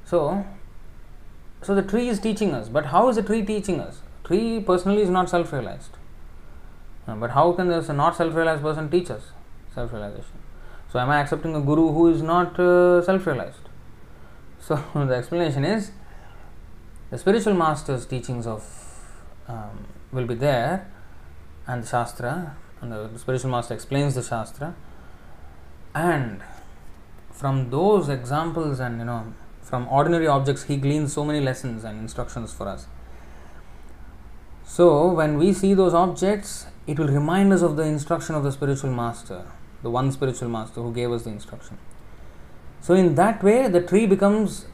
So, 0.06 0.46
so 1.62 1.76
the 1.76 1.82
tree 1.82 2.08
is 2.08 2.20
teaching 2.20 2.54
us, 2.54 2.70
but 2.70 2.88
how 2.88 3.10
is 3.10 3.16
the 3.16 3.24
tree 3.24 3.44
teaching 3.44 3.80
us? 3.80 4.02
Tree 4.24 4.60
personally 4.60 5.02
is 5.02 5.10
not 5.10 5.30
self-realized, 5.30 5.92
uh, 7.08 7.16
but 7.16 7.32
how 7.32 7.52
can 7.54 7.68
this 7.68 7.90
a 7.90 7.94
not 7.94 8.16
self-realized 8.16 8.62
person 8.62 8.90
teach 8.90 9.10
us 9.12 9.32
self-realization? 9.74 10.40
So, 10.92 11.00
am 11.00 11.10
I 11.10 11.20
accepting 11.20 11.56
a 11.56 11.62
guru 11.62 11.92
who 11.92 12.08
is 12.08 12.22
not 12.22 12.60
uh, 12.60 13.02
self-realized? 13.02 13.66
So 14.66 14.76
the 14.96 15.14
explanation 15.14 15.64
is 15.64 15.92
the 17.12 17.18
spiritual 17.20 17.54
master's 17.54 18.06
teachings 18.06 18.48
of 18.48 18.64
um, 19.48 19.86
will 20.12 20.26
be 20.26 20.34
there, 20.34 20.92
and 21.68 21.84
the 21.84 21.88
shastra, 21.88 22.58
and 22.82 22.92
the 22.92 23.10
spiritual 23.18 23.52
master 23.52 23.76
explains 23.76 24.16
the 24.16 24.24
shastra, 24.24 24.74
and 25.94 26.42
from 27.32 27.70
those 27.70 28.10
examples 28.10 28.80
and 28.80 28.98
you 28.98 29.06
know 29.06 29.34
from 29.66 29.88
ordinary 29.90 30.28
objects 30.28 30.64
he 30.64 30.78
gleans 30.78 31.12
so 31.12 31.26
many 31.26 31.42
lessons 31.42 31.84
and 31.84 32.00
instructions 32.00 32.54
for 32.54 32.68
us. 32.68 32.88
So 34.66 35.12
when 35.12 35.38
we 35.38 35.54
see 35.54 35.74
those 35.74 35.94
objects, 35.94 36.68
it 36.88 37.00
will 37.00 37.08
remind 37.08 37.52
us 37.52 37.62
of 37.62 37.76
the 37.76 37.84
instruction 37.84 38.36
of 38.36 38.44
the 38.44 38.52
spiritual 38.52 38.92
master, 38.92 39.44
the 39.82 39.90
one 39.90 40.12
spiritual 40.12 40.50
master 40.50 40.82
who 40.82 40.94
gave 40.94 41.12
us 41.12 41.24
the 41.24 41.32
instruction. 41.32 41.78
So, 42.82 42.94
in 42.94 43.16
that 43.16 43.44
way, 43.44 43.68
the 43.68 43.82
tree 43.82 44.06
becomes 44.06 44.68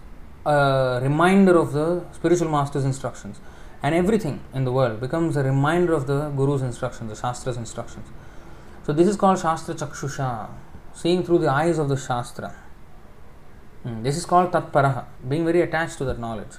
a 0.45 0.99
reminder 1.01 1.57
of 1.57 1.71
the 1.71 2.03
spiritual 2.11 2.49
master's 2.49 2.83
instructions, 2.83 3.39
and 3.81 3.95
everything 3.95 4.41
in 4.53 4.65
the 4.65 4.71
world 4.73 4.99
becomes 4.99 5.37
a 5.37 5.43
reminder 5.43 5.93
of 5.93 6.07
the 6.07 6.29
Guru's 6.31 6.61
instructions, 6.61 7.09
the 7.09 7.15
Shastra's 7.15 7.55
instructions. 7.55 8.07
So, 8.85 8.91
this 8.91 9.07
is 9.07 9.15
called 9.15 9.39
Shastra 9.39 9.75
Chakshusha, 9.75 10.49
seeing 10.93 11.23
through 11.23 11.39
the 11.39 11.49
eyes 11.49 11.77
of 11.77 11.87
the 11.87 11.95
Shastra. 11.95 12.53
Hmm, 13.83 14.03
this 14.03 14.17
is 14.17 14.25
called 14.25 14.51
Tatparaha, 14.51 15.05
being 15.27 15.43
very 15.43 15.61
attached 15.61 15.97
to 15.97 16.05
that 16.05 16.19
knowledge 16.19 16.57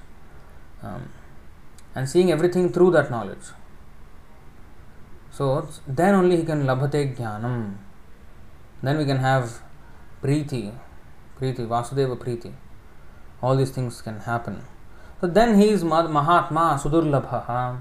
um, 0.82 1.08
and 1.94 2.08
seeing 2.08 2.32
everything 2.32 2.72
through 2.72 2.90
that 2.92 3.10
knowledge. 3.10 3.46
So, 5.30 5.68
then 5.86 6.14
only 6.14 6.36
he 6.36 6.44
can 6.44 6.64
labhate 6.64 7.16
jnanam. 7.16 7.76
Then 8.82 8.98
we 8.98 9.04
can 9.04 9.18
have 9.18 9.62
preeti, 10.22 10.72
Preeti, 11.40 11.66
Vasudeva 11.66 12.16
Preeti. 12.16 12.52
All 13.40 13.56
these 13.56 13.70
things 13.70 14.02
can 14.02 14.20
happen. 14.20 14.62
So 15.20 15.28
then 15.28 15.58
he 15.58 15.68
is 15.68 15.84
Mahatma 15.84 16.80
Sudurlabha. 16.82 17.80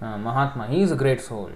Uh, 0.00 0.18
Mahatma, 0.18 0.66
he 0.68 0.82
is 0.82 0.92
a 0.92 0.96
great 0.96 1.20
soul. 1.20 1.50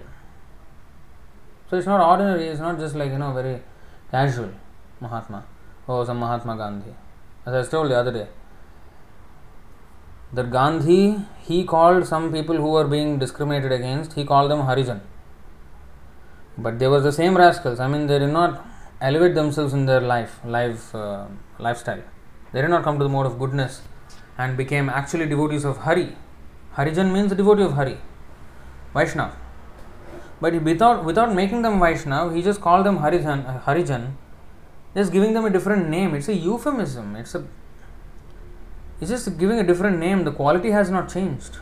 So 1.69 1.77
it's 1.77 1.87
not 1.87 2.01
ordinary, 2.01 2.47
it's 2.47 2.59
not 2.59 2.79
just 2.79 2.95
like, 2.95 3.11
you 3.11 3.17
know, 3.17 3.33
very 3.33 3.61
casual 4.09 4.51
Mahatma. 4.99 5.45
Oh, 5.91 6.05
some 6.05 6.19
Mahatma 6.19 6.55
Gandhi. 6.55 6.93
As 7.45 7.53
I 7.53 7.69
told 7.69 7.91
the 7.91 7.97
other 8.01 8.11
day, 8.17 8.27
that 10.31 10.49
Gandhi, 10.49 11.17
he 11.47 11.65
called 11.65 12.07
some 12.07 12.31
people 12.31 12.55
who 12.55 12.69
were 12.75 12.87
being 12.87 13.19
discriminated 13.19 13.73
against, 13.73 14.13
he 14.13 14.23
called 14.23 14.49
them 14.49 14.61
Harijan. 14.69 15.01
But 16.57 16.79
they 16.79 16.87
were 16.87 17.01
the 17.01 17.11
same 17.11 17.35
rascals. 17.35 17.81
I 17.81 17.89
mean, 17.89 18.07
they 18.07 18.19
did 18.19 18.31
not 18.31 18.65
elevate 19.01 19.35
themselves 19.35 19.73
in 19.73 19.85
their 19.85 19.99
life, 19.99 20.39
life 20.45 20.95
uh, 20.95 21.25
lifestyle. 21.59 22.01
They 22.53 22.61
did 22.61 22.69
not 22.69 22.83
come 22.83 22.97
to 22.99 23.03
the 23.03 23.13
mode 23.17 23.25
of 23.25 23.37
goodness 23.37 23.81
and 24.37 24.55
became 24.55 24.87
actually 24.87 25.27
devotees 25.27 25.65
of 25.65 25.77
Hari. 25.89 26.15
Harijan 26.77 27.11
means 27.11 27.33
devotee 27.33 27.63
of 27.63 27.73
Hari, 27.73 27.97
Vaishnav. 28.95 29.31
But 30.39 30.63
without 30.71 31.03
without 31.03 31.35
making 31.43 31.63
them 31.63 31.79
Vaishnav, 31.85 32.35
he 32.35 32.41
just 32.41 32.61
called 32.61 32.85
them 32.85 32.99
Harijan, 32.99 33.63
Harijan, 33.65 34.11
just 34.95 35.11
giving 35.11 35.33
them 35.33 35.45
a 35.45 35.49
different 35.49 35.89
name. 35.89 36.15
It's 36.15 36.27
a 36.27 36.35
euphemism. 36.35 37.15
It's 37.15 37.35
a 37.35 37.45
it's 38.99 39.09
just 39.09 39.37
giving 39.37 39.59
a 39.59 39.63
different 39.63 39.97
name. 39.99 40.23
The 40.23 40.31
quality 40.31 40.71
has 40.71 40.89
not 40.91 41.11
changed. 41.11 41.57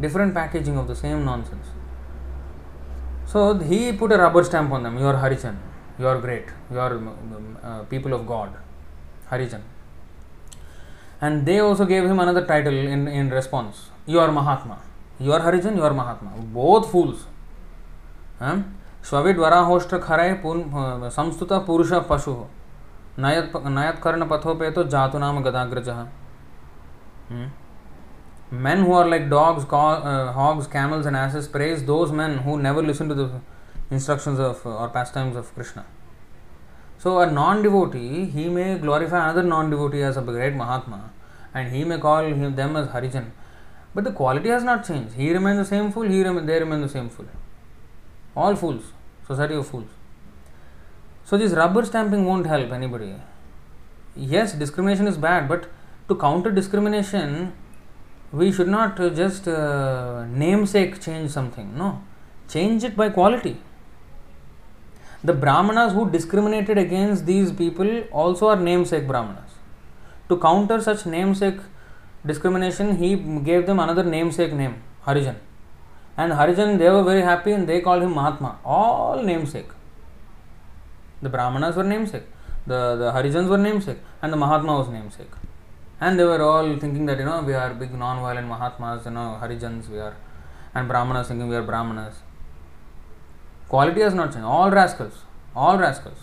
Different 0.00 0.32
packaging 0.34 0.78
of 0.78 0.86
the 0.86 0.94
same 0.94 1.24
nonsense. 1.24 1.66
So 3.26 3.58
he 3.58 3.92
put 3.92 4.12
a 4.12 4.18
rubber 4.18 4.44
stamp 4.44 4.72
on 4.72 4.82
them. 4.82 4.98
You 4.98 5.06
are 5.06 5.14
Harijan. 5.14 5.56
You 5.98 6.06
are 6.06 6.18
great 6.20 6.46
you 6.70 6.78
are 6.78 6.94
um, 6.94 7.08
um, 7.08 7.58
uh, 7.62 7.82
people 7.84 8.12
of 8.12 8.26
god. 8.26 8.52
Harijan. 9.30 9.60
And 11.20 11.46
they 11.46 11.58
also 11.60 11.84
gave 11.84 12.04
him 12.04 12.18
another 12.18 12.44
title 12.46 12.74
in, 12.74 13.06
in 13.08 13.30
response. 13.30 13.90
You 14.06 14.20
are 14.20 14.32
mahatma. 14.32 14.78
You 15.20 15.32
are 15.32 15.40
Harijan 15.40 15.76
you 15.76 15.82
are 15.82 15.94
mahatma. 15.94 16.30
Both 16.60 16.90
fools. 16.90 17.26
Huh? 18.38 18.62
स्वीडराहोष्ट 19.04 19.94
खर 20.02 20.20
पू 20.42 20.54
संस्तुत 21.10 21.52
पुरुष 21.66 21.92
पशु 22.10 22.34
नयत् 23.18 23.56
नयत्कर्ण 23.68 24.26
पथोपे 24.28 24.70
तो 24.70 24.84
जातुनाम 24.90 25.42
गदाग्रज। 25.42 25.88
Men 28.64 28.82
who 28.82 28.94
are 28.94 29.08
like 29.08 29.28
dogs 29.30 29.66
hogs 30.36 30.66
camels 30.66 31.06
and 31.06 31.16
asses 31.16 31.46
praise 31.48 31.82
those 31.86 32.10
men 32.12 32.38
who 32.38 32.56
never 32.58 32.84
listen 32.84 33.08
to 33.08 33.14
the 33.14 33.40
instructions 33.92 34.40
of 34.40 34.66
और 34.68 34.88
pastimes 35.14 35.36
of 35.36 35.54
Krishna 35.56 35.80
so 37.02 37.16
a 37.16 37.24
non 37.30 37.62
devotee 37.62 38.24
he 38.32 38.48
may 38.48 38.74
glorify 38.78 39.30
other 39.30 39.42
non 39.44 39.70
devotee 39.70 39.98
as 40.00 40.18
a 40.18 40.20
great 40.22 40.56
mahatma 40.56 40.98
and 41.56 41.68
he 41.68 41.84
may 41.84 41.98
call 41.98 42.32
them 42.56 42.76
as 42.78 42.88
Harijan 42.92 43.26
but 43.96 44.02
the 44.04 44.14
quality 44.16 44.50
has 44.50 44.64
not 44.64 44.80
change 44.80 45.14
he 45.14 45.32
remain 45.32 45.62
the 45.62 45.66
same 45.66 45.90
fool 45.90 46.08
he 46.08 46.22
remain 46.22 46.46
they 46.46 46.58
remain 46.58 46.84
the 46.86 46.88
same 46.90 47.08
fool 47.08 47.26
All 48.34 48.56
fools, 48.56 48.82
society 49.26 49.54
of 49.54 49.66
fools. 49.66 49.88
So, 51.24 51.36
this 51.36 51.52
rubber 51.52 51.84
stamping 51.84 52.24
won't 52.24 52.46
help 52.46 52.72
anybody. 52.72 53.14
Yes, 54.16 54.52
discrimination 54.52 55.06
is 55.06 55.16
bad, 55.16 55.48
but 55.48 55.68
to 56.08 56.16
counter 56.16 56.50
discrimination, 56.50 57.52
we 58.32 58.50
should 58.50 58.68
not 58.68 58.96
just 58.96 59.46
uh, 59.48 60.24
namesake 60.26 61.00
change 61.00 61.30
something. 61.30 61.76
No, 61.76 62.02
change 62.48 62.84
it 62.84 62.96
by 62.96 63.10
quality. 63.10 63.58
The 65.24 65.32
Brahmanas 65.32 65.92
who 65.92 66.10
discriminated 66.10 66.78
against 66.78 67.26
these 67.26 67.52
people 67.52 68.02
also 68.10 68.48
are 68.48 68.56
namesake 68.56 69.06
Brahmanas. 69.06 69.52
To 70.28 70.36
counter 70.36 70.80
such 70.80 71.06
namesake 71.06 71.58
discrimination, 72.26 72.96
he 72.96 73.14
gave 73.16 73.66
them 73.66 73.78
another 73.78 74.02
namesake 74.02 74.52
name, 74.52 74.82
Harijan. 75.06 75.36
And 76.16 76.32
Harijan, 76.32 76.78
they 76.78 76.90
were 76.90 77.02
very 77.02 77.22
happy 77.22 77.52
and 77.52 77.68
they 77.68 77.80
called 77.80 78.02
him 78.02 78.14
Mahatma. 78.14 78.58
All 78.64 79.22
namesake. 79.22 79.68
The 81.22 81.28
Brahmanas 81.28 81.76
were 81.76 81.84
namesake, 81.84 82.24
the, 82.66 82.96
the 82.96 83.12
Harijans 83.12 83.48
were 83.48 83.56
namesake, 83.56 83.98
and 84.20 84.32
the 84.32 84.36
Mahatma 84.36 84.78
was 84.78 84.88
namesake. 84.88 85.30
And 86.00 86.18
they 86.18 86.24
were 86.24 86.42
all 86.42 86.76
thinking 86.80 87.06
that, 87.06 87.18
you 87.18 87.24
know, 87.24 87.42
we 87.42 87.54
are 87.54 87.72
big 87.74 87.94
non-violent 87.94 88.48
Mahatmas, 88.48 89.04
you 89.04 89.12
know, 89.12 89.38
Harijans 89.40 89.88
we 89.88 90.00
are, 90.00 90.16
and 90.74 90.88
Brahmanas 90.88 91.28
thinking 91.28 91.48
we 91.48 91.54
are 91.54 91.62
Brahmanas. 91.62 92.16
Quality 93.68 94.00
has 94.00 94.14
not 94.14 94.32
changed. 94.32 94.44
All 94.44 94.68
rascals. 94.68 95.22
All 95.54 95.78
rascals. 95.78 96.18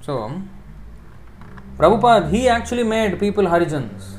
So, 0.00 0.42
Prabhupada, 1.78 2.30
he 2.30 2.48
actually 2.48 2.82
made 2.82 3.20
people 3.20 3.44
Harijans. 3.44 4.16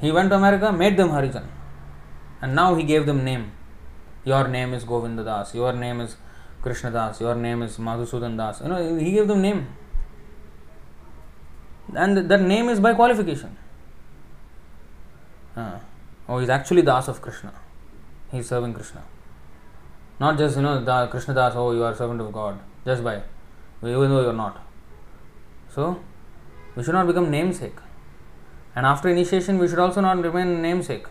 He 0.00 0.12
went 0.12 0.30
to 0.30 0.36
America, 0.36 0.72
made 0.72 0.96
them 0.96 1.08
Harijan. 1.08 1.44
And 2.44 2.54
now 2.54 2.74
he 2.74 2.82
gave 2.84 3.06
them 3.06 3.24
name. 3.24 3.52
Your 4.22 4.46
name 4.48 4.74
is 4.74 4.84
Govinda 4.84 5.24
Das, 5.24 5.54
your 5.54 5.72
name 5.72 6.02
is 6.02 6.16
Krishna 6.60 6.90
Das, 6.90 7.18
your 7.18 7.34
name 7.34 7.62
is 7.62 7.78
Madhusudan 7.78 8.36
Das. 8.36 8.60
You 8.60 8.68
know, 8.68 8.98
he 8.98 9.12
gave 9.12 9.26
them 9.28 9.40
name. 9.40 9.66
And 11.94 12.28
that 12.28 12.42
name 12.42 12.68
is 12.68 12.80
by 12.80 12.92
qualification. 12.92 13.56
Uh, 15.56 15.78
oh, 16.28 16.38
he's 16.38 16.50
actually 16.50 16.82
Das 16.82 17.08
of 17.08 17.22
Krishna. 17.22 17.54
He's 18.30 18.46
serving 18.46 18.74
Krishna. 18.74 19.02
Not 20.20 20.36
just, 20.36 20.56
you 20.56 20.62
know, 20.62 20.84
da, 20.84 21.06
Krishna 21.06 21.32
Das, 21.32 21.54
oh, 21.56 21.72
you 21.72 21.82
are 21.82 21.94
servant 21.94 22.20
of 22.20 22.30
God, 22.30 22.60
just 22.84 23.02
by, 23.02 23.22
even 23.82 24.10
though 24.10 24.20
you 24.20 24.28
are 24.28 24.34
not. 24.34 24.60
So, 25.70 25.98
we 26.76 26.84
should 26.84 26.92
not 26.92 27.06
become 27.06 27.30
namesake. 27.30 27.80
And 28.76 28.84
after 28.84 29.08
initiation, 29.08 29.58
we 29.58 29.66
should 29.66 29.78
also 29.78 30.02
not 30.02 30.22
remain 30.22 30.60
namesake. 30.60 31.06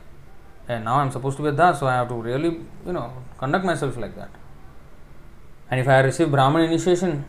And 0.67 0.85
now 0.85 0.95
I'm 0.99 1.11
supposed 1.11 1.37
to 1.37 1.43
be 1.43 1.49
a 1.49 1.51
Das, 1.51 1.79
so 1.79 1.87
I 1.87 1.93
have 1.95 2.07
to 2.09 2.15
really, 2.15 2.59
you 2.85 2.93
know, 2.93 3.11
conduct 3.37 3.65
myself 3.65 3.97
like 3.97 4.15
that. 4.15 4.29
And 5.69 5.79
if 5.79 5.87
I 5.87 5.99
receive 5.99 6.31
Brahman 6.31 6.63
initiation 6.63 7.25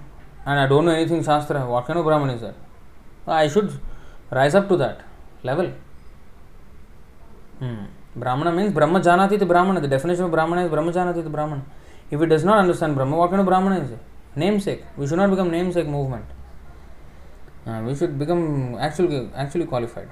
and 0.47 0.61
I 0.61 0.67
don't 0.67 0.85
know 0.85 0.93
anything 0.93 1.23
Shastra, 1.25 1.67
what 1.67 1.87
kind 1.87 1.99
of 1.99 2.05
Brahman 2.05 2.31
is 2.31 2.43
that? 2.43 2.55
I 3.27 3.49
should 3.49 3.81
rise 4.31 4.55
up 4.55 4.69
to 4.69 4.77
that 4.77 5.01
level. 5.43 5.73
Hmm. 7.59 7.85
Brahmana 8.17 8.53
means 8.53 8.73
Brahma 8.73 9.01
Janati 9.01 9.39
the 9.39 9.47
Brahmana. 9.47 9.81
The 9.81 9.89
definition 9.89 10.25
of 10.25 10.31
Brahmana 10.31 10.65
is 10.65 10.71
Brahma 10.71 10.93
Janati 10.93 11.25
the 11.25 11.31
Brahmana. 11.31 11.65
If 12.11 12.21
he 12.21 12.27
does 12.27 12.45
not 12.45 12.59
understand 12.59 12.95
Brahma, 12.95 13.17
what 13.17 13.31
kind 13.31 13.41
of 13.41 13.47
Brahmana 13.47 13.81
is 13.81 13.91
he? 13.91 13.97
Namesake. 14.37 14.85
We 14.97 15.07
should 15.07 15.17
not 15.17 15.31
become 15.31 15.51
namesake 15.51 15.87
movement. 15.87 16.27
Uh, 17.67 17.83
we 17.87 17.95
should 17.95 18.19
become 18.19 18.77
actually 18.77 19.31
actually 19.35 19.67
qualified. 19.67 20.09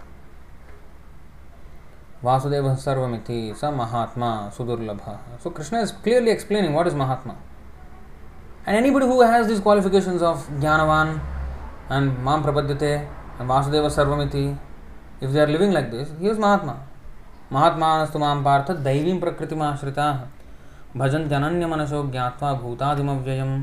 Vasudev 2.24 2.74
सर्वमिति 2.76 3.38
स 3.60 3.70
महात्मा 3.76 4.28
सुदुर्लभ 4.56 5.00
so 5.42 5.50
Krishna 5.50 5.80
is 5.82 5.92
clearly 6.04 6.30
explaining 6.30 6.72
what 6.74 6.86
is 6.86 6.96
mahatma 6.96 7.34
and 8.68 8.76
anybody 8.76 9.06
who 9.06 9.22
has 9.22 9.48
this 9.48 9.60
qualifications 9.60 10.22
of 10.22 10.50
ज्ञानवान 10.60 11.08
and 11.92 12.18
माम 12.24 12.42
प्रपद्यते 12.42 12.92
and 12.92 13.48
Vasudev 13.48 13.88
सर्वमिति 13.90 14.44
if 15.22 15.30
they 15.30 15.40
are 15.40 15.48
living 15.48 15.72
like 15.72 15.90
this 15.90 16.12
he 16.20 16.30
is 16.30 16.40
mahatma 16.40 16.76
महात्मास्तु 17.52 18.18
माम 18.18 18.44
पार्थ 18.44 18.70
दैवीं 18.84 19.18
प्रकृतिमाश्रिता 19.20 20.08
भजन्त्यनन्य 20.96 21.66
मनसो 21.66 22.02
ज्ञात्वा 22.10 22.52
भूतादिमव्ययम् 22.62 23.62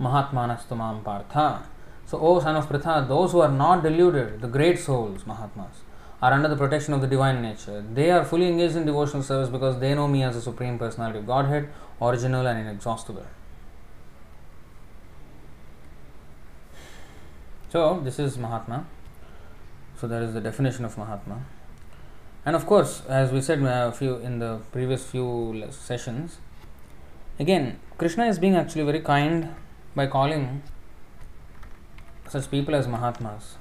Mahatmanastu 0.00 0.76
Mam 0.76 1.02
Partha. 1.02 1.62
So, 2.06 2.18
O 2.20 2.38
son 2.40 2.54
of 2.56 2.68
Pritha, 2.68 3.06
those 3.08 3.32
who 3.32 3.40
are 3.40 3.50
not 3.50 3.82
deluded, 3.82 4.40
the 4.40 4.46
great 4.46 4.78
souls, 4.78 5.26
Mahatmas, 5.26 5.82
are 6.22 6.32
under 6.32 6.48
the 6.48 6.56
protection 6.56 6.94
of 6.94 7.00
the 7.00 7.06
divine 7.06 7.42
nature. 7.42 7.84
They 7.92 8.10
are 8.10 8.24
fully 8.24 8.46
engaged 8.48 8.76
in 8.76 8.86
devotional 8.86 9.22
service 9.22 9.48
because 9.48 9.80
they 9.80 9.94
know 9.94 10.06
me 10.06 10.22
as 10.22 10.36
the 10.36 10.40
Supreme 10.40 10.78
Personality 10.78 11.18
of 11.18 11.26
Godhead, 11.26 11.68
original 12.00 12.46
and 12.46 12.60
inexhaustible. 12.60 13.26
So, 17.70 18.00
this 18.04 18.18
is 18.18 18.38
Mahatma. 18.38 18.86
So, 19.98 20.06
that 20.06 20.22
is 20.22 20.32
the 20.32 20.40
definition 20.40 20.84
of 20.84 20.96
Mahatma. 20.96 21.40
And 22.44 22.54
of 22.54 22.64
course, 22.66 23.02
as 23.08 23.32
we 23.32 23.40
said 23.40 23.60
a 23.62 23.90
few 23.90 24.18
in 24.18 24.38
the 24.38 24.60
previous 24.70 25.04
few 25.04 25.66
sessions, 25.70 26.38
again, 27.40 27.80
Krishna 27.98 28.26
is 28.26 28.38
being 28.38 28.54
actually 28.54 28.84
very 28.84 29.00
kind 29.00 29.52
by 29.96 30.06
calling 30.06 30.62
such 32.28 32.50
people 32.50 32.74
as 32.74 32.86
Mahatmas. 32.86 33.56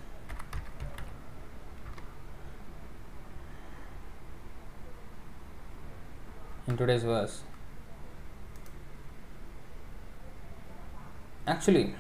In 6.68 6.76
today's 6.76 7.04
verse. 7.04 7.44
Actually, 11.48 11.94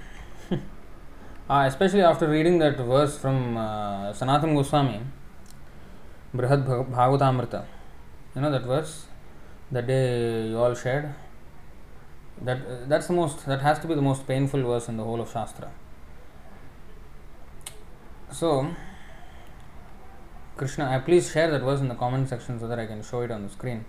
uh, 0.51 1.63
especially 1.67 2.01
after 2.01 2.27
reading 2.27 2.57
that 2.57 2.77
verse 2.77 3.17
from 3.17 3.55
uh, 3.55 4.11
Sanatana 4.11 4.55
Goswami, 4.55 4.99
Brihad 6.33 6.65
Bhagavatamrita, 6.65 7.63
you 8.35 8.41
know 8.41 8.51
that 8.51 8.63
verse 8.63 9.05
that 9.71 9.87
day 9.87 10.47
you 10.47 10.57
all 10.57 10.73
shared? 10.73 11.13
That 12.41 12.89
that's 12.89 13.07
the 13.07 13.13
most 13.13 13.45
that 13.45 13.61
has 13.61 13.79
to 13.79 13.87
be 13.87 13.95
the 13.95 14.01
most 14.01 14.27
painful 14.27 14.61
verse 14.61 14.89
in 14.89 14.97
the 14.97 15.03
whole 15.03 15.21
of 15.21 15.31
Shastra. 15.31 15.71
So, 18.31 18.75
Krishna, 20.57 20.85
uh, 20.85 20.99
please 20.99 21.31
share 21.31 21.49
that 21.51 21.61
verse 21.61 21.79
in 21.79 21.87
the 21.87 21.95
comment 21.95 22.27
section 22.27 22.59
so 22.59 22.67
that 22.67 22.79
I 22.79 22.85
can 22.85 23.01
show 23.01 23.21
it 23.21 23.31
on 23.31 23.43
the 23.43 23.49
screen. 23.49 23.85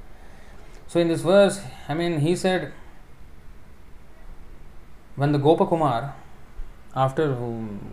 So, 0.87 1.01
in 1.01 1.09
this 1.09 1.23
verse, 1.23 1.61
I 1.89 1.95
mean, 1.95 2.21
he 2.21 2.37
said, 2.37 2.73
when 5.17 5.33
the 5.33 5.39
Gopakumar, 5.39 6.13
after 6.95 7.35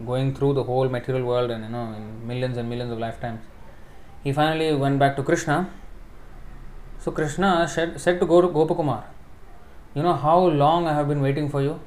going 0.05 0.35
through 0.35 0.53
the 0.53 0.63
whole 0.63 0.87
material 0.89 1.25
world 1.25 1.49
and 1.49 1.63
you 1.63 1.69
know, 1.71 1.91
in 1.93 2.27
millions 2.27 2.57
and 2.57 2.69
millions 2.69 2.91
of 2.91 2.99
lifetimes, 2.99 3.41
he 4.23 4.31
finally 4.31 4.75
went 4.75 4.99
back 4.99 5.15
to 5.15 5.23
Krishna. 5.23 5.71
So, 6.99 7.11
Krishna 7.11 7.67
said, 7.67 7.99
said 7.99 8.19
to 8.19 8.27
Gopakumar, 8.27 9.05
You 9.95 10.01
know 10.01 10.13
how 10.13 10.39
long 10.39 10.87
I 10.87 10.93
have 10.93 11.07
been 11.07 11.21
waiting 11.21 11.49
for 11.49 11.61
you? 11.61 11.79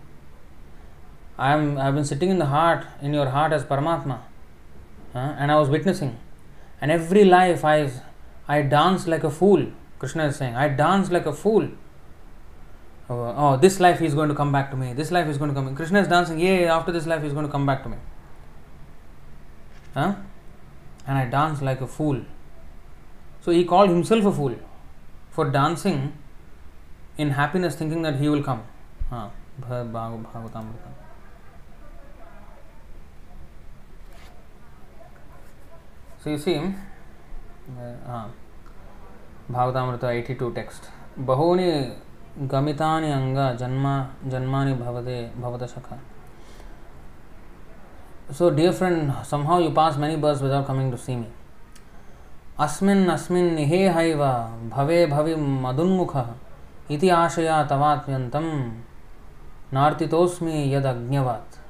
I 1.38 1.52
am 1.52 1.76
I 1.76 1.84
have 1.84 1.94
been 1.94 2.04
sitting 2.04 2.30
in 2.30 2.38
the 2.38 2.46
heart, 2.46 2.86
in 3.02 3.12
your 3.12 3.28
heart 3.28 3.52
as 3.52 3.64
Paramatma 3.64 4.20
uh, 5.16 5.34
and 5.38 5.50
I 5.50 5.56
was 5.56 5.68
witnessing. 5.68 6.18
And 6.80 6.90
every 6.90 7.24
life 7.24 7.64
I, 7.64 7.90
I 8.46 8.62
danced 8.62 9.08
like 9.08 9.24
a 9.24 9.30
fool. 9.30 9.66
Krishna 9.98 10.26
is 10.26 10.36
saying, 10.36 10.54
I 10.54 10.68
danced 10.68 11.10
like 11.10 11.26
a 11.26 11.32
fool. 11.32 11.68
Oh, 13.08 13.34
oh, 13.36 13.56
this 13.56 13.80
life 13.80 14.02
is 14.02 14.14
going 14.14 14.28
to 14.28 14.34
come 14.34 14.52
back 14.52 14.70
to 14.72 14.76
me. 14.76 14.92
This 14.92 15.10
life 15.10 15.26
is 15.28 15.38
going 15.38 15.48
to 15.50 15.54
come. 15.54 15.74
Krishna 15.74 16.00
is 16.00 16.08
dancing, 16.08 16.38
yeah, 16.38 16.76
after 16.76 16.92
this 16.92 17.06
life 17.06 17.24
is 17.24 17.32
going 17.32 17.46
to 17.46 17.52
come 17.52 17.64
back 17.64 17.82
to 17.84 17.88
me. 17.88 17.96
Huh? 19.94 20.16
And 21.06 21.16
I 21.16 21.24
danced 21.24 21.62
like 21.62 21.80
a 21.80 21.86
fool. 21.86 22.20
So 23.40 23.52
he 23.52 23.64
called 23.64 23.88
himself 23.88 24.24
a 24.26 24.32
fool 24.32 24.56
for 25.30 25.48
dancing 25.48 26.12
in 27.18 27.30
happiness 27.32 27.80
thinking 27.80 28.04
that 28.04 28.20
he 28.20 28.28
will 28.28 28.42
come 28.42 28.60
हाँ 29.10 29.26
भाग 29.60 29.86
भागवताम 29.86 30.64
भाग, 30.64 30.94
हाँ, 38.06 38.34
Bhagavatamrita 39.50 40.04
eighty 40.04 40.34
two 40.34 40.50
text 40.50 40.90
बहूनी 41.26 41.70
गमिता 42.48 42.86
अंग 42.96 43.36
जन्म 43.58 43.86
जन्मा 44.30 44.64
भवते 44.76 45.20
भवत 45.36 45.68
शख 45.68 45.92
so 48.32 48.50
dear 48.50 48.72
friend 48.72 49.12
somehow 49.46 49.60
you 49.60 49.70
pass 49.72 49.96
many 49.96 50.16
births 50.16 50.42
without 50.42 50.66
coming 50.66 50.90
to 50.90 50.96
see 50.98 51.16
me 51.16 51.26
अस्मिन् 52.60 53.08
अस्मिन् 53.10 53.54
निहेहैव 53.54 54.24
भवे 54.70 55.04
भवि 55.06 55.34
मधुन्मुख 55.36 56.16
इति 56.90 57.08
आशया 57.08 57.62
तवात्यन्तं 57.70 58.48
नार्तितोऽस्मि 59.74 60.74
यदज्ञवत् 60.74 61.62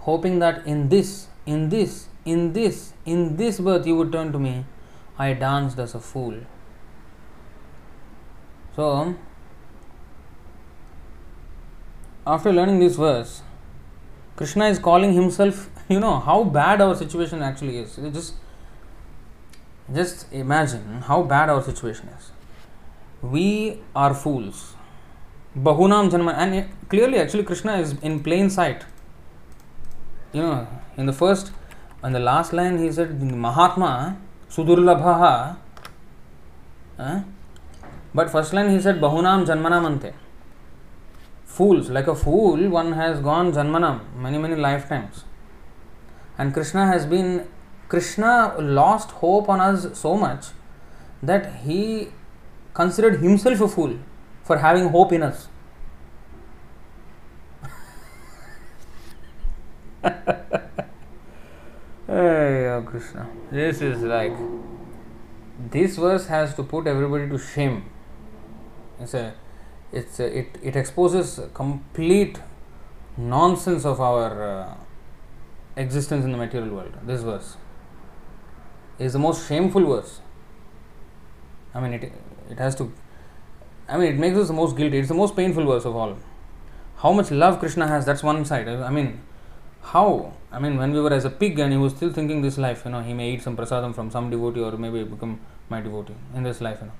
hoping 0.00 0.38
that 0.38 0.66
in 0.66 0.88
this 0.88 1.26
in 1.44 1.68
this 1.68 2.08
in 2.28 2.52
this, 2.52 2.92
in 3.06 3.36
this 3.36 3.58
birth 3.58 3.86
you 3.86 3.96
would 3.96 4.12
turn 4.12 4.32
to 4.32 4.38
me, 4.38 4.64
I 5.18 5.32
danced 5.32 5.78
as 5.78 5.94
a 5.94 6.00
fool. 6.00 6.34
So, 8.76 9.14
after 12.26 12.52
learning 12.52 12.80
this 12.80 12.96
verse, 12.96 13.42
Krishna 14.36 14.66
is 14.66 14.78
calling 14.78 15.14
himself, 15.14 15.68
you 15.88 15.98
know, 15.98 16.18
how 16.20 16.44
bad 16.44 16.80
our 16.80 16.94
situation 16.94 17.42
actually 17.42 17.78
is. 17.78 17.96
Just, 17.96 18.34
just 19.92 20.32
imagine 20.32 21.02
how 21.02 21.22
bad 21.22 21.48
our 21.48 21.62
situation 21.62 22.08
is. 22.08 22.30
We 23.22 23.80
are 23.94 24.14
fools. 24.14 24.74
Bahunam 25.56 26.10
Janma, 26.10 26.34
and 26.34 26.68
clearly, 26.88 27.18
actually, 27.18 27.42
Krishna 27.42 27.78
is 27.78 27.94
in 28.02 28.20
plain 28.20 28.48
sight. 28.50 28.84
You 30.32 30.42
know, 30.42 30.68
in 30.96 31.06
the 31.06 31.12
first 31.12 31.52
on 32.02 32.12
the 32.12 32.20
last 32.20 32.52
line 32.52 32.78
he 32.78 32.92
said 32.92 33.20
Mahatma 33.20 34.16
Sudurlabhaha. 34.50 35.56
Uh, 36.98 37.22
but 38.14 38.30
first 38.30 38.52
line 38.52 38.70
he 38.70 38.80
said 38.80 39.00
Bahunam 39.00 39.46
Janmanamante. 39.46 40.12
Fools, 41.44 41.90
like 41.90 42.06
a 42.06 42.14
fool, 42.14 42.68
one 42.68 42.92
has 42.92 43.20
gone 43.20 43.52
Janmanam 43.52 44.00
many, 44.14 44.38
many 44.38 44.54
lifetimes. 44.54 45.24
And 46.36 46.54
Krishna 46.54 46.86
has 46.86 47.04
been, 47.04 47.48
Krishna 47.88 48.54
lost 48.60 49.10
hope 49.10 49.48
on 49.48 49.60
us 49.60 49.98
so 49.98 50.16
much 50.16 50.46
that 51.22 51.56
he 51.62 52.08
considered 52.78 53.20
himself 53.20 53.60
a 53.66 53.68
fool 53.68 53.94
for 54.48 54.56
having 54.64 54.88
hope 54.96 55.12
in 55.12 55.22
us. 55.28 55.48
hey, 62.06 62.68
oh 62.74 62.82
Krishna. 62.86 63.28
This 63.50 63.82
is 63.82 64.02
like 64.02 64.36
this 65.72 65.96
verse 65.96 66.26
has 66.28 66.54
to 66.54 66.62
put 66.62 66.86
everybody 66.86 67.28
to 67.28 67.38
shame. 67.38 67.84
It's 69.00 69.14
a, 69.14 69.34
it's 69.92 70.20
a, 70.20 70.38
it 70.38 70.58
it 70.62 70.76
exposes 70.76 71.40
complete 71.54 72.40
nonsense 73.16 73.84
of 73.84 74.00
our 74.00 74.30
uh, 74.50 74.74
existence 75.76 76.24
in 76.24 76.30
the 76.30 76.38
material 76.38 76.76
world. 76.76 76.94
This 77.02 77.22
verse 77.22 77.56
is 79.00 79.12
the 79.14 79.18
most 79.18 79.48
shameful 79.48 79.84
verse. 79.94 80.20
I 81.74 81.80
mean, 81.80 81.92
it 81.94 82.12
it 82.50 82.58
has 82.58 82.74
to. 82.76 82.92
I 83.88 83.96
mean, 83.96 84.12
it 84.12 84.18
makes 84.18 84.36
us 84.36 84.48
the 84.48 84.54
most 84.54 84.76
guilty. 84.76 84.98
It's 84.98 85.08
the 85.08 85.14
most 85.14 85.34
painful 85.34 85.64
verse 85.64 85.84
of 85.84 85.96
all. 85.96 86.16
How 86.96 87.12
much 87.12 87.30
love 87.30 87.58
Krishna 87.58 87.86
has, 87.86 88.04
that's 88.04 88.22
one 88.22 88.44
side. 88.44 88.68
I 88.68 88.90
mean, 88.90 89.20
how? 89.82 90.32
I 90.52 90.58
mean, 90.58 90.76
when 90.76 90.92
we 90.92 91.00
were 91.00 91.12
as 91.12 91.24
a 91.24 91.30
pig 91.30 91.58
and 91.58 91.72
he 91.72 91.78
was 91.78 91.94
still 91.94 92.12
thinking 92.12 92.42
this 92.42 92.58
life, 92.58 92.82
you 92.84 92.90
know, 92.90 93.00
he 93.00 93.14
may 93.14 93.30
eat 93.30 93.42
some 93.42 93.56
prasadam 93.56 93.94
from 93.94 94.10
some 94.10 94.30
devotee 94.30 94.60
or 94.60 94.72
maybe 94.76 95.04
become 95.04 95.40
my 95.68 95.80
devotee 95.80 96.14
in 96.34 96.42
this 96.42 96.60
life, 96.60 96.78
you 96.80 96.86
know. 96.86 96.92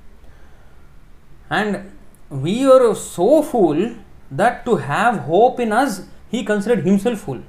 And 1.50 1.92
we 2.30 2.64
are 2.66 2.94
so 2.94 3.42
fool 3.42 3.94
that 4.30 4.64
to 4.66 4.76
have 4.76 5.20
hope 5.20 5.60
in 5.60 5.72
us, 5.72 6.02
he 6.30 6.44
considered 6.44 6.84
himself 6.84 7.20
fool. 7.20 7.42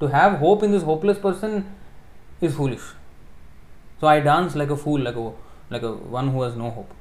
To 0.00 0.06
have 0.08 0.38
hope 0.38 0.62
in 0.62 0.72
this 0.72 0.82
hopeless 0.82 1.18
person 1.18 1.74
is 2.40 2.54
foolish. 2.54 2.82
So 4.00 4.06
I 4.06 4.20
dance 4.20 4.54
like 4.54 4.70
a 4.70 4.76
fool, 4.76 5.00
like 5.00 5.16
a 5.16 5.32
like 5.70 5.82
a 5.82 5.92
one 5.92 6.28
who 6.28 6.42
has 6.42 6.56
no 6.56 6.70
hope. 6.70 6.92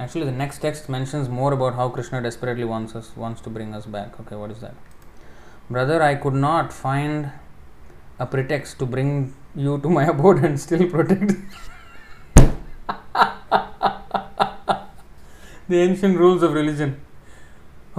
Actually, 0.00 0.26
the 0.26 0.32
next 0.32 0.58
text 0.58 0.88
mentions 0.88 1.28
more 1.28 1.52
about 1.52 1.74
how 1.74 1.88
Krishna 1.88 2.22
desperately 2.22 2.62
wants 2.62 2.94
us, 2.94 3.16
wants 3.16 3.40
to 3.40 3.50
bring 3.50 3.74
us 3.74 3.84
back. 3.84 4.20
Okay, 4.20 4.36
what 4.36 4.50
is 4.50 4.60
that? 4.60 4.74
Brother, 5.68 6.00
I 6.00 6.14
could 6.14 6.34
not 6.34 6.72
find 6.72 7.32
a 8.18 8.26
pretext 8.26 8.78
to 8.78 8.86
bring 8.86 9.34
you 9.56 9.78
to 9.78 9.90
my 9.90 10.04
abode 10.12 10.44
and 10.44 10.58
still 10.58 10.88
protect 10.88 11.32
the 15.68 15.80
ancient 15.80 16.16
rules 16.16 16.42
of 16.44 16.52
religion. 16.52 17.00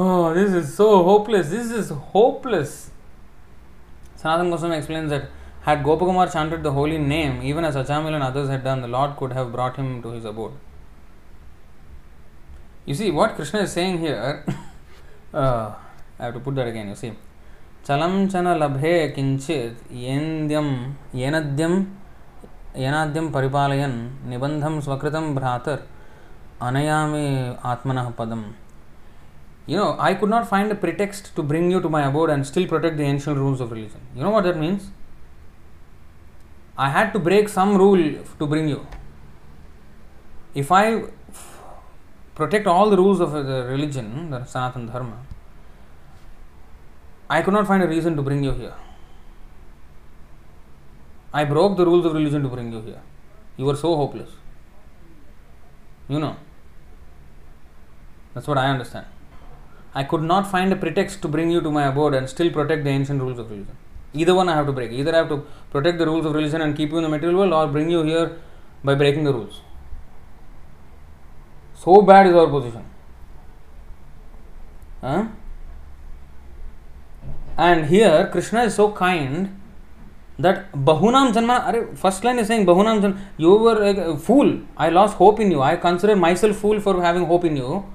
Oh, 0.02 0.34
this 0.34 0.54
is 0.54 0.74
so 0.74 1.04
hopeless. 1.04 1.50
This 1.50 1.72
is 1.72 1.90
hopeless. 1.90 2.90
Sanatana 4.18 4.52
Goswami 4.52 4.78
explains 4.78 5.10
that 5.10 5.26
had 5.64 5.84
Gopakumar 5.84 6.32
chanted 6.32 6.64
the 6.64 6.72
holy 6.72 6.98
name, 6.98 7.42
even 7.42 7.66
as 7.66 7.76
Ajamil 7.76 8.14
and 8.14 8.24
others 8.24 8.48
had 8.48 8.64
done, 8.64 8.82
the 8.82 8.88
Lord 8.88 9.18
could 9.18 9.34
have 9.34 9.52
brought 9.52 9.76
him 9.76 10.02
to 10.02 10.12
his 10.12 10.24
abode. 10.24 10.54
You 12.86 12.94
see, 12.94 13.12
what 13.12 13.36
Krishna 13.36 13.60
is 13.60 13.74
saying 13.74 13.98
here, 13.98 14.46
uh, 15.34 15.74
I 16.18 16.24
have 16.24 16.34
to 16.34 16.40
put 16.40 16.56
that 16.56 16.68
again, 16.70 16.88
you 16.88 16.96
see. 16.96 17.12
Chalam 17.84 18.32
chana 18.32 18.56
labhe 18.58 19.14
kinchit 19.14 19.76
yendyam 19.92 20.94
yenadyam 21.14 21.92
yenadyam 22.74 23.32
paripalayan 23.32 24.12
nibandham 24.26 24.82
swakritam 24.82 25.38
bhratar 25.38 25.82
anayami 26.62 27.60
atmanah 27.60 28.14
padam. 28.16 28.54
You 29.66 29.78
know, 29.78 29.96
I 30.00 30.14
could 30.16 30.30
not 30.30 30.48
find 30.50 30.72
a 30.72 30.76
pretext 30.76 31.36
to 31.36 31.44
bring 31.44 31.70
you 31.70 31.80
to 31.82 31.90
my 31.90 32.08
abode 32.08 32.30
and 32.30 32.46
still 32.46 32.68
protect 32.68 32.98
the 32.98 33.04
ancient 33.04 33.38
rules 33.38 33.62
of 33.62 33.72
religion. 33.72 34.02
You 34.16 34.24
know 34.24 34.32
what 34.32 34.44
that 34.46 34.58
means? 34.58 34.90
I 36.78 36.90
had 36.90 37.12
to 37.14 37.20
break 37.20 37.50
some 37.50 37.78
rule 37.78 38.24
to 38.40 38.48
bring 38.48 38.70
you. 38.70 38.88
If 40.56 40.72
I 40.72 41.04
protect 42.36 42.68
all 42.68 42.90
the 42.90 42.98
rules 42.98 43.20
of 43.20 43.36
uh, 43.36 43.44
the 43.44 43.66
religion, 43.66 44.30
the 44.32 44.44
Sanatan 44.46 44.88
Dharma, 44.88 45.18
I 47.30 47.42
could 47.42 47.54
not 47.54 47.68
find 47.68 47.84
a 47.84 47.88
reason 47.88 48.16
to 48.16 48.22
bring 48.22 48.44
you 48.44 48.54
here. 48.54 48.74
I 51.32 51.44
broke 51.44 51.78
the 51.78 51.86
rules 51.86 52.06
of 52.06 52.14
religion 52.14 52.42
to 52.42 52.50
bring 52.50 52.72
you 52.72 52.82
here. 52.82 53.02
You 53.58 53.66
were 53.66 53.76
so 53.76 53.96
hopeless. 53.96 54.30
You 56.08 56.20
know. 56.20 56.38
That's 58.34 58.48
what 58.48 58.58
I 58.58 58.68
understand. 58.68 59.06
I 60.00 60.04
could 60.12 60.24
not 60.32 60.50
find 60.54 60.72
a 60.76 60.78
pretext 60.84 61.22
to 61.24 61.28
bring 61.36 61.50
you 61.52 61.62
to 61.68 61.72
my 61.78 61.86
abode 61.92 62.14
and 62.18 62.30
still 62.34 62.52
protect 62.58 62.84
the 62.84 62.92
ancient 62.98 63.22
rules 63.22 63.40
of 63.44 63.50
religion. 63.52 63.78
Either 64.14 64.34
one 64.34 64.50
I 64.50 64.56
have 64.56 64.68
to 64.68 64.76
break. 64.78 64.92
Either 64.92 65.14
I 65.14 65.18
have 65.20 65.30
to 65.30 65.46
protect 65.72 65.98
the 66.02 66.06
rules 66.06 66.26
of 66.26 66.34
religion 66.34 66.62
and 66.62 66.76
keep 66.76 66.92
you 66.92 66.98
in 66.98 67.04
the 67.04 67.10
material 67.10 67.40
world 67.40 67.54
or 67.54 67.68
bring 67.68 67.90
you 67.90 68.04
here 68.04 68.38
by 68.84 68.96
breaking 68.96 69.26
the 69.26 69.34
rules. 69.34 69.62
So 71.82 72.02
bad 72.02 72.28
is 72.28 72.34
our 72.34 72.48
position. 72.48 72.86
Huh? 75.02 75.28
And 77.58 77.86
here 77.88 78.30
Krishna 78.32 78.64
is 78.64 78.76
so 78.76 78.92
kind 78.94 79.60
that 80.38 80.72
Bahunam 80.72 81.34
Janma, 81.34 81.98
first 81.98 82.24
line 82.24 82.40
is 82.40 82.48
saying 82.48 82.66
Bahunam 82.66 83.02
Janma, 83.02 83.20
you 83.38 83.56
were 83.56 83.84
a 83.84 84.18
fool. 84.18 84.62
I 84.78 84.90
lost 84.90 85.18
hope 85.18 85.40
in 85.42 85.52
you. 85.52 85.62
I 85.62 85.76
consider 85.76 86.16
myself 86.16 86.56
fool 86.56 86.80
for 86.80 87.02
having 87.02 87.26
hope 87.26 87.44
in 87.44 87.58
you. 87.58 87.86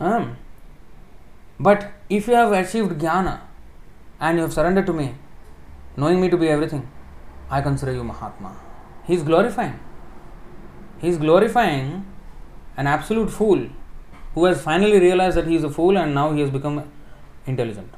Um, 0.00 0.36
but 1.58 1.92
if 2.08 2.26
you 2.28 2.34
have 2.34 2.52
achieved 2.52 2.92
jnana 3.00 3.40
and 4.20 4.36
you 4.36 4.42
have 4.42 4.52
surrendered 4.52 4.86
to 4.86 4.92
me, 4.92 5.14
knowing 5.96 6.20
me 6.20 6.28
to 6.28 6.36
be 6.36 6.48
everything, 6.48 6.88
I 7.50 7.60
consider 7.60 7.92
you 7.92 8.04
Mahatma. 8.04 8.56
He 9.04 9.14
is 9.14 9.22
glorifying. 9.22 9.78
He 10.98 11.08
is 11.08 11.18
glorifying 11.18 12.06
an 12.76 12.86
absolute 12.86 13.30
fool 13.30 13.68
who 14.34 14.44
has 14.44 14.60
finally 14.60 14.98
realized 14.98 15.36
that 15.36 15.46
he 15.46 15.56
is 15.56 15.64
a 15.64 15.70
fool 15.70 15.96
and 15.96 16.14
now 16.14 16.32
he 16.32 16.40
has 16.40 16.50
become 16.50 16.90
intelligent. 17.46 17.92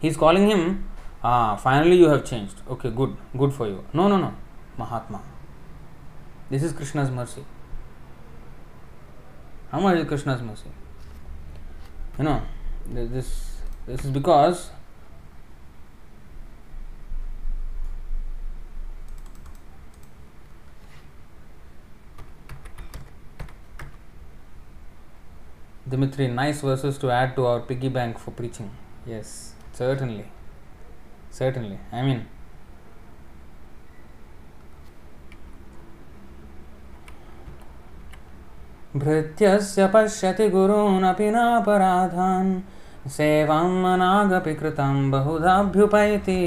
He 0.00 0.08
is 0.08 0.16
calling 0.16 0.48
him, 0.48 0.88
ah, 1.22 1.56
finally 1.56 1.96
you 1.96 2.08
have 2.08 2.24
changed. 2.24 2.56
Okay, 2.68 2.90
good, 2.90 3.16
good 3.36 3.52
for 3.52 3.66
you. 3.66 3.84
No, 3.92 4.08
no, 4.08 4.18
no, 4.18 4.34
Mahatma. 4.76 5.22
This 6.50 6.62
is 6.62 6.72
Krishna's 6.72 7.10
mercy. 7.10 7.44
How 9.70 9.80
much 9.80 9.98
is 9.98 10.06
Krishna's 10.06 10.42
mercy? 10.42 10.70
You 12.20 12.24
know, 12.24 12.42
this 12.86 13.62
this 13.86 14.04
is 14.04 14.10
because 14.10 14.68
Dimitri, 25.88 26.28
nice 26.28 26.60
verses 26.60 26.98
to 26.98 27.10
add 27.10 27.34
to 27.36 27.46
our 27.46 27.60
piggy 27.60 27.88
bank 27.88 28.18
for 28.18 28.32
preaching. 28.32 28.70
Yes, 29.06 29.54
certainly. 29.72 30.26
Certainly. 31.30 31.78
I 31.90 32.02
mean, 32.02 32.26
भृत्यस्य 38.96 39.86
पश्यति 39.94 40.48
गुरूनपि 40.50 41.30
नापराधान् 41.30 42.60
सेवां 43.16 43.68
मनागपि 43.82 44.54
कृतं 44.54 45.10
बहुधाभ्युपैति 45.10 46.40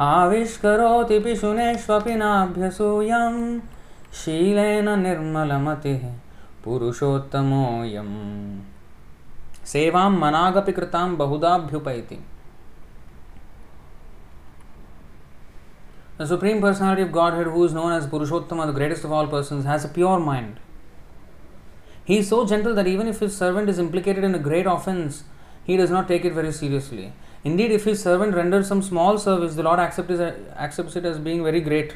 आविष्करोति 0.00 1.18
पिशुनेष्वपि 1.24 2.14
नाभ्यसूयं 2.16 3.38
शीलेन 4.20 4.88
निर्मलमतिः 4.98 6.04
पुरुषोत्तमोऽयम् 6.64 8.14
सेवां 9.72 10.10
मनागपि 10.10 10.72
कृतां 10.72 11.08
बहुधाभ्युपैति 11.16 12.18
The 16.16 16.28
Supreme 16.28 16.60
Personality 16.60 17.02
of 17.02 17.10
Godhead, 17.10 17.48
who 17.48 17.64
is 17.64 17.72
known 17.72 17.90
as 17.90 18.06
Purushottama, 18.06 18.66
the 18.66 18.72
greatest 18.72 19.02
of 19.02 19.10
all 19.10 19.26
persons, 19.26 19.64
has 19.64 19.84
a 19.84 19.88
pure 19.88 20.20
mind. 20.20 20.60
He 22.04 22.18
is 22.18 22.28
so 22.28 22.46
gentle 22.46 22.74
that 22.74 22.86
even 22.86 23.08
if 23.08 23.20
his 23.20 23.36
servant 23.36 23.68
is 23.68 23.78
implicated 23.78 24.24
in 24.24 24.34
a 24.34 24.38
great 24.38 24.66
offense, 24.66 25.24
he 25.64 25.76
does 25.76 25.90
not 25.90 26.06
take 26.06 26.24
it 26.24 26.34
very 26.34 26.52
seriously. 26.52 27.12
Indeed, 27.44 27.70
if 27.70 27.84
his 27.84 28.02
servant 28.02 28.34
renders 28.34 28.68
some 28.68 28.82
small 28.82 29.18
service, 29.18 29.54
the 29.54 29.62
Lord 29.62 29.78
accepts 29.78 30.96
it, 30.96 31.04
as 31.04 31.18
being 31.18 31.42
very 31.42 31.60
great. 31.60 31.94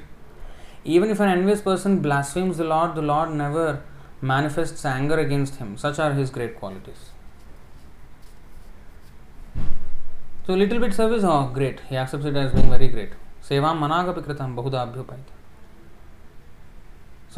Even 0.84 1.10
if 1.10 1.20
an 1.20 1.28
envious 1.28 1.60
person 1.60 2.00
blasphemes 2.00 2.56
the 2.56 2.64
Lord, 2.64 2.94
the 2.94 3.02
Lord 3.02 3.32
never 3.32 3.82
manifests 4.20 4.84
anger 4.84 5.18
against 5.18 5.56
him. 5.56 5.76
Such 5.76 5.98
are 5.98 6.12
his 6.12 6.30
great 6.30 6.56
qualities. 6.58 7.10
So, 10.46 10.54
little 10.54 10.80
bit 10.80 10.94
service, 10.94 11.24
oh, 11.24 11.50
great. 11.52 11.80
He 11.88 11.96
accepts 11.96 12.24
it 12.24 12.36
as 12.36 12.52
being 12.52 12.70
very 12.70 12.88
great. 12.88 13.10
Sevam 13.42 13.78
managapi 13.78 14.22
kritam 14.24 14.54
bahuda 14.54 14.94
abhyupaita. 14.94 15.37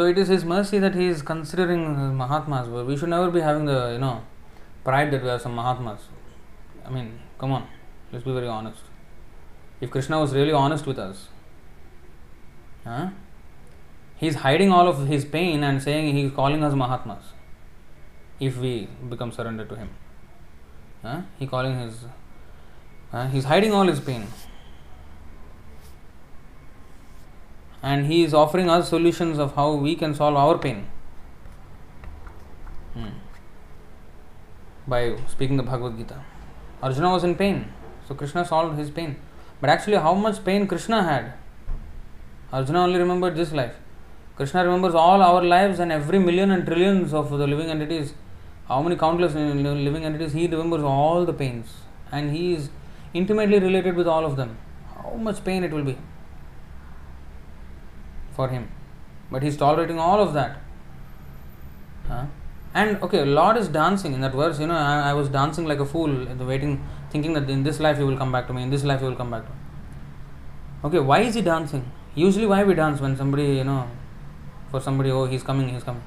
So 0.01 0.07
it 0.07 0.17
is 0.17 0.29
His 0.29 0.47
mercy 0.47 0.79
that 0.79 0.95
He 0.95 1.09
is 1.09 1.21
considering 1.21 2.17
Mahatmas. 2.17 2.69
But 2.69 2.87
we 2.87 2.97
should 2.97 3.11
never 3.11 3.31
be 3.31 3.41
having 3.41 3.67
the 3.67 3.91
you 3.93 3.99
know 3.99 4.23
pride 4.83 5.11
that 5.11 5.23
we 5.23 5.29
are 5.29 5.39
some 5.39 5.55
Mahatmas. 5.55 6.07
I 6.87 6.89
mean, 6.89 7.21
come 7.39 7.53
on, 7.53 7.67
let's 8.11 8.25
be 8.25 8.33
very 8.33 8.49
honest. 8.49 8.81
If 9.79 9.91
Krishna 9.91 10.19
was 10.19 10.33
really 10.33 10.53
honest 10.53 10.87
with 10.87 10.99
us, 10.99 11.29
huh? 12.83 13.11
he's 14.17 14.37
hiding 14.47 14.73
all 14.73 14.89
of 14.89 15.07
his 15.07 15.27
pain 15.27 15.63
and 15.63 15.83
saying 15.83 16.15
he's 16.15 16.33
calling 16.33 16.65
us 16.65 16.73
Mahatmas 16.75 17.35
if 18.49 18.57
we 18.57 18.89
become 19.11 19.31
surrendered 19.31 19.69
to 19.69 19.77
him. 19.77 19.91
Huh? 21.03 21.21
He 21.39 21.47
calling 21.47 21.79
his 21.79 22.07
uh, 23.13 23.29
he's 23.29 23.45
hiding 23.45 23.75
all 23.75 23.87
his 23.87 24.01
pain. 24.01 24.27
And 27.83 28.07
he 28.07 28.23
is 28.23 28.35
offering 28.35 28.69
us 28.69 28.89
solutions 28.89 29.39
of 29.39 29.55
how 29.55 29.73
we 29.75 29.95
can 29.95 30.15
solve 30.15 30.37
our 30.37 30.59
pain. 30.59 30.87
Hmm. 32.95 33.09
By 34.87 35.17
speaking 35.29 35.57
the 35.57 35.63
Bhagavad 35.63 35.97
Gita. 35.97 36.23
Arjuna 36.83 37.11
was 37.11 37.25
in 37.25 37.35
pain, 37.37 37.73
so 38.07 38.15
Krishna 38.15 38.45
solved 38.45 38.79
his 38.79 38.91
pain. 38.91 39.17
But 39.61 39.71
actually, 39.71 39.97
how 39.97 40.15
much 40.15 40.45
pain 40.45 40.67
Krishna 40.67 41.03
had? 41.03 41.33
Arjuna 42.53 42.83
only 42.83 42.99
remembered 42.99 43.37
this 43.37 43.53
life. 43.53 43.75
Krishna 44.37 44.65
remembers 44.65 44.95
all 44.95 45.23
our 45.23 45.43
lives 45.43 45.79
and 45.79 45.93
every 45.93 46.19
million 46.19 46.51
and 46.51 46.67
trillions 46.67 47.13
of 47.15 47.31
the 47.31 47.47
living 47.47 47.71
entities. 47.71 48.15
How 48.69 48.83
many 48.83 48.97
countless 48.97 49.35
living 49.35 50.05
entities? 50.05 50.33
He 50.33 50.47
remembers 50.47 50.83
all 50.83 51.25
the 51.25 51.33
pains. 51.33 51.67
And 52.11 52.31
he 52.35 52.55
is 52.55 52.71
intimately 53.15 53.59
related 53.59 53.97
with 53.97 54.07
all 54.07 54.25
of 54.25 54.37
them. 54.37 54.57
How 54.95 55.15
much 55.15 55.45
pain 55.45 55.65
it 55.65 55.73
will 55.73 55.85
be 55.85 55.99
for 58.41 58.49
him. 58.57 58.67
But 59.31 59.43
he's 59.47 59.57
tolerating 59.63 59.99
all 60.09 60.21
of 60.27 60.35
that. 60.39 60.59
Huh? 62.09 62.25
And 62.81 63.03
okay, 63.07 63.23
Lord 63.25 63.57
is 63.63 63.69
dancing 63.69 64.13
in 64.17 64.21
that 64.27 64.35
verse. 64.41 64.61
You 64.65 64.69
know, 64.73 64.81
I, 64.91 65.11
I 65.11 65.15
was 65.21 65.29
dancing 65.39 65.65
like 65.71 65.81
a 65.87 65.87
fool, 65.95 66.13
waiting, 66.51 66.75
thinking 67.15 67.33
that 67.39 67.51
in 67.55 67.65
this 67.69 67.81
life 67.87 67.99
he 68.03 68.05
will 68.11 68.21
come 68.23 68.33
back 68.37 68.47
to 68.49 68.53
me, 68.59 68.63
in 68.67 68.71
this 68.77 68.85
life 68.91 69.01
he 69.01 69.07
will 69.07 69.17
come 69.23 69.33
back 69.37 69.45
to 69.49 69.51
me. 69.51 69.59
Okay, 70.85 71.01
why 71.11 71.19
is 71.31 71.35
he 71.35 71.43
dancing? 71.43 71.83
Usually, 72.15 72.47
why 72.53 72.63
we 72.69 72.75
dance 72.75 73.01
when 73.01 73.17
somebody, 73.17 73.49
you 73.59 73.65
know, 73.65 73.81
for 74.71 74.81
somebody, 74.87 75.11
oh, 75.11 75.27
he's 75.33 75.43
coming, 75.43 75.69
he's 75.75 75.85
coming. 75.85 76.03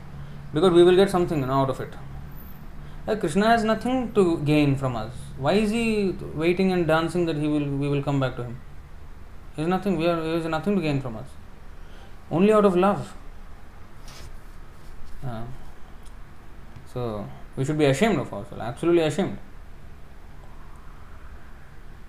Because 0.53 0.73
we 0.77 0.83
will 0.83 0.95
get 0.95 1.09
something 1.09 1.39
you 1.39 1.45
know, 1.45 1.59
out 1.61 1.69
of 1.69 1.79
it. 1.85 1.93
Krishna 3.19 3.47
has 3.47 3.63
nothing 3.69 4.13
to 4.17 4.23
gain 4.49 4.75
from 4.81 4.95
us. 4.95 5.13
Why 5.37 5.53
is 5.53 5.71
he 5.77 5.85
waiting 6.33 6.71
and 6.71 6.87
dancing 6.87 7.25
that 7.29 7.37
he 7.43 7.47
will 7.53 7.65
we 7.83 7.89
will 7.93 8.03
come 8.09 8.19
back 8.19 8.35
to 8.37 8.43
him? 8.43 8.57
There 9.55 9.65
is 9.65 9.69
nothing. 9.69 9.97
We 9.97 10.07
are, 10.07 10.19
there 10.27 10.37
is 10.37 10.45
nothing 10.45 10.75
to 10.77 10.81
gain 10.81 11.01
from 11.01 11.17
us. 11.17 11.27
Only 12.31 12.53
out 12.53 12.65
of 12.65 12.75
love. 12.75 13.13
Uh, 15.25 15.43
so 16.93 17.27
we 17.55 17.65
should 17.65 17.77
be 17.77 17.85
ashamed 17.85 18.19
of 18.19 18.33
ourselves. 18.33 18.61
Absolutely 18.61 19.03
ashamed. 19.03 19.37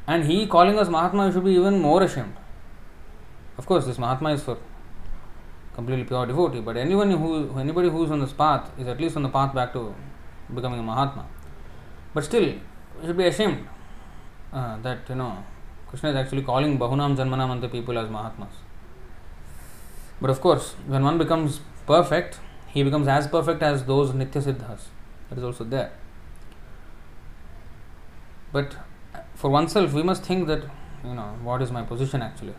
And 0.06 0.24
he 0.24 0.46
calling 0.46 0.78
us 0.78 0.88
Mahatma, 0.88 1.26
we 1.26 1.32
should 1.32 1.44
be 1.44 1.52
even 1.52 1.80
more 1.80 2.02
ashamed. 2.02 2.34
Of 3.56 3.66
course, 3.66 3.86
this 3.86 3.98
Mahatma 3.98 4.32
is 4.32 4.42
for 4.42 4.58
completely 5.74 6.04
pure 6.04 6.26
devotee, 6.26 6.60
but 6.60 6.76
anyone 6.76 7.10
who 7.10 7.58
anybody 7.58 7.88
who 7.88 8.04
is 8.04 8.10
on 8.10 8.20
this 8.20 8.32
path 8.32 8.70
is 8.78 8.86
at 8.86 9.00
least 9.00 9.16
on 9.16 9.22
the 9.22 9.28
path 9.28 9.54
back 9.54 9.72
to 9.72 9.94
becoming 10.54 10.80
a 10.80 10.82
Mahatma. 10.82 11.26
But 12.12 12.24
still, 12.24 12.44
we 13.00 13.06
should 13.06 13.16
be 13.16 13.24
ashamed 13.24 13.66
uh, 14.52 14.76
that 14.82 15.08
you 15.08 15.14
know 15.14 15.42
Krishna 15.88 16.10
is 16.10 16.16
actually 16.16 16.42
calling 16.42 16.78
Bahunam 16.78 17.16
Janmanam 17.16 17.70
people 17.70 17.98
as 17.98 18.08
Mahatmas. 18.10 18.63
But 20.20 20.30
of 20.30 20.40
course, 20.40 20.74
when 20.86 21.02
one 21.02 21.18
becomes 21.18 21.60
perfect, 21.86 22.38
he 22.68 22.82
becomes 22.82 23.08
as 23.08 23.26
perfect 23.26 23.62
as 23.62 23.84
those 23.84 24.10
Nitya 24.12 24.42
Siddhas. 24.42 24.86
That 25.28 25.38
is 25.38 25.44
also 25.44 25.64
there. 25.64 25.92
But 28.52 28.76
for 29.34 29.50
oneself, 29.50 29.92
we 29.92 30.02
must 30.02 30.24
think 30.24 30.46
that 30.46 30.62
you 31.04 31.14
know 31.14 31.36
what 31.42 31.60
is 31.60 31.70
my 31.70 31.82
position 31.82 32.22
actually. 32.22 32.54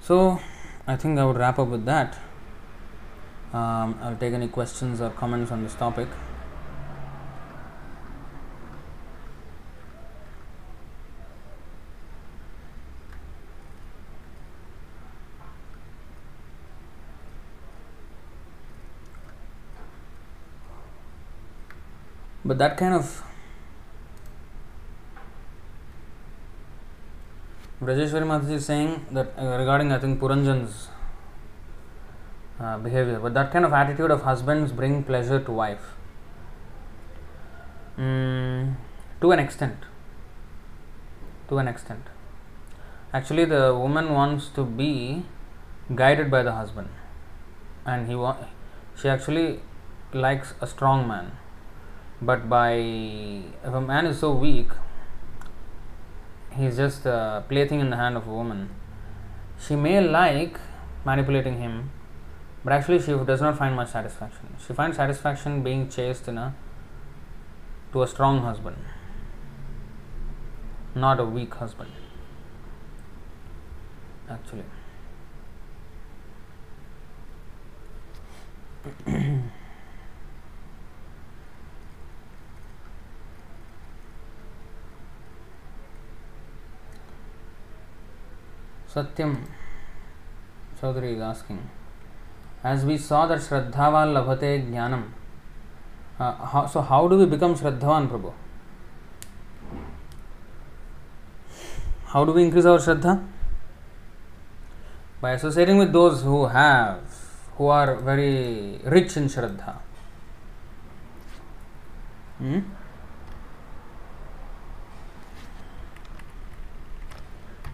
So, 0.00 0.40
I 0.86 0.96
think 0.96 1.18
I 1.18 1.24
would 1.24 1.36
wrap 1.36 1.58
up 1.58 1.68
with 1.68 1.84
that. 1.84 2.18
Um, 3.52 3.98
I'll 4.02 4.16
take 4.16 4.32
any 4.32 4.48
questions 4.48 5.00
or 5.00 5.10
comments 5.10 5.52
on 5.52 5.62
this 5.62 5.74
topic. 5.74 6.08
But 22.44 22.58
that 22.58 22.76
kind 22.76 22.94
of 22.94 23.22
Brajeshwari 27.82 28.24
Mataji 28.24 28.52
is 28.52 28.66
saying 28.66 29.06
that 29.10 29.32
uh, 29.38 29.56
regarding 29.58 29.90
I 29.90 29.98
think 29.98 30.20
Puranjan's 30.20 30.88
uh, 32.60 32.76
behavior, 32.78 33.18
but 33.20 33.32
that 33.32 33.50
kind 33.52 33.64
of 33.64 33.72
attitude 33.72 34.10
of 34.10 34.22
husbands 34.22 34.70
bring 34.72 35.02
pleasure 35.02 35.40
to 35.40 35.50
wife. 35.50 35.94
Mm, 37.98 38.76
to 39.20 39.32
an 39.32 39.38
extent. 39.38 39.76
To 41.48 41.58
an 41.58 41.68
extent. 41.68 42.02
Actually, 43.14 43.46
the 43.46 43.74
woman 43.74 44.12
wants 44.12 44.48
to 44.48 44.64
be 44.64 45.24
guided 45.94 46.30
by 46.30 46.42
the 46.42 46.52
husband, 46.52 46.88
and 47.86 48.06
he 48.08 48.14
wa- 48.14 48.36
she 48.94 49.08
actually 49.08 49.60
likes 50.12 50.52
a 50.60 50.66
strong 50.66 51.08
man. 51.08 51.32
But 52.22 52.48
by 52.48 52.72
if 52.74 53.72
a 53.72 53.80
man 53.80 54.06
is 54.06 54.18
so 54.18 54.32
weak, 54.32 54.68
he's 56.52 56.76
just 56.76 57.06
a 57.06 57.44
plaything 57.48 57.80
in 57.80 57.88
the 57.90 57.96
hand 57.96 58.16
of 58.16 58.26
a 58.26 58.30
woman. 58.30 58.68
She 59.58 59.74
may 59.74 60.00
like 60.00 60.58
manipulating 61.04 61.58
him, 61.58 61.90
but 62.62 62.74
actually 62.74 63.00
she 63.00 63.12
does 63.12 63.40
not 63.40 63.56
find 63.56 63.74
much 63.74 63.88
satisfaction. 63.88 64.54
She 64.66 64.74
finds 64.74 64.98
satisfaction 64.98 65.62
being 65.62 65.88
chased 65.88 66.28
in 66.28 66.36
a 66.36 66.54
to 67.92 68.02
a 68.02 68.06
strong 68.06 68.42
husband, 68.42 68.76
not 70.94 71.18
a 71.18 71.24
weak 71.24 71.54
husband. 71.54 71.90
Actually. 74.28 74.64
Satyam, 88.94 89.34
Chaudhary 90.80 91.20
asking 91.22 91.58
as 92.66 92.84
we 92.84 92.98
saw 92.98 93.26
that 93.28 93.38
श्रद्धावा 93.40 94.04
लभते 94.04 94.58
ज्ञानम। 94.60 95.02
So 96.72 96.80
how 96.80 97.08
do 97.08 97.16
we 97.16 97.26
become 97.26 97.54
shraddhavan, 97.56 98.06
prabhu? 98.08 98.32
How 102.08 102.24
do 102.24 102.32
we 102.32 102.42
increase 102.42 102.66
our 102.66 102.80
shraddha? 102.80 103.14
By 105.22 105.34
associating 105.34 105.78
with 105.80 105.88
those 105.90 106.24
who 106.24 106.44
have 106.46 106.96
who 107.58 107.68
are 107.68 107.90
very 108.02 108.80
rich 108.86 109.16
in 109.18 109.28
shraddha. 109.28 109.80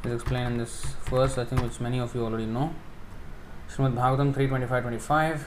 Is 0.05 0.13
explained 0.13 0.53
in 0.53 0.59
this 0.59 0.85
verse, 1.11 1.39
I 1.39 1.45
think, 1.45 1.63
which 1.63 1.81
many 1.81 1.99
of 1.99 2.15
you 2.15 2.25
already 2.25 2.47
know. 2.47 2.73
Srimad 3.69 3.95
Bhagavatam 3.95 4.33
325-25. 4.35 5.41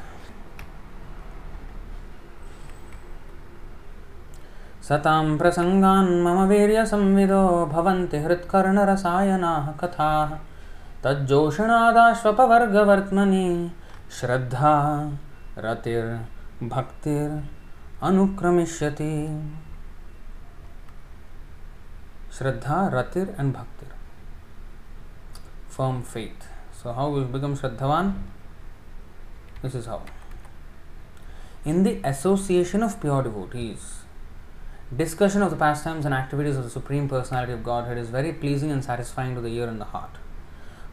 सतां 4.89 5.26
प्रसङ्गान् 5.38 6.11
मम 6.26 6.38
वीर्यसंविदो 6.49 7.41
भवन्ति 7.73 8.17
हृत्कर्णरसायनाः 8.23 9.65
कथाः 9.81 10.30
तज्जोषणादाश्वपवर्गवर्त्मनि 11.03 13.47
श्रद्धा 14.19 14.73
रतिर्भक्तिर् 15.65 17.35
Shraddha, 22.39 22.89
Ratir 22.93 23.38
and 23.38 23.53
Bhaktir 23.53 23.98
firm 25.80 26.03
faith. 26.03 26.47
So, 26.77 26.91
how 26.91 27.10
we 27.10 27.23
become 27.23 27.56
Shraddhavan? 27.57 28.07
This 29.61 29.76
is 29.76 29.85
how. 29.85 30.01
In 31.64 31.84
the 31.84 32.01
association 32.03 32.84
of 32.84 32.99
pure 32.99 33.23
devotees, 33.23 34.01
discussion 35.03 35.41
of 35.41 35.51
the 35.51 35.56
pastimes 35.56 36.03
and 36.03 36.14
activities 36.14 36.57
of 36.57 36.65
the 36.65 36.69
Supreme 36.69 37.07
Personality 37.07 37.53
of 37.53 37.64
Godhead 37.64 37.97
is 37.97 38.10
very 38.10 38.34
pleasing 38.34 38.72
and 38.72 38.84
satisfying 38.84 39.35
to 39.35 39.41
the 39.41 39.56
ear 39.56 39.69
and 39.69 39.80
the 39.80 39.91
heart. 39.95 40.18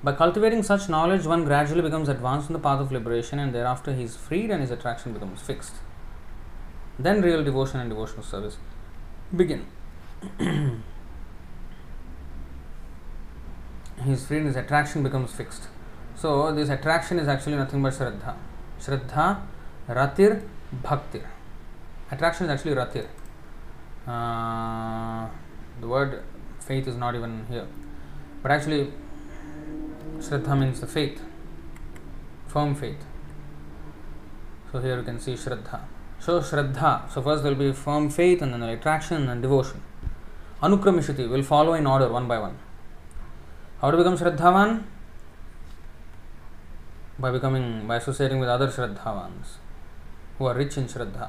By 0.04 0.12
cultivating 0.12 0.62
such 0.62 0.88
knowledge, 0.88 1.26
one 1.26 1.44
gradually 1.44 1.82
becomes 1.82 2.08
advanced 2.08 2.48
in 2.48 2.52
the 2.52 2.64
path 2.68 2.80
of 2.80 2.92
liberation 2.92 3.40
and 3.40 3.52
thereafter 3.52 3.92
he 3.92 4.04
is 4.04 4.14
freed 4.14 4.52
and 4.52 4.60
his 4.60 4.70
attraction 4.70 5.12
becomes 5.12 5.42
fixed. 5.42 5.74
Then 6.96 7.22
real 7.22 7.42
devotion 7.42 7.80
and 7.80 7.90
devotional 7.90 8.22
service 8.22 8.58
begin. 9.34 9.66
he's 14.04 14.26
freed 14.26 14.38
and 14.38 14.48
his 14.48 14.56
attraction 14.56 15.02
becomes 15.02 15.32
fixed. 15.32 15.68
So 16.14 16.52
this 16.54 16.68
attraction 16.68 17.18
is 17.18 17.28
actually 17.28 17.56
nothing 17.56 17.82
but 17.82 17.92
Shraddha. 17.92 18.34
Shraddha, 18.80 19.40
Ratir, 19.88 20.42
Bhaktir. 20.82 21.24
Attraction 22.10 22.46
is 22.46 22.52
actually 22.52 22.74
Ratir. 22.74 23.06
Uh, 24.06 25.28
the 25.80 25.86
word 25.86 26.22
faith 26.60 26.86
is 26.88 26.96
not 26.96 27.14
even 27.14 27.46
here. 27.48 27.66
But 28.42 28.52
actually, 28.52 28.92
Shraddha 30.18 30.58
means 30.58 30.80
the 30.80 30.86
faith, 30.86 31.20
firm 32.46 32.74
faith. 32.74 33.04
So 34.72 34.80
here 34.80 34.96
you 34.98 35.02
can 35.02 35.20
see 35.20 35.34
Shraddha. 35.34 35.80
So 36.18 36.40
Shraddha. 36.40 37.10
So 37.12 37.22
first 37.22 37.42
there 37.42 37.52
will 37.52 37.58
be 37.58 37.72
firm 37.72 38.08
faith 38.10 38.42
and 38.42 38.52
then 38.52 38.62
attraction 38.62 39.28
and 39.28 39.42
devotion. 39.42 39.82
Anukramishati 40.62 41.28
will 41.28 41.42
follow 41.42 41.74
in 41.74 41.86
order 41.86 42.08
one 42.08 42.26
by 42.26 42.38
one. 42.38 42.56
How 43.86 43.92
to 43.92 43.98
become 43.98 44.18
Shraddhavan? 44.18 44.82
By 47.20 47.30
becoming 47.30 47.86
by 47.86 47.98
associating 47.98 48.40
with 48.40 48.48
other 48.48 48.66
Shraddhavans 48.66 49.58
who 50.38 50.46
are 50.46 50.54
rich 50.54 50.76
in 50.76 50.86
Shraddha. 50.86 51.28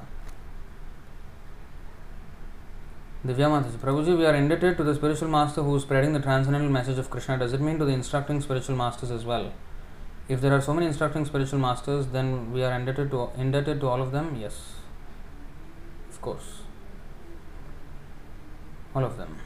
Divya 3.24 3.52
Mataji, 3.52 3.78
Prabhuji, 3.78 4.18
we 4.18 4.26
are 4.26 4.34
indebted 4.34 4.76
to 4.78 4.84
the 4.84 4.96
spiritual 4.96 5.28
master 5.28 5.62
who 5.62 5.76
is 5.76 5.84
spreading 5.84 6.14
the 6.14 6.20
transcendental 6.20 6.72
message 6.72 6.98
of 6.98 7.12
Krishna. 7.12 7.38
Does 7.38 7.54
it 7.54 7.62
mean 7.62 7.78
to 7.78 7.86
the 7.86 7.94
instructing 7.94 8.42
spiritual 8.42 8.76
masters 8.76 9.12
as 9.12 9.24
well? 9.24 9.54
If 10.28 10.42
there 10.42 10.52
are 10.52 10.62
so 10.62 10.74
many 10.74 10.88
instructing 10.88 11.26
spiritual 11.26 11.60
masters, 11.60 12.08
then 12.08 12.52
we 12.52 12.64
are 12.64 12.74
indebted 12.74 13.12
to 13.12 13.30
indebted 13.38 13.82
to 13.82 13.88
all 13.88 14.02
of 14.02 14.12
them. 14.12 14.36
Yes, 14.36 14.74
of 16.10 16.20
course, 16.22 16.64
all 18.96 19.04
of 19.04 19.16
them. 19.18 19.38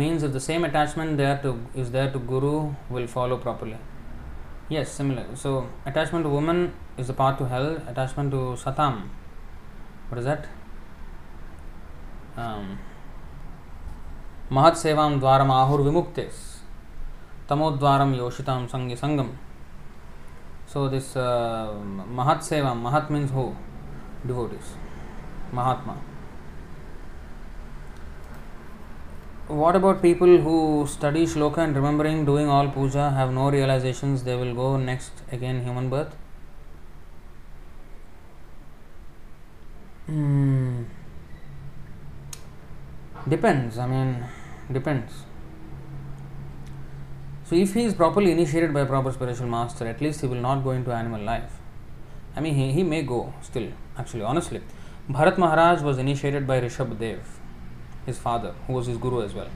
Means 0.00 0.22
if 0.22 0.32
the 0.32 0.40
same 0.46 0.64
attachment 0.68 1.16
there 1.16 1.38
to 1.42 1.52
is 1.74 1.90
there 1.90 2.10
to 2.14 2.18
guru 2.32 2.74
will 2.90 3.06
follow 3.06 3.38
properly. 3.44 3.78
Yes, 4.68 4.90
similar. 4.90 5.24
So 5.34 5.68
attachment 5.86 6.24
to 6.26 6.28
woman 6.28 6.74
is 6.98 7.06
the 7.06 7.14
path 7.14 7.38
to 7.38 7.46
hell. 7.52 7.68
Attachment 7.92 8.30
to 8.32 8.42
satam, 8.64 9.08
what 10.10 10.18
is 10.18 10.26
that? 10.26 10.46
Um, 12.36 12.78
महत् 14.52 14.76
सेवां 14.78 15.18
द्वारम 15.20 15.50
आहुर्विमुक्तेस् 15.52 16.42
तमोद्वारम 17.48 18.14
योषितां 18.14 18.66
संग 18.74 18.96
संगम 18.96 19.30
so 20.66 20.88
this 20.88 21.14
uh, 21.16 21.72
mahat 22.18 22.38
seva 22.38 22.74
mahat 22.74 23.08
means 23.08 23.30
who 23.30 23.54
devotees 24.26 24.74
what 29.48 29.76
about 29.76 30.02
people 30.02 30.38
who 30.38 30.86
study 30.88 31.24
shloka 31.24 31.58
and 31.58 31.76
remembering 31.76 32.24
doing 32.24 32.48
all 32.48 32.68
puja 32.68 33.10
have 33.10 33.32
no 33.32 33.48
realizations 33.48 34.24
they 34.24 34.34
will 34.34 34.52
go 34.54 34.76
next 34.76 35.12
again 35.30 35.62
human 35.62 35.88
birth? 35.88 36.16
Hmm. 40.06 40.84
depends 43.28 43.78
i 43.78 43.86
mean 43.86 44.24
depends. 44.72 45.12
So 47.44 47.54
if 47.54 47.74
he 47.74 47.84
is 47.84 47.94
properly 47.94 48.32
initiated 48.32 48.74
by 48.74 48.80
a 48.80 48.86
proper 48.86 49.12
spiritual 49.12 49.46
master 49.46 49.86
at 49.86 50.00
least 50.00 50.20
he 50.20 50.26
will 50.26 50.40
not 50.40 50.64
go 50.64 50.72
into 50.72 50.92
animal 50.92 51.20
life. 51.22 51.58
I 52.34 52.40
mean 52.40 52.54
he, 52.56 52.72
he 52.72 52.82
may 52.82 53.02
go 53.02 53.32
still 53.42 53.68
actually 53.96 54.22
honestly. 54.22 54.60
Bharat 55.08 55.38
maharaj 55.38 55.82
was 55.82 55.98
initiated 55.98 56.48
by 56.48 56.60
rishabh 56.60 56.98
dev 56.98 57.35
his 58.06 58.18
father, 58.18 58.54
who 58.66 58.72
was 58.72 58.86
his 58.86 58.96
guru 58.96 59.22
as 59.22 59.34
well. 59.34 59.48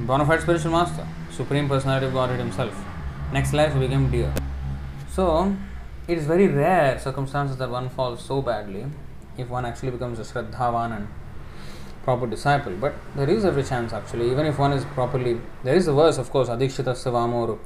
Bona 0.00 0.26
fide 0.26 0.42
spiritual 0.42 0.72
master, 0.72 1.06
Supreme 1.30 1.68
Personality 1.68 2.06
of 2.06 2.12
Godhead 2.12 2.40
himself. 2.40 2.84
Next 3.32 3.52
life 3.52 3.78
became 3.78 4.10
deer. 4.10 4.34
So, 5.12 5.56
it 6.08 6.18
is 6.18 6.26
very 6.26 6.48
rare 6.48 6.98
circumstances 6.98 7.56
that 7.58 7.70
one 7.70 7.88
falls 7.88 8.22
so 8.24 8.42
badly 8.42 8.84
if 9.38 9.48
one 9.48 9.64
actually 9.64 9.92
becomes 9.92 10.18
a 10.18 10.22
Shraddhavan 10.22 10.96
and 10.96 11.08
proper 12.02 12.26
disciple. 12.26 12.72
But 12.72 12.94
there 13.16 13.30
is 13.30 13.44
every 13.44 13.62
chance 13.62 13.92
actually, 13.92 14.30
even 14.30 14.46
if 14.46 14.58
one 14.58 14.72
is 14.72 14.84
properly. 14.84 15.40
There 15.62 15.74
is 15.74 15.88
a 15.88 15.92
verse, 15.92 16.18
of 16.18 16.30
course, 16.30 16.48
Adikshitasya 16.48 17.12
Vamoru 17.12 17.58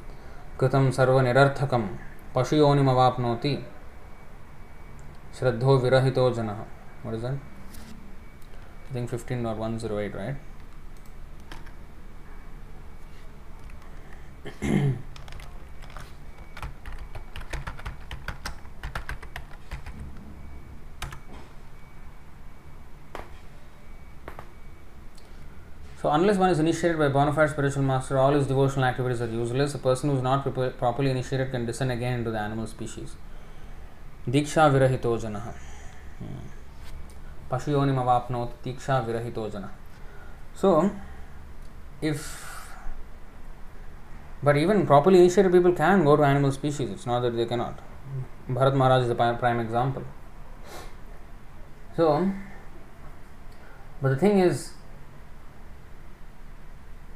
Kritam 0.58 0.92
Sarva 0.94 1.22
Nirarthakam 1.22 1.98
Pashuyonim 2.34 2.84
Avapnoti 2.84 3.62
Shraddho 5.34 5.80
Virahito 5.80 6.34
Janaha. 6.34 6.64
What 7.02 7.14
is 7.14 7.22
that? 7.22 7.34
I 8.88 8.92
think 8.92 9.10
15 9.10 9.44
or 9.44 9.54
108 9.54 10.14
right? 10.14 10.36
so, 26.00 26.10
unless 26.10 26.38
one 26.38 26.48
is 26.48 26.58
initiated 26.58 26.98
by 26.98 27.08
bona 27.08 27.34
fide 27.34 27.50
spiritual 27.50 27.82
master, 27.82 28.16
all 28.16 28.32
his 28.32 28.46
devotional 28.46 28.86
activities 28.86 29.20
are 29.20 29.26
useless. 29.26 29.74
A 29.74 29.78
person 29.78 30.08
who 30.08 30.16
is 30.16 30.22
not 30.22 30.50
properly 30.78 31.10
initiated 31.10 31.50
can 31.50 31.66
descend 31.66 31.92
again 31.92 32.20
into 32.20 32.30
the 32.30 32.38
animal 32.38 32.66
species. 32.66 33.16
Diksha 34.26 34.70
virahito 34.72 35.20
janaha. 35.20 35.52
Hmm. 36.18 36.57
पशुयोनिम 37.50 38.00
अवापनोत 38.00 38.54
तीक्षा 38.64 38.98
विरहितो 39.08 39.48
जन 39.50 39.68
so 40.60 40.90
if 42.02 42.24
but 44.42 44.56
even 44.56 44.86
properly 44.86 45.18
initiated 45.18 45.52
people 45.52 45.72
can 45.72 46.04
go 46.04 46.16
to 46.16 46.24
animal 46.24 46.50
species 46.52 46.90
it's 46.90 47.06
not 47.06 47.20
that 47.20 47.36
they 47.36 47.46
cannot 47.46 47.78
bharat 48.50 48.74
maharaj 48.74 49.02
is 49.02 49.08
the 49.08 49.14
prime 49.14 49.60
example 49.60 50.02
so 51.96 52.08
but 54.02 54.08
the 54.08 54.16
thing 54.16 54.38
is 54.38 54.72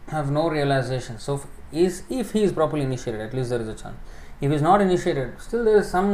have 0.09 0.31
no 0.31 0.49
realization 0.49 1.19
so 1.19 1.35
if, 1.35 1.47
is 1.73 2.03
if 2.11 2.33
he 2.33 2.43
is 2.43 2.53
properly 2.53 2.83
initiated 2.83 3.21
at 3.21 3.35
least 3.35 3.51
there 3.51 3.61
is 3.61 3.69
a 3.69 3.75
chance 3.75 3.97
if 4.41 4.51
he 4.51 4.57
is 4.57 4.63
not 4.63 4.81
initiated 4.81 5.41
still 5.41 5.65
there 5.65 5.79
is 5.79 5.89
some 5.89 6.11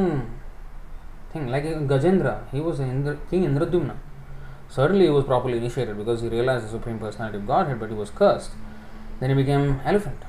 thing 1.32 1.48
like 1.48 1.64
gajendra 1.64 2.50
he 2.52 2.60
was 2.60 2.80
Indra, 2.80 3.16
king 3.30 3.44
indradyumna 3.44 3.96
Certainly, 4.68 5.06
he 5.06 5.10
was 5.10 5.24
properly 5.24 5.58
initiated 5.58 5.96
because 5.96 6.20
he 6.20 6.28
realized 6.28 6.66
the 6.66 6.70
Supreme 6.70 6.98
Personality 6.98 7.38
of 7.38 7.46
Godhead, 7.46 7.80
but 7.80 7.88
he 7.88 7.94
was 7.94 8.10
cursed. 8.10 8.50
Then 9.20 9.30
he 9.30 9.36
became 9.36 9.80
elephant. 9.84 10.22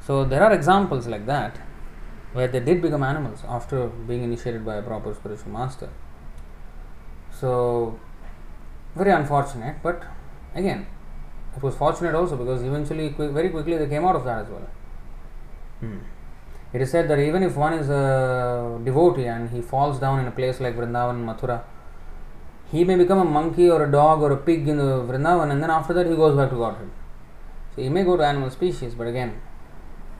So 0.00 0.24
there 0.24 0.42
are 0.42 0.52
examples 0.52 1.06
like 1.06 1.26
that 1.26 1.58
where 2.34 2.48
they 2.48 2.60
did 2.60 2.82
become 2.82 3.02
animals 3.02 3.42
after 3.48 3.86
being 3.86 4.22
initiated 4.22 4.64
by 4.64 4.76
a 4.76 4.82
proper 4.82 5.14
spiritual 5.14 5.52
master. 5.52 5.88
So 7.30 7.98
very 8.94 9.12
unfortunate, 9.12 9.76
but 9.82 10.02
again, 10.54 10.86
it 11.56 11.62
was 11.62 11.74
fortunate 11.74 12.14
also 12.14 12.36
because 12.36 12.62
eventually, 12.62 13.10
quick, 13.10 13.30
very 13.30 13.48
quickly, 13.48 13.78
they 13.78 13.88
came 13.88 14.04
out 14.04 14.16
of 14.16 14.24
that 14.24 14.42
as 14.42 14.48
well. 14.48 14.68
Hmm. 15.80 15.98
It 16.72 16.82
is 16.82 16.90
said 16.90 17.08
that 17.08 17.20
even 17.20 17.42
if 17.42 17.56
one 17.56 17.72
is 17.72 17.88
a 17.88 18.80
devotee 18.84 19.26
and 19.26 19.48
he 19.50 19.62
falls 19.62 20.00
down 20.00 20.18
in 20.18 20.26
a 20.26 20.32
place 20.32 20.60
like 20.60 20.76
Vrindavan, 20.76 21.24
Mathura, 21.24 21.62
he 22.74 22.82
may 22.82 22.96
become 22.96 23.20
a 23.24 23.30
monkey 23.38 23.70
or 23.70 23.84
a 23.84 23.90
dog 23.90 24.20
or 24.20 24.30
a 24.32 24.36
pig 24.36 24.68
in 24.68 24.78
the 24.78 24.92
Vrindavan 25.08 25.50
and 25.52 25.62
then 25.62 25.70
after 25.70 25.92
that 25.96 26.06
he 26.12 26.16
goes 26.22 26.36
back 26.36 26.50
to 26.50 26.56
Godhead. 26.56 26.90
So 27.74 27.82
he 27.82 27.88
may 27.88 28.02
go 28.04 28.16
to 28.16 28.24
animal 28.24 28.50
species, 28.50 28.94
but 28.94 29.06
again, 29.06 29.40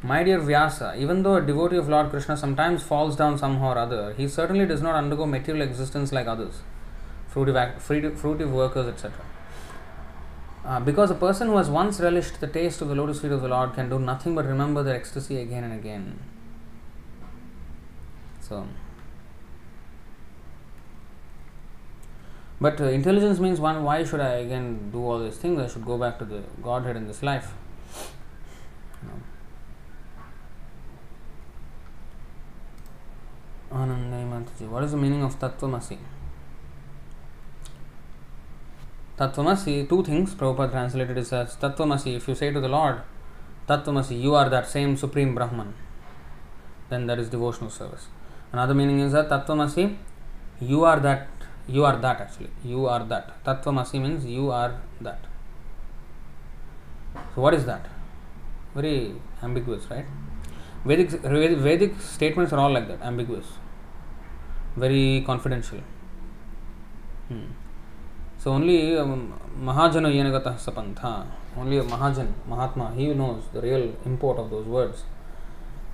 My 0.04 0.24
dear 0.24 0.40
Vyasa, 0.40 0.94
even 0.98 1.24
though 1.24 1.36
a 1.36 1.42
devotee 1.42 1.78
of 1.78 1.90
Lord 1.90 2.10
Krishna 2.10 2.38
sometimes 2.38 2.84
falls 2.84 3.16
down 3.16 3.38
somehow 3.38 3.74
or 3.74 3.78
other, 3.78 4.14
he 4.14 4.28
certainly 4.28 4.66
does 4.66 4.82
not 4.82 4.96
undergo 4.96 5.26
material 5.26 5.64
existence 5.64 6.12
like 6.12 6.28
others, 6.28 6.62
fruitive, 7.34 7.80
fruitive 7.80 8.52
workers, 8.52 8.88
etc. 8.88 9.14
Uh, 10.66 10.80
because 10.82 11.10
a 11.10 11.16
person 11.16 11.48
who 11.48 11.58
has 11.58 11.70
once 11.70 12.00
relished 12.00 12.40
the 12.42 12.48
taste 12.48 12.82
of 12.82 12.90
the 12.90 12.96
lotus 12.96 13.22
feet 13.22 13.32
of 13.32 13.42
the 13.42 13.48
Lord 13.48 13.74
can 13.74 13.90
do 13.90 13.98
nothing 13.98 14.36
but 14.36 14.46
remember 14.46 14.84
the 14.84 14.94
ecstasy 14.94 15.40
again 15.40 15.64
and 15.64 15.74
again. 15.74 16.20
So, 18.42 18.68
but 22.60 22.82
uh, 22.82 22.86
intelligence 22.86 23.40
means 23.40 23.60
one. 23.60 23.84
Why 23.84 24.04
should 24.04 24.20
I 24.20 24.34
again 24.46 24.90
do 24.92 25.04
all 25.04 25.20
these 25.20 25.38
things? 25.38 25.60
I 25.60 25.68
should 25.68 25.86
go 25.86 25.98
back 25.98 26.20
to 26.20 26.26
the 26.26 26.42
Godhead 26.62 26.96
in 26.96 27.08
this 27.08 27.22
life. 27.22 27.54
You. 34.60 34.70
What 34.72 34.84
is 34.84 34.92
the 34.92 34.98
meaning 34.98 35.24
of 35.24 35.38
Tattvamasi? 35.40 35.98
Tattvamasi, 39.18 39.90
two 39.90 40.04
things 40.04 40.34
Prabhupada 40.36 40.72
translated 40.72 41.18
is 41.18 41.34
as 41.34 41.56
Tattvamasi. 41.56 42.16
If 42.16 42.28
you 42.28 42.36
say 42.36 42.52
to 42.52 42.60
the 42.60 42.68
Lord, 42.68 43.02
Tattvamasi, 43.68 44.22
you 44.22 44.36
are 44.36 44.50
that 44.50 44.68
same 44.68 44.96
Supreme 44.96 45.36
Brahman, 45.36 45.74
then 46.90 47.08
that 47.08 47.20
is 47.20 47.30
devotional 47.30 47.70
service. 47.70 48.08
Another 48.52 48.74
meaning 48.74 49.00
is 49.00 49.12
that 49.12 49.30
Tattvamasi, 49.30 49.98
you 50.62 50.84
are 50.86 51.00
that, 51.00 51.28
you 51.68 51.84
are 51.85 51.98
that 51.98 52.22
actually, 52.22 52.49
you 52.64 52.85
are 52.88 53.03
that. 53.06 53.44
tatvamasi 53.44 54.02
means 54.02 54.26
you 54.26 54.52
are 54.52 54.80
that. 55.02 55.19
So, 57.35 57.41
what 57.41 57.53
is 57.53 57.65
that? 57.65 57.85
Very 58.76 59.15
ambiguous, 59.44 59.89
right? 59.89 60.06
Vedic, 60.85 61.10
Vedic 61.10 61.99
statements 61.99 62.53
are 62.53 62.60
all 62.60 62.72
like 62.72 62.88
that, 62.88 63.02
ambiguous, 63.02 63.45
very 64.76 65.23
confidential. 65.26 65.80
Hmm. 67.27 67.45
So 68.38 68.52
only 68.52 68.95
um, 68.98 69.34
Mahajana 69.60 70.10
Yenagata 70.14 70.57
Sapantha, 70.57 71.26
only 71.57 71.80
a 71.80 71.84
Mahajan, 71.84 72.31
Mahatma, 72.48 72.94
he 72.95 73.14
knows 73.14 73.44
the 73.52 73.61
real 73.61 73.94
import 74.06 74.38
of 74.38 74.49
those 74.49 74.65
words. 74.65 75.03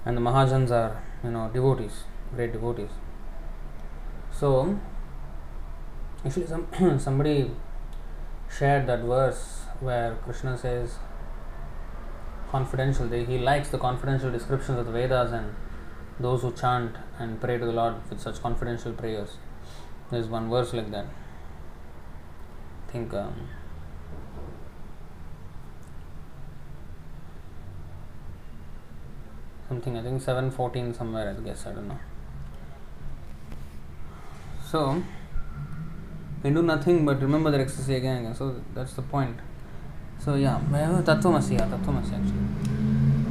And 0.06 0.18
the 0.18 0.22
Mahajans 0.22 0.70
are, 0.70 1.02
you 1.24 1.32
know, 1.32 1.50
devotees, 1.54 2.04
great 2.36 2.52
devotees. 2.52 2.90
So, 4.32 4.78
actually, 6.26 6.48
some, 6.48 6.68
somebody 7.00 7.52
shared 8.50 8.88
that 8.88 9.02
verse 9.02 9.66
where 9.80 10.16
Krishna 10.24 10.58
says, 10.58 10.96
confidential, 12.50 13.08
he 13.10 13.40
likes 13.40 13.70
the 13.70 13.78
confidential 13.80 14.32
descriptions 14.32 14.78
of 14.78 14.86
the 14.86 14.92
Vedas 14.92 15.32
and 15.32 15.56
those 16.20 16.44
who 16.44 16.52
chant 16.54 16.96
and 17.18 17.42
pray 17.42 17.58
to 17.58 17.66
the 17.66 17.72
Lord 17.72 17.96
with 18.10 18.20
such 18.20 18.42
confidential 18.42 18.94
prayers. 18.94 19.38
There's 20.12 20.28
one 20.28 20.50
verse 20.50 20.74
like 20.74 20.92
that. 20.92 21.06
I 22.88 22.92
think 22.92 23.14
um, 23.16 23.50
something 29.68 29.98
I 29.98 30.04
think 30.04 30.22
714 30.22 30.94
somewhere 30.94 31.36
I 31.36 31.44
guess 31.44 31.66
I 31.66 31.72
don't 31.72 31.88
know. 31.88 32.00
So 34.70 35.04
we 36.44 36.50
do 36.50 36.62
nothing 36.62 37.06
but 37.06 37.22
remember 37.22 37.52
the 37.52 37.60
ecstasy 37.60 37.96
again 37.96 38.18
again 38.18 38.36
so 38.36 38.56
that's 38.76 38.94
the 38.94 39.02
point 39.02 39.38
so 40.26 40.36
yeah 40.36 40.60
tattvamasi 41.10 41.58
tattvamasi 41.74 42.14
actually 42.20 42.48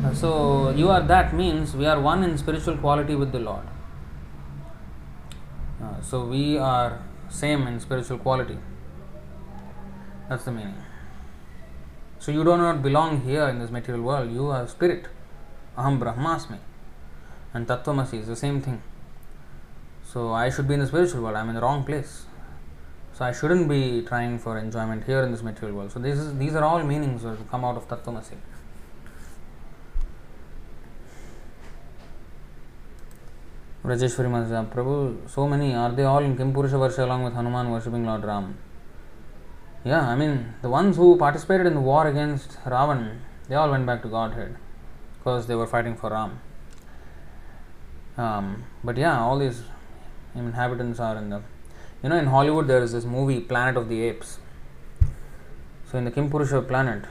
uh, 0.05 0.15
so 0.23 0.71
you 0.81 0.89
are 0.89 1.03
that 1.15 1.33
means 1.43 1.77
we 1.83 1.87
are 1.93 2.01
one 2.01 2.23
in 2.29 2.37
spiritual 2.45 2.77
quality 2.77 3.15
with 3.15 3.33
the 3.33 3.39
Lord 3.39 3.67
uh, 5.83 6.01
so 6.11 6.25
we 6.35 6.45
are 6.59 6.91
same 7.29 7.67
in 7.71 7.79
spiritual 7.81 8.19
quality 8.19 8.59
that's 10.33 10.45
the 10.45 10.53
meaning. 10.53 10.75
So 12.19 12.33
you 12.33 12.43
do 12.43 12.57
not 12.57 12.83
belong 12.83 13.21
here 13.21 13.49
in 13.49 13.59
this 13.59 13.71
material 13.71 14.03
world. 14.03 14.33
You 14.33 14.47
are 14.47 14.67
spirit. 14.67 15.09
Aham 15.77 15.99
Brahmasmi. 16.01 16.59
And 17.53 17.67
Tattvamasi 17.67 18.21
is 18.21 18.29
the 18.29 18.37
same 18.37 18.63
thing. 18.63 18.81
So 20.05 20.33
I 20.33 20.49
should 20.49 20.67
be 20.67 20.75
in 20.75 20.81
the 20.81 20.87
spiritual 20.87 21.23
world. 21.23 21.37
I'm 21.37 21.51
in 21.51 21.55
the 21.55 21.61
wrong 21.61 21.85
place. 21.85 22.25
So 23.15 23.25
I 23.25 23.33
shouldn't 23.33 23.69
be 23.69 24.03
trying 24.03 24.39
for 24.39 24.59
enjoyment 24.59 25.05
here 25.05 25.23
in 25.23 25.33
this 25.33 25.43
material 25.43 25.77
world. 25.77 25.93
So 25.93 25.99
this 25.99 26.19
is, 26.19 26.37
these 26.39 26.55
are 26.55 26.65
all 26.65 26.83
meanings 26.83 27.23
that 27.23 27.37
come 27.51 27.65
out 27.65 27.77
of 27.77 27.87
Tattvamasi. 27.89 28.37
Rajeshwari 33.85 34.31
Maharaj, 34.31 34.73
Prabhu, 34.73 35.29
so 35.29 35.49
many, 35.49 35.75
are 35.75 35.91
they 35.91 36.05
all 36.05 36.21
in 36.21 36.37
Kimpurusha 36.37 36.79
Varsha 36.79 37.01
along 37.01 37.25
with 37.25 37.35
Hanuman 37.35 37.69
worshipping 37.71 38.07
Lord 38.07 38.25
Ram? 38.25 38.57
Yeah, 39.85 40.09
I 40.09 40.15
mean, 40.15 40.55
the 40.63 40.69
ones 40.69 40.97
who 40.97 41.17
participated 41.17 41.67
in 41.67 41.75
the 41.75 41.81
war 41.81 42.07
against 42.07 42.57
Ravan, 42.65 43.19
they 43.49 43.57
all 43.57 43.69
went 43.69 43.85
back 43.85 44.03
to 44.03 44.09
Godhead 44.09 44.57
because 45.19 45.49
they 45.49 45.57
were 45.57 45.67
fighting 45.67 45.97
for 45.97 46.11
Ram. 46.11 46.41
Um, 48.17 48.65
but 48.85 48.97
yeah, 48.97 49.21
all 49.21 49.39
these 49.39 49.63
inhabitants 50.37 51.01
are 51.01 51.17
in 51.17 51.31
the. 51.31 51.43
You 52.03 52.09
know, 52.09 52.17
in 52.17 52.27
Hollywood 52.27 52.67
there 52.67 52.83
is 52.83 52.93
this 52.93 53.05
movie 53.05 53.41
Planet 53.41 53.77
of 53.77 53.89
the 53.89 54.03
Apes. 54.03 54.39
So 55.91 55.99
in 55.99 56.05
the 56.05 56.11
Kimpurusha 56.11 56.67
planet, 56.67 57.05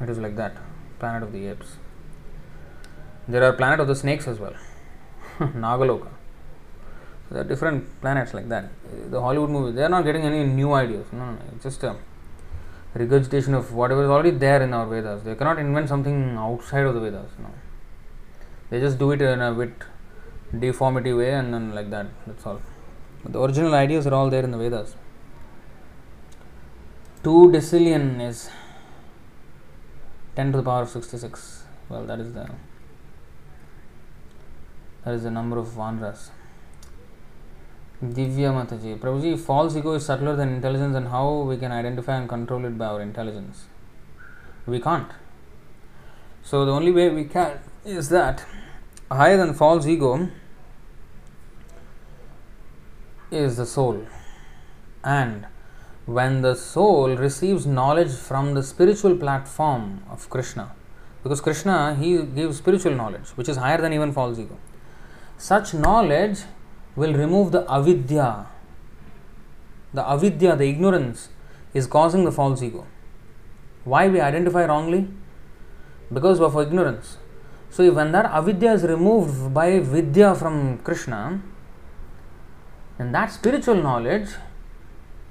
it 0.00 0.08
is 0.08 0.18
like 0.18 0.34
that 0.36 0.56
Planet 0.98 1.22
of 1.22 1.32
the 1.32 1.46
Apes. 1.46 1.76
There 3.28 3.44
are 3.44 3.52
Planet 3.52 3.80
of 3.80 3.86
the 3.86 3.94
Snakes 3.94 4.26
as 4.26 4.38
well, 4.40 4.54
Nagaloka. 5.38 6.08
There 7.30 7.42
are 7.42 7.44
different 7.44 8.00
planets 8.00 8.34
like 8.34 8.48
that. 8.48 8.70
The 9.10 9.20
Hollywood 9.20 9.50
movies, 9.50 9.74
they 9.76 9.82
are 9.82 9.88
not 9.88 10.04
getting 10.04 10.22
any 10.22 10.44
new 10.44 10.72
ideas. 10.72 11.06
No, 11.12 11.30
no, 11.32 11.38
it's 11.54 11.62
just 11.62 11.84
a 11.84 11.94
regurgitation 12.94 13.54
of 13.54 13.72
whatever 13.72 14.02
is 14.02 14.10
already 14.10 14.30
there 14.30 14.62
in 14.62 14.72
our 14.72 14.86
Vedas. 14.86 15.22
They 15.22 15.34
cannot 15.34 15.58
invent 15.58 15.88
something 15.88 16.36
outside 16.36 16.86
of 16.86 16.94
the 16.94 17.00
Vedas. 17.00 17.30
No. 17.38 17.50
They 18.70 18.80
just 18.80 18.98
do 18.98 19.12
it 19.12 19.22
in 19.22 19.40
a 19.40 19.52
bit 19.52 19.72
deformity 20.58 21.12
way 21.12 21.34
and 21.34 21.54
then 21.54 21.74
like 21.74 21.90
that. 21.90 22.06
That's 22.26 22.46
all. 22.46 22.60
The 23.28 23.40
original 23.40 23.74
ideas 23.74 24.06
are 24.06 24.14
all 24.14 24.30
there 24.30 24.42
in 24.42 24.50
the 24.50 24.58
Vedas. 24.58 24.94
2 27.24 27.50
decillion 27.52 28.20
is 28.20 28.48
10 30.36 30.52
to 30.52 30.58
the 30.58 30.64
power 30.64 30.82
of 30.82 30.88
66. 30.88 31.64
Well, 31.88 32.04
that 32.04 32.20
is 32.20 32.32
the 32.32 32.48
that 35.04 35.14
is 35.14 35.22
the 35.22 35.30
number 35.30 35.58
of 35.58 35.66
Vanaras. 35.66 36.30
Divya 38.02 38.52
Mataji. 38.52 38.98
Prabhuji, 38.98 39.38
false 39.38 39.76
ego 39.76 39.94
is 39.94 40.06
subtler 40.06 40.36
than 40.36 40.50
intelligence 40.54 40.94
and 40.94 41.08
how 41.08 41.40
we 41.40 41.56
can 41.56 41.72
identify 41.72 42.16
and 42.16 42.28
control 42.28 42.64
it 42.64 42.78
by 42.78 42.86
our 42.86 43.00
intelligence? 43.00 43.64
We 44.66 44.80
can't. 44.80 45.10
So 46.42 46.64
the 46.64 46.72
only 46.72 46.92
way 46.92 47.08
we 47.08 47.24
can 47.24 47.58
is 47.84 48.08
that 48.10 48.44
higher 49.10 49.36
than 49.36 49.54
false 49.54 49.86
ego 49.86 50.30
is 53.30 53.56
the 53.56 53.66
soul. 53.66 54.06
And 55.04 55.46
when 56.06 56.42
the 56.42 56.54
soul 56.54 57.16
receives 57.16 57.66
knowledge 57.66 58.12
from 58.12 58.54
the 58.54 58.62
spiritual 58.62 59.16
platform 59.16 60.02
of 60.10 60.28
Krishna, 60.30 60.72
because 61.22 61.40
Krishna 61.40 61.94
he 61.94 62.22
gives 62.22 62.58
spiritual 62.58 62.94
knowledge, 62.94 63.28
which 63.34 63.48
is 63.48 63.56
higher 63.56 63.80
than 63.80 63.92
even 63.92 64.12
false 64.12 64.38
ego. 64.38 64.56
Such 65.36 65.74
knowledge 65.74 66.40
will 66.96 67.12
remove 67.12 67.52
the 67.52 67.64
avidya. 67.70 68.46
The 69.92 70.08
avidya, 70.08 70.56
the 70.56 70.64
ignorance, 70.64 71.28
is 71.74 71.86
causing 71.86 72.24
the 72.24 72.32
false 72.32 72.62
ego. 72.62 72.86
Why 73.84 74.08
we 74.08 74.20
identify 74.20 74.64
wrongly? 74.66 75.08
Because 76.12 76.40
of 76.40 76.56
ignorance. 76.56 77.18
So, 77.70 77.90
when 77.92 78.12
that 78.12 78.26
avidya 78.26 78.72
is 78.72 78.82
removed 78.82 79.52
by 79.52 79.78
vidya 79.80 80.34
from 80.34 80.78
Krishna, 80.78 81.42
then 82.98 83.12
that 83.12 83.30
spiritual 83.30 83.76
knowledge 83.76 84.28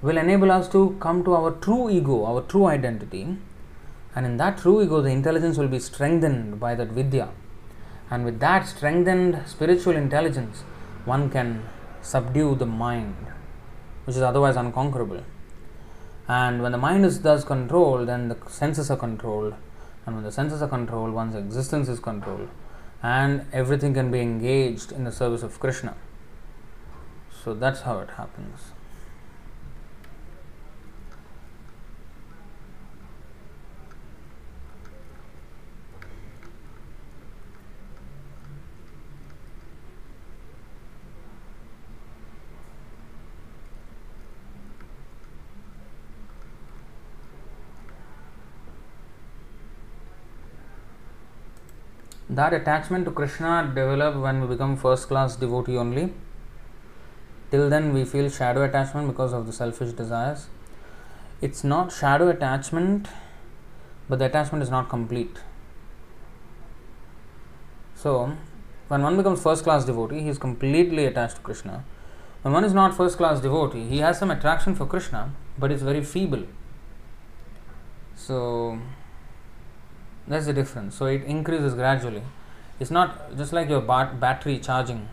will 0.01 0.17
enable 0.17 0.51
us 0.51 0.69
to 0.69 0.97
come 0.99 1.23
to 1.25 1.33
our 1.35 1.51
true 1.51 1.89
ego, 1.89 2.25
our 2.25 2.41
true 2.41 2.65
identity. 2.65 3.37
And 4.15 4.25
in 4.25 4.37
that 4.37 4.57
true 4.57 4.81
ego, 4.81 5.01
the 5.01 5.09
intelligence 5.09 5.57
will 5.57 5.67
be 5.67 5.79
strengthened 5.79 6.59
by 6.59 6.75
that 6.75 6.89
vidya. 6.89 7.29
And 8.09 8.23
with 8.23 8.39
that 8.39 8.67
strengthened 8.67 9.41
spiritual 9.45 9.95
intelligence, 9.95 10.61
one 11.05 11.29
can 11.29 11.63
subdue 12.01 12.55
the 12.55 12.65
mind, 12.65 13.15
which 14.05 14.15
is 14.15 14.21
otherwise 14.21 14.55
unconquerable. 14.55 15.23
And 16.27 16.61
when 16.61 16.71
the 16.71 16.77
mind 16.77 17.05
is 17.05 17.21
thus 17.21 17.43
controlled, 17.43 18.07
then 18.07 18.29
the 18.29 18.37
senses 18.49 18.89
are 18.89 18.97
controlled, 18.97 19.55
And 20.07 20.15
when 20.15 20.23
the 20.23 20.31
senses 20.31 20.61
are 20.61 20.69
controlled, 20.69 21.13
one's 21.13 21.35
existence 21.35 21.89
is 21.89 21.99
controlled, 21.99 22.47
and 23.03 23.45
everything 23.51 23.93
can 23.93 24.09
be 24.09 24.21
engaged 24.21 24.93
in 24.93 25.03
the 25.03 25.11
service 25.11 25.43
of 25.43 25.59
Krishna. 25.59 25.95
So 27.47 27.53
that's 27.53 27.79
how 27.79 27.99
it 27.99 28.09
happens. 28.09 28.59
that 52.29 52.53
attachment 52.53 53.05
to 53.05 53.11
Krishna 53.11 53.71
develop 53.73 54.17
when 54.17 54.41
we 54.41 54.47
become 54.47 54.75
first 54.75 55.07
class 55.07 55.37
devotee 55.37 55.77
only. 55.77 56.13
Till 57.51 57.69
then, 57.69 57.93
we 57.93 58.03
feel 58.03 58.29
shadow 58.29 58.63
attachment 58.63 59.07
because 59.07 59.33
of 59.33 59.45
the 59.45 59.53
selfish 59.53 59.93
desires. 59.93 60.47
It's 61.41 61.63
not 61.63 61.91
shadow 61.91 62.29
attachment, 62.29 63.07
but 64.09 64.19
the 64.19 64.25
attachment 64.25 64.63
is 64.63 64.69
not 64.69 64.89
complete. 64.89 65.37
So, 67.95 68.33
when 68.87 69.01
one 69.01 69.17
becomes 69.17 69.41
first 69.41 69.63
class 69.63 69.85
devotee, 69.85 70.21
he 70.21 70.29
is 70.29 70.37
completely 70.37 71.05
attached 71.05 71.37
to 71.37 71.41
Krishna. 71.41 71.83
When 72.41 72.53
one 72.53 72.63
is 72.63 72.73
not 72.73 72.95
first 72.95 73.17
class 73.17 73.39
devotee, 73.41 73.85
he 73.85 73.99
has 73.99 74.19
some 74.19 74.31
attraction 74.31 74.75
for 74.75 74.85
Krishna, 74.85 75.31
but 75.57 75.71
it's 75.71 75.83
very 75.83 76.03
feeble. 76.03 76.43
So, 78.15 78.79
that's 80.27 80.45
the 80.45 80.53
difference. 80.53 80.95
So 80.95 81.05
it 81.05 81.23
increases 81.23 81.73
gradually. 81.73 82.23
It's 82.79 82.91
not 82.91 83.35
just 83.37 83.53
like 83.53 83.69
your 83.69 83.81
bat- 83.81 84.19
battery 84.19 84.59
charging, 84.59 85.07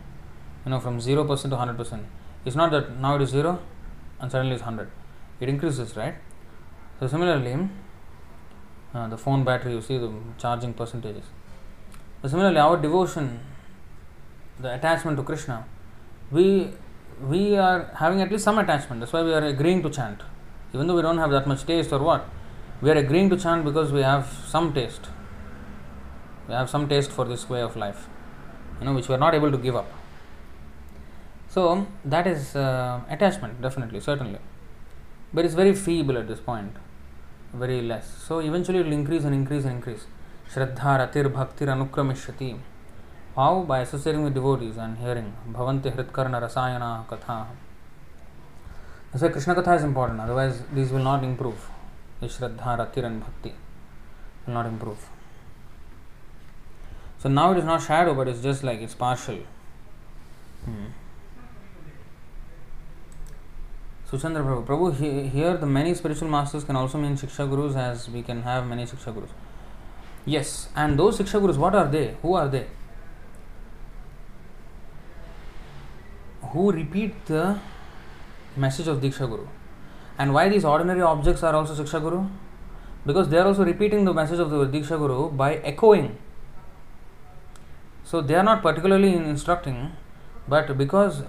you 0.65 0.71
know, 0.71 0.79
from 0.79 0.99
0% 0.99 1.49
to 1.49 1.55
100%. 1.55 2.03
It's 2.45 2.55
not 2.55 2.71
that 2.71 2.97
now 2.99 3.15
it 3.15 3.21
is 3.21 3.29
0 3.29 3.59
and 4.19 4.31
suddenly 4.31 4.55
it's 4.55 4.63
100. 4.63 4.89
It 5.39 5.49
increases, 5.49 5.97
right? 5.97 6.15
So 6.99 7.07
similarly, 7.07 7.69
uh, 8.93 9.07
the 9.07 9.17
phone 9.17 9.43
battery, 9.43 9.73
you 9.73 9.81
see 9.81 9.97
the 9.97 10.11
charging 10.37 10.73
percentages. 10.73 11.25
So 12.21 12.29
similarly, 12.29 12.57
our 12.57 12.77
devotion, 12.77 13.39
the 14.59 14.73
attachment 14.73 15.17
to 15.17 15.23
Krishna, 15.23 15.65
we 16.31 16.71
we 17.29 17.57
are 17.57 17.91
having 17.95 18.21
at 18.21 18.31
least 18.31 18.43
some 18.43 18.57
attachment. 18.57 18.99
That's 19.01 19.13
why 19.13 19.23
we 19.23 19.33
are 19.33 19.43
agreeing 19.43 19.81
to 19.83 19.89
chant, 19.89 20.21
even 20.73 20.87
though 20.87 20.95
we 20.95 21.01
don't 21.01 21.17
have 21.17 21.31
that 21.31 21.47
much 21.47 21.65
taste 21.65 21.91
or 21.91 21.99
what 21.99 22.29
we 22.81 22.91
are 22.91 22.97
agreeing 22.97 23.29
to 23.29 23.37
chant 23.37 23.63
because 23.63 23.91
we 23.91 24.01
have 24.01 24.27
some 24.47 24.73
taste. 24.73 25.07
We 26.47 26.53
have 26.53 26.69
some 26.69 26.87
taste 26.87 27.11
for 27.11 27.25
this 27.25 27.49
way 27.49 27.61
of 27.61 27.75
life, 27.75 28.07
you 28.79 28.85
know, 28.85 28.93
which 28.93 29.07
we 29.07 29.15
are 29.15 29.17
not 29.17 29.33
able 29.33 29.51
to 29.51 29.57
give 29.57 29.75
up. 29.75 29.91
So 31.55 31.87
that 32.03 32.27
is 32.27 32.53
uh, 32.53 32.99
attachment, 33.09 33.61
definitely, 33.61 34.01
certainly, 34.01 34.39
but 35.33 35.45
it's 35.45 35.53
very 35.53 35.73
feeble 35.73 36.17
at 36.17 36.27
this 36.27 36.41
point, 36.41 36.73
very 37.53 37.81
less. 37.81 38.07
So 38.27 38.39
eventually 38.39 38.79
it 38.79 38.85
will 38.85 38.91
increase 38.91 39.23
and 39.23 39.33
increase 39.33 39.63
and 39.63 39.75
increase. 39.77 40.05
Shraddha 40.51 40.97
Ratir 40.99 41.31
Bhaktir 41.31 41.67
Anukramishati. 41.73 42.59
How? 43.37 43.61
By 43.61 43.79
associating 43.79 44.25
with 44.25 44.33
devotees 44.33 44.75
and 44.75 44.97
hearing 44.97 45.31
Bhavanti 45.49 45.95
Hritkarna 45.95 46.41
Rasayana 46.45 47.07
Katha. 47.07 47.45
That's 49.13 49.23
why 49.23 49.29
Krishna 49.29 49.55
Katha 49.55 49.77
is 49.77 49.83
important, 49.85 50.19
otherwise, 50.19 50.61
these 50.73 50.91
will 50.91 51.03
not 51.03 51.23
improve 51.23 51.69
the 52.19 52.27
Shraddha, 52.27 52.77
Ratir, 52.81 53.05
and 53.05 53.21
Bhakti 53.21 53.53
will 54.45 54.55
not 54.55 54.65
improve. 54.65 55.07
So 57.19 57.29
now 57.29 57.53
it 57.53 57.59
is 57.59 57.63
not 57.63 57.81
shadow, 57.81 58.13
but 58.13 58.27
it's 58.27 58.41
just 58.41 58.61
like 58.61 58.81
it's 58.81 58.93
partial. 58.93 59.39
Hmm. 60.65 60.87
Suchandra 64.15 64.43
Prabhu, 64.43 64.65
Prabhu, 64.65 64.95
he, 64.95 65.27
here 65.27 65.57
the 65.57 65.65
many 65.65 65.93
spiritual 65.93 66.29
masters 66.29 66.63
can 66.63 66.75
also 66.75 66.97
mean 66.97 67.17
Shiksha 67.17 67.49
Gurus 67.49 67.75
as 67.75 68.09
we 68.09 68.21
can 68.21 68.41
have 68.43 68.65
many 68.65 68.85
Shiksha 68.85 69.13
Gurus. 69.13 69.29
Yes, 70.25 70.69
and 70.75 70.97
those 70.97 71.19
Shiksha 71.19 71.41
Gurus, 71.41 71.57
what 71.57 71.75
are 71.75 71.87
they? 71.87 72.15
Who 72.21 72.33
are 72.33 72.47
they? 72.47 72.67
Who 76.41 76.71
repeat 76.71 77.25
the 77.25 77.59
message 78.55 78.87
of 78.87 79.01
Diksha 79.01 79.27
Guru. 79.29 79.47
And 80.17 80.33
why 80.33 80.47
these 80.49 80.63
ordinary 80.63 81.01
objects 81.01 81.43
are 81.43 81.53
also 81.53 81.75
Shiksha 81.83 82.01
Guru? 82.01 82.25
Because 83.05 83.29
they 83.29 83.37
are 83.37 83.47
also 83.47 83.65
repeating 83.65 84.05
the 84.05 84.13
message 84.13 84.39
of 84.39 84.49
the 84.49 84.65
Diksha 84.65 84.97
Guru 84.97 85.29
by 85.29 85.55
echoing. 85.55 86.17
So 88.03 88.21
they 88.21 88.35
are 88.35 88.43
not 88.43 88.61
particularly 88.61 89.13
instructing, 89.13 89.91
but 90.47 90.77
because 90.77 91.23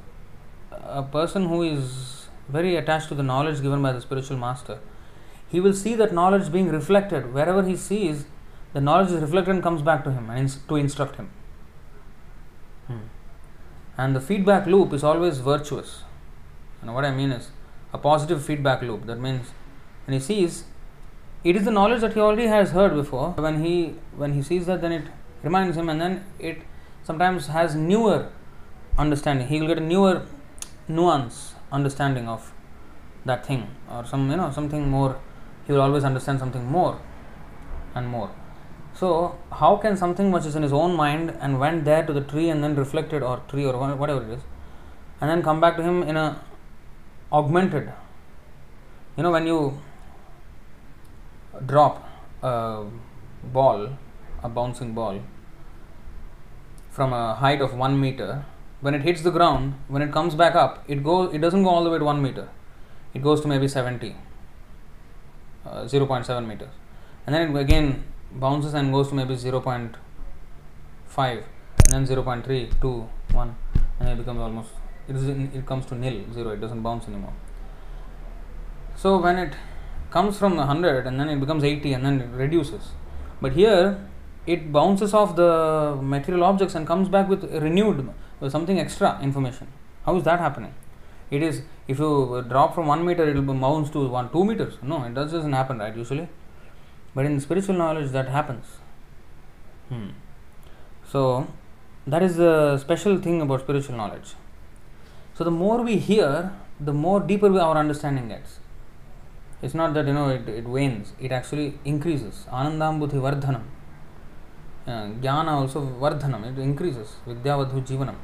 a 0.70 1.02
person 1.02 1.48
who 1.48 1.62
is 1.62 2.15
very 2.48 2.76
attached 2.76 3.08
to 3.08 3.14
the 3.14 3.22
knowledge 3.22 3.62
given 3.62 3.82
by 3.82 3.92
the 3.92 4.00
spiritual 4.00 4.36
master, 4.36 4.78
he 5.48 5.60
will 5.60 5.72
see 5.72 5.94
that 5.94 6.12
knowledge 6.12 6.50
being 6.52 6.68
reflected. 6.68 7.32
Wherever 7.32 7.62
he 7.62 7.76
sees, 7.76 8.26
the 8.72 8.80
knowledge 8.80 9.10
is 9.10 9.20
reflected 9.20 9.54
and 9.54 9.62
comes 9.62 9.82
back 9.82 10.04
to 10.04 10.12
him 10.12 10.30
and 10.30 10.54
to 10.68 10.76
instruct 10.76 11.16
him. 11.16 11.30
Hmm. 12.86 12.98
And 13.96 14.14
the 14.14 14.20
feedback 14.20 14.66
loop 14.66 14.92
is 14.92 15.02
always 15.02 15.38
virtuous. 15.38 16.02
And 16.82 16.94
what 16.94 17.04
I 17.04 17.10
mean 17.10 17.32
is 17.32 17.50
a 17.92 17.98
positive 17.98 18.44
feedback 18.44 18.82
loop. 18.82 19.06
That 19.06 19.18
means 19.18 19.52
when 20.04 20.14
he 20.14 20.20
sees, 20.20 20.64
it 21.42 21.56
is 21.56 21.64
the 21.64 21.70
knowledge 21.70 22.00
that 22.00 22.14
he 22.14 22.20
already 22.20 22.46
has 22.46 22.70
heard 22.72 22.94
before. 22.94 23.30
When 23.32 23.64
he 23.64 23.94
when 24.16 24.34
he 24.34 24.42
sees 24.42 24.66
that, 24.66 24.80
then 24.80 24.92
it 24.92 25.04
reminds 25.42 25.76
him, 25.76 25.88
and 25.88 26.00
then 26.00 26.24
it 26.38 26.62
sometimes 27.04 27.46
has 27.48 27.74
newer 27.74 28.30
understanding. 28.98 29.48
He 29.48 29.60
will 29.60 29.68
get 29.68 29.78
a 29.78 29.88
newer 29.88 30.26
nuance 30.88 31.55
understanding 31.72 32.28
of 32.28 32.52
that 33.24 33.44
thing, 33.44 33.68
or 33.90 34.04
some 34.04 34.30
you 34.30 34.36
know 34.36 34.50
something 34.50 34.88
more. 34.88 35.18
He 35.66 35.72
will 35.72 35.80
always 35.80 36.04
understand 36.04 36.38
something 36.38 36.64
more 36.64 36.98
and 37.94 38.06
more. 38.06 38.30
So, 38.94 39.36
how 39.52 39.76
can 39.76 39.96
something 39.96 40.30
which 40.30 40.46
is 40.46 40.56
in 40.56 40.62
his 40.62 40.72
own 40.72 40.96
mind 40.96 41.36
and 41.40 41.58
went 41.58 41.84
there 41.84 42.06
to 42.06 42.12
the 42.12 42.20
tree 42.20 42.48
and 42.48 42.62
then 42.62 42.76
reflected, 42.76 43.22
or 43.22 43.42
tree, 43.48 43.66
or 43.66 43.76
whatever 43.96 44.22
it 44.22 44.30
is, 44.30 44.42
and 45.20 45.28
then 45.28 45.42
come 45.42 45.60
back 45.60 45.76
to 45.76 45.82
him 45.82 46.02
in 46.02 46.16
a 46.16 46.40
augmented? 47.32 47.92
You 49.16 49.22
know, 49.22 49.32
when 49.32 49.46
you 49.46 49.80
drop 51.66 52.08
a 52.42 52.84
ball, 53.52 53.90
a 54.42 54.48
bouncing 54.48 54.94
ball, 54.94 55.20
from 56.90 57.12
a 57.12 57.34
height 57.34 57.60
of 57.60 57.74
one 57.74 58.00
meter, 58.00 58.44
when 58.80 58.94
it 58.94 59.02
hits 59.02 59.22
the 59.22 59.30
ground, 59.30 59.74
when 59.88 60.02
it 60.02 60.12
comes 60.12 60.34
back 60.34 60.54
up, 60.54 60.84
it 60.88 61.02
goes. 61.02 61.34
It 61.34 61.38
doesn't 61.38 61.62
go 61.62 61.70
all 61.70 61.84
the 61.84 61.90
way 61.90 61.98
to 61.98 62.04
one 62.04 62.22
meter. 62.22 62.48
It 63.14 63.22
goes 63.22 63.40
to 63.40 63.48
maybe 63.48 63.68
seventy, 63.68 64.14
uh, 65.64 65.84
0.7 65.84 66.46
meters, 66.46 66.68
and 67.26 67.34
then 67.34 67.56
it 67.56 67.60
again 67.60 68.04
bounces 68.32 68.74
and 68.74 68.92
goes 68.92 69.08
to 69.08 69.14
maybe 69.14 69.34
0.5 69.34 69.96
and 71.18 72.06
then 72.06 72.06
0.3 72.06 72.80
2 72.80 73.08
1 73.32 73.56
and 74.00 74.08
it 74.08 74.18
becomes 74.18 74.40
almost 74.40 74.70
it, 75.08 75.16
is 75.16 75.28
it 75.28 75.66
comes 75.66 75.86
to 75.86 75.94
nil 75.94 76.24
0 76.32 76.50
it 76.50 76.60
doesn't 76.60 76.82
bounce 76.82 77.06
anymore 77.08 77.32
so 78.96 79.18
when 79.18 79.38
it 79.38 79.54
comes 80.10 80.38
from 80.38 80.56
100 80.56 81.06
and 81.06 81.20
then 81.20 81.28
it 81.28 81.40
becomes 81.40 81.64
80 81.64 81.92
and 81.92 82.04
then 82.04 82.20
it 82.20 82.30
reduces 82.30 82.90
but 83.40 83.52
here 83.52 84.08
it 84.46 84.72
bounces 84.72 85.12
off 85.14 85.36
the 85.36 85.98
material 86.00 86.44
objects 86.44 86.74
and 86.74 86.86
comes 86.86 87.08
back 87.08 87.28
with 87.28 87.44
renewed 87.66 88.08
with 88.40 88.52
something 88.56 88.78
extra 88.78 89.18
information 89.28 89.66
how 90.06 90.16
is 90.16 90.24
that 90.24 90.38
happening 90.46 90.74
it 91.30 91.42
is 91.42 91.62
if 91.88 91.98
you 91.98 92.44
drop 92.48 92.74
from 92.74 92.86
1 92.86 93.04
meter 93.04 93.24
it 93.30 93.36
will 93.36 93.60
bounce 93.66 93.90
to 93.90 94.08
1 94.08 94.30
2 94.32 94.44
meters 94.50 94.74
no 94.82 94.98
it 95.04 95.14
doesn't 95.14 95.56
happen 95.60 95.78
right 95.84 95.96
usually 96.04 96.28
but 97.16 97.24
in 97.24 97.40
spiritual 97.40 97.76
knowledge, 97.76 98.10
that 98.10 98.28
happens. 98.28 98.66
Hmm. 99.88 100.08
So, 101.10 101.48
that 102.06 102.22
is 102.22 102.36
the 102.36 102.76
special 102.76 103.16
thing 103.16 103.40
about 103.40 103.60
spiritual 103.60 103.96
knowledge. 103.96 104.34
So, 105.32 105.42
the 105.42 105.50
more 105.50 105.80
we 105.82 105.96
hear, 105.96 106.52
the 106.78 106.92
more 106.92 107.20
deeper 107.20 107.58
our 107.58 107.78
understanding 107.78 108.28
gets. 108.28 108.58
It's 109.62 109.72
not 109.72 109.94
that 109.94 110.06
you 110.06 110.12
know 110.12 110.28
it, 110.28 110.46
it 110.46 110.68
wanes, 110.68 111.14
it 111.18 111.32
actually 111.32 111.78
increases. 111.86 112.44
Anandambudhi 112.52 113.22
vardhanam. 113.26 113.62
Uh, 114.86 115.08
jnana 115.20 115.48
also 115.48 115.80
vardhanam, 115.80 116.44
it 116.52 116.58
increases. 116.58 117.16
Vidyavadhu 117.26 117.84
jivanam. 117.86 118.14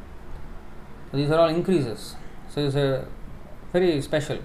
So, 1.11 1.17
these 1.17 1.31
are 1.31 1.41
all 1.41 1.49
increases. 1.49 2.15
So, 2.49 2.61
it's 2.61 2.77
a 2.77 3.05
very 3.73 4.01
special. 4.01 4.39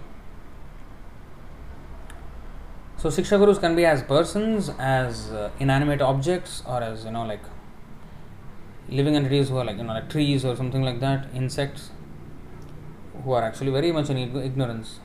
So 2.98 3.10
Shiksha 3.10 3.60
can 3.60 3.76
be 3.76 3.85
as 3.85 4.02
persons, 4.02 4.69
as 4.80 5.30
uh, 5.31 5.52
inanimate 5.60 6.02
objects, 6.02 6.64
or 6.65 6.81
as 6.81 7.06
you 7.06 7.11
know, 7.11 7.26
like 7.26 7.44
living 8.89 9.15
entities 9.15 9.49
who 9.49 9.57
are 9.57 9.65
like 9.65 9.77
you 9.77 9.84
know, 9.84 9.94
like 9.94 10.10
trees 10.10 10.44
or 10.44 10.56
something 10.56 10.81
like 10.81 10.99
that, 11.02 11.27
insects, 11.35 11.91
who 13.23 13.34
are 13.34 13.44
actually 13.44 13.69
very 13.69 13.91
much 13.91 14.10
in 14.10 14.18
ignorance. 14.18 14.99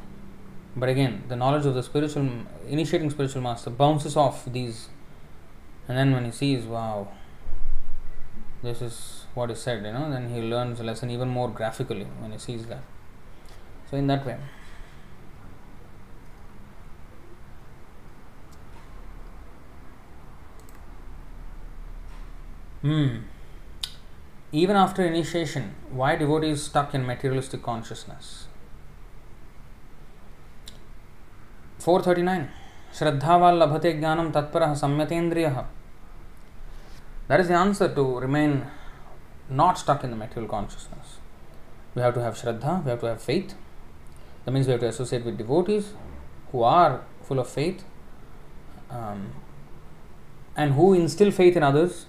But 0.75 0.89
again, 0.89 1.25
the 1.29 1.37
knowledge 1.37 1.67
of 1.67 1.75
the 1.75 1.83
spiritual, 1.83 2.31
initiating 2.67 3.11
spiritual 3.11 3.43
master 3.43 3.69
bounces 3.69 4.17
off 4.17 4.47
these 4.47 4.89
And 5.89 5.99
then 5.99 6.13
when 6.13 6.25
he 6.25 6.31
sees, 6.31 6.65
wow, 6.65 7.09
this 8.63 8.81
is 8.81 9.25
what 9.35 9.51
is 9.51 9.61
said, 9.61 9.85
you 9.85 9.93
know, 9.93 10.11
then 10.11 10.33
he 10.33 10.41
learns 10.41 10.81
a 10.81 10.85
lesson 10.85 11.11
even 11.11 11.29
more 11.29 11.49
graphically 11.49 12.05
when 12.21 12.33
he 12.33 12.39
sees 12.39 12.67
that. 12.67 12.83
So, 13.91 13.97
in 13.97 14.07
that 14.07 14.25
way. 14.25 14.37
Hmm. 22.83 23.19
Even 24.51 24.77
after 24.77 25.05
initiation, 25.05 25.75
why 25.91 26.17
devotees 26.17 26.63
stuck 26.63 26.95
in 26.95 27.07
materialistic 27.07 27.63
consciousness? 27.63 28.47
439 31.79 32.51
श्रद्धावा 32.99 33.51
लभते 33.51 33.93
ज्ञान 33.93 34.31
तत्पर 34.33 34.75
संयतेन्द्रिय 34.75 35.49
that 37.31 37.41
is 37.41 37.49
the 37.49 37.53
answer 37.57 37.89
to 37.95 38.19
remain 38.21 38.63
not 39.53 39.77
stuck 39.77 40.05
in 40.05 40.11
the 40.11 40.15
material 40.15 40.49
consciousness 40.49 41.19
we 41.97 42.03
have 42.03 42.13
to 42.13 42.21
have 42.21 42.33
shraddha 42.35 42.73
we 42.75 42.91
have 42.91 42.99
to 42.99 43.07
have 43.07 43.17
faith 43.19 43.55
the 44.47 44.53
means 44.53 44.67
we 44.67 44.73
have 44.73 44.81
to 44.81 44.87
associate 44.87 45.25
with 45.25 45.37
devotees 45.37 45.93
who 46.55 46.63
are 46.65 46.99
full 47.29 47.39
of 47.41 47.55
faith 47.55 47.85
and 50.59 50.73
who 50.73 50.95
instil 50.95 51.31
faith 51.33 51.57
in 51.57 51.63
others 51.63 52.07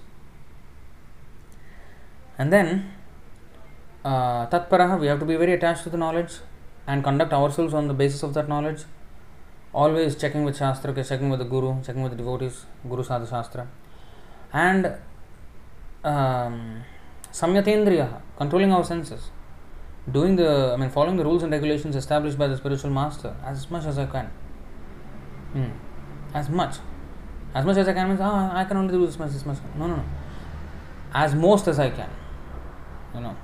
and 2.40 2.50
then 2.50 2.78
तत्पर 4.52 4.86
we 4.94 5.06
have 5.06 5.20
to 5.20 5.26
be 5.26 5.36
very 5.36 5.52
attach 5.52 5.84
to 5.84 5.90
the 5.90 5.94
knowledge 5.98 6.40
and 6.88 7.04
conduct 7.04 7.32
our 7.34 7.50
selves 7.50 7.74
on 7.74 7.88
the 7.88 7.92
basis 7.96 8.24
of 8.24 8.32
that 8.34 8.48
knowledge 8.48 8.84
Always 9.74 10.16
checking 10.16 10.44
with 10.44 10.56
Shastra, 10.56 10.94
checking 11.04 11.30
with 11.30 11.40
the 11.40 11.44
Guru, 11.44 11.82
checking 11.82 12.02
with 12.02 12.12
the 12.12 12.16
devotees, 12.16 12.64
Guru 12.88 13.02
Sadhu 13.02 13.26
Shastra. 13.26 13.66
And 14.52 14.86
um, 16.04 16.84
samyatendriya, 17.32 18.20
controlling 18.36 18.72
our 18.72 18.84
senses. 18.84 19.30
Doing 20.10 20.36
the, 20.36 20.72
I 20.74 20.76
mean, 20.76 20.90
following 20.90 21.16
the 21.16 21.24
rules 21.24 21.42
and 21.42 21.50
regulations 21.50 21.96
established 21.96 22.38
by 22.38 22.46
the 22.46 22.56
spiritual 22.56 22.90
master 22.90 23.34
as 23.44 23.70
much 23.70 23.84
as 23.84 23.98
I 23.98 24.06
can. 24.06 24.26
Hmm. 25.52 25.70
As 26.32 26.48
much. 26.48 26.76
As 27.54 27.64
much 27.64 27.76
as 27.78 27.88
I 27.88 27.94
can 27.94 28.08
means, 28.08 28.20
ah, 28.22 28.56
I 28.56 28.64
can 28.64 28.76
only 28.76 28.92
do 28.92 29.04
this 29.06 29.18
much, 29.18 29.32
this 29.32 29.44
much. 29.44 29.58
No, 29.76 29.86
no, 29.86 29.96
no. 29.96 30.04
As 31.12 31.34
most 31.34 31.66
as 31.68 31.78
I 31.78 31.90
can 31.90 32.10
you 33.14 33.20
know. 33.20 33.36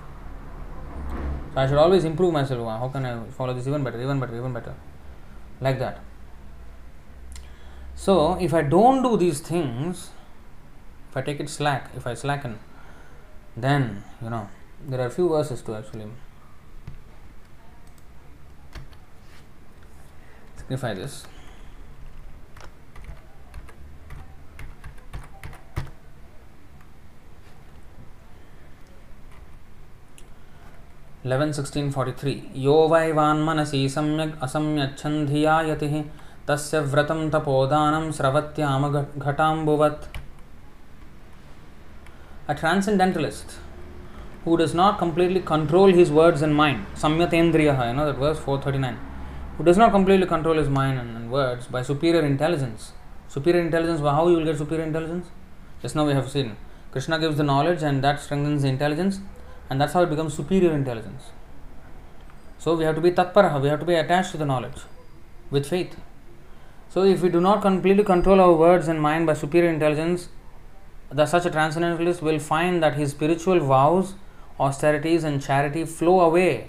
So 1.55 1.61
I 1.61 1.66
should 1.66 1.78
always 1.78 2.05
improve 2.05 2.32
myself. 2.32 2.66
How 2.66 2.89
can 2.89 3.07
I 3.07 3.24
follow 3.31 3.55
this 3.55 3.66
even 3.66 3.82
better, 3.82 4.01
even 4.01 4.20
better, 4.20 4.36
even 4.36 4.52
better? 4.52 4.74
Like 5.61 5.78
that. 5.78 6.01
So 8.00 8.38
if 8.40 8.54
I 8.54 8.62
don't 8.62 9.02
do 9.04 9.18
these 9.18 9.40
things, 9.40 10.10
if 11.10 11.18
I 11.18 11.22
take 11.22 11.40
it 11.40 11.50
slack, 11.50 11.90
if 11.96 12.06
I 12.06 12.14
slacken, 12.14 12.60
then 13.56 14.04
you 14.22 14.30
know 14.30 14.50
there 14.88 15.00
are 15.02 15.08
a 15.08 15.10
few 15.10 15.30
verses 15.30 15.62
to 15.64 15.76
actually 15.76 16.08
signify 20.58 20.94
this. 20.94 21.26
11.16.43 31.26 32.34
यो 32.64 32.74
वै 32.90 33.12
वान्मनसि 33.18 33.80
सम्यग् 33.90 34.34
असम्यच्छन् 34.46 35.16
धिया 35.28 35.54
यतिः 35.68 35.94
तस्य 36.51 36.79
व्रतं 36.93 37.29
तपोदानं 37.31 38.11
स्रवत्यामघटाम्बुवत् 38.13 40.07
A 42.51 42.55
transcendentalist 42.55 43.59
who 44.45 44.57
does 44.57 44.75
not 44.75 44.99
completely 44.99 45.41
control 45.41 45.93
his 45.93 46.11
words 46.11 46.43
and 46.43 46.53
mind, 46.53 46.85
samyatendriya, 46.97 47.89
you 47.89 47.95
know 47.95 48.07
that 48.07 48.17
verse 48.17 48.41
439, 48.41 48.99
who 49.57 49.63
does 49.63 49.79
not 49.79 49.93
completely 49.93 50.27
control 50.27 50.57
his 50.57 50.69
mind 50.69 50.99
and, 50.99 51.17
and 51.17 51.31
words 51.31 51.69
by 51.69 51.83
superior 51.83 52.23
intelligence. 52.23 52.93
Superior 53.29 53.61
intelligence, 53.61 54.01
how 54.01 54.27
you 54.27 54.39
will 54.39 54.45
get 54.45 54.59
superior 54.59 54.85
intelligence? 54.85 55.29
Just 55.81 55.95
now 55.95 56.05
we 56.05 56.13
have 56.13 56.29
seen. 56.29 56.57
Krishna 56.91 57.21
gives 57.21 57.37
the 57.37 57.45
knowledge 57.45 57.85
and 57.85 58.03
that 58.03 58.19
strengthens 58.19 58.63
the 58.63 58.69
intelligence 58.69 59.21
and 59.69 59.81
that's 59.81 59.93
how 59.93 60.03
it 60.03 60.11
becomes 60.11 60.35
superior 60.35 60.73
intelligence. 60.73 61.31
So 62.59 62.75
we 62.75 62.83
have 62.83 62.97
to 62.97 63.01
be 63.01 63.13
tatparaha, 63.13 63.63
we 63.63 63.69
have 63.69 63.79
to 63.79 63.87
be 63.87 63.95
attached 63.95 64.33
to 64.33 64.39
the 64.39 64.47
knowledge 64.47 64.81
with 65.53 65.67
faith. 65.67 65.95
So 66.91 67.05
if 67.05 67.23
we 67.23 67.29
do 67.29 67.41
not 67.41 67.62
completely 67.62 68.03
control 68.03 68.41
our 68.41 68.53
words 68.53 68.89
and 68.89 69.01
mind 69.01 69.27
by 69.27 69.35
superior 69.35 69.71
intelligence, 69.71 70.29
the 71.09 71.25
such 71.25 71.47
a 71.47 71.51
transcendentalist 71.51 72.21
will 72.21 72.41
find 72.41 72.83
that 72.83 72.95
his 72.95 73.12
spiritual 73.12 73.61
vows, 73.61 74.15
austerities, 74.59 75.23
and 75.23 75.41
charity 75.41 75.85
flow 75.85 76.21
away 76.21 76.69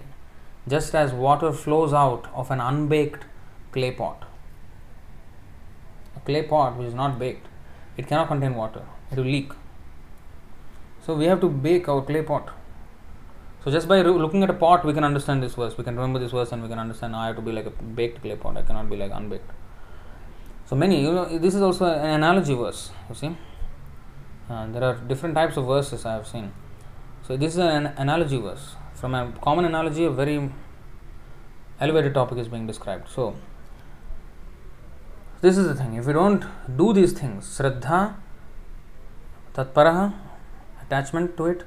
just 0.70 0.94
as 0.94 1.12
water 1.12 1.52
flows 1.52 1.92
out 1.92 2.28
of 2.36 2.52
an 2.52 2.62
unbaked 2.62 3.26
clay 3.72 3.90
pot. 3.90 4.24
A 6.16 6.20
clay 6.20 6.44
pot 6.44 6.78
which 6.78 6.88
is 6.88 6.94
not 6.94 7.18
baked, 7.18 7.48
it 7.98 8.08
cannot 8.08 8.28
contain 8.28 8.54
water, 8.54 8.84
it 9.12 9.18
will 9.18 9.24
leak. 9.24 9.52
So 11.04 11.16
we 11.16 11.26
have 11.26 11.42
to 11.42 11.50
bake 11.50 11.90
our 11.90 12.04
clay 12.04 12.22
pot. 12.22 12.50
So 13.64 13.72
just 13.72 13.88
by 13.88 14.02
looking 14.02 14.44
at 14.44 14.52
a 14.52 14.54
pot, 14.54 14.86
we 14.86 14.94
can 14.94 15.04
understand 15.04 15.42
this 15.42 15.56
verse. 15.56 15.78
We 15.78 15.84
can 15.84 15.96
remember 15.96 16.20
this 16.20 16.32
verse, 16.32 16.52
and 16.52 16.62
we 16.62 16.70
can 16.70 16.78
understand. 16.78 17.16
I 17.16 17.28
have 17.28 17.36
to 17.38 17.42
be 17.42 17.52
like 17.52 17.66
a 17.66 17.72
baked 17.72 18.22
clay 18.22 18.36
pot. 18.36 18.58
I 18.58 18.62
cannot 18.62 18.90
be 18.90 18.98
like 18.98 19.12
unbaked. 19.12 19.50
So 20.72 20.78
many, 20.78 21.02
you 21.02 21.12
know, 21.12 21.26
this 21.38 21.54
is 21.54 21.62
also 21.62 21.86
an 21.86 22.12
analogy 22.12 22.54
verse. 22.54 22.92
You 23.10 23.16
see, 23.16 23.36
uh, 24.50 24.68
there 24.68 24.82
are 24.82 24.96
different 24.96 25.36
types 25.36 25.58
of 25.58 25.66
verses 25.66 26.06
I 26.06 26.14
have 26.14 26.26
seen. 26.26 26.54
So 27.28 27.36
this 27.36 27.56
is 27.56 27.60
an 27.60 27.88
analogy 27.98 28.38
verse. 28.38 28.76
From 28.94 29.14
a 29.14 29.34
common 29.42 29.66
analogy, 29.66 30.06
a 30.06 30.10
very 30.10 30.50
elevated 31.82 32.14
topic 32.14 32.38
is 32.38 32.48
being 32.48 32.68
described. 32.68 33.10
So 33.10 33.36
this 35.42 35.58
is 35.58 35.68
the 35.68 35.76
thing. 35.76 35.96
If 35.96 36.06
we 36.06 36.14
don't 36.14 36.46
do 36.78 36.94
these 36.94 37.12
things, 37.12 37.48
Shraddha, 37.48 38.16
Tatparaha, 39.54 40.14
attachment 40.84 41.36
to 41.36 41.48
it, 41.48 41.66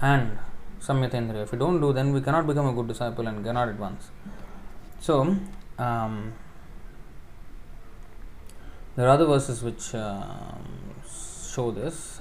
and 0.00 0.38
Samyatendriya. 0.80 1.44
If 1.44 1.52
we 1.52 1.58
don't 1.58 1.80
do, 1.80 1.92
then 1.92 2.12
we 2.12 2.20
cannot 2.20 2.48
become 2.48 2.66
a 2.66 2.72
good 2.72 2.88
disciple 2.88 3.28
and 3.28 3.44
cannot 3.44 3.68
advance. 3.68 4.10
So, 4.98 5.36
um, 5.78 6.32
there 9.00 9.08
are 9.08 9.12
other 9.12 9.24
verses 9.24 9.62
which 9.62 9.94
uh, 9.94 10.22
show 11.50 11.70
this. 11.70 12.20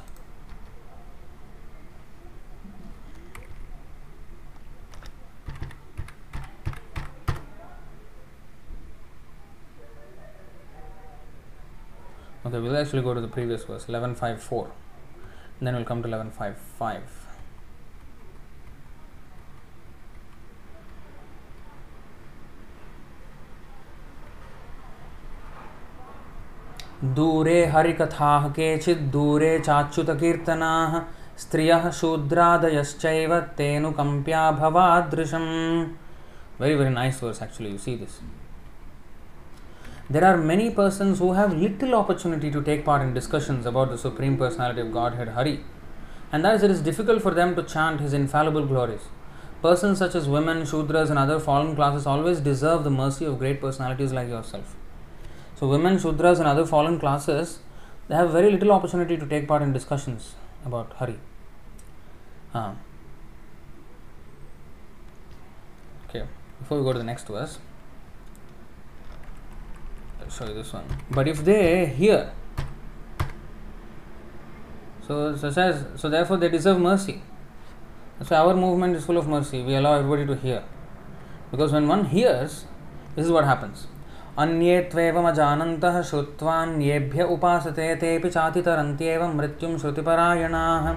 Okay, 12.46 12.60
we'll 12.60 12.78
actually 12.78 13.02
go 13.02 13.14
to 13.14 13.20
the 13.20 13.28
previous 13.28 13.66
verse, 13.66 13.88
11.5.4. 13.88 14.70
Then 15.60 15.76
we'll 15.76 15.84
come 15.84 16.02
to 16.02 16.08
11.5.5. 16.08 17.29
दूरे 27.04 27.66
हरिकथाः 27.74 28.48
केचिद्दूरे 28.56 29.58
चाच्युतकीर्तनाः 29.60 31.00
स्त्रियः 31.42 31.90
शूद्रादयश्चैव 32.00 33.40
तेनुकम्प्या 33.58 34.50
भवादृशम् 34.52 35.48
very 36.60 36.76
very 36.76 36.90
nice 36.90 37.20
verse 37.22 37.42
actually 37.42 37.70
you 37.72 37.78
see 37.78 37.96
this 37.96 38.20
there 40.10 40.26
are 40.26 40.36
many 40.36 40.70
persons 40.70 41.20
who 41.20 41.32
have 41.34 41.54
little 41.54 41.96
opportunity 41.96 42.52
to 42.52 42.62
take 42.62 42.84
part 42.84 43.02
in 43.02 43.14
discussions 43.14 43.66
about 43.66 43.90
the 43.92 43.98
supreme 43.98 44.36
personality 44.38 44.82
of 44.82 44.92
godhead 44.92 45.30
hari 45.38 45.56
and 46.34 46.44
thus 46.44 46.64
it 46.64 46.72
is 46.76 46.82
difficult 46.82 47.22
for 47.22 47.34
them 47.40 47.56
to 47.56 47.64
chant 47.76 48.02
his 48.02 48.18
infallible 48.22 48.66
glories 48.66 49.08
persons 49.62 50.00
such 50.00 50.16
as 50.16 50.28
women 50.28 50.64
shudras 50.74 51.10
and 51.10 51.18
other 51.18 51.40
fallen 51.40 51.74
classes 51.80 52.06
always 52.06 52.42
deserve 52.42 52.84
the 52.84 52.96
mercy 53.00 53.24
of 53.24 53.40
great 53.40 53.62
personalities 53.62 54.12
like 54.12 54.28
yourself 54.28 54.76
so, 55.60 55.68
women, 55.68 55.98
Shudras, 55.98 56.38
and 56.38 56.48
other 56.48 56.66
fallen 56.66 56.98
classes, 57.00 57.60
they 58.08 58.16
have 58.16 58.32
very 58.32 58.50
little 58.50 58.72
opportunity 58.72 59.18
to 59.18 59.26
take 59.26 59.46
part 59.46 59.62
in 59.62 59.74
discussions 59.74 60.36
about 60.66 60.94
Hari. 60.94 61.20
Uh, 62.54 62.76
okay, 66.08 66.24
before 66.60 66.78
we 66.78 66.84
go 66.86 66.94
to 66.94 67.00
the 67.00 67.04
next 67.04 67.28
verse, 67.28 67.60
I'll 70.22 70.30
show 70.30 70.48
you 70.48 70.54
this 70.54 70.72
one. 70.72 70.86
But 71.12 71.28
if 71.28 71.44
they 71.44 71.88
hear, 71.88 72.32
so 75.06 75.36
such 75.36 75.58
as 75.58 75.86
so 76.00 76.10
therefore 76.10 76.38
they 76.38 76.48
deserve 76.48 76.80
mercy. 76.80 77.22
So 78.24 78.34
our 78.34 78.56
movement 78.56 78.96
is 78.96 79.06
full 79.06 79.18
of 79.18 79.28
mercy. 79.28 79.62
We 79.62 79.76
allow 79.76 79.96
everybody 79.96 80.26
to 80.26 80.36
hear. 80.38 80.64
Because 81.52 81.74
when 81.74 81.86
one 81.90 82.06
hears, 82.06 82.66
this 83.16 83.26
is 83.26 83.32
what 83.32 83.44
happens 83.44 83.88
अन्ये 84.43 84.81
त्वेवमजानन्तः 84.93 86.01
श्रुत्वान्येभ्य 86.11 87.23
उपासते 87.35 87.95
तेऽपि 88.03 88.31
चातितरन्त्येव 88.37 89.27
मृत्युं 89.35 89.77
श्रुतिपरायणाः 89.79 90.95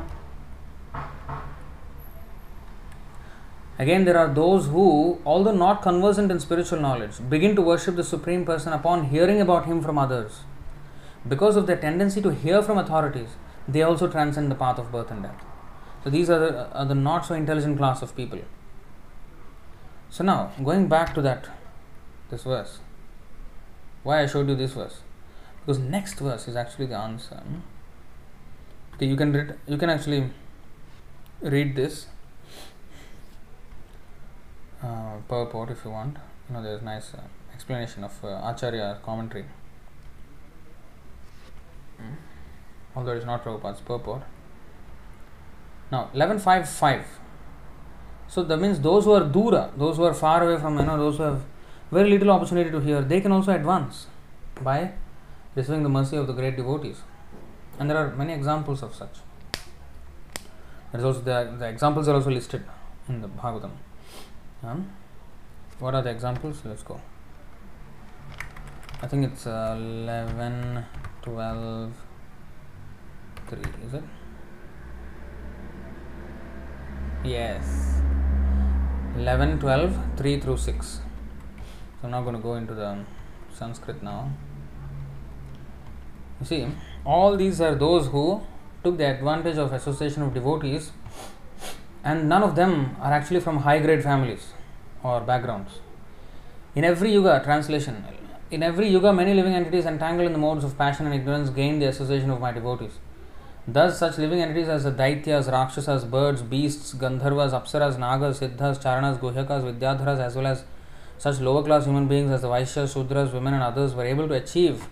Again, 3.80 4.06
there 4.06 4.18
are 4.18 4.34
those 4.34 4.66
who, 4.66 5.20
although 5.24 5.54
not 5.54 5.84
conversant 5.84 6.32
in 6.32 6.40
spiritual 6.40 6.80
knowledge, 6.80 7.18
begin 7.30 7.56
to 7.56 7.62
worship 7.62 7.96
the 7.96 8.04
Supreme 8.04 8.44
Person 8.44 8.74
upon 8.74 9.06
hearing 9.10 9.40
about 9.40 9.68
Him 9.68 9.84
from 9.84 10.00
others. 10.00 10.40
Because 11.28 11.56
of 11.56 11.68
their 11.68 11.78
tendency 11.78 12.20
to 12.24 12.34
hear 12.34 12.64
from 12.64 12.80
authorities, 12.80 13.36
they 13.68 13.84
also 13.84 14.08
transcend 14.08 14.50
the 14.50 14.56
path 14.56 14.80
of 14.80 14.92
birth 14.92 15.12
and 15.12 15.22
death. 15.22 15.44
So, 16.04 16.10
these 16.10 16.28
are 16.28 16.40
the, 16.40 16.72
are 16.72 16.86
the 16.86 16.96
not 16.96 17.28
so 17.28 17.36
intelligent 17.36 17.78
class 17.78 18.02
of 18.02 18.16
people. 18.16 18.40
So, 20.10 20.24
now 20.24 20.52
going 20.64 20.88
back 20.88 21.14
to 21.14 21.22
that, 21.22 21.48
this 22.32 22.44
verse, 22.44 22.80
why 24.03 24.23
I 24.23 24.27
showed 24.27 24.49
you 24.49 24.55
this 24.55 24.73
verse? 24.73 25.01
Because 25.61 25.79
next 25.79 26.19
verse 26.19 26.49
is 26.49 26.57
actually 26.57 26.87
the 26.87 26.97
answer. 26.97 27.41
Okay, 28.95 29.07
you 29.07 29.17
can 29.17 29.33
read, 29.33 29.55
you 29.67 29.77
can 29.77 29.91
actually 29.91 30.31
read 31.41 31.77
this 31.77 32.07
uh, 34.83 35.17
purport 35.29 35.71
if 35.71 35.85
you 35.85 35.91
want. 35.91 36.17
You 36.49 36.57
know, 36.57 36.63
there's 36.63 36.83
nice 36.83 37.15
uh, 37.15 37.21
explanation 37.55 38.05
of 38.05 38.13
uh, 38.25 38.41
Acharya 38.45 38.99
commentary. 39.05 39.45
Mm. 42.01 42.17
Although 42.97 43.13
it's 43.13 43.27
not 43.27 43.45
Prabhupada's 43.45 43.81
purport. 43.81 44.23
Now, 45.91 46.11
11.5.5. 46.15 47.05
So 48.27 48.43
that 48.43 48.57
means 48.57 48.81
those 48.81 49.05
who 49.05 49.13
are 49.13 49.25
dura, 49.25 49.71
those 49.77 49.97
who 49.99 50.05
are 50.05 50.15
far 50.15 50.43
away 50.43 50.61
from, 50.61 50.79
you 50.79 50.85
know, 50.85 50.97
those 50.97 51.19
who 51.19 51.23
have 51.23 51.43
very 51.93 52.09
little 52.09 52.31
opportunity 52.31 52.71
to 52.71 52.81
hear, 52.81 53.03
they 53.03 53.21
can 53.21 53.33
also 53.33 53.53
advance 53.53 54.07
by 54.63 54.93
receiving 55.55 55.83
the 55.83 55.89
mercy 55.91 56.17
of 56.17 56.27
the 56.27 56.33
great 56.33 56.57
devotees. 56.57 57.03
And 57.79 57.91
there 57.91 57.99
are 57.99 58.11
many 58.17 58.33
examples 58.33 58.83
of 58.83 58.95
such. 58.95 59.17
There 60.91 61.01
is 61.01 61.05
also 61.05 61.21
the, 61.21 61.55
the 61.59 61.69
examples 61.69 62.09
are 62.09 62.15
also 62.15 62.31
listed 62.31 62.65
in 63.09 63.21
the 63.21 63.29
Bhagavatam. 63.29 63.73
Um, 64.63 64.91
what 65.81 65.95
are 65.95 66.03
the 66.03 66.11
examples? 66.11 66.63
Let's 66.65 66.83
go. 66.83 66.99
I 69.03 69.07
think 69.07 69.27
it's 69.27 69.47
uh, 69.47 69.77
11, 69.79 70.85
12, 71.23 71.93
3, 73.49 73.59
is 73.87 73.95
it? 73.95 74.05
Yes. 77.25 78.01
11, 79.17 79.59
12, 79.59 79.97
3 80.17 80.41
through 80.41 80.57
6. 80.57 81.01
So 82.03 82.09
I'm 82.09 82.11
not 82.11 82.23
going 82.23 82.35
to 82.35 82.43
go 82.43 82.55
into 82.55 82.75
the 82.75 82.99
Sanskrit 83.55 84.03
now. 84.03 84.29
You 86.41 86.47
see, 86.47 86.67
all 87.07 87.37
these 87.37 87.61
are 87.61 87.77
those 87.77 88.09
who 88.09 88.43
took 88.83 88.99
the 88.99 89.09
advantage 89.09 89.57
of 89.57 89.73
association 89.73 90.23
of 90.23 90.35
devotees 90.35 90.91
and 92.03 92.29
none 92.29 92.43
of 92.43 92.57
them 92.57 92.97
are 93.01 93.13
actually 93.13 93.39
from 93.39 93.59
high 93.59 93.79
grade 93.79 94.03
families 94.03 94.49
or 95.05 95.21
backgrounds. 95.21 95.79
In 96.75 96.83
every 96.83 97.13
yuga, 97.13 97.41
translation, 97.45 98.05
in 98.51 98.65
every 98.65 98.89
yuga, 98.89 99.13
many 99.13 99.33
living 99.33 99.55
entities 99.55 99.87
entangled 99.87 100.27
in 100.27 100.33
the 100.33 100.41
modes 100.41 100.65
of 100.65 100.77
passion 100.77 101.07
and 101.07 101.15
ignorance 101.15 101.51
gain 101.51 101.79
the 101.79 101.87
association 101.87 102.31
of 102.31 102.41
my 102.41 102.51
devotees. 102.51 102.99
Thus, 103.69 104.01
such 104.01 104.19
living 104.19 104.41
entities 104.41 104.69
as 104.69 104.83
the 104.83 104.91
Daityas, 104.91 105.53
Rakshasas, 105.53 106.05
birds, 106.05 106.43
beasts, 106.43 106.95
Gandharvas, 106.95 107.53
Apsaras, 107.53 107.97
Nagas, 107.97 108.41
Siddhas, 108.41 108.83
Charanas, 108.83 109.21
Guhyakas, 109.21 109.63
Vidyadharas, 109.63 110.19
as 110.19 110.35
well 110.35 110.49
as 110.49 110.65
such 111.23 111.39
lower 111.39 111.63
class 111.63 111.85
human 111.85 112.09
beings 112.09 112.33
as 112.33 112.43
the 112.43 112.49
Vaishyas, 112.49 112.93
Sudras, 112.95 113.33
women, 113.33 113.55
and 113.55 113.63
others 113.63 113.95
were 113.95 114.05
able 114.05 114.27
to 114.27 114.35
achieve 114.35 114.89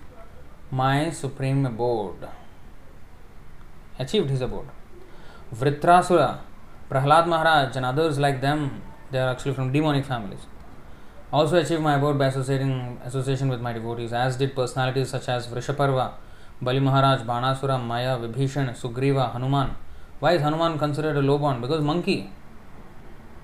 my 0.70 1.10
supreme 1.10 1.66
abode. 1.66 2.28
Achieved 3.98 4.30
his 4.30 4.40
abode. 4.40 4.68
Vritrasura, 5.52 6.38
Prahlad 6.88 7.26
Maharaj, 7.26 7.74
and 7.74 7.84
others 7.84 8.20
like 8.20 8.40
them, 8.40 8.80
they 9.10 9.18
are 9.18 9.30
actually 9.30 9.54
from 9.54 9.72
demonic 9.72 10.04
families. 10.04 10.46
Also 11.32 11.56
achieved 11.56 11.82
my 11.82 11.96
abode 11.96 12.16
by 12.16 12.26
associating 12.26 13.00
association 13.04 13.48
with 13.48 13.60
my 13.60 13.72
devotees, 13.72 14.12
as 14.12 14.36
did 14.36 14.54
personalities 14.54 15.08
such 15.10 15.28
as 15.28 15.48
Vrishaparva, 15.48 16.12
Bali 16.62 16.78
Maharaj, 16.78 17.22
Banasura, 17.22 17.84
Maya, 17.84 18.16
Vibhishan, 18.16 18.70
Sugriva, 18.80 19.32
Hanuman. 19.32 19.74
Why 20.20 20.34
is 20.34 20.42
Hanuman 20.42 20.78
considered 20.78 21.16
a 21.16 21.22
low 21.22 21.38
born? 21.38 21.60
Because 21.60 21.82
monkey. 21.82 22.30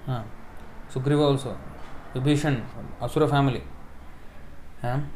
Huh. 0.06 0.22
Sugriva 0.88 1.32
also. 1.32 1.58
Vibhishana 2.16 2.55
asura 3.02 3.26
family 3.30 3.60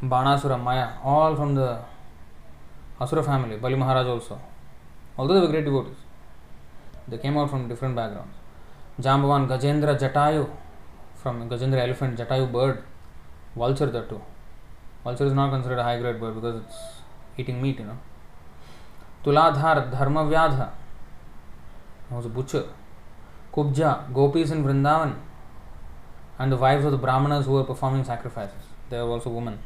Banasura 0.03 0.55
Maya 0.57 0.87
all 1.05 1.35
from 1.35 1.55
the 1.55 1.67
asura 3.01 3.21
family 3.21 3.55
Bali 3.57 3.75
Maharaj 3.75 4.07
also 4.07 4.37
also 5.17 5.39
the 5.39 5.49
great 5.49 5.63
devotee 5.65 5.87
the 7.09 7.19
came 7.23 7.37
out 7.39 7.49
from 7.49 7.67
different 7.69 7.95
background 7.95 9.03
Jambavan 9.03 9.45
Gajendra 9.47 9.93
Jatayu 9.97 10.43
from 11.21 11.41
Gajendra 11.49 11.77
elephant 11.79 12.17
Jatayu 12.17 12.45
bird 12.49 12.77
vulture 13.57 13.89
the 13.91 14.05
too 14.09 14.19
vulture 15.05 15.25
is 15.25 15.33
not 15.33 15.51
considered 15.51 15.79
high 15.79 15.99
grade 15.99 16.19
bird 16.21 16.35
because 16.35 16.55
it's 16.55 17.39
eating 17.39 17.61
meat 17.61 17.79
you 17.79 17.85
know 17.85 17.97
Tuladhar 19.25 19.79
Dharmavyadha 19.89 20.59
was 22.11 22.27
butcher 22.35 22.55
Kubja 23.53 23.91
gopis 24.11 24.51
in 24.51 24.63
Vrindavan 24.63 25.13
and 26.40 26.52
the 26.52 26.56
wives 26.56 26.84
of 26.84 26.90
the 26.92 26.98
Brahmanas 26.98 27.46
who 27.46 27.52
were 27.52 27.64
performing 27.64 28.04
sacrifices. 28.04 28.62
They 28.90 28.98
were 28.98 29.10
also 29.10 29.30
women. 29.30 29.58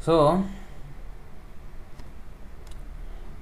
So, 0.00 0.44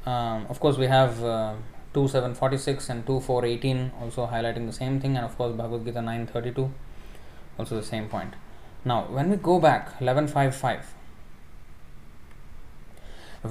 um, 0.06 0.46
of 0.48 0.60
course, 0.60 0.76
we 0.76 0.86
have 0.86 1.22
uh, 1.22 1.54
2746 1.94 2.88
and 2.88 3.06
2418 3.06 3.92
also 4.00 4.26
highlighting 4.26 4.66
the 4.66 4.72
same 4.72 5.00
thing, 5.00 5.16
and 5.16 5.24
of 5.24 5.36
course, 5.36 5.54
Bhagavad 5.56 5.84
Gita 5.84 6.02
932 6.02 6.70
also 7.58 7.76
the 7.76 7.82
same 7.82 8.08
point. 8.08 8.34
Now, 8.84 9.04
when 9.04 9.30
we 9.30 9.36
go 9.36 9.58
back 9.60 10.00
1155, 10.00 10.94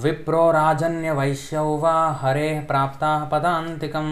Wipro 0.02 0.50
राजन्यवैश्यौ 0.52 1.66
वा 1.82 1.94
हरेः 2.20 2.60
प्राप्ताः 2.66 3.24
पदान्तिकं 3.32 4.08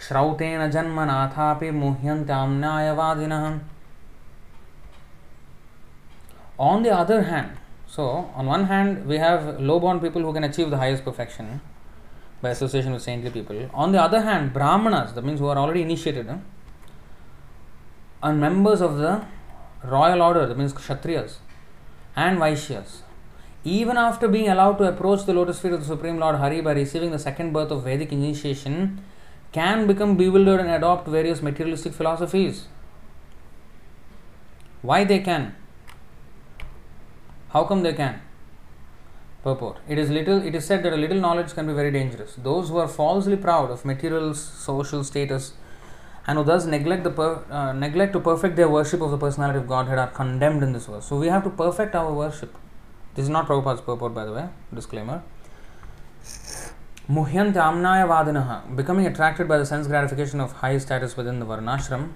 श्रौतेन 0.00 0.70
जन्म 0.70 1.00
नाथा 1.06 1.52
मुह्यन्त्याम्नायवादिनः 1.74 3.46
on 6.60 6.82
the 6.82 6.86
other 6.94 7.20
hand 7.24 7.56
so 7.96 8.04
on 8.36 8.46
one 8.46 8.64
hand 8.66 8.98
we 9.06 9.18
have 9.18 9.56
low 9.62 9.78
born 9.80 9.98
people 9.98 10.22
who 10.22 10.32
can 10.32 10.44
achieve 10.44 10.70
the 10.70 10.74
highest 10.74 11.04
perfection 11.04 11.60
by 12.42 12.52
association 12.52 12.92
with 12.92 13.00
saintly 13.00 13.30
people 13.30 13.68
on 13.74 13.92
the 13.92 13.98
other 13.98 14.24
hand 14.24 14.52
brahmin 14.52 14.94
the 15.14 15.24
means 15.24 15.40
who 15.40 15.48
are 15.48 15.56
already 15.58 15.80
initiated 15.80 16.28
and 18.24 18.40
members 18.40 18.82
of 18.82 18.92
the 18.94 19.20
royal 19.86 20.22
order 20.22 20.46
the 20.52 20.56
means 20.58 20.72
kshatriya 20.76 21.26
and 22.18 22.38
vaishyas 22.38 23.02
even 23.68 23.96
after 23.98 24.26
being 24.28 24.48
allowed 24.48 24.78
to 24.78 24.84
approach 24.84 25.26
the 25.26 25.30
lotus 25.30 25.60
feet 25.60 25.72
of 25.72 25.80
the 25.80 25.84
supreme 25.84 26.18
lord 26.18 26.36
Hari 26.40 26.60
by 26.60 26.74
receiving 26.74 27.12
the 27.14 27.18
second 27.20 27.52
birth 27.52 27.72
of 27.72 27.84
Vedic 27.84 28.12
initiation 28.12 28.74
can 29.52 29.86
become 29.86 30.16
bewildered 30.16 30.60
and 30.60 30.70
adopt 30.70 31.08
various 31.08 31.42
materialistic 31.42 31.92
philosophies. 31.92 32.66
Why 34.82 35.04
they 35.04 35.20
can? 35.20 35.54
How 37.50 37.64
come 37.64 37.82
they 37.82 37.94
can? 37.94 38.20
Purport. 39.42 39.78
It 39.88 39.98
is 39.98 40.10
little 40.10 40.42
it 40.42 40.54
is 40.54 40.66
said 40.66 40.82
that 40.82 40.92
a 40.92 40.96
little 40.96 41.18
knowledge 41.18 41.54
can 41.54 41.66
be 41.66 41.72
very 41.72 41.90
dangerous. 41.90 42.34
Those 42.34 42.68
who 42.68 42.76
are 42.78 42.88
falsely 42.88 43.36
proud 43.36 43.70
of 43.70 43.84
material 43.84 44.34
social 44.34 45.02
status 45.04 45.54
and 46.26 46.38
who 46.38 46.44
thus 46.44 46.66
neglect 46.66 47.04
the 47.04 47.10
per, 47.10 47.42
uh, 47.50 47.72
neglect 47.72 48.12
to 48.12 48.20
perfect 48.20 48.56
their 48.56 48.68
worship 48.68 49.00
of 49.00 49.10
the 49.10 49.16
personality 49.16 49.58
of 49.58 49.66
Godhead 49.66 49.98
are 49.98 50.08
condemned 50.08 50.62
in 50.62 50.72
this 50.74 50.86
verse. 50.86 51.06
So 51.06 51.16
we 51.18 51.28
have 51.28 51.42
to 51.44 51.50
perfect 51.50 51.94
our 51.94 52.12
worship. 52.12 52.54
This 53.14 53.22
is 53.22 53.30
not 53.30 53.48
Prabhupada's 53.48 53.80
purport, 53.80 54.14
by 54.14 54.26
the 54.26 54.32
way. 54.32 54.48
Disclaimer. 54.74 55.22
Muhyant 57.10 57.54
amnaya 57.54 58.06
vadinaha, 58.06 58.76
becoming 58.76 59.06
attracted 59.06 59.48
by 59.48 59.56
the 59.56 59.64
sense 59.64 59.86
gratification 59.86 60.40
of 60.40 60.52
high 60.52 60.76
status 60.76 61.16
within 61.16 61.40
the 61.40 61.46
Varnashram 61.46 62.10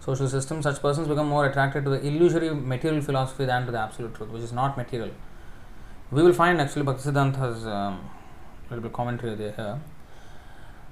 social 0.00 0.28
system, 0.28 0.62
such 0.62 0.80
persons 0.80 1.08
become 1.08 1.28
more 1.28 1.44
attracted 1.46 1.84
to 1.84 1.90
the 1.90 2.06
illusory 2.06 2.54
material 2.54 3.02
philosophy 3.02 3.44
than 3.44 3.66
to 3.66 3.72
the 3.72 3.78
absolute 3.78 4.14
truth, 4.14 4.30
which 4.30 4.42
is 4.42 4.50
not 4.50 4.78
material. 4.78 5.10
We 6.10 6.22
will 6.22 6.32
find 6.32 6.58
actually 6.58 6.84
Bhaktisiddhanta's 6.84 7.66
um, 7.66 8.08
little 8.70 8.82
bit 8.82 8.94
commentary 8.94 9.34
there 9.34 9.52
here. 9.52 9.80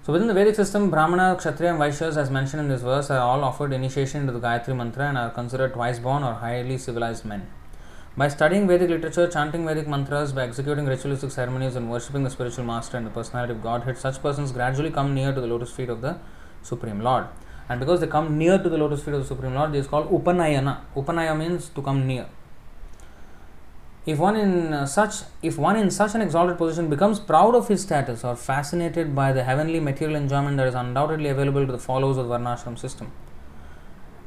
So 0.03 0.13
within 0.13 0.29
the 0.29 0.35
Vedic 0.35 0.55
system, 0.55 0.91
Brahmana, 0.91 1.37
Kshatriya, 1.39 1.73
and 1.73 1.81
Vaishyas, 1.81 2.19
as 2.19 2.31
mentioned 2.31 2.61
in 2.61 2.69
this 2.69 2.83
verse, 2.83 3.11
are 3.11 3.19
all 3.19 3.43
offered 3.45 3.73
initiation 3.73 4.21
into 4.21 4.33
the 4.33 4.41
Gayatri 4.41 4.77
Mantra 4.77 5.09
and 5.09 5.17
are 5.19 5.31
considered 5.31 5.73
twice 5.73 5.99
born 5.99 6.23
or 6.23 6.35
highly 6.35 6.77
civilized 6.77 7.25
men. 7.25 7.47
By 8.21 8.29
studying 8.29 8.69
Vedic 8.69 8.91
literature, 8.91 9.27
chanting 9.29 9.65
Vedic 9.65 9.89
mantras, 9.89 10.33
by 10.35 10.43
executing 10.43 10.85
ritualistic 10.85 11.31
ceremonies, 11.31 11.75
and 11.75 11.91
worshipping 11.91 12.23
the 12.23 12.29
spiritual 12.29 12.65
master 12.65 12.99
and 12.99 13.07
the 13.07 13.11
personality 13.11 13.55
of 13.55 13.63
Godhead, 13.63 13.97
such 13.97 14.21
persons 14.21 14.53
gradually 14.53 14.91
come 14.91 15.15
near 15.15 15.33
to 15.33 15.41
the 15.41 15.47
lotus 15.47 15.71
feet 15.73 15.89
of 15.89 16.03
the 16.03 16.19
Supreme 16.63 17.01
Lord. 17.01 17.29
And 17.71 17.81
because 17.81 18.01
they 18.01 18.07
come 18.07 18.37
near 18.37 18.59
to 18.59 18.69
the 18.69 18.77
lotus 18.77 19.03
feet 19.03 19.15
of 19.15 19.21
the 19.23 19.27
Supreme 19.27 19.55
Lord, 19.55 19.73
this 19.73 19.87
is 19.87 19.91
called 19.91 20.11
Upanayana. 20.11 20.81
Upanaya 20.95 21.35
means 21.35 21.71
to 21.71 21.81
come 21.81 22.07
near. 22.07 22.27
if 24.13 24.19
one 24.19 24.37
in 24.43 24.53
uh, 24.75 24.85
such 24.93 25.17
if 25.49 25.57
one 25.65 25.77
in 25.81 25.91
such 25.97 26.15
an 26.19 26.23
exalted 26.27 26.57
position 26.61 26.87
becomes 26.93 27.19
proud 27.33 27.55
of 27.59 27.67
his 27.73 27.83
status 27.87 28.23
or 28.29 28.35
fascinated 28.45 29.11
by 29.19 29.27
the 29.39 29.43
heavenly 29.49 29.81
material 29.89 30.17
enjoyment 30.21 30.57
that 30.61 30.71
is 30.71 30.79
undoubtedly 30.83 31.29
available 31.33 31.67
to 31.67 31.75
the 31.79 31.83
followers 31.89 32.17
of 32.23 32.25
the 32.29 32.33
varnashram 32.35 32.79
system 32.85 33.11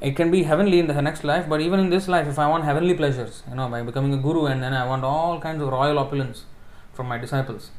it 0.07 0.15
can 0.15 0.29
be 0.31 0.43
heavenly 0.43 0.79
in 0.79 0.87
the 0.87 1.01
next 1.01 1.23
life 1.23 1.45
but 1.51 1.61
even 1.67 1.79
in 1.83 1.89
this 1.89 2.07
life 2.15 2.27
if 2.33 2.39
i 2.45 2.47
want 2.53 2.63
heavenly 2.69 2.95
pleasures 3.01 3.43
you 3.49 3.55
know 3.59 3.67
by 3.75 3.81
becoming 3.91 4.13
a 4.13 4.21
guru 4.25 4.45
and 4.45 4.61
then 4.63 4.73
i 4.81 4.85
want 4.91 5.03
all 5.03 5.39
kinds 5.45 5.61
of 5.61 5.69
royal 5.77 5.99
opulence 6.05 6.45
from 6.93 7.07
my 7.07 7.17
disciples 7.17 7.71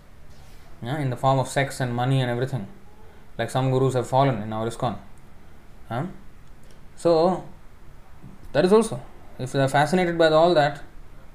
yeah, 0.82 0.98
in 0.98 1.10
the 1.10 1.16
form 1.16 1.38
of 1.38 1.48
sex 1.48 1.80
and 1.80 1.94
money 1.94 2.20
and 2.20 2.30
everything 2.30 2.66
like 3.38 3.50
some 3.50 3.70
gurus 3.70 3.94
have 3.94 4.06
fallen 4.06 4.42
in 4.42 4.52
our 4.52 4.68
ISKCON. 4.68 4.96
Huh? 5.88 6.06
So, 6.96 7.44
that 8.52 8.64
is 8.64 8.72
also, 8.72 9.00
if 9.38 9.52
they 9.52 9.60
are 9.60 9.68
fascinated 9.68 10.16
by 10.16 10.28
all 10.28 10.54
that, 10.54 10.82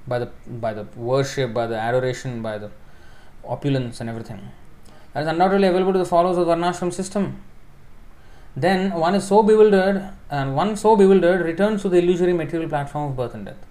by 0.06 0.18
the 0.18 0.30
by 0.46 0.72
the 0.72 0.84
worship, 0.96 1.52
by 1.52 1.66
the 1.66 1.76
adoration, 1.76 2.42
by 2.42 2.56
the 2.58 2.70
opulence 3.44 4.00
and 4.00 4.08
everything, 4.08 4.40
that 5.12 5.22
is 5.22 5.28
undoubtedly 5.28 5.68
available 5.68 5.92
to 5.92 5.98
the 5.98 6.04
followers 6.06 6.38
of 6.38 6.46
the 6.46 6.54
Varnashram 6.54 6.92
system. 6.92 7.42
Then 8.56 8.92
one 8.92 9.14
is 9.14 9.26
so 9.26 9.42
bewildered, 9.42 10.10
and 10.28 10.56
one 10.56 10.76
so 10.76 10.96
bewildered 10.96 11.44
returns 11.44 11.82
to 11.82 11.88
the 11.88 11.98
illusory 11.98 12.32
material 12.32 12.68
platform 12.68 13.10
of 13.10 13.16
birth 13.16 13.34
and 13.34 13.46
death. 13.46 13.64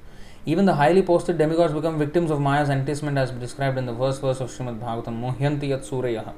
Even 0.45 0.65
the 0.65 0.75
highly 0.75 1.01
posted 1.01 1.37
demigods 1.37 1.73
become 1.73 1.99
victims 1.99 2.31
of 2.31 2.39
Maya's 2.39 2.69
enticement 2.69 3.17
as 3.17 3.31
described 3.31 3.77
in 3.77 3.85
the 3.85 3.93
first 3.93 4.21
verse 4.21 4.39
of 4.39 4.49
Srimad 4.49 4.79
Bhagavatam, 4.79 5.19
Muhyanti 5.19 5.69
yat 5.69 5.81
suryaha. 5.81 6.33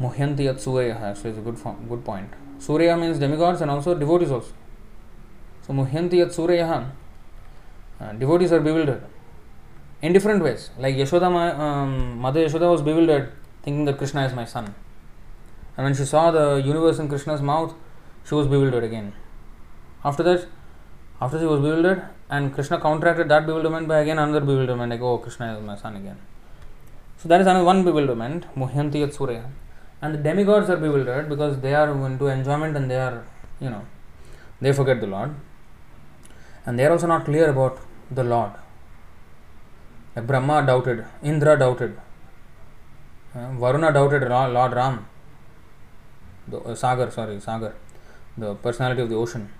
Muhyanti 0.00 0.44
yat 0.44 0.56
suryaha 0.56 1.00
actually 1.00 1.30
is 1.30 1.38
a 1.38 1.40
good, 1.40 1.58
form, 1.58 1.86
good 1.88 2.04
point. 2.04 2.28
Surya 2.58 2.96
means 2.96 3.18
demigods 3.18 3.60
and 3.60 3.70
also 3.70 3.94
devotees 3.94 4.32
also. 4.32 4.52
So 5.62 5.72
Muhyanti 5.72 6.14
yat 6.14 6.86
uh, 8.00 8.12
devotees 8.12 8.52
are 8.52 8.60
bewildered 8.60 9.04
in 10.02 10.12
different 10.12 10.42
ways. 10.42 10.70
Like 10.78 10.96
Yashoda, 10.96 11.28
um, 11.58 12.18
Mother 12.18 12.44
Yashoda 12.44 12.70
was 12.70 12.82
bewildered 12.82 13.32
thinking 13.62 13.84
that 13.84 13.96
Krishna 13.96 14.26
is 14.26 14.34
my 14.34 14.44
son. 14.44 14.74
And 15.76 15.84
when 15.84 15.94
she 15.94 16.04
saw 16.04 16.30
the 16.30 16.56
universe 16.56 16.98
in 16.98 17.08
Krishna's 17.08 17.42
mouth, 17.42 17.74
she 18.26 18.34
was 18.34 18.46
bewildered 18.46 18.84
again. 18.84 19.12
After 20.04 20.22
that, 20.22 20.46
after 21.20 21.38
she 21.38 21.46
was 21.46 21.60
bewildered, 21.60 22.04
and 22.30 22.54
Krishna 22.54 22.80
counteracted 22.80 23.28
that 23.28 23.46
bewilderment 23.46 23.88
by 23.88 24.00
again 24.00 24.18
another 24.18 24.40
bewilderment, 24.40 24.90
like, 24.90 25.00
oh, 25.00 25.18
Krishna 25.18 25.56
is 25.56 25.64
my 25.64 25.76
son 25.76 25.96
again. 25.96 26.18
So 27.18 27.28
that 27.28 27.40
is 27.40 27.46
another 27.46 27.64
one 27.64 27.84
bewilderment, 27.84 28.46
Muhyanti 28.54 29.00
yat 29.00 29.14
surya. 29.14 29.44
And 30.02 30.14
the 30.14 30.18
demigods 30.18 30.68
are 30.68 30.76
bewildered 30.76 31.28
because 31.28 31.60
they 31.60 31.74
are 31.74 31.90
into 32.06 32.26
enjoyment 32.26 32.76
and 32.76 32.90
they 32.90 32.98
are, 32.98 33.24
you 33.60 33.70
know, 33.70 33.86
they 34.60 34.72
forget 34.72 35.00
the 35.00 35.06
Lord. 35.06 35.34
And 36.66 36.78
they 36.78 36.84
are 36.84 36.92
also 36.92 37.06
not 37.06 37.24
clear 37.24 37.50
about 37.50 37.78
the 38.10 38.24
Lord. 38.24 38.52
Like 40.14 40.26
Brahma 40.26 40.64
doubted, 40.66 41.04
Indra 41.22 41.58
doubted, 41.58 41.98
uh, 43.34 43.50
Varuna 43.52 43.92
doubted 43.92 44.28
Lord 44.28 44.72
Ram, 44.74 45.06
the 46.48 46.58
uh, 46.58 46.74
Sagar, 46.74 47.10
sorry, 47.10 47.40
Sagar, 47.40 47.74
the 48.36 48.54
personality 48.54 49.02
of 49.02 49.08
the 49.08 49.16
ocean. 49.16 49.50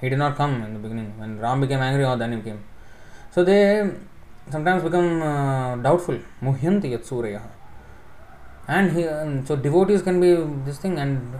He 0.00 0.08
did 0.08 0.18
not 0.18 0.36
come 0.36 0.62
in 0.62 0.74
the 0.74 0.78
beginning. 0.78 1.18
When 1.18 1.38
Ram 1.38 1.60
became 1.60 1.80
angry, 1.80 2.04
or 2.04 2.16
then 2.16 2.32
he 2.32 2.40
came. 2.42 2.62
So 3.30 3.44
they 3.44 3.90
sometimes 4.50 4.82
become 4.82 5.22
uh, 5.22 5.76
doubtful. 5.76 6.18
Muhyanti 6.42 6.90
yat 6.90 7.04
surya. 7.04 7.42
And 8.66 8.92
he, 8.92 9.06
um, 9.06 9.46
so 9.46 9.56
devotees 9.56 10.02
can 10.02 10.20
be 10.20 10.34
this 10.64 10.78
thing, 10.78 10.98
and 10.98 11.34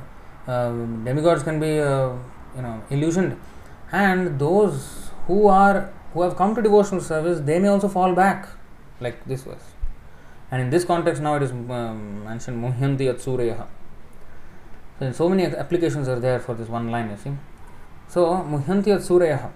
uh, 0.46 0.70
demigods 1.04 1.42
can 1.42 1.60
be, 1.60 1.80
uh, 1.80 2.12
you 2.54 2.62
know, 2.62 2.82
illusioned. 2.90 3.38
And 3.92 4.38
those 4.38 5.10
who 5.26 5.46
are 5.48 5.92
who 6.12 6.22
have 6.22 6.36
come 6.36 6.54
to 6.54 6.62
devotional 6.62 7.00
service, 7.00 7.40
they 7.40 7.58
may 7.58 7.68
also 7.68 7.88
fall 7.88 8.14
back, 8.14 8.48
like 9.00 9.24
this 9.24 9.42
verse. 9.42 9.72
And 10.50 10.62
in 10.62 10.70
this 10.70 10.84
context, 10.84 11.20
now 11.20 11.34
it 11.34 11.42
is 11.42 11.50
um, 11.50 12.24
mentioned 12.24 12.62
Muhyanti 12.62 13.06
yat 13.06 13.20
surya. 13.20 13.66
So, 14.98 15.12
so 15.12 15.28
many 15.28 15.44
applications 15.44 16.08
are 16.08 16.20
there 16.20 16.38
for 16.38 16.54
this 16.54 16.68
one 16.68 16.90
line, 16.90 17.10
you 17.10 17.16
see. 17.16 17.32
So, 18.08 18.26
Muhyanti 18.26 18.94
at 18.94 19.02
Surya, 19.02 19.50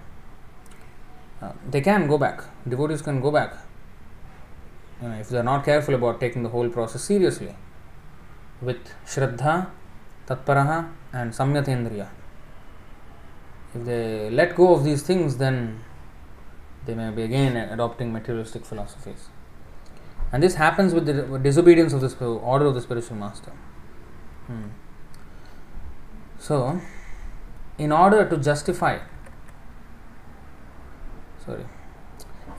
uh, 1.41 1.51
they 1.69 1.81
can 1.81 2.07
go 2.07 2.17
back. 2.17 2.43
Devotees 2.67 3.01
can 3.01 3.21
go 3.21 3.31
back. 3.31 3.53
You 5.01 5.09
know, 5.09 5.15
if 5.15 5.29
they 5.29 5.37
are 5.37 5.43
not 5.43 5.63
careful 5.63 5.95
about 5.95 6.19
taking 6.19 6.43
the 6.43 6.49
whole 6.49 6.69
process 6.69 7.03
seriously 7.03 7.55
with 8.61 8.77
Shraddha, 9.05 9.69
Tatparaha, 10.27 10.91
and 11.13 11.31
Samyatendriya. 11.31 12.09
If 13.73 13.85
they 13.85 14.29
let 14.29 14.55
go 14.55 14.73
of 14.73 14.83
these 14.83 15.03
things, 15.03 15.37
then 15.37 15.79
they 16.85 16.95
may 16.95 17.11
be 17.11 17.23
again 17.23 17.55
adopting 17.55 18.11
materialistic 18.11 18.65
philosophies. 18.65 19.29
And 20.31 20.43
this 20.43 20.55
happens 20.55 20.93
with 20.93 21.05
the 21.05 21.39
disobedience 21.39 21.93
of 21.93 22.01
the 22.01 22.25
order 22.25 22.65
of 22.65 22.75
the 22.75 22.81
spiritual 22.81 23.17
master. 23.17 23.51
Hmm. 24.47 24.69
So, 26.39 26.81
in 27.77 27.91
order 27.91 28.27
to 28.29 28.37
justify 28.37 28.99
sorry 31.45 31.65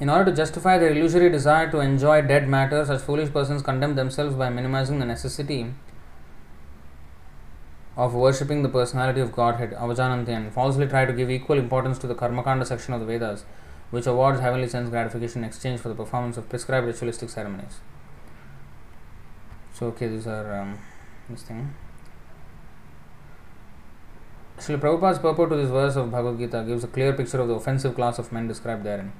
in 0.00 0.08
order 0.08 0.30
to 0.30 0.36
justify 0.36 0.78
their 0.78 0.92
illusory 0.92 1.30
desire 1.30 1.70
to 1.70 1.80
enjoy 1.80 2.22
dead 2.22 2.48
matter 2.48 2.84
such 2.84 3.02
foolish 3.02 3.30
persons 3.30 3.62
condemn 3.62 3.94
themselves 3.96 4.34
by 4.34 4.48
minimizing 4.48 4.98
the 4.98 5.04
necessity 5.04 5.74
of 7.96 8.14
worshipping 8.14 8.62
the 8.62 8.68
personality 8.68 9.20
of 9.20 9.32
godhead 9.32 9.72
avajananti 9.72 10.34
and 10.38 10.52
falsely 10.54 10.86
try 10.86 11.04
to 11.04 11.12
give 11.12 11.30
equal 11.30 11.58
importance 11.58 11.98
to 11.98 12.06
the 12.06 12.14
karmakanda 12.14 12.66
section 12.66 12.94
of 12.94 13.00
the 13.00 13.06
vedas 13.06 13.44
which 13.90 14.06
awards 14.06 14.40
heavenly 14.40 14.68
sense 14.68 14.88
gratification 14.88 15.42
in 15.42 15.48
exchange 15.50 15.80
for 15.80 15.88
the 15.88 15.94
performance 15.94 16.36
of 16.36 16.48
prescribed 16.48 16.86
ritualistic 16.86 17.28
ceremonies. 17.28 17.80
So 19.74 19.86
okay 19.88 20.06
these 20.06 20.26
are 20.26 20.60
um, 20.60 20.78
this 21.28 21.42
thing 21.42 21.74
Srila 24.60 24.78
Prabhupada's 24.78 25.18
purport 25.18 25.48
to 25.48 25.56
this 25.56 25.70
verse 25.70 25.96
of 25.96 26.10
Bhagavad 26.10 26.38
Gita 26.38 26.62
gives 26.66 26.84
a 26.84 26.86
clear 26.86 27.14
picture 27.14 27.40
of 27.40 27.48
the 27.48 27.54
offensive 27.54 27.94
class 27.94 28.18
of 28.18 28.30
men 28.30 28.46
described 28.46 28.84
therein. 28.84 29.10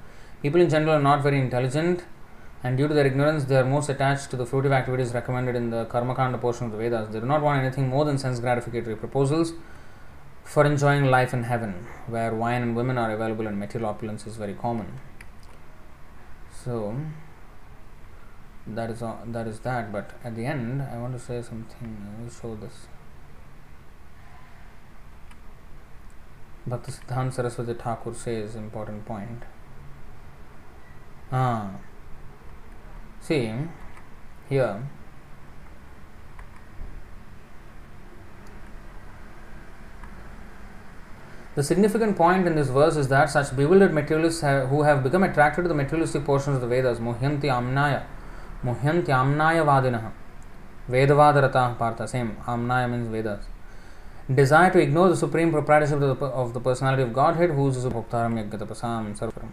People 0.43 0.61
in 0.61 0.69
general 0.69 0.93
are 0.93 1.01
not 1.01 1.23
very 1.23 1.39
intelligent, 1.39 2.03
and 2.63 2.77
due 2.77 2.87
to 2.87 2.93
their 2.93 3.07
ignorance, 3.07 3.45
they 3.45 3.57
are 3.57 3.65
most 3.65 3.89
attached 3.89 4.29
to 4.29 4.37
the 4.37 4.45
fruitive 4.45 4.71
activities 4.71 5.15
recommended 5.15 5.55
in 5.55 5.71
the 5.71 5.85
Karmakanda 5.85 6.39
portion 6.39 6.67
of 6.67 6.71
the 6.71 6.77
Vedas. 6.77 7.09
They 7.09 7.19
do 7.19 7.25
not 7.25 7.41
want 7.41 7.59
anything 7.59 7.89
more 7.89 8.05
than 8.05 8.19
sense 8.19 8.39
gratificatory 8.39 8.99
proposals 8.99 9.53
for 10.43 10.63
enjoying 10.63 11.05
life 11.05 11.33
in 11.33 11.41
heaven, 11.41 11.87
where 12.05 12.35
wine 12.35 12.61
and 12.61 12.75
women 12.75 12.99
are 12.99 13.09
available 13.09 13.47
and 13.47 13.57
material 13.57 13.89
opulence 13.89 14.27
is 14.27 14.35
very 14.35 14.53
common. 14.53 14.99
So, 16.63 16.95
that 18.67 18.91
is, 18.91 19.01
all, 19.01 19.23
that 19.25 19.47
is 19.47 19.59
that, 19.61 19.91
but 19.91 20.11
at 20.23 20.35
the 20.35 20.45
end, 20.45 20.83
I 20.83 20.99
want 20.99 21.13
to 21.13 21.19
say 21.19 21.41
something. 21.41 21.97
I 22.15 22.21
will 22.21 22.29
show 22.29 22.55
this. 22.55 22.85
Bhakti 26.65 26.91
Siddhanta 26.91 27.33
Saraswati 27.33 27.73
Thakur 27.73 28.13
says 28.13 28.55
important 28.55 29.05
point. 29.05 29.43
Ah, 31.31 31.71
see 33.19 33.51
here. 34.47 34.83
The 41.55 41.63
significant 41.63 42.15
point 42.15 42.47
in 42.47 42.55
this 42.55 42.69
verse 42.69 42.95
is 42.95 43.07
that 43.09 43.29
such 43.29 43.55
bewildered 43.55 43.93
materialists 43.93 44.41
have, 44.41 44.69
who 44.69 44.83
have 44.83 45.03
become 45.03 45.23
attracted 45.23 45.63
to 45.63 45.67
the 45.67 45.73
materialistic 45.73 46.23
portions 46.23 46.55
of 46.55 46.61
the 46.61 46.67
Vedas, 46.67 46.99
Muhyanti 46.99 47.43
Amnaya, 47.43 48.03
Muhyanti 48.63 49.07
Amnaya 49.07 49.65
Vadinah, 49.65 50.11
Vedavadarata 50.89 51.77
Partha, 51.77 52.07
same, 52.07 52.37
Amnaya 52.45 52.89
means 52.89 53.09
Vedas 53.09 53.45
desire 54.35 54.71
to 54.71 54.79
ignore 54.79 55.09
the 55.09 55.15
supreme 55.15 55.51
proprietorship 55.51 56.01
of 56.01 56.19
the, 56.19 56.25
of 56.25 56.53
the 56.53 56.59
personality 56.59 57.03
of 57.03 57.13
Godhead, 57.13 57.51
who 57.51 57.67
is 57.69 57.77
Bhoktaram 57.77 58.33
Yaggatapasam 58.41 59.17
Sarvaram. 59.17 59.49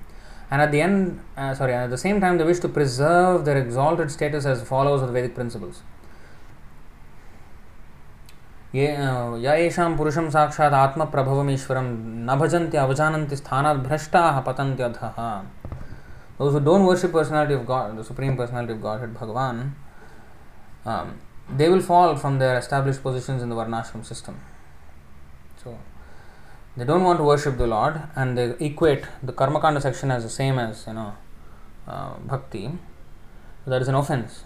And 0.51 0.63
at 0.63 0.73
the 0.73 0.81
end, 0.81 1.21
uh, 1.37 1.55
sorry, 1.55 1.75
at 1.75 1.91
the 1.91 1.99
same 1.99 2.21
time, 2.21 2.39
they 2.39 2.45
wish 2.45 2.59
to 2.61 2.69
preserve 2.69 3.45
their 3.45 3.59
exalted 3.59 4.11
status 4.11 4.47
as 4.47 4.63
followers 4.63 5.03
of 5.03 5.09
the 5.09 5.13
Vedic 5.13 5.35
principles. 5.35 5.83
ये 8.75 8.87
येषां 9.43 9.97
पुरुषं 9.97 10.29
साक्षात् 10.31 10.75
आत्मप्रभवमीश्वरं 10.75 11.87
न 12.29 12.37
भजन्ति 12.39 12.77
अवजानन्ति 12.77 13.37
स्थानात् 13.37 13.79
भ्रष्टाः 13.87 14.41
पतन्ति 14.41 14.83
अधः 14.83 15.45
Those 16.39 16.53
who 16.53 16.61
don't 16.61 16.85
worship 16.85 17.13
personality 17.13 17.55
of 17.55 17.67
God, 17.67 17.97
the 17.97 18.05
supreme 18.05 18.37
personality 18.37 18.75
of 18.75 18.83
Godhead, 18.83 19.15
Bhagavan, 19.15 19.73
um, 20.85 21.19
they 21.57 21.69
will 21.69 21.81
fall 21.81 22.15
from 22.15 22.39
their 22.39 22.59
established 22.59 23.03
positions 23.03 23.43
in 23.43 23.49
the 23.49 23.57
Varnashram 23.57 24.05
system. 24.05 24.39
So 25.63 25.79
they 26.77 26.85
don't 26.85 27.05
want 27.05 27.19
to 27.19 27.25
worship 27.25 27.59
the 27.59 27.67
Lord 27.67 28.01
and 28.17 28.37
they 28.39 28.55
equate 28.61 29.05
the 29.23 29.33
Karmakanda 29.33 29.83
section 29.83 30.11
as 30.11 30.23
the 30.23 30.31
same 30.31 30.59
as 30.59 30.85
you 30.87 30.95
know 30.95 31.15
uh, 31.87 32.15
bhakti. 32.19 32.71
That 33.67 33.83
is 33.83 33.89
an 33.89 33.95
offense. 33.95 34.45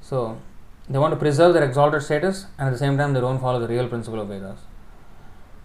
So 0.00 0.38
they 0.88 0.98
want 0.98 1.12
to 1.12 1.16
preserve 1.18 1.54
their 1.54 1.64
exalted 1.64 2.02
status 2.02 2.46
and 2.58 2.68
at 2.68 2.72
the 2.72 2.78
same 2.78 2.96
time 2.96 3.12
they 3.12 3.20
don't 3.20 3.40
follow 3.40 3.60
the 3.60 3.68
real 3.68 3.88
principle 3.88 4.20
of 4.20 4.28
Vedas. 4.28 4.60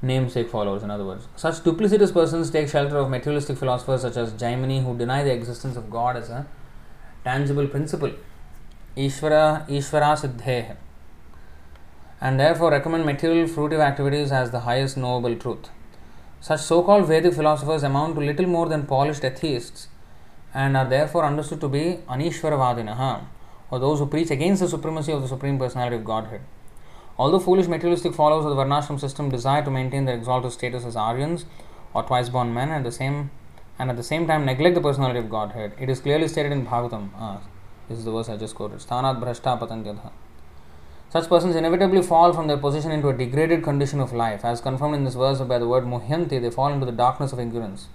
namesake 0.01 0.49
followers, 0.49 0.83
in 0.83 0.91
other 0.91 1.05
words. 1.05 1.27
Such 1.35 1.55
duplicitous 1.55 2.13
persons 2.13 2.49
take 2.49 2.69
shelter 2.69 2.97
of 2.97 3.09
materialistic 3.09 3.57
philosophers 3.57 4.01
such 4.01 4.17
as 4.17 4.31
Jaimini, 4.33 4.83
who 4.83 4.97
deny 4.97 5.23
the 5.23 5.33
existence 5.33 5.75
of 5.75 5.89
God 5.89 6.15
as 6.15 6.29
a 6.29 6.47
tangible 7.23 7.67
principle. 7.67 8.11
Ishvara, 8.95 9.67
Ishvara 9.67 10.17
Siddheh. 10.17 10.77
And 12.21 12.39
therefore 12.39 12.71
recommend 12.71 13.05
material 13.05 13.47
fruitive 13.47 13.79
activities 13.79 14.31
as 14.31 14.51
the 14.51 14.61
highest 14.61 14.97
knowable 14.97 15.35
truth. 15.35 15.69
Such 16.41 16.61
so 16.61 16.83
called 16.83 17.07
Vedic 17.07 17.33
philosophers 17.33 17.83
amount 17.83 18.15
to 18.15 18.21
little 18.21 18.45
more 18.45 18.67
than 18.67 18.85
polished 18.85 19.23
atheists 19.23 19.87
and 20.53 20.75
are 20.75 20.87
therefore 20.87 21.25
understood 21.25 21.61
to 21.61 21.69
be 21.69 21.99
Anishvaravadinaha, 22.07 23.25
or 23.71 23.79
those 23.79 23.99
who 23.99 24.05
preach 24.05 24.31
against 24.31 24.61
the 24.61 24.67
supremacy 24.67 25.11
of 25.11 25.21
the 25.21 25.27
Supreme 25.27 25.59
Personality 25.59 25.97
of 25.97 26.05
Godhead. 26.05 26.41
Although 27.17 27.39
foolish 27.39 27.67
materialistic 27.67 28.13
followers 28.13 28.45
of 28.45 28.55
the 28.55 28.63
Varnashram 28.63 28.99
system 28.99 29.29
desire 29.29 29.63
to 29.63 29.69
maintain 29.69 30.05
their 30.05 30.15
exalted 30.15 30.51
status 30.53 30.85
as 30.85 30.95
Aryans 30.95 31.45
or 31.93 32.03
twice 32.03 32.29
born 32.29 32.53
men 32.53 32.69
and 32.69 32.85
the 32.85 32.91
same 32.91 33.31
and 33.77 33.89
at 33.89 33.97
the 33.97 34.03
same 34.03 34.27
time 34.27 34.45
neglect 34.45 34.75
the 34.75 34.81
personality 34.81 35.19
of 35.19 35.29
Godhead, 35.29 35.73
it 35.79 35.89
is 35.89 35.99
clearly 36.01 36.27
stated 36.27 36.51
in 36.51 36.65
Bhagavatam. 36.65 37.09
Ah, 37.15 37.41
this 37.87 37.97
is 37.97 38.05
the 38.05 38.11
verse 38.11 38.27
I 38.27 38.37
just 38.37 38.55
quoted. 38.55 38.79
Sthanat 38.79 39.21
bhrashta 39.21 39.57
patantyadha. 39.59 40.11
Such 41.11 41.27
persons 41.27 41.55
inevitably 41.55 42.03
fall 42.03 42.33
from 42.33 42.45
their 42.47 42.57
position 42.57 42.91
into 42.91 43.09
a 43.09 43.17
degraded 43.17 43.63
condition 43.63 43.99
of 43.99 44.13
life. 44.13 44.45
As 44.45 44.61
confirmed 44.61 44.93
in 44.95 45.05
this 45.05 45.15
verse 45.15 45.39
by 45.39 45.57
the 45.57 45.67
word 45.67 45.85
muhyanti, 45.85 46.39
they 46.39 46.51
fall 46.51 46.71
into 46.71 46.85
the 46.85 46.91
darkness 46.91 47.33
of 47.33 47.39
ignorance. 47.39 47.87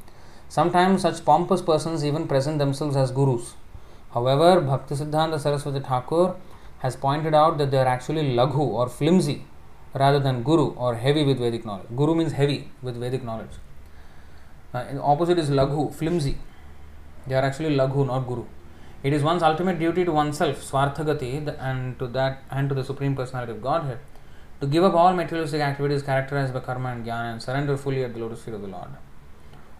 Sometimes 0.48 1.02
such 1.02 1.24
pompous 1.24 1.62
persons 1.62 2.04
even 2.04 2.26
present 2.26 2.58
themselves 2.58 2.96
as 2.96 3.12
gurus. 3.12 3.54
However, 4.12 4.60
Bhaktisiddhanta 4.60 5.38
Saraswati 5.38 5.78
Thakur 5.78 6.34
has 6.78 6.96
pointed 6.96 7.34
out 7.34 7.56
that 7.58 7.70
they 7.70 7.78
are 7.78 7.86
actually 7.86 8.34
laghu 8.34 8.58
or 8.58 8.88
flimsy 8.88 9.44
rather 9.94 10.18
than 10.18 10.42
guru 10.42 10.70
or 10.74 10.96
heavy 10.96 11.24
with 11.24 11.38
Vedic 11.38 11.64
knowledge. 11.64 11.86
Guru 11.94 12.16
means 12.16 12.32
heavy 12.32 12.70
with 12.82 12.96
Vedic 12.96 13.22
knowledge. 13.22 13.56
Uh, 14.72 14.84
opposite 15.00 15.38
is 15.38 15.50
laghu, 15.50 15.94
flimsy. 15.94 16.36
They 17.28 17.36
are 17.36 17.42
actually 17.42 17.76
laghu, 17.76 18.06
not 18.06 18.26
guru. 18.26 18.44
It 19.04 19.12
is 19.12 19.22
one's 19.22 19.42
ultimate 19.42 19.78
duty 19.78 20.02
to 20.06 20.12
oneself, 20.12 20.62
swarthagati, 20.64 21.54
and 21.60 21.98
to 21.98 22.06
that 22.08 22.42
and 22.50 22.70
to 22.70 22.74
the 22.74 22.82
Supreme 22.82 23.14
Personality 23.14 23.52
of 23.52 23.60
Godhead, 23.60 23.98
to 24.62 24.66
give 24.66 24.82
up 24.82 24.94
all 24.94 25.12
materialistic 25.12 25.60
activities 25.60 26.02
characterized 26.02 26.54
by 26.54 26.60
karma 26.60 26.88
and 26.88 27.04
jnana 27.04 27.32
and 27.32 27.42
surrender 27.42 27.76
fully 27.76 28.02
at 28.02 28.14
the 28.14 28.20
lotus 28.20 28.42
feet 28.42 28.54
of 28.54 28.62
the 28.62 28.68
Lord. 28.68 28.88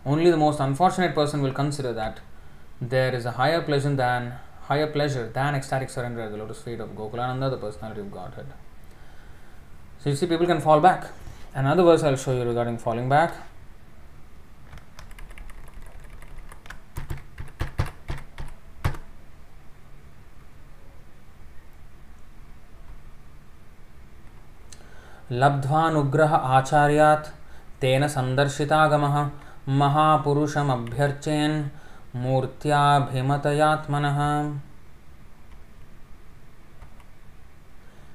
Only 0.05 0.31
the 0.31 0.36
most 0.36 0.61
unfortunate 0.61 1.15
person 1.15 1.41
will 1.41 1.55
consider 1.55 1.94
that 1.94 2.20
there 2.83 3.15
is 3.15 3.25
a 3.25 3.31
higher 3.31 3.62
pleasure 3.62 3.94
than 3.94 4.35
higher 4.69 4.86
pleasure 4.86 5.27
than 5.28 5.55
ecstatic 5.55 5.89
surrender 5.89 6.20
at 6.20 6.31
the 6.31 6.36
lotus 6.36 6.61
feet 6.61 6.81
of 6.81 6.91
Gokulananda, 6.91 7.51
the 7.51 7.57
personality 7.57 8.03
of 8.03 8.12
Godhead. 8.12 8.47
So 10.01 10.11
you 10.11 10.17
see, 10.17 10.27
people 10.27 10.47
can 10.47 10.61
fall 10.61 10.81
back. 10.81 11.07
Another 11.55 11.83
verse 11.83 12.03
I'll 12.03 12.17
show 12.17 12.36
you 12.36 12.44
regarding 12.44 12.77
falling 12.77 13.09
back. 13.09 13.35
लब्ध्वानुग्रह 25.33 26.35
आचार्यात् 26.35 27.28
तेन 27.83 28.07
सन्दर्शितागमः 28.15 29.15
महापुरुषमभ्यर्चयन् 29.78 31.62
मूर्त्याभिमतयात्मनः 32.25 34.19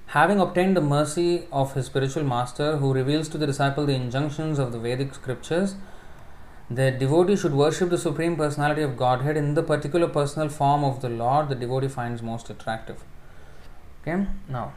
Having 0.10 0.40
obtained 0.40 0.78
the 0.78 0.82
mercy 0.82 1.48
of 1.52 1.74
his 1.74 1.86
spiritual 1.88 2.24
master, 2.24 2.78
who 2.78 2.94
reveals 2.94 3.30
to 3.30 3.38
the 3.38 3.46
disciple 3.46 3.86
the 3.86 3.94
injunctions 3.94 4.58
of 4.58 4.72
the 4.72 4.80
Vedic 4.80 5.14
scriptures, 5.14 5.76
the 6.70 6.90
devotee 6.92 7.36
should 7.36 7.54
worship 7.54 7.90
the 7.92 7.98
Supreme 7.98 8.36
Personality 8.36 8.82
of 8.82 8.98
Godhead 8.98 9.38
in 9.38 9.54
the 9.56 9.62
particular 9.64 10.08
personal 10.08 10.50
form 10.50 10.84
of 10.84 11.02
the 11.02 11.10
Lord 11.10 11.50
the 11.50 11.56
devotee 11.56 11.88
finds 11.88 12.22
most 12.22 12.50
attractive. 12.52 13.04
Okay, 14.02 14.26
now 14.48 14.74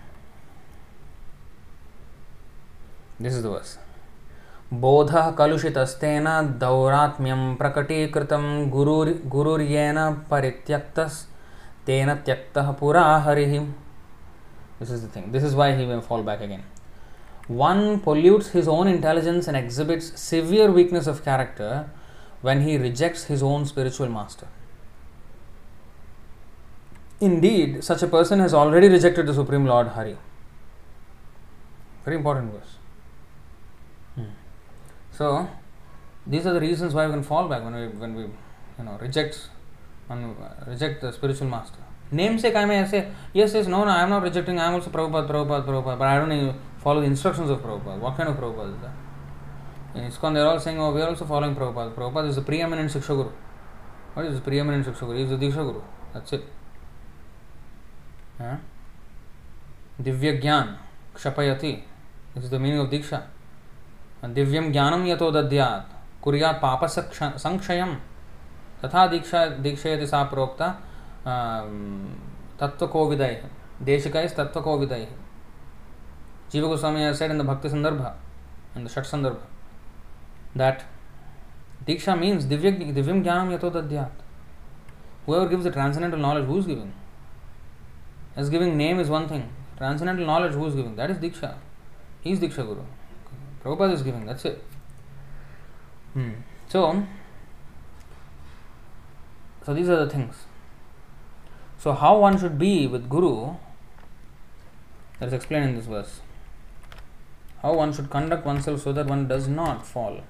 this 3.22 3.34
is 3.34 3.42
the 3.42 3.46
verse 3.46 3.78
बोध 4.82 5.10
कलुषितस्तेन 5.38 6.26
दौरात्म्यं 6.60 7.54
प्रकटीकृतं 7.56 8.44
गुरुर् 8.70 9.10
गुरुर्येन 9.30 9.98
परित्यक्तस् 10.30 11.22
तेन 11.86 12.14
त्यक्तः 12.14 12.70
पुरा 12.80 13.04
हरिः. 13.26 13.58
This 14.78 14.90
is 14.90 15.06
the 15.06 15.10
thing 15.16 15.32
this 15.32 15.44
is 15.44 15.56
why 15.56 15.72
he 15.76 15.84
will 15.86 16.00
fall 16.08 16.22
back 16.30 16.42
again 16.42 16.64
one 17.50 17.96
pollutes 18.04 18.54
his 18.54 18.68
own 18.68 18.88
intelligence 18.88 19.48
and 19.48 19.56
exhibits 19.56 20.12
severe 20.20 20.70
weakness 20.80 21.08
of 21.08 21.22
character 21.24 21.84
when 22.44 22.60
he 22.66 22.76
rejects 22.78 23.30
his 23.30 23.42
own 23.52 23.64
spiritual 23.64 24.10
master 24.10 24.60
Indeed, 27.24 27.74
such 27.86 28.00
a 28.02 28.06
person 28.12 28.40
has 28.40 28.54
already 28.60 28.88
rejected 28.88 29.28
the 29.28 29.34
Supreme 29.34 29.66
Lord 29.66 29.90
Hari. 29.96 30.14
Very 32.06 32.16
important 32.16 32.48
verse. 32.54 32.72
Hmm. 35.12 35.16
So, 35.16 35.48
these 36.26 36.46
are 36.46 36.52
the 36.52 36.60
reasons 36.60 36.94
why 36.94 37.06
we 37.06 37.12
can 37.12 37.22
fall 37.22 37.48
back 37.48 37.62
when 37.62 37.74
we 37.74 37.86
when 37.88 38.14
we 38.14 38.22
you 38.22 38.84
know 38.84 38.98
reject 39.00 39.48
when 40.08 40.34
reject 40.66 41.00
the 41.00 41.12
spiritual 41.12 41.48
master. 41.48 41.78
Namesake, 42.12 42.54
I 42.54 42.66
may 42.66 42.86
say, 42.86 43.08
yes, 43.32 43.54
yes, 43.54 43.66
no, 43.66 43.84
no, 43.84 43.90
I 43.90 44.02
am 44.02 44.10
not 44.10 44.22
rejecting, 44.22 44.58
I 44.58 44.66
am 44.66 44.74
also 44.74 44.90
Prabhupada, 44.90 45.26
Prabhupada, 45.26 45.64
Prabhupada, 45.64 45.98
but 45.98 46.08
I 46.08 46.18
don't 46.18 46.30
even 46.30 46.54
follow 46.76 47.00
the 47.00 47.06
instructions 47.06 47.48
of 47.48 47.60
Prabhupada. 47.60 47.98
What 47.98 48.18
kind 48.18 48.28
of 48.28 48.36
Prabhupada 48.36 48.74
is 48.74 48.80
that? 48.82 48.92
In 49.94 50.10
ISKCON, 50.10 50.34
they 50.34 50.40
are 50.40 50.48
all 50.48 50.60
saying, 50.60 50.78
oh, 50.78 50.92
we 50.92 51.00
are 51.00 51.08
also 51.08 51.24
following 51.24 51.56
Prabhupada. 51.56 51.94
Prabhupada 51.94 52.28
is 52.28 52.36
the 52.36 52.42
preeminent 52.42 52.90
Shiksha 52.90 53.08
Guru. 53.08 53.30
What 54.12 54.26
is 54.26 54.34
the 54.34 54.42
preeminent 54.42 54.86
Shiksha 54.86 55.00
Guru? 55.00 55.16
He 55.16 55.22
is 55.22 55.30
the 55.30 55.36
Diksha 55.36 55.64
Guru. 55.64 55.80
That's 56.12 56.32
it. 56.34 56.44
Huh? 58.36 58.56
Divya 60.02 60.42
Gyan, 60.42 60.76
Kshapayati. 61.14 61.82
This 62.34 62.44
is 62.44 62.50
the 62.50 62.58
meaning 62.58 62.80
of 62.80 62.90
Diksha. 62.90 63.22
दिव्यम 64.24 64.70
ज्ञानम 64.72 65.06
यतो 65.06 65.30
दद्यात 65.30 65.88
कुर्यात 66.22 66.60
पाप 66.62 66.84
संक्षयम 66.84 67.94
तथा 68.84 69.06
दीक्षा 69.06 69.46
दीक्षयति 69.64 70.06
सा 70.06 70.22
प्रोक्ता 70.34 70.68
तत्वकोविदय 72.60 73.42
देशिकैः 73.84 74.28
तत्वकोविदय 74.38 75.06
Jiva 76.52 77.14
said 77.14 77.30
in 77.30 77.38
the 77.38 77.44
Bhakti 77.44 77.68
Sandarbha, 77.68 78.12
in 78.76 78.84
the 78.84 78.90
Shat 78.90 79.04
Sandarbha, 79.04 79.40
that 80.54 80.84
Diksha 81.86 82.18
means 82.18 82.44
Divya, 82.44 82.92
Divyam 82.94 83.24
Jnanam 83.24 83.58
Yato 83.58 83.72
Dadyat. 83.72 84.10
Whoever 85.24 85.48
gives 85.48 85.64
the 85.64 85.70
transcendental 85.70 86.18
knowledge, 86.18 86.44
who 86.44 86.58
is 86.58 86.66
giving? 86.66 86.92
As 88.36 88.50
giving 88.50 88.76
name 88.76 89.00
is 89.00 89.08
one 89.08 89.28
thing. 89.28 89.48
Transcendental 89.78 90.26
knowledge, 90.26 90.52
who 90.52 90.66
is 90.66 90.74
giving? 90.74 90.94
That 90.94 91.10
is 91.10 91.16
Diksha. 91.16 91.54
He 92.20 92.32
is 92.32 92.38
Diksha 92.38 92.66
Guru. 92.66 92.82
Prabhupada 93.62 93.92
is 93.92 94.02
giving, 94.02 94.26
that's 94.26 94.44
it. 94.44 94.62
Hmm. 96.14 96.30
So, 96.68 97.06
so 99.64 99.74
these 99.74 99.88
are 99.88 100.04
the 100.04 100.10
things. 100.10 100.34
So, 101.78 101.92
how 101.92 102.18
one 102.18 102.38
should 102.38 102.58
be 102.58 102.86
with 102.86 103.08
Guru, 103.08 103.54
that 105.18 105.26
is 105.28 105.32
explained 105.32 105.70
in 105.70 105.76
this 105.76 105.86
verse. 105.86 106.20
How 107.60 107.74
one 107.74 107.92
should 107.92 108.10
conduct 108.10 108.44
oneself 108.44 108.82
so 108.82 108.92
that 108.92 109.06
one 109.06 109.28
does 109.28 109.46
not 109.46 109.86
fall. 109.86 110.22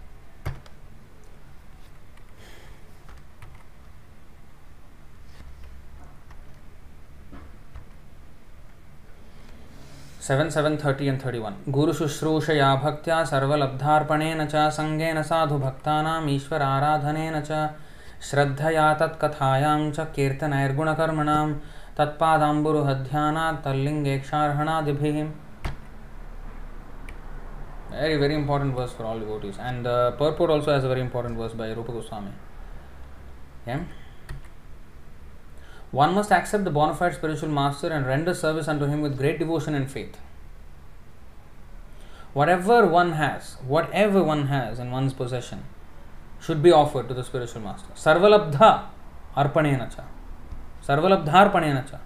Seven 10.26 10.50
seven 10.54 10.76
thirty 10.84 11.06
and 11.06 11.18
thirty 11.24 11.38
one 11.44 11.54
गुरु 11.76 11.92
शुश्रूषया 12.00 12.74
भक्त्या 12.82 13.22
सर्वलब्धार्पणेन 13.30 14.46
च 14.52 14.68
साधु 15.30 15.58
भक्तानाम् 15.64 16.28
ईश्वर 16.30 16.62
आराधनेन 16.62 17.40
च 17.48 17.62
श्रद्धया 18.28 18.84
तत्कथायां 19.00 19.78
च 19.90 20.06
कीर्तनैर्गुणकर्मणां 20.16 21.46
तत्पादाम्बुरुहध्यानात् 21.98 23.64
तल्लिङ्गेक्षार्हणादिभिः 23.64 25.24
Very, 27.92 28.16
very 28.16 28.34
important 28.34 28.74
verse 28.74 28.92
for 28.92 29.04
all 29.04 29.18
devotees. 29.18 29.56
And 29.58 29.84
the 29.84 30.14
purport 30.18 30.50
also 30.50 30.72
has 30.72 30.84
a 30.84 30.88
very 30.88 31.02
important 31.02 31.36
verse 31.36 31.52
by 31.52 31.70
Rupa 31.72 31.92
Goswami. 31.92 32.30
Okay? 33.62 33.80
One 35.92 36.14
must 36.14 36.32
accept 36.32 36.64
the 36.64 36.70
bona 36.70 36.94
fide 36.94 37.14
spiritual 37.14 37.50
master 37.50 37.88
and 37.88 38.06
render 38.06 38.34
service 38.34 38.66
unto 38.66 38.86
him 38.86 39.02
with 39.02 39.18
great 39.18 39.38
devotion 39.38 39.74
and 39.74 39.90
faith. 39.90 40.16
Whatever 42.32 42.86
one 42.86 43.12
has, 43.12 43.56
whatever 43.66 44.22
one 44.22 44.46
has 44.46 44.78
in 44.78 44.90
one's 44.90 45.12
possession, 45.12 45.64
should 46.40 46.62
be 46.62 46.72
offered 46.72 47.08
to 47.08 47.14
the 47.14 47.22
spiritual 47.22 47.60
master. 47.60 47.92
Sarvalabdha 47.94 48.86
arpanena 49.36 49.94
cha. 49.94 50.04
Sarvalabdha 50.82 51.30
arpanena 51.30 51.88
cha. 51.88 52.00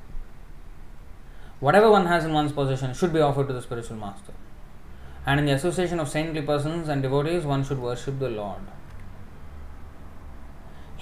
Whatever 1.60 1.90
one 1.92 2.06
has 2.06 2.24
in 2.24 2.32
one's 2.32 2.50
possession 2.50 2.92
should 2.92 3.12
be 3.12 3.20
offered 3.20 3.46
to 3.46 3.54
the 3.54 3.62
spiritual 3.62 3.96
master. 3.96 4.32
And 5.24 5.38
in 5.38 5.46
the 5.46 5.52
association 5.52 6.00
of 6.00 6.08
saintly 6.08 6.42
persons 6.42 6.88
and 6.88 7.02
devotees, 7.02 7.44
one 7.44 7.64
should 7.64 7.78
worship 7.78 8.18
the 8.18 8.28
Lord. 8.28 8.62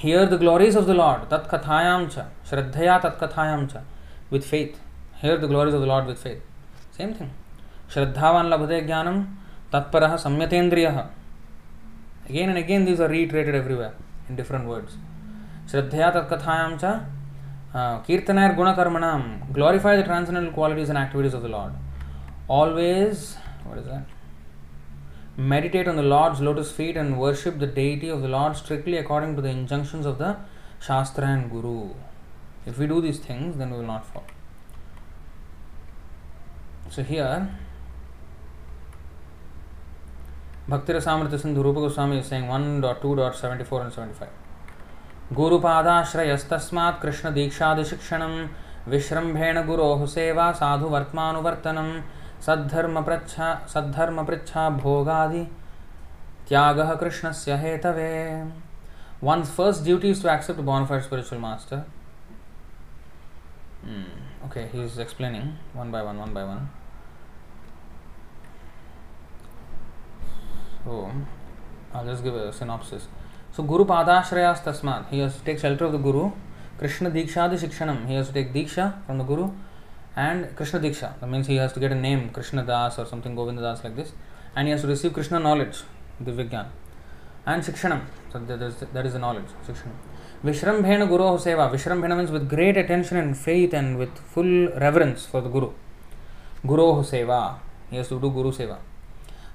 The 0.04 0.94
Lord, 0.94 1.30
tat 1.30 1.48
kathayam 1.48 2.14
cha, 2.14 2.26
shraddhaya 2.46 3.00
tat 3.00 3.18
kathayam 3.18 3.72
cha, 3.72 3.80
with 4.28 4.44
faith. 4.44 4.78
Hear 5.22 5.38
the 5.38 5.46
glories 5.46 5.72
of 5.72 5.80
the 5.80 5.86
Lord 5.86 6.04
with 6.04 6.18
faith. 6.18 6.42
Same 6.90 7.14
thing. 7.14 7.30
Shraddhavan 7.88 8.50
labhate 8.52 8.86
jnanam, 8.86 9.28
tatparaha 9.72 10.18
samyatendriyaha. 10.22 11.08
Again 12.28 12.50
and 12.50 12.58
again, 12.58 12.84
these 12.84 13.00
are 13.00 13.08
reiterated 13.08 13.54
everywhere 13.54 13.94
in 14.28 14.36
different 14.36 14.68
words. 14.68 14.98
Shraddhaya 15.68 16.12
tat 16.12 16.28
kathayam 16.28 16.78
cha, 16.78 17.06
uh, 17.72 18.02
kirtanayar 18.02 18.54
gunakarmanam, 18.56 19.54
glorify 19.54 19.96
the 19.96 20.02
transcendental 20.02 20.52
qualities 20.52 20.90
and 20.90 20.98
activities 20.98 21.32
of 21.32 21.40
the 21.40 21.48
Lord. 21.48 21.72
Always, 22.46 23.36
what 23.64 23.78
is 23.78 23.86
that? 23.86 24.04
Meditate 25.37 25.87
on 25.87 25.95
the 25.95 26.03
Lord's 26.03 26.41
lotus 26.41 26.71
feet 26.71 26.97
and 26.97 27.19
worship 27.19 27.59
the 27.59 27.67
deity 27.67 28.09
of 28.09 28.21
the 28.21 28.27
Lord 28.27 28.57
strictly 28.57 28.97
according 28.97 29.35
to 29.35 29.41
the 29.41 29.49
injunctions 29.49 30.05
of 30.05 30.17
the 30.17 30.35
Shastra 30.81 31.27
and 31.27 31.49
Guru. 31.49 31.93
If 32.65 32.77
we 32.77 32.87
do 32.87 32.99
these 33.01 33.19
things, 33.19 33.57
then 33.57 33.71
we 33.71 33.77
will 33.77 33.85
not 33.85 34.05
fall. 34.05 34.25
So 36.89 37.03
here, 37.03 37.49
Bhakti 40.67 40.93
Rasamrita 40.93 41.39
Sindhu 41.39 41.63
Rupa 41.63 41.79
Goswami 41.79 42.19
is 42.19 42.27
saying 42.27 42.43
1.2.74 42.43 43.81
and 43.85 43.93
75. 43.93 44.29
गुरुपादाश्रयस्तस्मात् 45.33 47.01
कृष्णदीक्षादिशिक्षणं 47.01 48.31
विश्रम्भेण 48.91 49.61
गुरोः 49.65 50.05
सेवा 50.13 50.51
साधुवर्त्मानुवर्तनं 50.59 51.89
सद्धर्म 52.46 53.02
पृछा 53.04 53.54
सद्धर्म 53.68 54.24
पृछा 54.26 54.68
भोगादि 54.78 55.44
त्याग 56.48 56.80
कृष्ण 57.00 57.32
से 57.34 57.56
Hathaway 57.58 58.12
one 59.22 59.42
first 59.46 59.82
duty 59.84 60.10
is 60.10 60.22
to 60.22 60.28
accept 60.28 60.60
born 60.62 60.86
for 60.86 61.00
spiritual 61.00 61.40
master 61.40 61.84
okay 64.46 64.60
he 64.72 64.84
is 64.84 65.00
explaining 65.00 65.76
one 65.76 65.92
by 65.92 66.02
one 66.02 66.16
one 66.16 66.34
by 66.34 66.44
one 66.44 66.66
so 70.76 71.02
I 71.98 72.06
just 72.06 72.22
give 72.24 72.50
synopsis 72.52 73.02
so 73.56 73.62
Guru 73.64 73.84
पादाश्रयास्तस्मात् 73.84 75.12
he 75.12 75.18
has 75.20 75.44
take 75.44 75.58
shelter 75.60 75.84
of 75.84 75.92
the 75.92 76.00
guru 76.02 76.28
Krishna 76.80 77.12
दीक्षादि 77.12 77.58
शिक्षणम 77.58 78.06
he 78.06 78.14
has 78.14 78.32
take 78.34 78.52
diksha 78.52 78.88
from 79.06 79.22
the 79.22 79.26
guru 79.26 79.48
And 80.16 80.54
Krishna 80.54 80.78
Diksha, 80.78 81.18
that 81.18 81.28
means 81.28 81.46
he 81.48 81.56
has 81.56 81.72
to 81.72 81.80
get 81.80 81.90
a 81.90 81.94
name, 81.94 82.30
Krishna 82.30 82.64
Das 82.64 82.98
or 82.98 83.06
something, 83.06 83.34
Govinda 83.34 83.62
Das 83.62 83.82
like 83.82 83.96
this. 83.96 84.12
And 84.54 84.68
he 84.68 84.72
has 84.72 84.82
to 84.82 84.86
receive 84.86 85.12
Krishna 85.12 85.40
knowledge, 85.40 85.82
Divya 86.22 86.66
And 87.46 87.62
Shikshanam, 87.62 88.02
so 88.32 88.38
that 88.38 88.62
is, 88.62 88.76
that 88.76 89.06
is 89.06 89.12
the 89.14 89.18
knowledge, 89.18 89.46
Shikshanam. 89.66 89.96
Vishrambhena 90.44 91.08
Guru 91.08 91.38
Seva, 91.38 91.72
Vishrambhena 91.72 92.16
means 92.16 92.30
with 92.30 92.48
great 92.48 92.76
attention 92.76 93.16
and 93.16 93.36
faith 93.36 93.72
and 93.72 93.98
with 93.98 94.16
full 94.18 94.68
reverence 94.78 95.26
for 95.26 95.40
the 95.40 95.48
Guru. 95.48 95.72
Guru 96.66 97.02
Seva, 97.02 97.56
he 97.90 97.96
has 97.96 98.08
to 98.08 98.20
do 98.20 98.30
Guru 98.30 98.52
Seva. 98.52 98.78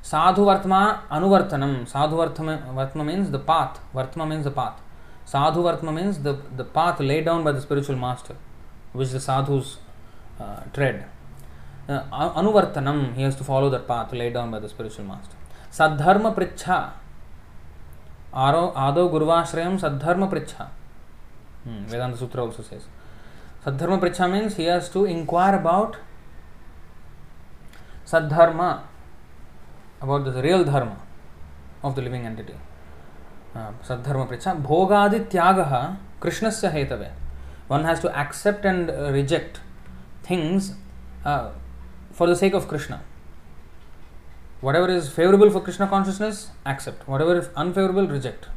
Sadhu 0.01 0.41
Vartma 0.41 1.01
Anuvartanam. 1.09 1.87
Sadhu 1.87 2.15
Vartma, 2.15 2.73
Vartma 2.73 3.05
means 3.05 3.31
the 3.31 3.39
path. 3.39 3.79
Vartma 3.93 4.27
means 4.27 4.43
the 4.43 4.51
path. 4.51 4.79
Sadhu 5.25 5.61
Vartma 5.61 5.93
means 5.93 6.19
the, 6.19 6.33
the 6.55 6.63
path 6.63 6.99
laid 6.99 7.25
down 7.25 7.43
by 7.43 7.51
the 7.51 7.61
spiritual 7.61 7.95
master, 7.95 8.35
which 8.93 9.09
the 9.11 9.19
sadhus 9.19 9.77
uh, 10.39 10.61
tread. 10.73 11.05
Uh, 11.87 12.03
anuvartanam, 12.11 13.15
he 13.15 13.23
has 13.23 13.35
to 13.35 13.43
follow 13.43 13.69
that 13.69 13.87
path 13.87 14.13
laid 14.13 14.33
down 14.33 14.51
by 14.51 14.59
the 14.59 14.69
spiritual 14.69 15.05
master. 15.05 15.35
Sadharma 15.71 16.35
Pricha. 16.35 16.91
Aro, 18.33 18.71
Ado 18.75 19.09
Gurvashrayam 19.09 19.79
Sadharma 19.79 20.31
Pricha. 20.31 20.69
Hmm, 21.63 21.85
Vedanta 21.85 22.17
Sutra 22.17 22.43
also 22.43 22.61
says. 22.61 22.85
Sadharma 23.65 23.99
Pricha 23.99 24.31
means 24.31 24.55
he 24.55 24.65
has 24.65 24.89
to 24.89 25.05
inquire 25.05 25.55
about 25.55 25.97
Sadharma, 28.05 28.83
about 30.01 30.25
the 30.25 30.41
real 30.41 30.63
dharma 30.63 31.01
of 31.83 31.95
the 31.95 32.01
living 32.01 32.25
entity. 32.25 32.55
Uh, 33.55 33.71
Sadharma 33.83 34.27
Pricha. 34.29 34.61
Bhogadi 34.61 35.27
Tyagaha 35.27 35.97
Krishnasya 36.21 36.71
Hetave. 36.71 37.11
One 37.67 37.83
has 37.83 37.99
to 38.01 38.15
accept 38.15 38.65
and 38.65 38.89
uh, 38.89 39.11
reject 39.11 39.59
things 40.29 40.73
uh, 41.25 41.49
for 42.11 42.27
the 42.27 42.35
sake 42.35 42.53
of 42.53 42.67
Krishna. 42.67 43.01
Whatever 44.61 44.89
is 44.89 45.09
favorable 45.09 45.49
for 45.49 45.61
Krishna 45.61 45.87
consciousness, 45.87 46.51
accept. 46.65 47.07
Whatever 47.07 47.37
is 47.39 47.49
unfavorable, 47.55 48.07
reject. 48.07 48.47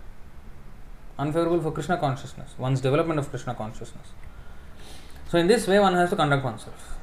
Unfavorable 1.18 1.60
for 1.60 1.70
Krishna 1.70 1.96
consciousness, 1.96 2.54
one's 2.58 2.80
development 2.80 3.20
of 3.20 3.30
Krishna 3.30 3.54
consciousness. 3.54 4.08
So, 5.28 5.38
in 5.38 5.46
this 5.46 5.66
way, 5.66 5.78
one 5.78 5.94
has 5.94 6.10
to 6.10 6.16
conduct 6.16 6.44
oneself. 6.44 6.98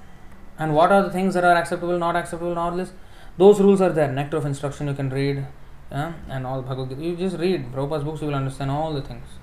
And 0.59 0.75
what 0.75 0.91
are 0.91 1.03
the 1.03 1.09
things 1.09 1.33
that 1.33 1.43
are 1.43 1.55
acceptable, 1.55 1.97
not 1.97 2.15
acceptable, 2.15 2.53
not 2.53 2.75
this? 2.75 2.91
Those 3.37 3.61
rules 3.61 3.81
are 3.81 3.91
there. 3.91 4.11
Nectar 4.11 4.37
of 4.37 4.45
instruction 4.45 4.87
you 4.87 4.93
can 4.93 5.09
read, 5.09 5.47
yeah? 5.91 6.13
and 6.27 6.45
all 6.45 6.61
Bhagavad 6.61 6.89
Gita. 6.89 7.01
You 7.01 7.15
just 7.15 7.37
read 7.37 7.71
Prabhupada's 7.71 8.03
books, 8.03 8.21
you 8.21 8.27
will 8.27 8.35
understand 8.35 8.69
all 8.69 8.93
the 8.93 9.01
things. 9.01 9.38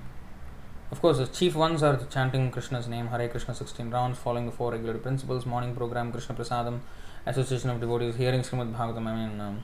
Of 0.89 1.01
course, 1.01 1.17
the 1.17 1.27
chief 1.27 1.53
ones 1.53 1.83
are 1.83 1.99
chanting 2.09 2.49
Krishna's 2.49 2.87
name, 2.87 3.07
Hare 3.07 3.27
Krishna 3.27 3.53
16 3.53 3.89
rounds, 3.89 4.17
following 4.17 4.45
the 4.45 4.53
four 4.53 4.71
regular 4.71 4.97
principles, 4.97 5.45
morning 5.45 5.75
program, 5.75 6.13
Krishna 6.13 6.33
Prasadam, 6.33 6.79
association 7.25 7.69
of 7.69 7.81
devotees, 7.81 8.15
hearing 8.15 8.39
Srimad 8.39 8.73
Bhagavatam, 8.73 9.05
I 9.05 9.27
mean, 9.27 9.41
um, 9.41 9.63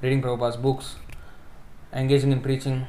reading 0.00 0.22
Prabhupada's 0.22 0.56
books, 0.56 0.94
engaging 1.92 2.30
in 2.30 2.40
preaching. 2.40 2.86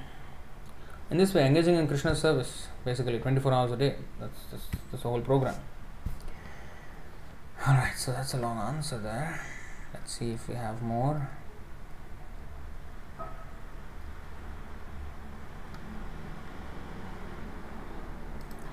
In 1.09 1.17
this 1.17 1.33
way, 1.33 1.43
engaging 1.43 1.75
in 1.75 1.87
Krishna's 1.87 2.21
service, 2.21 2.67
basically 2.85 3.17
24 3.17 3.51
hours 3.51 3.71
a 3.71 3.77
day. 3.77 3.95
That's, 4.19 4.43
that's, 4.51 4.63
that's 4.91 5.01
the 5.01 5.09
whole 5.09 5.21
program. 5.21 5.55
Alright, 7.67 7.97
so 7.97 8.11
that's 8.11 8.35
a 8.35 8.37
long 8.37 8.59
answer 8.59 8.99
there. 8.99 9.41
Let's 9.91 10.19
see 10.19 10.31
if 10.31 10.47
we 10.47 10.53
have 10.53 10.83
more. 10.83 11.29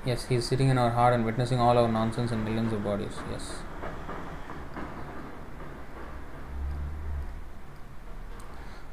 Yes, 0.08 0.24
he 0.24 0.36
is 0.36 0.46
sitting 0.46 0.70
in 0.70 0.78
our 0.78 0.88
heart 0.88 1.12
and 1.12 1.26
witnessing 1.26 1.60
all 1.60 1.76
our 1.76 1.86
nonsense 1.86 2.32
and 2.32 2.42
millions 2.42 2.72
of 2.72 2.82
bodies. 2.82 3.12
Yes. 3.30 3.56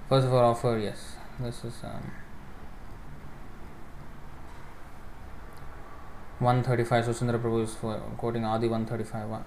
First 0.09 0.27
of 0.27 0.33
all, 0.33 0.43
offer, 0.49 0.77
yes. 0.77 1.15
This 1.39 1.63
is 1.63 1.75
um, 1.85 2.11
135. 6.39 7.05
Susundara 7.05 7.41
Prabhu 7.41 7.63
is 7.63 7.75
quoting 8.17 8.43
Adi 8.43 8.67
135. 8.67 9.31
uh, 9.31 9.39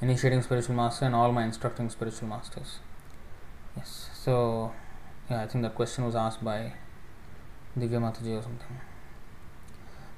Initiating 0.00 0.42
spiritual 0.42 0.74
master 0.74 1.04
and 1.04 1.14
all 1.14 1.30
my 1.30 1.44
instructing 1.44 1.88
spiritual 1.90 2.26
masters. 2.26 2.80
Yes. 3.76 4.10
So, 4.14 4.72
yeah, 5.30 5.44
I 5.44 5.46
think 5.46 5.62
that 5.62 5.76
question 5.76 6.04
was 6.04 6.16
asked 6.16 6.42
by 6.42 6.72
Divya 7.78 8.00
Mataji 8.00 8.36
or 8.36 8.42
something. 8.42 8.80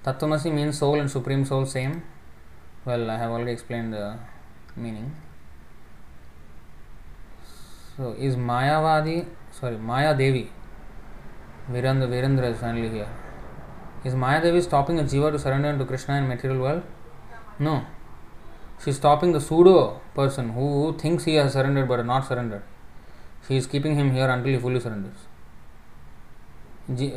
Tattvamasi 0.09 0.51
means 0.51 0.79
soul 0.79 1.01
and 1.01 1.11
supreme 1.11 1.45
soul 1.45 1.67
same. 1.67 2.03
Well, 2.87 3.11
I 3.11 3.19
have 3.19 3.31
already 3.31 3.53
explained 3.53 3.93
the 3.93 4.19
meaning. 4.75 5.15
So, 7.95 8.15
is 8.19 8.35
Mayavadi, 8.35 9.27
sorry, 9.51 9.77
Maya 9.77 10.17
Devi, 10.17 10.51
Virendra, 11.71 12.09
Virendra 12.09 12.51
is 12.51 12.59
finally 12.59 12.89
here. 12.89 13.09
Is 14.03 14.15
Maya 14.15 14.41
Devi 14.41 14.63
stopping 14.63 14.99
a 14.99 15.03
jiva 15.03 15.31
to 15.31 15.39
surrender 15.39 15.77
to 15.77 15.85
Krishna 15.85 16.15
in 16.15 16.27
material 16.27 16.61
world? 16.61 16.85
No. 17.59 17.85
She 18.83 18.91
is 18.91 18.97
stopping 18.97 19.33
the 19.33 19.43
pseudo 19.43 20.01
person 20.15 20.51
who 20.51 20.97
thinks 20.97 21.25
he 21.25 21.35
has 21.35 21.53
surrendered 21.53 21.87
but 21.87 22.07
not 22.07 22.27
surrendered. 22.27 22.63
She 23.47 23.57
is 23.57 23.67
keeping 23.67 23.95
him 23.97 24.13
here 24.13 24.31
until 24.31 24.53
he 24.53 24.59
fully 24.59 24.81
surrenders. 24.81 25.19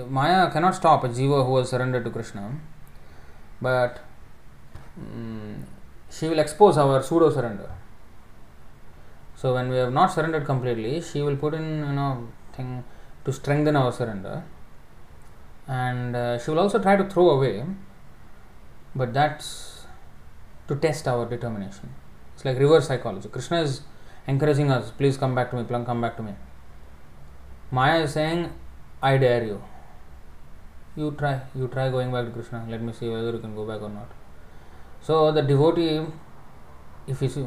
Maya 0.09 0.51
cannot 0.51 0.75
stop 0.75 1.05
a 1.05 1.07
jiva 1.07 1.45
who 1.45 1.55
has 1.55 1.69
surrendered 1.69 2.03
to 2.03 2.09
Krishna, 2.09 2.59
but 3.61 3.99
mm, 4.99 5.63
she 6.09 6.27
will 6.27 6.39
expose 6.39 6.77
our 6.77 7.01
pseudo 7.01 7.29
surrender. 7.29 7.69
So 9.35 9.53
when 9.53 9.69
we 9.69 9.77
have 9.77 9.93
not 9.93 10.11
surrendered 10.13 10.45
completely, 10.45 11.01
she 11.01 11.21
will 11.21 11.35
put 11.35 11.53
in 11.53 11.79
you 11.87 11.93
know 11.93 12.27
thing 12.53 12.83
to 13.25 13.33
strengthen 13.33 13.75
our 13.75 13.91
surrender, 13.91 14.43
and 15.67 16.15
uh, 16.15 16.39
she 16.39 16.51
will 16.51 16.59
also 16.59 16.79
try 16.79 16.95
to 16.95 17.05
throw 17.05 17.29
away, 17.31 17.65
but 18.95 19.13
that's 19.13 19.85
to 20.67 20.75
test 20.75 21.07
our 21.07 21.25
determination. 21.25 21.89
It's 22.35 22.45
like 22.45 22.57
reverse 22.57 22.87
psychology. 22.87 23.29
Krishna 23.29 23.61
is 23.61 23.81
encouraging 24.27 24.71
us, 24.71 24.91
please 24.91 25.17
come 25.17 25.35
back 25.35 25.51
to 25.51 25.57
me, 25.57 25.63
come 25.85 26.01
back 26.01 26.17
to 26.17 26.23
me. 26.23 26.33
Maya 27.71 28.01
is 28.01 28.13
saying, 28.13 28.51
I 29.01 29.17
dare 29.17 29.43
you. 29.43 29.63
You 30.95 31.11
try, 31.17 31.41
you 31.55 31.67
try 31.67 31.89
going 31.89 32.11
back 32.11 32.25
to 32.25 32.31
Krishna. 32.31 32.65
Let 32.69 32.81
me 32.81 32.91
see 32.91 33.09
whether 33.09 33.31
you 33.31 33.39
can 33.39 33.55
go 33.55 33.65
back 33.65 33.81
or 33.81 33.89
not. 33.89 34.09
So 35.01 35.31
the 35.31 35.41
devotee, 35.41 36.05
if 37.07 37.19
he 37.19 37.27
see? 37.27 37.45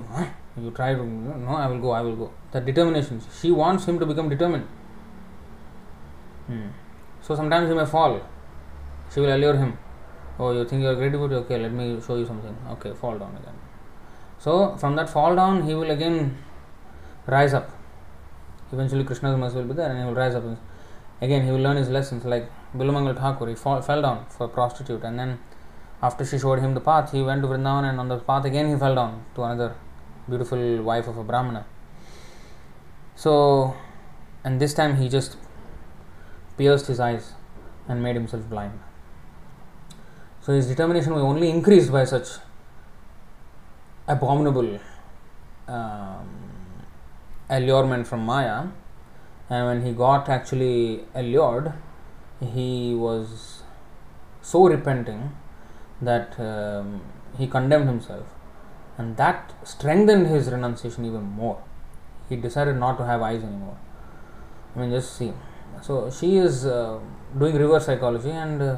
You 0.56 0.70
try 0.70 0.94
to, 0.94 1.04
no, 1.04 1.56
I 1.56 1.66
will 1.66 1.80
go, 1.80 1.90
I 1.90 2.00
will 2.00 2.16
go. 2.16 2.30
the 2.52 2.60
determination. 2.60 3.20
She 3.40 3.50
wants 3.50 3.86
him 3.86 3.98
to 3.98 4.06
become 4.06 4.28
determined. 4.28 4.66
Hmm. 6.46 6.68
So 7.20 7.34
sometimes 7.34 7.68
he 7.68 7.74
may 7.74 7.84
fall. 7.84 8.20
She 9.12 9.20
will 9.20 9.34
allure 9.34 9.56
him. 9.56 9.76
Oh, 10.38 10.52
you 10.52 10.64
think 10.64 10.82
you 10.82 10.88
are 10.88 10.94
great 10.94 11.12
devotee? 11.12 11.34
Okay, 11.34 11.58
let 11.58 11.72
me 11.72 12.00
show 12.06 12.16
you 12.16 12.26
something. 12.26 12.56
Okay, 12.72 12.92
fall 12.94 13.18
down 13.18 13.36
again. 13.36 13.54
So 14.38 14.76
from 14.76 14.96
that 14.96 15.08
fall 15.08 15.34
down, 15.36 15.62
he 15.62 15.74
will 15.74 15.90
again 15.90 16.36
rise 17.26 17.54
up. 17.54 17.70
Eventually, 18.72 19.04
Krishna's 19.04 19.36
mercy 19.38 19.56
will 19.56 19.64
be 19.64 19.74
there, 19.74 19.90
and 19.90 19.98
he 19.98 20.04
will 20.04 20.14
rise 20.14 20.34
up. 20.34 20.44
Again, 21.20 21.44
he 21.44 21.50
will 21.50 21.60
learn 21.60 21.76
his 21.76 21.88
lessons. 21.88 22.24
Like 22.24 22.50
Bilvamangal 22.76 23.16
Thakur, 23.16 23.48
he 23.48 23.54
fall, 23.54 23.80
fell 23.82 24.02
down 24.02 24.26
for 24.28 24.44
a 24.46 24.48
prostitute, 24.48 25.02
and 25.04 25.18
then 25.18 25.38
after 26.02 26.24
she 26.24 26.38
showed 26.38 26.58
him 26.58 26.74
the 26.74 26.80
path, 26.80 27.12
he 27.12 27.22
went 27.22 27.42
to 27.42 27.48
Vrindavan, 27.48 27.88
and 27.88 28.00
on 28.00 28.08
the 28.08 28.18
path 28.18 28.44
again 28.44 28.68
he 28.68 28.76
fell 28.76 28.94
down 28.94 29.24
to 29.34 29.42
another 29.44 29.74
beautiful 30.28 30.82
wife 30.82 31.06
of 31.06 31.16
a 31.18 31.24
Brahmana. 31.24 31.64
So, 33.16 33.74
and 34.42 34.60
this 34.60 34.74
time 34.74 34.96
he 34.96 35.08
just 35.08 35.36
pierced 36.58 36.86
his 36.86 37.00
eyes 37.00 37.34
and 37.88 38.02
made 38.02 38.16
himself 38.16 38.48
blind. 38.48 38.80
So 40.40 40.52
his 40.52 40.66
determination 40.66 41.14
was 41.14 41.22
only 41.22 41.48
increased 41.48 41.92
by 41.92 42.04
such 42.04 42.28
abominable 44.08 44.78
um, 45.68 46.28
allurement 47.48 48.06
from 48.06 48.26
Maya, 48.26 48.66
and 49.48 49.66
when 49.66 49.86
he 49.86 49.92
got 49.92 50.28
actually 50.28 51.04
allured, 51.14 51.72
he 52.40 52.94
was 52.94 53.62
so 54.42 54.66
repenting 54.66 55.34
that 56.02 56.38
um, 56.38 57.00
he 57.38 57.46
condemned 57.46 57.88
himself, 57.88 58.26
and 58.98 59.16
that 59.16 59.52
strengthened 59.62 60.26
his 60.26 60.50
renunciation 60.50 61.04
even 61.04 61.22
more. 61.22 61.62
He 62.28 62.36
decided 62.36 62.76
not 62.76 62.96
to 62.98 63.06
have 63.06 63.22
eyes 63.22 63.42
anymore. 63.42 63.76
I 64.74 64.80
mean, 64.80 64.90
just 64.90 65.16
see. 65.16 65.32
So 65.82 66.10
she 66.10 66.36
is 66.36 66.66
uh, 66.66 66.98
doing 67.38 67.56
reverse 67.56 67.86
psychology, 67.86 68.30
and 68.30 68.60
uh, 68.62 68.76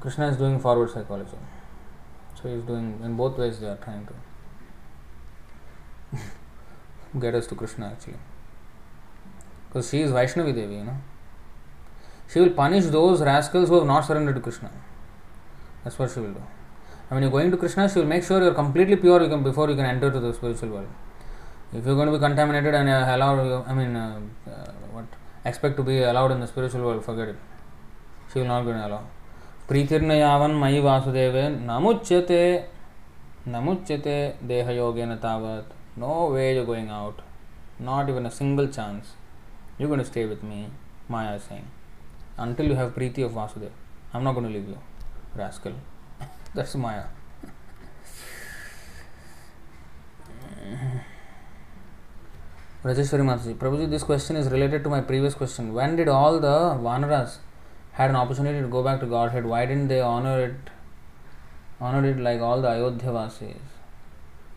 Krishna 0.00 0.28
is 0.28 0.36
doing 0.36 0.58
forward 0.58 0.90
psychology. 0.90 1.38
So 2.34 2.48
he 2.48 2.54
is 2.54 2.64
doing 2.64 3.00
in 3.02 3.16
both 3.16 3.38
ways. 3.38 3.60
They 3.60 3.68
are 3.68 3.76
trying 3.76 4.06
to 6.12 6.18
get 7.20 7.34
us 7.34 7.46
to 7.48 7.54
Krishna 7.54 7.86
actually, 7.86 8.18
because 9.68 9.90
she 9.90 10.00
is 10.00 10.10
Vaishnavi 10.10 10.54
Devi, 10.54 10.74
you 10.74 10.84
know. 10.84 10.96
She 12.31 12.39
will 12.39 12.51
punish 12.51 12.85
those 12.85 13.21
rascals 13.21 13.69
who 13.69 13.75
have 13.75 13.87
not 13.87 14.05
surrendered 14.05 14.35
to 14.35 14.41
Krishna. 14.41 14.69
That's 15.83 15.97
what 15.97 16.11
she 16.11 16.19
will 16.19 16.33
do. 16.33 16.43
And 17.09 17.15
when 17.15 17.23
you're 17.23 17.31
going 17.31 17.51
to 17.51 17.57
Krishna, 17.57 17.89
she 17.89 17.99
will 17.99 18.05
make 18.05 18.23
sure 18.23 18.41
you're 18.41 18.53
completely 18.53 18.95
pure 18.95 19.21
you 19.21 19.29
can, 19.29 19.41
before 19.43 19.69
you 19.69 19.75
can 19.75 19.85
enter 19.85 20.11
to 20.11 20.19
the 20.19 20.33
spiritual 20.33 20.69
world. 20.69 20.87
If 21.73 21.85
you're 21.85 21.95
going 21.95 22.07
to 22.07 22.13
be 22.13 22.19
contaminated 22.19 22.73
and 22.73 22.89
uh, 22.89 23.05
allowed, 23.15 23.65
I 23.67 23.73
mean, 23.73 23.95
uh, 23.95 24.19
uh, 24.47 24.71
what 24.91 25.05
expect 25.45 25.77
to 25.77 25.83
be 25.83 26.03
allowed 26.03 26.31
in 26.31 26.39
the 26.39 26.47
spiritual 26.47 26.81
world, 26.81 27.03
forget 27.03 27.29
it. 27.29 27.35
She 28.31 28.39
will 28.39 28.47
not 28.47 28.63
going 28.63 28.77
to 28.77 28.87
allow. 28.87 29.05
प्रीतिर्न 29.69 30.11
यावन् 30.11 30.55
मयि 30.59 30.79
वासुदेवे 30.81 31.41
नमुच्यते 31.69 32.43
नमुच्यते 33.53 34.15
देहयोगेन 34.49 35.15
तावत् 35.25 35.75
no 35.97 36.29
way 36.33 36.55
you're 36.55 36.65
going 36.65 36.89
out 36.89 37.21
not 37.77 38.09
even 38.09 38.25
a 38.25 38.31
single 38.31 38.67
chance 38.67 39.13
you're 39.77 39.89
going 39.89 39.99
to 39.99 40.05
stay 40.05 40.25
with 40.25 40.43
me 40.43 40.59
maya 41.09 41.35
is 41.35 41.43
saying 41.43 41.67
until 42.36 42.66
you 42.66 42.74
have 42.74 42.94
preeti 42.94 43.24
of 43.24 43.32
vasudev 43.32 43.70
i'm 44.12 44.24
not 44.24 44.32
going 44.32 44.46
to 44.46 44.54
leave 44.56 44.68
you 44.68 44.78
rascal 45.42 45.74
that's 46.54 46.74
maya 46.86 47.04
Rajeshwari 52.84 53.22
Mataji, 53.22 53.54
Prabhuji, 53.54 53.88
this 53.88 54.02
question 54.02 54.36
is 54.36 54.48
related 54.48 54.84
to 54.84 54.90
my 54.90 55.00
previous 55.00 55.32
question. 55.32 55.72
When 55.72 55.96
did 55.96 56.06
all 56.06 56.38
the 56.38 56.76
Vanaras 56.86 57.38
had 57.92 58.10
an 58.10 58.16
opportunity 58.16 58.60
to 58.60 58.68
go 58.68 58.82
back 58.82 59.00
to 59.00 59.06
Godhead, 59.06 59.46
why 59.46 59.64
didn't 59.64 59.88
they 59.88 60.00
honor 60.02 60.44
it 60.48 60.70
honor 61.80 62.08
it 62.10 62.18
like 62.18 62.40
all 62.40 62.60
the 62.60 62.68
Ayodhya 62.68 63.10
Vasis? 63.10 63.56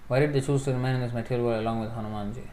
Why 0.07 0.19
did 0.19 0.33
they 0.33 0.41
choose 0.41 0.63
to 0.65 0.71
remain 0.71 0.95
in 0.95 1.01
this 1.01 1.13
material 1.13 1.45
world 1.45 1.61
along 1.61 1.81
with 1.81 1.91
Hanumanji? 1.91 2.47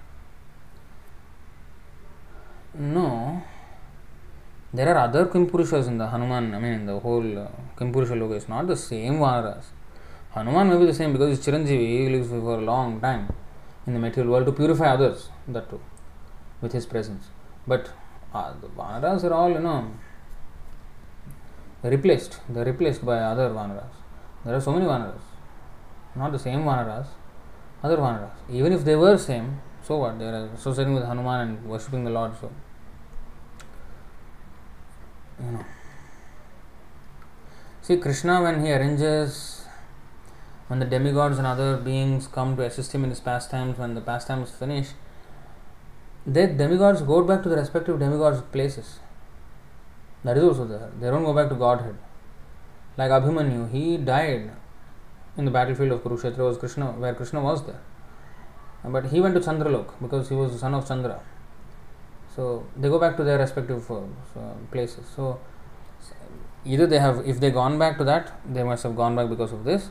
No. 2.75 3.43
There 4.75 4.89
are 4.93 4.99
other 4.99 5.27
Kimpurushas 5.27 5.87
in 5.87 5.99
the 5.99 6.09
Hanuman, 6.09 6.53
I 6.53 6.59
mean, 6.59 6.73
in 6.73 6.87
the 6.87 6.99
whole 6.99 7.39
uh, 7.39 7.47
Kimpurusha 7.77 8.19
Loka. 8.21 8.35
It's 8.35 8.49
not 8.49 8.67
the 8.67 8.77
same 8.77 9.19
Vanaras. 9.21 9.67
Hanuman 10.33 10.69
may 10.69 10.79
be 10.79 10.87
the 10.87 10.95
same 10.95 11.13
because 11.13 11.29
he's 11.29 11.47
Chiranjeevi, 11.47 11.87
he 12.01 12.09
lives 12.09 12.29
for 12.29 12.59
a 12.59 12.61
long 12.61 13.01
time 13.01 13.33
in 13.87 13.93
the 13.93 14.01
material 14.01 14.33
world 14.33 14.47
to 14.47 14.53
purify 14.53 14.89
others, 14.95 15.29
that 15.47 15.71
too, 15.71 15.81
with 16.61 16.73
his 16.73 16.87
presence. 16.87 17.27
But 17.69 17.91
uh, 18.35 18.53
the 18.61 18.67
Vanaras 18.67 19.23
are 19.23 19.33
all, 19.33 19.51
you 19.51 19.61
know, 19.61 19.93
replaced. 21.85 22.41
They're 22.49 22.65
replaced 22.65 23.07
by 23.07 23.19
other 23.19 23.51
Vanaras. 23.51 23.95
There 24.45 24.57
are 24.57 24.61
so 24.61 24.73
many 24.73 24.87
Vanaras. 24.87 25.23
Not 26.17 26.33
the 26.33 26.39
same 26.41 26.65
Vanaras, 26.65 27.07
other 27.85 27.99
Vanaras. 27.99 28.33
Even 28.51 28.73
if 28.73 28.85
they 28.85 28.97
were 28.97 29.19
same, 29.19 29.61
so 29.85 29.99
what? 29.99 30.19
They 30.19 30.25
are 30.25 30.47
associating 30.47 30.95
with 30.95 31.05
Hanuman 31.05 31.41
and 31.43 31.65
worshipping 31.65 32.03
the 32.03 32.11
Lord, 32.11 32.33
so. 32.41 32.51
You 35.43 35.51
know. 35.53 35.65
See, 37.83 37.97
Krishna, 37.99 38.43
when 38.43 38.65
he 38.65 38.73
arranges, 38.73 39.67
when 40.69 40.79
the 40.79 40.87
demigods 40.87 41.39
and 41.39 41.47
other 41.47 41.77
beings 41.77 42.27
come 42.27 42.57
to 42.57 42.63
assist 42.63 42.93
him 42.93 43.05
in 43.05 43.11
his 43.11 43.21
pastimes, 43.21 43.79
when 43.79 43.95
the 43.95 44.01
pastime 44.01 44.43
is 44.43 44.51
finished, 44.51 44.93
the 46.27 46.47
demigods 46.47 47.03
go 47.03 47.23
back 47.23 47.43
to 47.43 47.49
the 47.49 47.57
respective 47.57 47.99
demigods' 47.99 48.41
places. 48.53 49.01
That 50.23 50.39
is 50.39 50.45
also 50.45 50.65
there. 50.65 50.91
They 50.99 51.11
don't 51.11 51.25
go 51.25 51.35
back 51.35 51.51
to 51.51 51.55
Godhead. 51.55 51.97
Like 52.97 53.11
Abhimanyu, 53.11 53.71
he 53.71 53.99
died 53.99 54.51
in 55.37 55.45
the 55.45 55.51
battlefield 55.51 55.93
of 55.93 56.03
Kurukshetra, 56.03 56.39
was 56.39 56.57
Krishna, 56.57 56.93
where 56.93 57.15
Krishna 57.15 57.43
was 57.43 57.67
there. 57.67 57.81
But 58.85 59.07
he 59.07 59.21
went 59.21 59.35
to 59.35 59.41
Chandralok 59.41 60.01
because 60.01 60.29
he 60.29 60.35
was 60.35 60.53
the 60.53 60.59
son 60.59 60.75
of 60.75 60.87
Chandra. 60.87 61.21
So 62.35 62.67
they 62.77 62.89
go 62.89 62.99
back 62.99 63.17
to 63.17 63.25
their 63.25 63.39
respective 63.39 63.89
uh, 63.91 64.01
places. 64.71 65.07
So 65.15 65.39
either 66.65 66.87
they 66.87 66.99
have, 66.99 67.27
if 67.27 67.39
they 67.41 67.51
gone 67.51 67.79
back 67.79 67.99
to 67.99 68.05
that, 68.05 68.33
they 68.53 68.63
must 68.63 68.83
have 68.83 68.97
gone 68.97 69.15
back 69.15 69.29
because 69.29 69.53
of 69.53 69.65
this, 69.65 69.91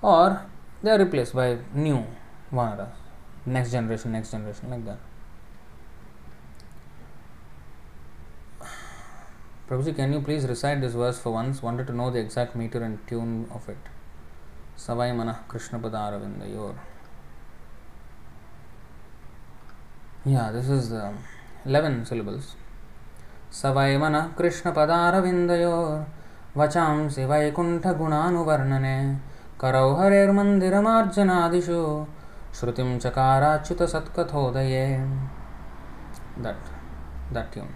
or 0.00 0.46
they 0.82 0.90
are 0.90 0.98
replaced 0.98 1.34
by 1.34 1.58
new 1.74 2.06
Vanaras, 2.52 2.92
next 3.44 3.72
generation, 3.72 4.12
next 4.12 4.30
generation, 4.30 4.70
like 4.70 4.84
that. 4.84 4.98
Prabhuji, 9.68 9.94
can 9.96 10.12
you 10.12 10.20
please 10.20 10.46
recite 10.46 10.80
this 10.80 10.92
verse 10.92 11.18
for 11.18 11.32
once? 11.32 11.62
Wanted 11.62 11.86
to 11.86 11.94
know 11.94 12.10
the 12.10 12.18
exact 12.18 12.54
meter 12.54 12.82
and 12.82 12.98
tune 13.06 13.48
of 13.54 13.68
it. 13.68 13.78
Savai 14.76 15.14
Manah 15.14 15.38
Krishna 15.48 15.78
Padaravindayor. 15.78 16.74
Yeah, 20.24 20.50
this 20.52 20.68
is 20.68 20.92
um, 20.92 21.18
11 21.66 22.04
syllables. 22.04 22.56
Savai 23.50 23.98
Manah 23.98 24.34
Krishna 24.34 24.72
Padaravindayor 24.72 26.04
Vachamsi 26.56 27.26
Vaikuntha 27.26 27.94
Gunanuvarnane 27.94 29.18
Karau 29.58 29.96
Harer 29.96 30.30
Mandiramarjanadishu 30.30 32.06
Shrutim 32.52 33.00
Chakarachyuta 33.00 33.86
Satkathodaye. 33.86 35.06
That, 36.42 36.56
that 37.32 37.52
tune. 37.52 37.68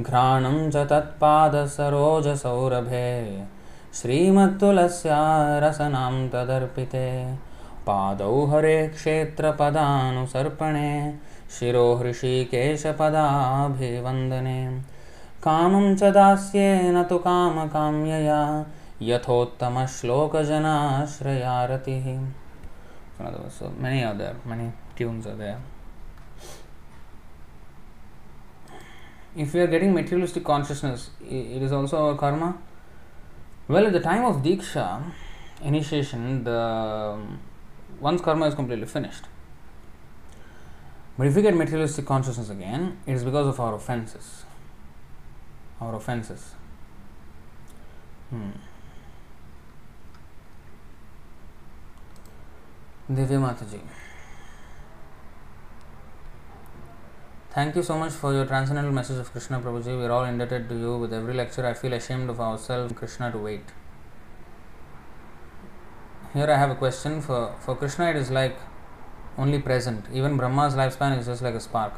घ्राणं 0.00 0.58
च 0.70 0.74
तत्पादसरोजसौरभे 0.92 3.10
श्रीमत्तुलस्या 4.00 5.20
रसनां 5.64 6.14
तदर्पिते। 6.32 7.08
पादौ 7.86 8.36
हरे 8.50 8.78
क्षेत्रपदानुसर्पणे 8.94 10.92
शिरो 11.58 11.84
हृषीकेशपदाभिवन्दने 11.96 14.58
कामं 15.44 15.86
च 15.96 16.10
दास्ये 16.16 16.66
न 16.92 17.02
तु 17.10 17.18
कामकाम्यया 17.26 18.40
यथोत्तमश्लोकजनाश्रया 19.02 21.54
रतिः 21.70 22.06
So 23.48 23.72
many 23.78 24.04
are 24.04 24.14
there, 24.14 24.36
many 24.44 24.72
tunes 24.94 25.26
are 25.26 25.36
there. 25.36 25.58
If 29.34 29.54
we 29.54 29.60
are 29.60 29.66
getting 29.66 29.94
materialistic 29.94 30.44
consciousness, 30.44 31.10
it 31.22 31.62
is 31.62 31.72
also 31.72 32.08
our 32.08 32.16
karma. 32.16 32.58
Well, 33.68 33.86
at 33.86 33.92
the 33.92 34.00
time 34.00 34.24
of 34.24 34.42
Diksha, 34.42 35.02
initiation, 35.62 36.44
the 36.44 37.18
one's 38.00 38.20
karma 38.20 38.46
is 38.46 38.54
completely 38.54 38.86
finished. 38.86 39.24
But 41.18 41.26
if 41.26 41.34
we 41.34 41.42
get 41.42 41.54
materialistic 41.56 42.04
consciousness 42.04 42.50
again, 42.50 42.98
it 43.06 43.12
is 43.12 43.24
because 43.24 43.46
of 43.46 43.58
our 43.58 43.74
offenses. 43.74 44.44
Our 45.80 45.94
offenses. 45.94 46.54
Hmm. 48.30 48.50
Divya 53.10 53.40
Mataji. 53.40 53.80
Thank 57.50 57.74
you 57.76 57.82
so 57.82 57.96
much 57.96 58.12
for 58.12 58.34
your 58.34 58.44
transcendental 58.44 58.92
message 58.92 59.18
of 59.18 59.32
Krishna 59.32 59.60
Prabhuji. 59.60 59.96
We 59.98 60.04
are 60.04 60.10
all 60.10 60.24
indebted 60.24 60.68
to 60.68 60.74
you. 60.74 60.98
With 60.98 61.14
every 61.14 61.32
lecture, 61.32 61.64
I 61.64 61.72
feel 61.72 61.94
ashamed 61.94 62.28
of 62.28 62.38
ourselves, 62.38 62.92
Krishna, 62.92 63.32
to 63.32 63.38
wait. 63.38 63.64
Here 66.34 66.50
I 66.50 66.58
have 66.58 66.70
a 66.70 66.74
question 66.74 67.22
for, 67.22 67.54
for 67.60 67.74
Krishna, 67.74 68.10
it 68.10 68.16
is 68.16 68.30
like 68.30 68.58
only 69.38 69.58
present. 69.58 70.04
Even 70.12 70.36
Brahma's 70.36 70.74
lifespan 70.74 71.18
is 71.18 71.26
just 71.26 71.42
like 71.42 71.54
a 71.54 71.60
spark. 71.60 71.94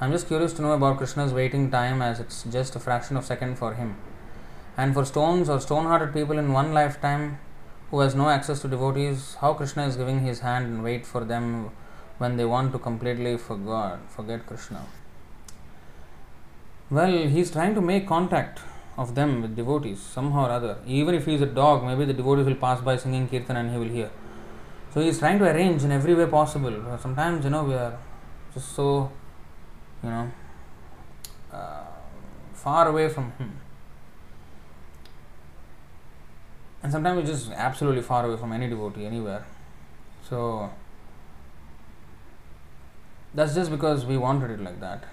I'm 0.00 0.12
just 0.12 0.26
curious 0.26 0.52
to 0.54 0.62
know 0.62 0.72
about 0.72 0.98
Krishna's 0.98 1.32
waiting 1.32 1.70
time 1.70 2.02
as 2.02 2.20
it's 2.20 2.42
just 2.44 2.76
a 2.76 2.78
fraction 2.80 3.16
of 3.16 3.24
a 3.24 3.26
second 3.26 3.56
for 3.56 3.74
him. 3.74 3.96
And 4.76 4.92
for 4.92 5.04
stones 5.04 5.48
or 5.48 5.60
stone 5.60 5.86
hearted 5.86 6.12
people 6.12 6.38
in 6.38 6.52
one 6.52 6.74
lifetime, 6.74 7.38
who 7.90 8.00
has 8.00 8.14
no 8.14 8.28
access 8.28 8.60
to 8.60 8.68
devotees, 8.68 9.36
how 9.40 9.54
Krishna 9.54 9.86
is 9.86 9.96
giving 9.96 10.20
his 10.20 10.40
hand 10.40 10.66
and 10.66 10.84
wait 10.84 11.06
for 11.06 11.24
them 11.24 11.70
when 12.18 12.36
they 12.36 12.44
want 12.44 12.72
to 12.72 12.78
completely 12.78 13.36
forget, 13.38 13.98
forget 14.10 14.46
Krishna. 14.46 14.84
Well, 16.90 17.28
he's 17.28 17.50
trying 17.50 17.74
to 17.74 17.80
make 17.80 18.06
contact 18.06 18.60
of 18.98 19.14
them 19.14 19.42
with 19.42 19.56
devotees 19.56 20.00
somehow 20.00 20.46
or 20.46 20.50
other. 20.50 20.78
Even 20.86 21.14
if 21.14 21.26
he's 21.26 21.40
a 21.40 21.46
dog, 21.46 21.84
maybe 21.84 22.04
the 22.04 22.12
devotees 22.12 22.46
will 22.46 22.54
pass 22.54 22.80
by 22.80 22.96
singing 22.96 23.28
kirtan 23.28 23.56
and 23.56 23.70
he 23.70 23.78
will 23.78 23.88
hear. 23.88 24.10
So 24.96 25.02
he's 25.02 25.18
trying 25.18 25.38
to 25.40 25.44
arrange 25.44 25.84
in 25.84 25.92
every 25.92 26.14
way 26.14 26.24
possible. 26.24 26.74
Sometimes, 26.98 27.44
you 27.44 27.50
know, 27.50 27.64
we 27.64 27.74
are 27.74 27.98
just 28.54 28.74
so, 28.74 29.12
you 30.02 30.08
know, 30.08 30.30
uh, 31.52 31.84
far 32.54 32.88
away 32.88 33.10
from 33.10 33.30
him. 33.32 33.60
and 36.82 36.90
sometimes 36.90 37.18
we're 37.18 37.26
just 37.26 37.50
absolutely 37.50 38.00
far 38.00 38.24
away 38.24 38.38
from 38.38 38.54
any 38.54 38.70
devotee 38.70 39.04
anywhere. 39.04 39.44
So 40.30 40.70
that's 43.34 43.54
just 43.54 43.70
because 43.70 44.06
we 44.06 44.16
wanted 44.16 44.50
it 44.50 44.62
like 44.62 44.80
that. 44.80 45.04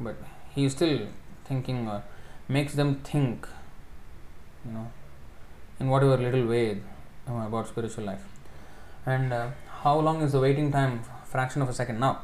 But 0.00 0.16
he's 0.54 0.72
still 0.72 1.06
thinking 1.44 1.86
or 1.86 2.02
makes 2.48 2.72
them 2.72 2.94
think, 3.00 3.46
you 4.64 4.72
know, 4.72 4.90
in 5.78 5.90
whatever 5.90 6.16
little 6.16 6.46
way 6.46 6.80
about 7.26 7.68
spiritual 7.68 8.04
life. 8.04 8.24
And 9.08 9.32
uh, 9.32 9.48
how 9.82 9.98
long 9.98 10.20
is 10.20 10.32
the 10.32 10.40
waiting 10.40 10.70
time? 10.70 11.02
Fraction 11.24 11.62
of 11.62 11.68
a 11.70 11.72
second. 11.72 11.98
Now, 11.98 12.20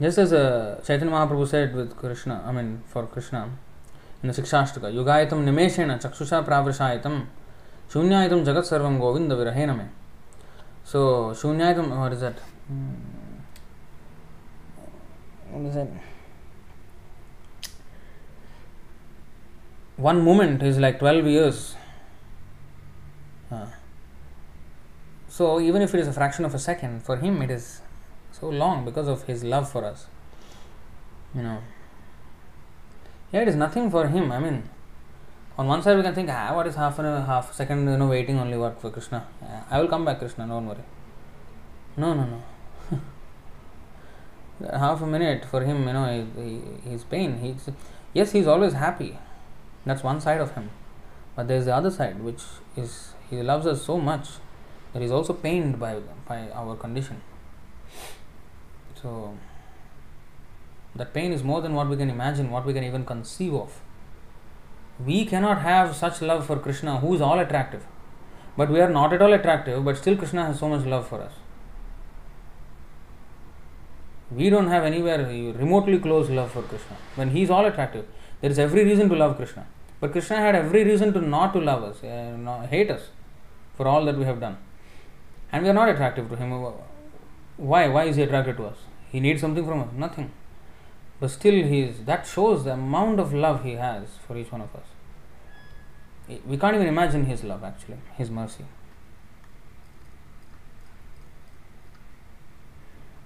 just 0.00 0.18
as 0.18 0.32
uh, 0.32 0.80
Chaitanya 0.84 1.12
Mahaprabhu 1.12 1.46
said 1.46 1.72
with 1.72 1.96
Krishna, 1.96 2.42
I 2.44 2.50
mean 2.50 2.82
for 2.88 3.06
Krishna, 3.06 3.48
in 4.24 4.28
the 4.28 4.34
Sikshashtaka, 4.34 4.92
Yugayitam 4.92 5.44
Nimeshena 5.44 6.02
Chakshusha 6.02 6.44
Pravrashayitam 6.44 7.26
Shunyayitam 7.90 8.44
Jagat 8.44 8.64
Sarvam 8.70 8.98
Govinda 8.98 9.36
Virahename. 9.36 9.86
So, 10.82 11.30
Shunyayitam, 11.30 11.96
what 11.96 12.12
is 12.12 12.20
that? 12.22 12.34
What 15.52 15.64
is 15.68 15.74
that? 15.76 15.88
One 19.96 20.24
moment 20.24 20.60
is 20.60 20.78
like 20.80 20.98
12 20.98 21.26
years. 21.26 21.76
Uh, 23.48 23.66
so, 25.32 25.58
even 25.60 25.80
if 25.80 25.94
it 25.94 26.00
is 26.00 26.08
a 26.08 26.12
fraction 26.12 26.44
of 26.44 26.54
a 26.54 26.58
second, 26.58 27.04
for 27.04 27.16
him 27.16 27.40
it 27.40 27.50
is 27.50 27.80
so 28.32 28.50
long 28.50 28.84
because 28.84 29.08
of 29.08 29.22
his 29.22 29.42
love 29.42 29.66
for 29.72 29.82
us. 29.82 30.06
You 31.34 31.40
know. 31.40 31.62
Yeah, 33.32 33.40
it 33.40 33.48
is 33.48 33.56
nothing 33.56 33.90
for 33.90 34.08
him. 34.08 34.30
I 34.30 34.38
mean, 34.38 34.68
on 35.56 35.68
one 35.68 35.82
side 35.82 35.96
we 35.96 36.02
can 36.02 36.14
think, 36.14 36.28
ah, 36.30 36.54
what 36.54 36.66
is 36.66 36.74
half 36.74 36.98
a 36.98 37.24
half 37.24 37.54
second, 37.54 37.88
you 37.88 37.96
know, 37.96 38.08
waiting 38.08 38.38
only 38.38 38.58
what 38.58 38.78
for 38.78 38.90
Krishna? 38.90 39.26
Yeah, 39.40 39.62
I 39.70 39.80
will 39.80 39.88
come 39.88 40.04
back, 40.04 40.18
Krishna. 40.18 40.46
Don't 40.46 40.66
worry. 40.66 40.84
No, 41.96 42.12
no, 42.12 42.26
no. 42.90 43.00
half 44.78 45.00
a 45.00 45.06
minute 45.06 45.46
for 45.46 45.62
him, 45.62 45.86
you 45.86 45.94
know, 45.94 46.26
he, 46.36 46.90
he, 46.90 46.98
pain. 47.08 47.38
He's 47.38 47.70
yes, 48.12 48.32
he's 48.32 48.46
always 48.46 48.74
happy. 48.74 49.16
That's 49.86 50.02
one 50.02 50.20
side 50.20 50.42
of 50.42 50.54
him. 50.54 50.68
But 51.34 51.48
there 51.48 51.56
is 51.56 51.64
the 51.64 51.74
other 51.74 51.90
side, 51.90 52.22
which 52.22 52.42
is 52.76 53.14
he 53.30 53.42
loves 53.42 53.66
us 53.66 53.82
so 53.82 53.96
much 53.96 54.28
that 54.92 55.02
he's 55.02 55.10
also 55.10 55.32
pained 55.32 55.78
by 55.78 56.00
by 56.26 56.50
our 56.50 56.76
condition. 56.76 57.20
So 59.00 59.34
that 60.94 61.12
pain 61.12 61.32
is 61.32 61.42
more 61.42 61.60
than 61.60 61.74
what 61.74 61.88
we 61.88 61.96
can 61.96 62.10
imagine, 62.10 62.50
what 62.50 62.66
we 62.66 62.72
can 62.72 62.84
even 62.84 63.04
conceive 63.04 63.54
of. 63.54 63.80
We 65.04 65.24
cannot 65.24 65.62
have 65.62 65.96
such 65.96 66.20
love 66.22 66.46
for 66.46 66.58
Krishna, 66.58 66.98
who 66.98 67.14
is 67.14 67.20
all 67.20 67.38
attractive. 67.38 67.86
But 68.56 68.70
we 68.70 68.80
are 68.80 68.90
not 68.90 69.12
at 69.12 69.22
all 69.22 69.32
attractive, 69.32 69.84
but 69.84 69.96
still 69.96 70.16
Krishna 70.16 70.44
has 70.46 70.58
so 70.58 70.68
much 70.68 70.84
love 70.84 71.08
for 71.08 71.20
us. 71.22 71.32
We 74.30 74.50
don't 74.50 74.68
have 74.68 74.84
anywhere 74.84 75.18
remotely 75.58 75.98
close 75.98 76.28
love 76.30 76.52
for 76.52 76.62
Krishna. 76.62 76.96
When 77.16 77.30
he 77.30 77.42
is 77.42 77.50
all 77.50 77.66
attractive, 77.66 78.06
there 78.40 78.50
is 78.50 78.58
every 78.58 78.84
reason 78.84 79.08
to 79.08 79.16
love 79.16 79.36
Krishna. 79.36 79.66
But 80.00 80.12
Krishna 80.12 80.36
had 80.36 80.54
every 80.54 80.84
reason 80.84 81.12
to 81.14 81.20
not 81.20 81.52
to 81.54 81.60
love 81.60 81.82
us, 81.84 82.02
uh, 82.02 82.36
not, 82.36 82.66
hate 82.66 82.90
us 82.90 83.08
for 83.76 83.86
all 83.86 84.04
that 84.04 84.16
we 84.16 84.24
have 84.24 84.40
done. 84.40 84.58
And 85.52 85.62
we 85.62 85.68
are 85.68 85.74
not 85.74 85.88
attractive 85.90 86.28
to 86.30 86.36
him. 86.36 86.50
Why? 87.58 87.88
Why 87.88 88.04
is 88.04 88.16
he 88.16 88.22
attracted 88.22 88.56
to 88.56 88.64
us? 88.64 88.78
He 89.10 89.20
needs 89.20 89.40
something 89.42 89.64
from 89.64 89.82
us? 89.82 89.88
Nothing. 89.94 90.30
But 91.20 91.30
still, 91.30 91.52
he 91.52 91.82
is, 91.82 92.04
that 92.06 92.26
shows 92.26 92.64
the 92.64 92.72
amount 92.72 93.20
of 93.20 93.32
love 93.32 93.62
he 93.62 93.74
has 93.74 94.08
for 94.26 94.36
each 94.36 94.50
one 94.50 94.62
of 94.62 94.74
us. 94.74 96.38
We 96.46 96.56
can't 96.56 96.74
even 96.74 96.86
imagine 96.86 97.26
his 97.26 97.44
love 97.44 97.62
actually, 97.62 97.98
his 98.16 98.30
mercy. 98.30 98.64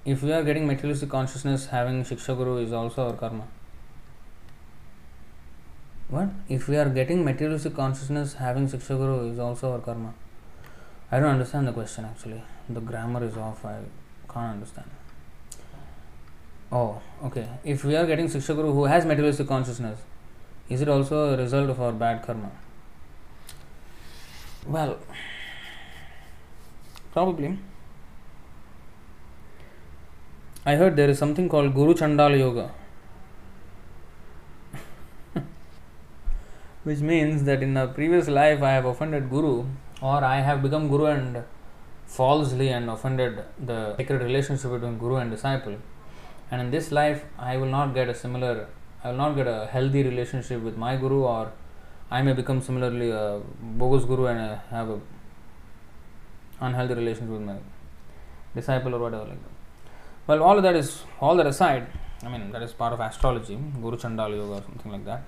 If 0.04 0.22
we 0.22 0.32
are 0.32 0.42
getting 0.42 0.66
materialistic 0.66 1.10
consciousness, 1.10 1.66
having 1.66 2.04
Shiksha 2.04 2.36
Guru 2.36 2.58
is 2.58 2.72
also 2.72 3.08
our 3.08 3.14
karma. 3.14 3.44
What? 6.08 6.28
If 6.48 6.68
we 6.68 6.76
are 6.76 6.88
getting 6.88 7.24
materialistic 7.24 7.74
consciousness, 7.74 8.34
having 8.34 8.68
Shiksha 8.68 8.96
Guru 8.96 9.30
is 9.30 9.38
also 9.38 9.72
our 9.72 9.80
karma. 9.80 10.14
I 11.10 11.20
don't 11.20 11.30
understand 11.30 11.68
the 11.68 11.72
question 11.72 12.04
actually. 12.04 12.42
The 12.68 12.80
grammar 12.80 13.22
is 13.24 13.36
off. 13.36 13.64
I 13.64 13.78
can't 14.28 14.54
understand. 14.54 14.90
Oh, 16.72 17.00
okay. 17.22 17.48
If 17.64 17.84
we 17.84 17.94
are 17.94 18.04
getting 18.06 18.26
Shiksha 18.26 18.56
Guru 18.56 18.72
who 18.72 18.84
has 18.86 19.04
materialistic 19.06 19.46
consciousness, 19.46 20.00
is 20.68 20.80
it 20.80 20.88
also 20.88 21.34
a 21.34 21.36
result 21.36 21.70
of 21.70 21.80
our 21.80 21.92
bad 21.92 22.24
karma? 22.24 22.50
Well, 24.66 24.98
probably. 27.12 27.56
I 30.64 30.74
heard 30.74 30.96
there 30.96 31.08
is 31.08 31.20
something 31.20 31.48
called 31.48 31.72
Guru 31.72 31.94
Chandala 31.94 32.36
Yoga, 32.36 32.72
which 36.82 36.98
means 36.98 37.44
that 37.44 37.62
in 37.62 37.76
a 37.76 37.86
previous 37.86 38.26
life 38.26 38.60
I 38.60 38.72
have 38.72 38.84
offended 38.84 39.30
Guru 39.30 39.66
or 40.00 40.22
I 40.24 40.40
have 40.40 40.62
become 40.62 40.88
Guru 40.88 41.06
and 41.06 41.44
falsely 42.06 42.68
and 42.68 42.88
offended 42.90 43.42
the 43.58 43.96
sacred 43.96 44.22
relationship 44.22 44.70
between 44.70 44.98
Guru 44.98 45.16
and 45.16 45.30
disciple. 45.30 45.76
And 46.50 46.60
in 46.60 46.70
this 46.70 46.92
life, 46.92 47.24
I 47.38 47.56
will 47.56 47.66
not 47.66 47.94
get 47.94 48.08
a 48.08 48.14
similar, 48.14 48.68
I 49.02 49.10
will 49.10 49.16
not 49.16 49.34
get 49.34 49.46
a 49.46 49.66
healthy 49.66 50.02
relationship 50.02 50.62
with 50.62 50.76
my 50.76 50.96
Guru, 50.96 51.22
or 51.24 51.52
I 52.10 52.22
may 52.22 52.32
become 52.32 52.60
similarly 52.60 53.10
a 53.10 53.40
bogus 53.60 54.04
Guru 54.04 54.26
and 54.26 54.60
have 54.70 54.90
a 54.90 55.00
unhealthy 56.60 56.94
relationship 56.94 57.32
with 57.32 57.42
my 57.42 57.56
disciple 58.54 58.94
or 58.94 58.98
whatever 58.98 59.24
like 59.24 59.42
that. 59.42 59.50
Well, 60.26 60.42
all 60.42 60.56
of 60.56 60.62
that 60.62 60.76
is 60.76 61.02
all 61.20 61.36
that 61.36 61.46
aside. 61.46 61.86
I 62.22 62.28
mean, 62.28 62.50
that 62.52 62.62
is 62.62 62.72
part 62.72 62.92
of 62.92 63.00
astrology, 63.00 63.56
Guru 63.80 63.96
Chandala 63.96 64.36
Yoga, 64.36 64.54
or 64.54 64.62
something 64.62 64.92
like 64.92 65.04
that. 65.04 65.22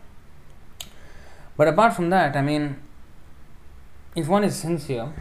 But 1.57 1.69
apart 1.69 1.95
from 1.95 2.11
that, 2.11 2.37
I 2.37 2.43
mean, 2.43 2.77
if 4.15 4.27
one 4.29 4.45
is 4.45 4.57
sincere, 4.57 5.13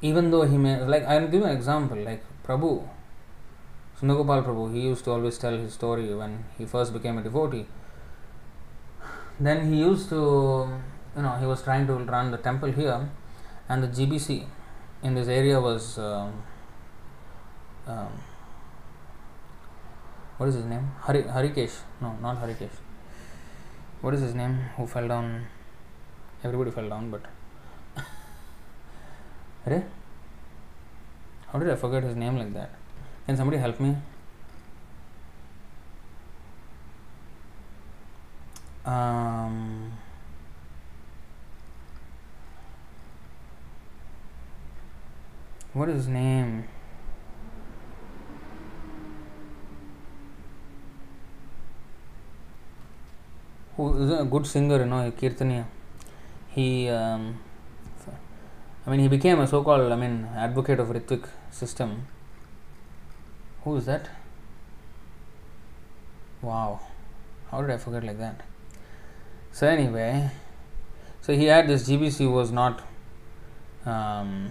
even 0.00 0.30
though 0.30 0.42
he 0.42 0.56
may, 0.56 0.80
like, 0.84 1.04
I'll 1.04 1.28
give 1.28 1.42
an 1.42 1.50
example, 1.50 1.96
like 1.96 2.22
Prabhu, 2.44 2.88
Sundar 4.00 4.16
Gopal 4.16 4.42
Prabhu, 4.42 4.72
he 4.72 4.80
used 4.80 5.04
to 5.04 5.10
always 5.10 5.38
tell 5.38 5.56
his 5.56 5.74
story 5.74 6.14
when 6.14 6.44
he 6.56 6.66
first 6.66 6.92
became 6.92 7.18
a 7.18 7.22
devotee. 7.22 7.66
Then 9.40 9.72
he 9.72 9.80
used 9.80 10.08
to, 10.10 10.68
you 11.16 11.22
know, 11.22 11.36
he 11.40 11.46
was 11.46 11.62
trying 11.62 11.86
to 11.86 11.94
run 11.94 12.30
the 12.30 12.38
temple 12.38 12.70
here, 12.70 13.08
and 13.68 13.82
the 13.82 13.88
GBC 13.88 14.46
in 15.02 15.14
this 15.14 15.28
area 15.28 15.60
was. 15.60 15.98
Um, 15.98 16.42
um, 17.86 18.08
what 20.36 20.48
is 20.48 20.54
his 20.54 20.66
name? 20.66 20.90
Hari, 21.00 21.22
Harikesh. 21.24 21.80
No, 22.00 22.16
not 22.22 22.40
Harikesh. 22.40 22.76
What 24.00 24.14
is 24.14 24.20
his 24.20 24.34
name? 24.34 24.54
Who 24.76 24.86
fell 24.86 25.08
down? 25.08 25.46
Everybody 26.44 26.70
fell 26.70 26.88
down, 26.88 27.10
but. 27.10 27.22
How 31.52 31.58
did 31.58 31.70
I 31.70 31.74
forget 31.74 32.02
his 32.04 32.14
name 32.14 32.36
like 32.38 32.52
that? 32.54 32.70
Can 33.26 33.36
somebody 33.36 33.58
help 33.58 33.80
me? 33.80 33.96
Um, 38.84 39.92
what 45.72 45.88
is 45.88 45.96
his 45.96 46.08
name? 46.08 46.64
Who 53.76 54.02
is 54.02 54.10
a 54.20 54.24
good 54.24 54.46
singer, 54.46 54.78
you 54.78 54.86
know, 54.86 55.10
Kirtaniya. 55.10 55.66
He, 56.58 56.88
um, 56.88 57.38
I 58.84 58.90
mean, 58.90 58.98
he 58.98 59.06
became 59.06 59.38
a 59.38 59.46
so-called, 59.46 59.92
I 59.92 59.94
mean, 59.94 60.28
advocate 60.34 60.80
of 60.80 60.88
Ritvik 60.88 61.28
system. 61.52 62.08
Who 63.62 63.76
is 63.76 63.86
that? 63.86 64.08
Wow, 66.42 66.80
how 67.52 67.60
did 67.60 67.70
I 67.70 67.76
forget 67.76 68.02
like 68.02 68.18
that? 68.18 68.40
So 69.52 69.68
anyway, 69.68 70.30
so 71.20 71.32
he 71.32 71.44
had 71.44 71.68
this 71.68 71.88
GBC 71.88 72.28
was 72.32 72.50
not 72.50 72.82
um, 73.86 74.50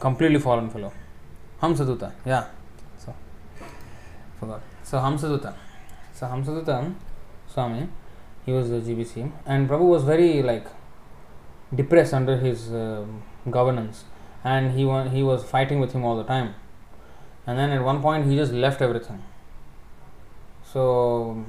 completely 0.00 0.38
fallen 0.38 0.68
fellow. 0.68 0.92
Hamsaduta, 1.62 2.12
yeah. 2.26 2.44
So 2.98 3.14
forgot. 4.38 4.60
So 4.82 4.98
Hamsaduta. 4.98 5.54
So 6.12 6.26
Hamsaduta 6.26 6.94
Swami, 7.48 7.88
he 8.46 8.52
was 8.52 8.70
the 8.70 8.80
GBC, 8.80 9.30
and 9.46 9.68
Prabhu 9.68 9.88
was 9.88 10.04
very 10.04 10.42
like 10.42 10.66
depressed 11.74 12.14
under 12.14 12.36
his 12.36 12.72
uh, 12.72 13.04
governance, 13.50 14.04
and 14.42 14.72
he 14.72 14.84
wa- 14.84 15.08
he 15.08 15.22
was 15.22 15.44
fighting 15.44 15.80
with 15.80 15.92
him 15.92 16.04
all 16.04 16.16
the 16.16 16.24
time. 16.24 16.54
And 17.46 17.58
then 17.58 17.70
at 17.70 17.82
one 17.82 18.00
point 18.00 18.26
he 18.26 18.36
just 18.36 18.52
left 18.52 18.80
everything. 18.80 19.22
So 20.72 21.44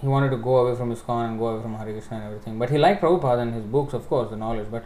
he 0.00 0.06
wanted 0.08 0.30
to 0.30 0.36
go 0.36 0.56
away 0.58 0.76
from 0.76 0.94
ISKCON 0.94 1.28
and 1.28 1.38
go 1.38 1.46
away 1.48 1.62
from 1.62 1.74
Hare 1.74 1.92
Krishna 1.92 2.16
and 2.16 2.26
everything. 2.26 2.58
But 2.58 2.70
he 2.70 2.78
liked 2.78 3.02
Prabhupada 3.02 3.42
and 3.42 3.54
his 3.54 3.64
books, 3.64 3.94
of 3.94 4.08
course, 4.08 4.30
the 4.30 4.36
knowledge, 4.36 4.68
but 4.70 4.84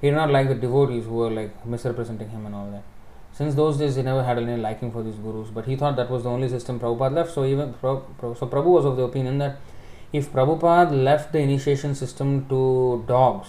he 0.00 0.08
did 0.08 0.16
not 0.16 0.30
like 0.30 0.48
the 0.48 0.54
devotees 0.54 1.04
who 1.04 1.14
were 1.14 1.30
like 1.30 1.66
misrepresenting 1.66 2.28
him 2.28 2.46
and 2.46 2.54
all 2.54 2.70
that. 2.70 2.84
Since 3.32 3.54
those 3.54 3.78
days, 3.78 3.96
he 3.96 4.02
never 4.02 4.22
had 4.22 4.38
any 4.38 4.56
liking 4.60 4.90
for 4.90 5.02
these 5.02 5.16
gurus, 5.16 5.48
but 5.50 5.64
he 5.66 5.76
thought 5.76 5.96
that 5.96 6.10
was 6.10 6.22
the 6.24 6.30
only 6.30 6.48
system 6.48 6.78
Prabhupada 6.78 7.14
left. 7.14 7.32
So 7.32 7.44
even 7.44 7.74
so, 7.80 8.06
Prabhu 8.20 8.66
was 8.66 8.84
of 8.84 8.96
the 8.96 9.02
opinion 9.02 9.38
that 9.38 9.58
if 10.12 10.32
Prabhupada 10.32 11.04
left 11.04 11.32
the 11.32 11.38
initiation 11.38 11.94
system 11.94 12.48
to 12.48 13.04
dogs, 13.06 13.48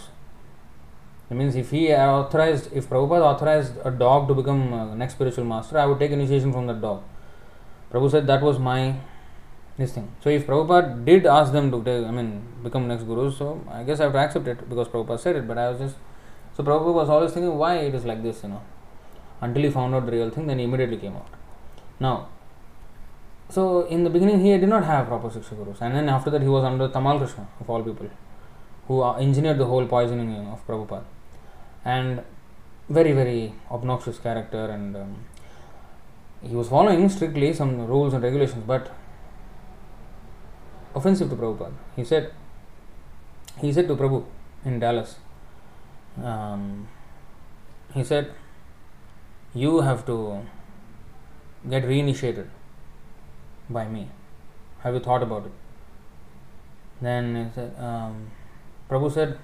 that 1.30 1.36
means 1.36 1.56
if 1.56 1.70
he 1.72 1.94
authorized, 1.94 2.74
if 2.74 2.90
Prabhupada 2.90 3.22
authorized 3.22 3.74
a 3.86 3.92
dog 3.92 4.28
to 4.28 4.34
become 4.34 4.74
uh, 4.74 4.96
next 4.96 5.14
spiritual 5.14 5.46
master, 5.46 5.78
I 5.78 5.86
would 5.86 6.00
take 6.00 6.12
initiation 6.12 6.52
from 6.52 6.68
that 6.68 6.82
dog. 6.82 7.04
Prabhu 7.92 8.12
said 8.12 8.28
that 8.28 8.42
was 8.42 8.60
my 8.60 8.96
this 9.78 9.94
thing. 9.94 10.12
So 10.22 10.30
if 10.30 10.46
Prabhupada 10.46 11.06
did 11.06 11.26
ask 11.26 11.52
them 11.54 11.72
to 11.72 11.84
take, 11.84 12.06
I 12.06 12.12
mean, 12.12 12.44
become 12.64 12.88
next 12.88 13.04
gurus, 13.04 13.38
so 13.38 13.64
I 13.70 13.84
guess 13.84 14.00
I 14.00 14.04
have 14.04 14.14
to 14.14 14.20
accept 14.20 14.48
it 14.48 14.70
because 14.70 14.88
Prabhupada 14.88 15.20
said 15.20 15.36
it. 15.36 15.48
But 15.48 15.58
I 15.58 15.70
was 15.70 15.80
just 15.80 15.96
so 16.56 16.64
Prabhupada 16.64 16.94
was 16.94 17.10
always 17.10 17.32
thinking 17.32 17.56
why 17.58 17.78
it 17.78 17.96
is 17.96 18.06
like 18.06 18.22
this, 18.22 18.44
you 18.44 18.50
know. 18.50 18.62
Until 19.40 19.64
he 19.64 19.70
found 19.70 19.96
out 19.96 20.06
the 20.06 20.12
real 20.12 20.30
thing, 20.30 20.48
then 20.48 20.60
he 20.60 20.66
immediately 20.66 20.98
came 20.98 21.16
out. 21.16 21.30
Now, 22.00 22.28
so 23.50 23.86
in 23.86 24.04
the 24.04 24.10
beginning 24.10 24.40
he 24.40 24.58
did 24.58 24.70
not 24.70 24.84
have 24.84 25.08
proper 25.08 25.30
Shiksha 25.30 25.56
gurus, 25.58 25.82
and 25.82 25.96
then 25.96 26.10
after 26.10 26.30
that 26.30 26.42
he 26.42 26.48
was 26.48 26.64
under 26.64 26.88
Tamal 26.88 27.18
Krishna 27.18 27.48
of 27.60 27.70
all 27.70 27.82
people, 27.84 28.10
who 28.88 29.04
engineered 29.04 29.58
the 29.58 29.66
whole 29.66 29.86
poisoning 29.86 30.48
of 30.48 30.66
Prabhupada. 30.68 31.04
And 31.86 32.22
very 32.90 33.12
very 33.12 33.54
obnoxious 33.72 34.18
character 34.18 34.66
and 34.66 34.96
um, 34.96 35.16
he 36.42 36.56
was 36.56 36.70
following 36.70 37.08
strictly 37.08 37.54
some 37.54 37.86
rules 37.86 38.14
and 38.14 38.24
regulations 38.24 38.64
but 38.66 38.92
offensive 40.96 41.30
to 41.30 41.36
Prabhupada. 41.36 41.74
He 41.96 42.04
said 42.04 42.34
he 43.60 43.72
said 43.72 43.88
to 43.88 43.96
Prabhu 43.96 44.26
in 44.66 44.80
Dallas 44.80 45.18
um, 46.24 46.88
he 47.94 48.04
said 48.04 48.34
you 49.54 49.82
have 49.82 50.06
to 50.06 50.46
get 51.70 51.84
reinitiated 51.84 52.50
by 53.70 53.88
me. 53.88 54.10
Have 54.80 54.94
you 54.94 55.00
thought 55.00 55.24
about 55.24 55.46
it? 55.46 55.52
Then 57.02 57.36
he 57.36 57.46
said, 57.54 57.76
um, 57.80 58.32
Prabhu 58.90 59.12
said, 59.12 59.38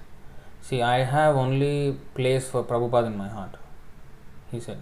See, 0.62 0.82
I 0.82 1.04
have 1.04 1.36
only 1.36 1.96
place 2.16 2.50
for 2.50 2.64
Prabhupada 2.64 3.08
in 3.08 3.18
my 3.18 3.28
heart. 3.30 3.56
He 4.52 4.60
said, 4.60 4.82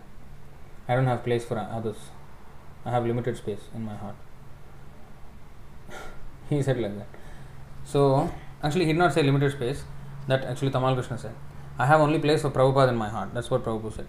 I 0.88 0.96
don't 0.96 1.08
have 1.08 1.24
place 1.24 1.44
for 1.44 1.58
others. 1.58 1.98
I 2.86 2.92
have 2.92 3.06
limited 3.06 3.36
space 3.38 3.68
in 3.76 3.84
my 3.84 3.96
heart. 3.96 4.16
he 6.50 6.62
said 6.62 6.80
like 6.80 6.98
that. 6.98 7.08
So, 7.86 8.32
actually, 8.62 8.86
he 8.86 8.94
did 8.94 9.00
not 9.00 9.14
say 9.14 9.24
limited 9.24 9.52
space. 9.52 9.84
That 10.28 10.46
actually 10.46 10.72
Tamal 10.72 10.94
Krishna 10.94 11.18
said. 11.18 11.36
I 11.78 11.86
have 11.86 12.00
only 12.00 12.20
place 12.20 12.44
for 12.44 12.50
Prabhupada 12.50 12.90
in 12.90 12.96
my 12.96 13.10
heart. 13.10 13.34
That's 13.34 13.52
what 13.52 13.66
Prabhupada 13.66 13.96
said. 13.98 14.08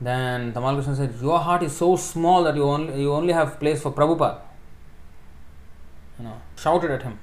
Then 0.00 0.52
Tamal 0.52 0.74
Krishna 0.74 0.96
said, 0.96 1.14
Your 1.20 1.38
heart 1.38 1.62
is 1.62 1.76
so 1.76 1.96
small 1.96 2.44
that 2.44 2.54
you 2.54 2.64
only, 2.64 3.00
you 3.00 3.12
only 3.12 3.32
have 3.32 3.58
place 3.58 3.82
for 3.82 3.92
Prabhupada. 3.92 4.40
You 6.18 6.24
know, 6.24 6.40
shouted 6.56 6.90
at 6.90 7.02
him. 7.02 7.18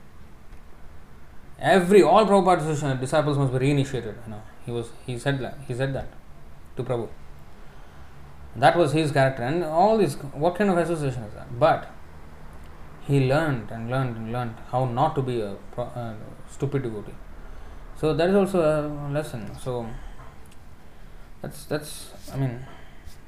Every 1.59 2.01
all 2.01 2.25
Prabhupada's 2.25 2.99
disciples 2.99 3.37
must 3.37 3.53
be 3.53 3.59
reinitiated. 3.59 4.15
You 4.25 4.31
know, 4.31 4.41
he 4.65 4.71
was 4.71 4.89
he 5.05 5.17
said 5.17 5.39
that 5.39 5.57
he 5.67 5.73
said 5.73 5.93
that 5.93 6.07
to 6.77 6.83
Prabhu. 6.83 7.09
That 8.55 8.77
was 8.77 8.91
his 8.91 9.11
character, 9.11 9.43
and 9.43 9.63
all 9.63 9.97
this. 9.97 10.15
What 10.15 10.55
kind 10.55 10.69
of 10.69 10.77
association 10.77 11.23
is 11.23 11.33
that? 11.33 11.59
But 11.59 11.89
he 13.07 13.27
learned 13.27 13.71
and 13.71 13.89
learned 13.89 14.15
and 14.15 14.31
learned 14.31 14.55
how 14.71 14.85
not 14.85 15.15
to 15.15 15.21
be 15.21 15.41
a 15.41 15.55
stupid 16.49 16.83
devotee. 16.83 17.13
So 17.99 18.13
that 18.13 18.29
is 18.29 18.35
also 18.35 18.61
a 18.61 19.11
lesson. 19.11 19.49
So 19.59 19.87
that's 21.41 21.65
that's. 21.65 22.12
I 22.31 22.37
mean, 22.37 22.65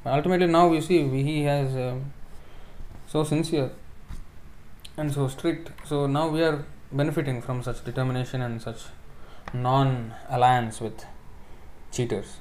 ultimately 0.06 0.48
now 0.48 0.68
we 0.68 0.82
see 0.82 1.08
he 1.24 1.44
has 1.44 1.76
uh, 1.76 1.96
so 3.08 3.24
sincere 3.24 3.72
and 4.98 5.14
so 5.14 5.28
strict. 5.28 5.72
So 5.86 6.08
now 6.08 6.30
we 6.30 6.42
are 6.44 6.66
benefiting 6.92 7.42
from 7.42 7.64
such 7.64 7.84
determination 7.84 8.42
and 8.42 8.62
such 8.62 8.84
non 9.54 10.14
alliance 10.30 10.80
with 10.80 11.06
cheaters. 11.92 12.38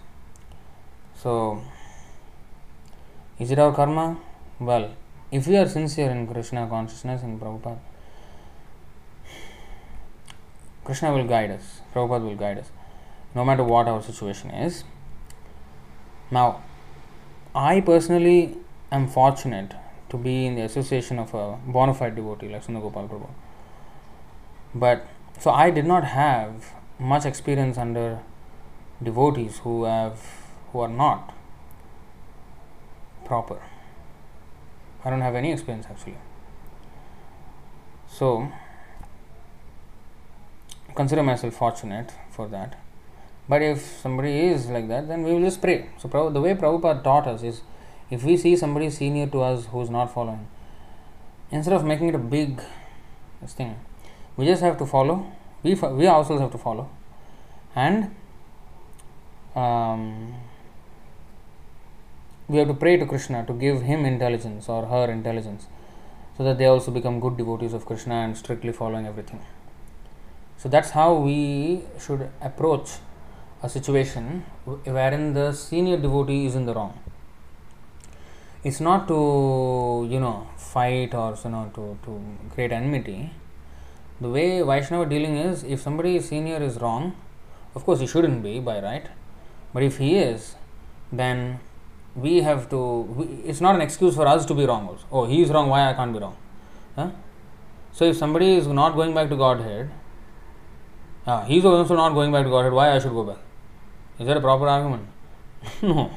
So, 1.17 1.63
is 3.39 3.51
it 3.51 3.59
our 3.59 3.73
karma? 3.73 4.19
Well, 4.61 4.91
if 5.31 5.47
we 5.47 5.57
are 5.57 5.69
sincere 5.69 6.11
in 6.11 6.27
Krishna 6.27 6.67
consciousness 6.69 7.23
in 7.23 7.39
Prabhupada, 7.41 7.79
Krishna 10.85 11.13
will 11.13 11.27
guide 11.27 11.51
us, 11.51 11.81
Prabhupada 11.95 12.25
will 12.25 12.37
guide 12.37 12.59
us, 12.59 12.71
no 13.35 13.45
matter 13.45 13.65
what 13.65 13.89
our 13.89 14.03
situation 14.03 14.51
is. 14.51 14.85
Now, 16.31 16.63
I 17.55 17.81
personally 17.81 18.57
am 18.91 19.09
fortunate 19.09 19.75
to 20.11 20.17
be 20.17 20.47
in 20.47 20.55
the 20.55 20.63
association 20.63 21.19
of 21.19 21.35
a 21.35 21.59
bona 21.67 21.95
fide 21.95 22.17
devotee 22.17 22.49
like 22.49 22.65
Sundar 22.65 22.83
Gopal 22.83 23.09
Prabhu. 23.09 23.29
But 24.75 25.07
so 25.39 25.51
I 25.51 25.71
did 25.71 25.87
not 25.87 26.05
have 26.05 26.73
much 26.99 27.25
experience 27.25 27.77
under 27.77 28.21
devotees 29.03 29.59
who 29.59 29.85
have 29.85 30.21
who 30.73 30.81
are 30.81 30.89
not 30.89 31.35
proper. 33.25 33.61
I 35.05 35.11
don't 35.11 35.21
have 35.21 35.35
any 35.35 35.53
experience 35.53 35.87
actually. 35.91 36.17
So 38.09 38.49
consider 40.95 41.23
myself 41.23 41.55
fortunate 41.55 42.13
for 42.31 42.49
that. 42.49 42.79
But 43.49 43.63
if 43.63 43.83
somebody 44.01 44.41
is 44.41 44.69
like 44.71 44.89
that, 44.89 45.07
then 45.09 45.23
we 45.23 45.33
will 45.33 45.43
just 45.43 45.61
pray. 45.61 45.91
So 45.99 46.09
the 46.09 46.41
way 46.41 46.55
Prabhupada 46.55 47.05
taught 47.05 47.27
us 47.27 47.43
is 47.43 47.61
if 48.11 48.25
we 48.25 48.37
see 48.37 48.57
somebody 48.57 48.89
senior 48.91 49.27
to 49.27 49.43
us 49.43 49.67
who 49.67 49.83
is 49.83 49.91
not 49.91 50.13
following, 50.13 50.47
instead 51.51 51.75
of 51.75 51.85
making 51.85 52.09
it 52.09 52.15
a 52.15 52.19
big 52.19 52.63
thing, 53.47 53.79
we 54.37 54.47
just 54.47 54.63
have 54.63 54.79
to 54.79 54.87
follow. 54.87 55.27
We 55.63 55.75
we 55.75 56.07
ourselves 56.07 56.41
have 56.41 56.53
to 56.53 56.59
follow, 56.59 56.91
and 57.75 58.15
um, 59.55 60.35
we 62.49 62.59
have 62.59 62.69
to 62.69 62.75
pray 62.75 62.97
to 62.97 63.07
Krishna 63.07 63.47
to 63.47 63.53
give 63.53 63.83
him 63.83 64.05
intelligence 64.05 64.69
or 64.69 64.87
her 64.87 65.11
intelligence, 65.11 65.67
so 66.37 66.45
that 66.45 66.59
they 66.59 66.67
also 66.67 66.91
become 66.91 67.21
good 67.21 67.37
devotees 67.37 67.73
of 67.73 67.87
Krishna 67.87 68.15
and 68.15 68.37
strictly 68.37 68.73
following 68.73 69.07
everything. 69.07 69.41
So 70.59 70.69
that's 70.69 70.91
how 70.91 71.15
we 71.15 71.83
should 71.99 72.31
approach 72.41 72.91
a 73.65 73.69
situation 73.69 74.45
wherein 74.67 75.33
the 75.33 75.47
senior 75.53 75.97
devotee 75.97 76.45
is 76.47 76.55
in 76.55 76.67
the 76.67 76.75
wrong. 76.75 76.95
It's 78.63 78.81
not 78.81 79.09
to 79.09 79.21
you 80.15 80.21
know 80.25 80.47
fight 80.57 81.15
or 81.15 81.37
you 81.45 81.51
know 81.51 81.65
to, 81.77 81.99
to 82.05 82.13
create 82.55 82.73
enmity. 82.73 83.31
The 84.21 84.31
way 84.37 84.49
vaishnava 84.63 85.07
dealing 85.07 85.37
is 85.37 85.65
if 85.65 85.81
somebody 85.81 86.21
senior 86.21 86.63
is 86.63 86.77
wrong 86.83 87.15
of 87.75 87.85
course 87.85 88.01
he 88.01 88.07
shouldn't 88.07 88.43
be 88.43 88.61
by 88.61 88.81
right. 88.81 89.07
But 89.73 89.83
if 89.83 89.99
he 89.99 90.17
is 90.19 90.55
then 91.13 91.61
we 92.15 92.43
have 92.49 92.69
to 92.71 92.81
we, 93.19 93.25
it's 93.51 93.61
not 93.61 93.75
an 93.75 93.81
excuse 93.81 94.15
for 94.15 94.27
us 94.27 94.45
to 94.47 94.55
be 94.55 94.67
wrong 94.67 94.89
also. 94.89 95.05
Oh 95.11 95.25
he 95.25 95.43
is 95.43 95.51
wrong 95.51 95.69
why 95.69 95.89
i 95.91 95.95
can't 95.95 96.13
be 96.13 96.19
wrong? 96.19 96.37
Huh? 96.97 97.11
so 97.93 98.05
if 98.05 98.17
somebody 98.17 98.55
is 98.57 98.67
not 98.67 98.95
going 98.95 99.15
back 99.15 99.29
to 99.31 99.37
godhead 99.37 99.91
uh, 101.27 101.45
he's 101.45 101.65
also 101.65 101.97
not 101.97 102.13
going 102.13 102.31
back 102.31 102.45
to 102.45 102.51
godhead 102.51 102.73
why 102.73 102.91
i 102.93 102.99
should 102.99 103.13
go 103.19 103.25
back 103.25 103.39
is 104.19 104.27
that 104.27 104.37
a 104.37 104.41
proper 104.41 104.69
argument 104.69 105.09
no 105.83 106.11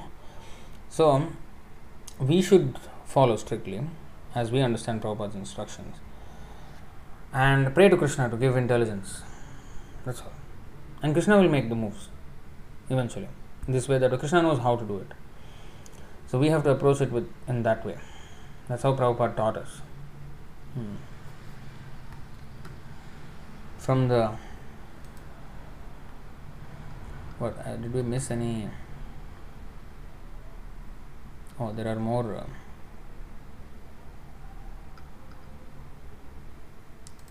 so 0.90 1.28
we 2.20 2.42
should 2.42 2.76
follow 3.06 3.36
strictly 3.36 3.82
as 4.34 4.52
we 4.52 4.62
understand 4.62 5.02
Prabhupada's 5.02 5.36
instructions 5.36 5.98
and 7.34 7.74
pray 7.74 7.90
to 7.90 7.98
Krishna 7.98 8.30
to 8.30 8.38
give 8.38 8.56
intelligence. 8.56 9.22
That's 10.06 10.22
all. 10.22 10.32
And 11.02 11.14
Krishna 11.14 11.38
will 11.38 11.50
make 11.50 11.70
the 11.70 11.76
moves 11.76 12.10
eventually. 12.90 13.28
This 13.68 13.88
way 13.88 13.98
that 13.98 14.18
Krishna 14.18 14.42
knows 14.42 14.60
how 14.60 14.76
to 14.76 14.86
do 14.86 14.98
it. 14.98 15.12
So 16.28 16.40
we 16.40 16.50
have 16.50 16.64
to 16.64 16.72
approach 16.72 17.02
it 17.02 17.12
with 17.12 17.30
in 17.48 17.64
that 17.64 17.86
way. 17.86 17.98
That's 18.68 18.84
how 18.84 18.96
Prabhupada 18.96 19.36
taught 19.36 19.58
us. 19.58 19.82
Hmm. 20.74 20.96
From 23.78 24.08
the 24.08 24.32
what 27.40 27.58
uh, 27.66 27.76
did 27.76 27.94
we 27.94 28.02
miss 28.02 28.32
any? 28.32 28.70
Oh, 31.60 31.72
there 31.72 31.88
are 31.88 31.96
more. 31.96 32.36
Uh, 32.36 32.44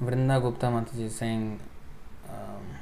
Vrinda 0.02 0.40
Gupta 0.42 0.66
Mataji 0.66 1.06
is 1.06 1.14
saying, 1.14 1.58
um, 2.28 2.76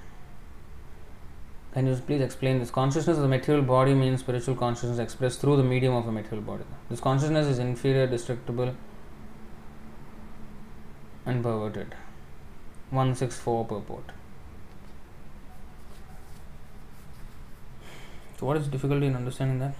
Can 1.72 1.86
you 1.86 1.94
please 1.94 2.20
explain 2.20 2.58
this? 2.58 2.70
Consciousness 2.70 3.16
of 3.16 3.22
the 3.22 3.28
material 3.28 3.62
body 3.62 3.94
means 3.94 4.20
spiritual 4.20 4.56
consciousness 4.56 4.98
expressed 4.98 5.40
through 5.40 5.56
the 5.56 5.62
medium 5.62 5.94
of 5.94 6.08
a 6.08 6.12
material 6.12 6.42
body. 6.42 6.64
This 6.90 7.00
consciousness 7.00 7.46
is 7.46 7.58
inferior, 7.58 8.06
destructible, 8.08 8.74
and 11.24 11.42
perverted. 11.42 11.94
164 12.90 13.64
purport. 13.64 14.04
So, 18.44 18.48
what 18.48 18.58
is 18.58 18.68
difficulty 18.68 19.06
in 19.06 19.16
understanding 19.16 19.58
that? 19.60 19.74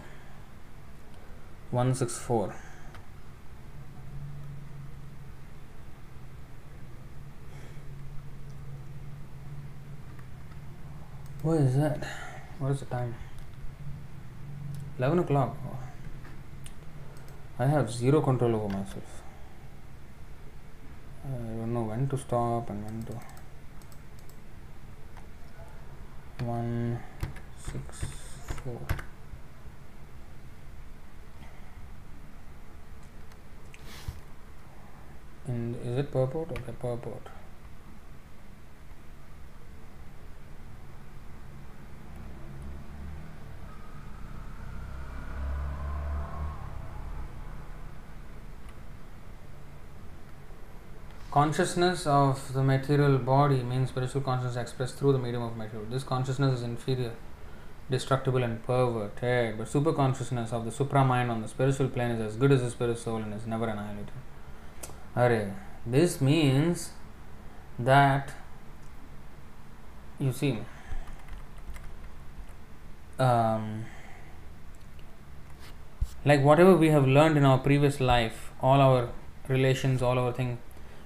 164 1.70 2.54
what 11.42 11.58
is 11.58 11.76
that? 11.76 12.08
What 12.58 12.72
is 12.72 12.80
the 12.80 12.86
time? 12.86 13.14
11 14.96 15.18
o'clock. 15.18 15.58
I 17.58 17.66
have 17.66 17.92
zero 17.92 18.22
control 18.22 18.56
over 18.56 18.68
myself. 18.68 19.22
I 21.22 21.36
don't 21.36 21.74
know 21.74 21.82
when 21.82 22.08
to 22.08 22.16
stop 22.16 22.70
and 22.70 22.82
when 22.82 23.02
to. 23.04 23.20
one 26.46 26.98
six 27.58 28.23
four 28.64 28.80
and 35.46 35.76
is 35.76 35.98
it 35.98 36.10
purport 36.10 36.50
okay 36.50 36.72
purport 36.80 37.28
consciousness 51.30 52.06
of 52.06 52.52
the 52.54 52.62
material 52.62 53.18
body 53.18 53.62
means 53.62 53.88
spiritual 53.88 54.20
consciousness 54.20 54.56
expressed 54.56 54.94
through 54.96 55.12
the 55.12 55.18
medium 55.18 55.42
of 55.42 55.56
material. 55.56 55.84
This 55.90 56.04
consciousness 56.04 56.58
is 56.58 56.62
inferior 56.62 57.10
destructible 57.90 58.42
and 58.42 58.64
perverted 58.64 59.58
but 59.58 59.68
super 59.68 59.92
consciousness 59.92 60.52
of 60.52 60.64
the 60.64 60.70
supra 60.70 61.04
mind 61.04 61.30
on 61.30 61.42
the 61.42 61.48
spiritual 61.48 61.88
plane 61.88 62.10
is 62.12 62.20
as 62.20 62.36
good 62.36 62.50
as 62.50 62.62
the 62.62 62.70
spirit 62.70 62.98
soul 62.98 63.16
and 63.16 63.34
is 63.34 63.46
never 63.46 63.68
annihilated 63.68 64.10
Array. 65.16 65.52
This 65.86 66.20
means 66.20 66.90
that 67.78 68.32
you 70.18 70.32
see 70.32 70.58
um, 73.18 73.84
like 76.24 76.42
whatever 76.42 76.74
we 76.74 76.88
have 76.88 77.06
learned 77.06 77.36
in 77.36 77.44
our 77.44 77.58
previous 77.58 78.00
life, 78.00 78.50
all 78.60 78.80
our 78.80 79.10
relations, 79.48 80.02
all 80.02 80.18
our 80.18 80.32
things, 80.32 80.58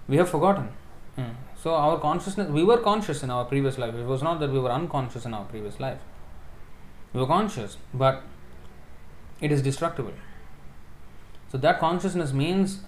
we 0.06 0.16
have 0.16 0.28
forgotten. 0.28 0.70
Hmm. 1.16 1.30
So 1.60 1.74
our 1.74 1.98
consciousness, 1.98 2.48
we 2.48 2.64
were 2.64 2.78
conscious 2.78 3.22
in 3.22 3.30
our 3.30 3.44
previous 3.44 3.76
life. 3.76 3.94
It 3.94 4.06
was 4.06 4.22
not 4.22 4.40
that 4.40 4.50
we 4.50 4.60
were 4.60 4.70
unconscious 4.70 5.26
in 5.26 5.34
our 5.34 5.44
previous 5.44 5.80
life. 5.80 5.98
We 7.12 7.20
were 7.20 7.26
conscious, 7.26 7.76
but 7.92 8.22
it 9.40 9.50
is 9.50 9.62
destructible. 9.62 10.12
So 11.50 11.58
that 11.58 11.80
consciousness 11.80 12.32
means 12.32 12.80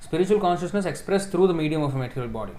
Spiritual 0.00 0.38
consciousness 0.38 0.84
expressed 0.84 1.30
through 1.30 1.48
the 1.48 1.54
medium 1.54 1.82
of 1.82 1.94
a 1.94 1.98
material 1.98 2.30
body 2.30 2.52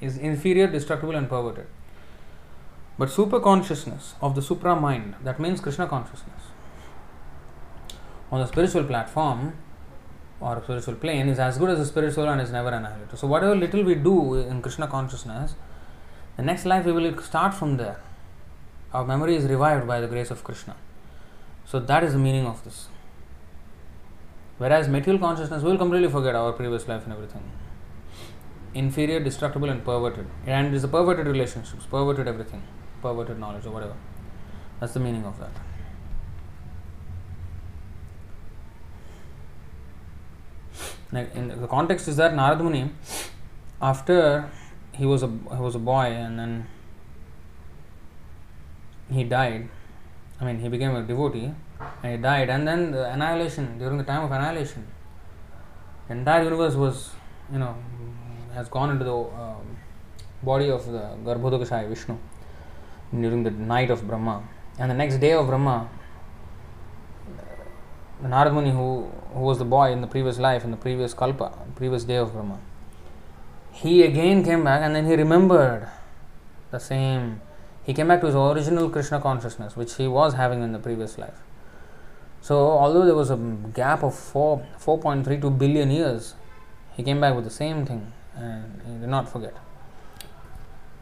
is 0.00 0.18
inferior, 0.18 0.66
destructible, 0.66 1.14
and 1.14 1.28
perverted. 1.28 1.66
But 2.98 3.10
super 3.10 3.38
consciousness 3.40 4.14
of 4.20 4.34
the 4.34 4.42
supra 4.42 4.74
mind, 4.74 5.14
that 5.22 5.38
means 5.38 5.60
Krishna 5.60 5.86
consciousness, 5.86 6.42
on 8.32 8.40
the 8.40 8.46
spiritual 8.46 8.84
platform 8.84 9.56
or 10.40 10.60
spiritual 10.64 10.96
plane 10.96 11.28
is 11.28 11.38
as 11.38 11.58
good 11.58 11.70
as 11.70 11.78
the 11.78 11.86
spiritual 11.86 12.28
and 12.28 12.40
is 12.40 12.50
never 12.50 12.70
annihilated. 12.70 13.18
So, 13.18 13.26
whatever 13.26 13.54
little 13.54 13.84
we 13.84 13.94
do 13.94 14.34
in 14.34 14.60
Krishna 14.60 14.88
consciousness, 14.88 15.54
the 16.36 16.42
next 16.42 16.66
life 16.66 16.84
we 16.84 16.92
will 16.92 17.22
start 17.22 17.54
from 17.54 17.76
there. 17.76 18.00
Our 18.92 19.04
memory 19.04 19.36
is 19.36 19.44
revived 19.44 19.86
by 19.86 20.00
the 20.00 20.06
grace 20.06 20.30
of 20.30 20.42
Krishna. 20.44 20.76
So, 21.64 21.80
that 21.80 22.04
is 22.04 22.12
the 22.12 22.18
meaning 22.18 22.46
of 22.46 22.62
this. 22.64 22.88
Whereas 24.58 24.88
material 24.88 25.20
consciousness 25.20 25.62
will 25.62 25.76
completely 25.76 26.08
forget 26.08 26.34
our 26.34 26.52
previous 26.52 26.88
life 26.88 27.04
and 27.04 27.12
everything. 27.12 27.42
inferior, 28.74 29.20
destructible, 29.20 29.70
and 29.70 29.84
perverted. 29.84 30.26
And 30.46 30.74
it's 30.74 30.84
a 30.84 30.88
perverted 30.88 31.26
relationships, 31.26 31.86
perverted 31.86 32.28
everything, 32.28 32.62
perverted 33.02 33.38
knowledge 33.38 33.66
or 33.66 33.70
whatever. 33.70 33.94
That's 34.80 34.92
the 34.92 35.00
meaning 35.00 35.24
of 35.24 35.38
that. 35.38 35.50
In 41.34 41.48
the 41.48 41.66
context 41.68 42.08
is 42.08 42.16
that 42.16 42.32
Narad 42.32 42.60
Muni, 42.60 42.90
after 43.80 44.50
he 44.92 45.06
was 45.06 45.22
a 45.22 45.28
he 45.28 45.62
was 45.68 45.74
a 45.74 45.78
boy 45.78 46.06
and 46.06 46.38
then 46.38 46.66
he 49.10 49.24
died. 49.24 49.68
I 50.40 50.44
mean, 50.44 50.58
he 50.58 50.68
became 50.68 50.94
a 50.94 51.02
devotee 51.02 51.52
and 52.02 52.12
he 52.12 52.18
died, 52.18 52.48
and 52.50 52.66
then 52.66 52.90
the 52.90 53.10
annihilation 53.10 53.78
during 53.78 53.98
the 53.98 54.04
time 54.04 54.24
of 54.24 54.30
annihilation, 54.32 54.86
the 56.08 56.14
entire 56.14 56.44
universe 56.44 56.74
was, 56.74 57.10
you 57.52 57.58
know, 57.58 57.76
has 58.54 58.68
gone 58.68 58.90
into 58.90 59.04
the 59.04 59.14
um, 59.14 59.76
body 60.42 60.70
of 60.70 60.86
the 60.86 61.16
Garbhodakashayi 61.24 61.88
Vishnu 61.88 62.16
during 63.12 63.42
the 63.42 63.50
night 63.50 63.90
of 63.90 64.06
Brahma, 64.06 64.42
and 64.78 64.90
the 64.90 64.94
next 64.94 65.18
day 65.18 65.32
of 65.32 65.46
Brahma, 65.46 65.88
Narad 68.22 68.52
Muni, 68.52 68.70
who, 68.70 69.10
who 69.34 69.40
was 69.40 69.58
the 69.58 69.64
boy 69.64 69.92
in 69.92 70.00
the 70.00 70.06
previous 70.06 70.38
life, 70.38 70.64
in 70.64 70.70
the 70.70 70.76
previous 70.76 71.12
Kalpa, 71.12 71.52
previous 71.74 72.04
day 72.04 72.16
of 72.16 72.32
Brahma, 72.32 72.58
he 73.72 74.02
again 74.02 74.42
came 74.42 74.64
back 74.64 74.80
and 74.82 74.96
then 74.96 75.06
he 75.06 75.14
remembered 75.14 75.88
the 76.70 76.78
same. 76.78 77.42
He 77.86 77.94
came 77.94 78.08
back 78.08 78.20
to 78.22 78.26
his 78.26 78.34
original 78.34 78.90
Krishna 78.90 79.20
consciousness, 79.20 79.76
which 79.76 79.94
he 79.94 80.08
was 80.08 80.34
having 80.34 80.60
in 80.60 80.72
the 80.72 80.78
previous 80.80 81.18
life. 81.18 81.38
So, 82.40 82.56
although 82.56 83.04
there 83.04 83.14
was 83.14 83.30
a 83.30 83.36
gap 83.74 84.02
of 84.02 84.12
4, 84.12 84.66
4.32 84.80 85.56
billion 85.56 85.92
years, 85.92 86.34
he 86.96 87.04
came 87.04 87.20
back 87.20 87.36
with 87.36 87.44
the 87.44 87.50
same 87.50 87.86
thing 87.86 88.12
and 88.34 88.82
he 88.84 88.98
did 88.98 89.08
not 89.08 89.28
forget. 89.28 89.54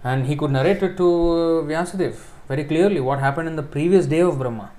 And 0.02 0.26
he 0.26 0.36
could 0.36 0.50
narrate 0.50 0.82
it 0.82 0.98
to 0.98 1.64
Vyasadeva 1.66 2.16
very 2.48 2.64
clearly 2.64 3.00
what 3.00 3.18
happened 3.18 3.48
in 3.48 3.56
the 3.56 3.62
previous 3.62 4.04
day 4.04 4.20
of 4.20 4.38
Brahma. 4.38 4.70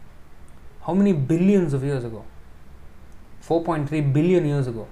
How 0.86 0.94
many 0.94 1.14
billions 1.14 1.74
of 1.74 1.84
years 1.84 2.04
ago? 2.04 2.24
4.3 3.42 4.14
billion 4.14 4.46
years 4.46 4.68
ago. 4.68 4.88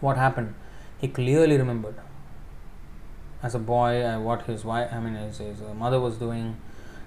What 0.00 0.18
happened? 0.18 0.54
He 0.98 1.08
clearly 1.08 1.56
remembered. 1.56 1.94
As 3.44 3.54
a 3.54 3.58
boy, 3.58 4.02
uh, 4.02 4.18
what 4.18 4.42
his 4.46 4.64
wife, 4.64 4.90
I 4.90 4.98
mean, 5.00 5.16
his, 5.16 5.36
his 5.38 5.60
uh, 5.60 5.74
mother 5.74 6.00
was 6.00 6.16
doing, 6.16 6.56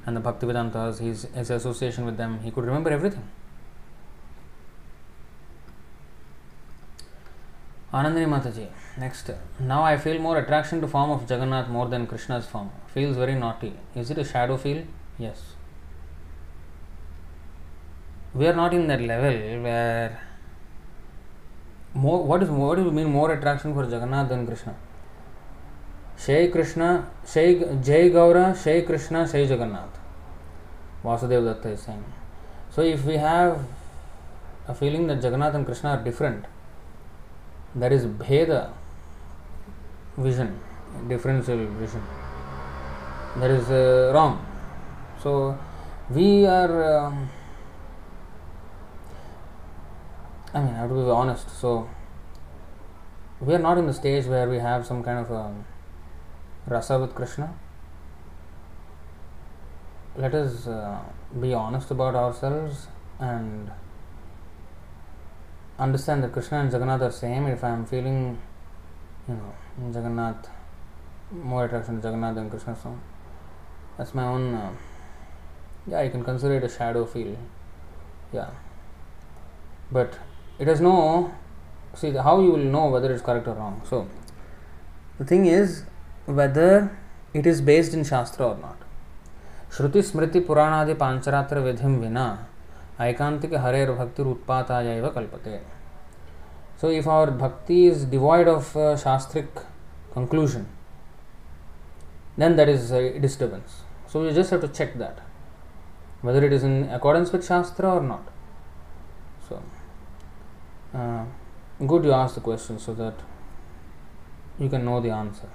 and 0.06 0.16
the 0.16 0.22
Bhaktivedantas, 0.22 1.00
his, 1.00 1.24
his 1.34 1.50
association 1.50 2.06
with 2.06 2.18
them, 2.18 2.40
he 2.44 2.52
could 2.52 2.64
remember 2.64 2.92
everything. 2.92 3.28
Anandini 7.92 8.28
Mataji, 8.28 8.68
next. 9.00 9.32
Now 9.60 9.82
I 9.82 9.98
feel 9.98 10.20
more 10.20 10.38
attraction 10.38 10.80
to 10.82 10.88
form 10.88 11.10
of 11.10 11.22
Jagannath 11.28 11.70
more 11.70 11.88
than 11.88 12.06
Krishna's 12.06 12.46
form. 12.46 12.70
Feels 12.94 13.18
very 13.18 13.34
naughty. 13.34 13.74
Is 13.96 14.12
it 14.12 14.20
a 14.20 14.24
shadow 14.24 14.58
feel? 14.58 14.84
Yes. 15.18 15.54
We 18.36 18.46
are 18.46 18.54
not 18.54 18.74
in 18.76 18.86
that 18.88 19.02
level 19.02 19.64
where 19.64 20.22
more 21.96 22.24
what 22.24 22.44
is 22.44 22.50
what 22.50 22.76
do 22.76 22.84
you 22.84 22.92
mean 22.92 23.10
more 23.12 23.32
attraction 23.32 23.74
for 23.74 23.86
Jagannath 23.86 24.30
than 24.30 24.46
Krishna? 24.46 24.76
A 34.68 34.74
feeling 34.76 35.08
that 35.08 35.24
Jagannath 35.24 35.56
and 35.56 35.66
Krishna 35.66 35.92
are 35.92 36.04
different, 36.04 36.46
that 37.76 37.94
is 37.94 38.06
Bheda 38.06 38.72
vision, 40.18 40.60
differential 41.08 41.66
vision. 41.80 42.02
That 43.38 43.52
is 43.52 43.70
uh, 43.70 44.12
wrong. 44.14 44.46
So 45.22 45.58
we 46.10 46.46
are. 46.46 47.06
Um, 47.06 47.30
I 50.54 50.60
mean, 50.60 50.74
I 50.74 50.78
have 50.80 50.90
to 50.90 50.96
be 50.96 51.02
honest. 51.12 51.50
So 51.62 51.88
we 53.40 53.54
are 53.54 53.60
not 53.60 53.78
in 53.78 53.86
the 53.86 53.94
stage 53.94 54.26
where 54.26 54.50
we 54.50 54.58
have 54.58 54.86
some 54.86 55.04
kind 55.04 55.20
of 55.20 55.32
a 55.32 55.54
rasa 56.68 57.00
with 57.00 57.16
Krishna. 57.16 57.54
Let 60.16 60.34
us 60.34 60.68
uh, 60.68 61.00
be 61.40 61.54
honest 61.54 61.92
about 61.92 62.16
ourselves 62.16 62.88
and 63.20 63.72
understand 65.80 66.24
that 66.24 66.34
Krishna 66.34 66.60
and 66.60 66.72
Jagannath 66.72 67.02
are 67.02 67.12
same. 67.12 67.48
If 67.48 67.64
I 67.64 67.70
am 67.70 67.86
feeling, 67.86 68.38
you 69.28 69.36
know, 69.36 69.54
Jagannath 69.94 70.50
more 71.32 71.66
attraction 71.66 72.02
to 72.02 72.08
Jagannath 72.08 72.36
than 72.36 72.50
Krishna, 72.50 72.76
so 72.82 72.98
that's 73.98 74.14
my 74.14 74.24
own. 74.24 74.54
Uh, 74.54 74.72
yeah, 75.88 76.02
you 76.02 76.10
can 76.10 76.24
consider 76.24 76.56
it 76.56 76.64
a 76.64 76.70
shadow 76.70 77.06
feel. 77.06 77.38
Yeah, 78.34 78.50
but 79.92 80.20
it 80.60 80.68
has 80.68 80.82
no. 80.82 81.34
See 81.94 82.12
how 82.12 82.42
you 82.42 82.52
will 82.52 82.58
know 82.58 82.90
whether 82.90 83.12
it's 83.12 83.22
correct 83.22 83.48
or 83.48 83.54
wrong. 83.54 83.82
So 83.90 84.08
the 85.18 85.26
thing 85.26 85.46
is 85.46 85.84
whether 86.28 86.98
it 87.34 87.48
is 87.48 87.62
based 87.62 87.94
in 87.94 88.04
Shastra 88.04 88.48
or 88.48 88.58
not. 88.58 88.78
श्रुति 89.76 90.02
स्मृति 90.02 90.40
पुराणादि 90.48 90.94
पांचरात्र 91.00 91.60
विधिम 91.60 91.96
विना 92.02 92.28
ऐकांतिक 93.00 93.54
हरेर 93.54 93.92
भक्ति 93.92 94.24
कल्पते 95.16 95.60
so 96.78 96.90
if 96.90 97.08
our 97.08 97.32
bhakti 97.32 97.88
is 97.88 98.06
devoid 98.06 98.48
of 98.48 98.76
uh, 98.78 98.96
shastric 99.04 99.48
conclusion 100.14 100.68
then 102.38 102.56
that 102.56 102.70
is 102.70 102.92
a 102.92 103.20
disturbance 103.20 103.82
so 104.08 104.24
you 104.24 104.32
just 104.32 104.52
have 104.52 104.62
to 104.62 104.68
check 104.68 104.94
that 105.00 105.22
whether 106.22 106.44
it 106.46 106.54
is 106.54 106.64
in 106.64 106.84
accordance 106.98 107.32
with 107.32 107.46
shastra 107.46 107.96
or 107.96 108.02
not 108.02 108.30
so 109.50 109.62
uh, 110.94 111.24
good 111.86 112.06
you 112.06 112.14
ask 112.14 112.36
the 112.36 112.42
question 112.42 112.78
so 112.78 112.94
that 112.94 113.16
you 114.60 114.70
can 114.70 114.86
know 114.86 115.02
the 115.02 115.10
answer 115.10 115.50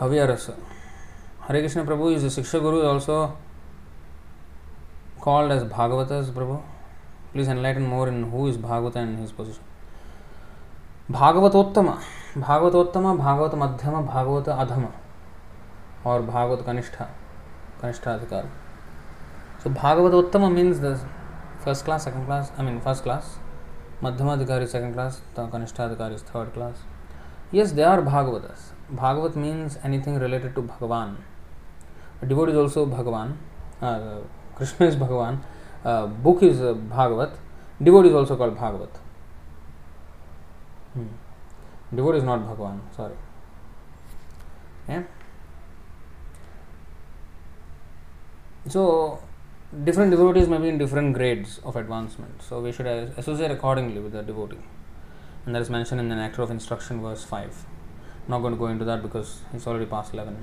Kavyarasa. 0.00 0.54
Hare 1.42 1.60
Krishna 1.60 1.84
Prabhu 1.84 2.14
is 2.14 2.22
the 2.22 2.28
Siksha 2.28 2.58
Guru, 2.58 2.82
also 2.82 3.36
called 5.20 5.52
as 5.52 5.62
Bhagavatas 5.64 6.30
Prabhu. 6.30 6.62
Please 7.32 7.48
enlighten 7.48 7.82
more 7.86 8.08
in 8.08 8.22
who 8.24 8.46
is 8.46 8.56
Bhagavata 8.56 8.96
and 8.96 9.18
his 9.18 9.32
position. 9.32 9.64
भागवतोत्तम 11.10 11.86
भागवतोत्तम 12.38 13.16
Bhagavat 13.18 13.54
मध्यम 13.58 13.94
भागवत 14.06 14.48
अधम 14.48 14.84
और 16.06 16.20
भागवत 16.22 16.62
कनिष्ठा 16.66 17.04
कनिष्ठाधिकार 17.80 18.44
so 19.62 19.70
भागवतोत्तम 19.70 20.46
means 20.52 20.78
the 20.80 20.94
first 21.64 21.84
class 21.84 22.04
second 22.04 22.26
class 22.26 22.52
I 22.58 22.64
mean 22.66 22.78
first 22.80 23.02
class 23.04 23.36
मध्यमाधिकारी 24.04 24.66
second 24.66 24.92
class 24.94 25.22
कनिष्ठाधिकारी 25.38 26.14
is 26.14 26.24
third 26.34 26.52
class 26.54 26.84
yes 27.54 27.72
they 27.78 27.82
are 27.82 28.00
Bhagavatas 28.10 28.72
bhagavat 28.90 29.36
means 29.36 29.78
anything 29.84 30.18
related 30.18 30.54
to 30.54 30.62
bhagavan 30.62 31.16
a 32.22 32.26
devotee 32.26 32.52
is 32.52 32.58
also 32.58 32.86
bhagavan 32.86 33.36
uh, 33.82 34.18
krishna 34.54 34.86
is 34.86 34.96
bhagavan 34.96 35.38
uh, 35.84 36.06
book 36.06 36.42
is 36.42 36.60
uh, 36.60 36.74
bhagavat 36.74 37.32
devotee 37.82 38.08
is 38.08 38.14
also 38.14 38.36
called 38.36 38.54
bhagavat 38.56 39.00
hmm. 40.94 41.08
devotee 41.94 42.18
is 42.18 42.24
not 42.24 42.46
bhagavan 42.50 42.80
sorry 42.96 43.14
yeah 44.88 45.02
so 48.68 49.20
different 49.84 50.10
devotees 50.10 50.48
may 50.48 50.58
be 50.58 50.68
in 50.68 50.78
different 50.78 51.14
grades 51.14 51.60
of 51.64 51.76
advancement. 51.76 52.42
So 52.42 52.60
we 52.60 52.72
should 52.72 52.86
associate 52.86 53.50
accordingly 53.50 54.00
with 54.00 54.12
the 54.12 54.22
devotee. 54.22 54.58
And 55.46 55.54
that 55.54 55.62
is 55.62 55.70
mentioned 55.70 56.00
in 56.00 56.08
the 56.08 56.16
Nectar 56.16 56.42
of 56.42 56.50
Instruction, 56.50 57.00
verse 57.00 57.24
5. 58.22 58.28
Not 58.28 58.40
going 58.40 58.52
to 58.52 58.58
go 58.58 58.66
into 58.66 58.84
that 58.84 59.02
because 59.02 59.40
it's 59.52 59.66
already 59.66 59.86
past 59.86 60.14
11. 60.14 60.36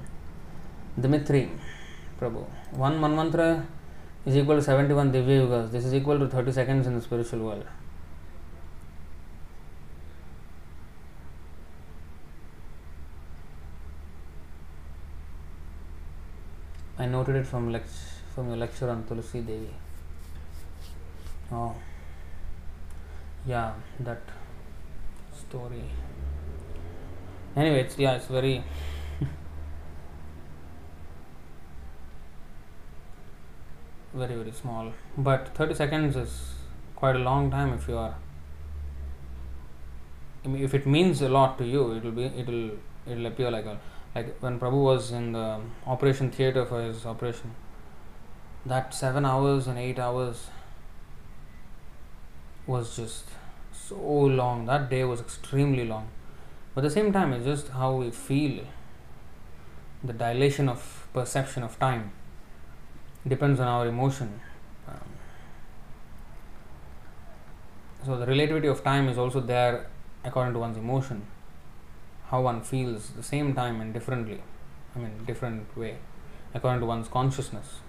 Dimitri, 1.00 1.52
Prabhu. 2.20 2.46
One 2.72 3.00
manvantara 3.00 3.66
is 4.26 4.36
equal 4.36 4.56
to 4.56 4.62
71 4.62 5.12
Divya 5.12 5.48
Yugas. 5.48 5.72
This 5.72 5.86
is 5.86 5.94
equal 5.94 6.20
to 6.20 6.28
30 6.28 6.52
seconds 6.52 6.88
in 6.88 6.96
the 6.96 7.02
spiritual 7.02 7.40
world. 7.40 7.66
I 17.00 17.06
noted 17.06 17.36
it 17.36 17.46
from 17.46 17.72
lecture 17.72 18.18
from 18.38 18.50
your 18.50 18.58
lecture 18.58 18.88
on 18.88 19.04
Tulsi 19.04 19.42
Devi. 19.42 19.74
Oh, 21.52 21.74
yeah, 23.48 23.74
that 24.02 24.22
story. 25.36 25.82
Anyway, 27.58 27.80
it's 27.80 27.98
yeah, 27.98 28.16
it's 28.16 28.28
very. 28.28 28.64
very 34.14 34.36
very 34.36 34.52
small 34.52 34.94
but 35.18 35.50
30 35.56 35.74
seconds 35.74 36.16
is 36.16 36.54
quite 36.96 37.16
a 37.16 37.20
long 37.20 37.52
time 37.52 37.74
if 37.74 37.88
you 37.88 37.98
are 37.98 38.16
if 40.46 40.74
it 40.74 40.88
means 40.88 41.22
a 41.22 41.30
lot 41.30 41.58
to 41.58 41.66
you 41.66 41.92
it 41.92 42.04
will 42.04 42.12
be 42.12 42.26
it 42.26 42.48
will 42.48 42.70
it 43.06 43.18
will 43.18 43.26
appear 43.28 43.52
like 43.52 43.66
a 43.66 43.78
like 44.16 44.36
when 44.40 44.60
Prabhu 44.60 44.84
was 44.84 45.12
in 45.12 45.34
the 45.34 45.60
operation 45.86 46.32
theater 46.32 46.66
for 46.66 46.82
his 46.82 47.06
operation 47.06 47.54
that 48.66 48.94
seven 48.94 49.26
hours 49.26 49.68
and 49.68 49.78
eight 49.78 50.00
hours 50.00 50.48
was 52.66 52.96
just 52.96 53.26
so 53.72 53.96
long 54.42 54.66
that 54.66 54.90
day 54.90 55.04
was 55.04 55.20
extremely 55.20 55.86
long 55.86 56.08
but 56.78 56.86
at 56.86 56.90
the 56.90 56.94
same 56.94 57.12
time 57.12 57.34
it's 57.34 57.44
just 57.44 57.70
how 57.70 57.92
we 57.92 58.12
feel 58.12 58.64
the 60.04 60.14
dilation 60.14 60.70
of 60.70 61.08
perception 61.12 61.64
of 61.64 61.80
time 61.80 62.12
depends 63.28 63.60
on 63.60 63.68
our 63.68 63.88
emotion. 63.88 64.40
Um, 64.88 65.10
so 68.06 68.16
the 68.20 68.28
relativity 68.28 68.68
of 68.68 68.84
time 68.84 69.10
is 69.10 69.18
also 69.18 69.40
there 69.40 69.88
according 70.24 70.54
to 70.54 70.60
one's 70.60 70.78
emotion 70.78 71.26
how 72.28 72.42
one 72.42 72.62
feels 72.62 73.10
the 73.22 73.24
same 73.24 73.56
time 73.56 73.82
and 73.82 73.92
differently 73.92 74.40
i 74.96 75.00
mean 75.00 75.18
different 75.26 75.76
way 75.76 75.98
according 76.54 76.80
to 76.80 76.86
one's 76.86 77.08
consciousness. 77.08 77.80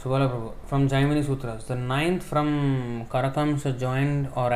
So 0.00 0.54
from 0.66 0.88
Jaimini 0.88 1.26
Sutras, 1.26 1.64
the 1.64 1.74
ninth 1.74 2.22
from 2.22 3.06
Karakamsa 3.06 3.76
joined 3.76 4.30
or 4.36 4.52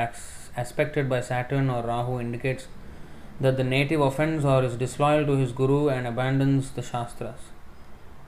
aspected 0.56 1.08
by 1.08 1.20
Saturn 1.20 1.70
or 1.70 1.82
Rahu 1.82 2.20
indicates 2.20 2.66
that 3.40 3.56
the 3.56 3.64
native 3.64 4.00
offends 4.00 4.44
or 4.44 4.62
is 4.62 4.76
disloyal 4.76 5.26
to 5.26 5.36
his 5.36 5.52
guru 5.52 5.88
and 5.88 6.06
abandons 6.06 6.70
the 6.70 6.82
Shastras. 6.82 7.40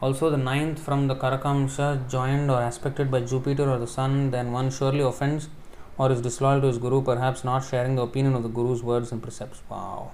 Also, 0.00 0.28
the 0.28 0.36
ninth 0.36 0.78
from 0.78 1.06
the 1.06 1.14
Karakamsa 1.14 2.08
joined 2.10 2.50
or 2.50 2.60
aspected 2.62 3.10
by 3.10 3.20
Jupiter 3.20 3.70
or 3.70 3.78
the 3.78 3.86
Sun, 3.86 4.30
then 4.32 4.52
one 4.52 4.70
surely 4.70 5.00
offends 5.00 5.48
or 5.96 6.10
is 6.10 6.20
disloyal 6.20 6.60
to 6.60 6.66
his 6.66 6.78
guru, 6.78 7.02
perhaps 7.02 7.44
not 7.44 7.64
sharing 7.64 7.94
the 7.94 8.02
opinion 8.02 8.34
of 8.34 8.42
the 8.42 8.48
guru's 8.48 8.82
words 8.82 9.12
and 9.12 9.22
precepts. 9.22 9.62
Wow. 9.68 10.10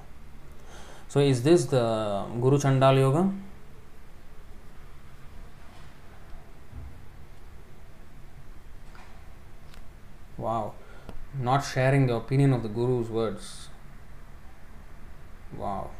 So, 1.08 1.20
is 1.20 1.42
this 1.42 1.64
the 1.64 2.24
Guru 2.40 2.58
Chandal 2.58 2.96
Yoga? 2.96 3.32
Wow. 10.36 10.74
Not 11.38 11.60
sharing 11.60 12.06
the 12.06 12.14
opinion 12.14 12.52
of 12.52 12.62
the 12.62 12.68
guru's 12.68 13.08
words. 13.08 13.68
Wow. 15.56 15.90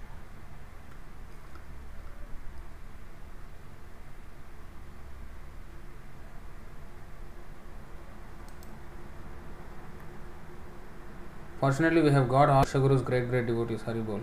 Fortunately, 11.61 12.01
we 12.01 12.11
have 12.11 12.29
got 12.29 12.49
all 12.49 12.65
Shaguru's 12.65 13.03
great, 13.03 13.29
great 13.29 13.47
devotees. 13.47 13.83
Hari 13.83 14.01
Bol. 14.01 14.21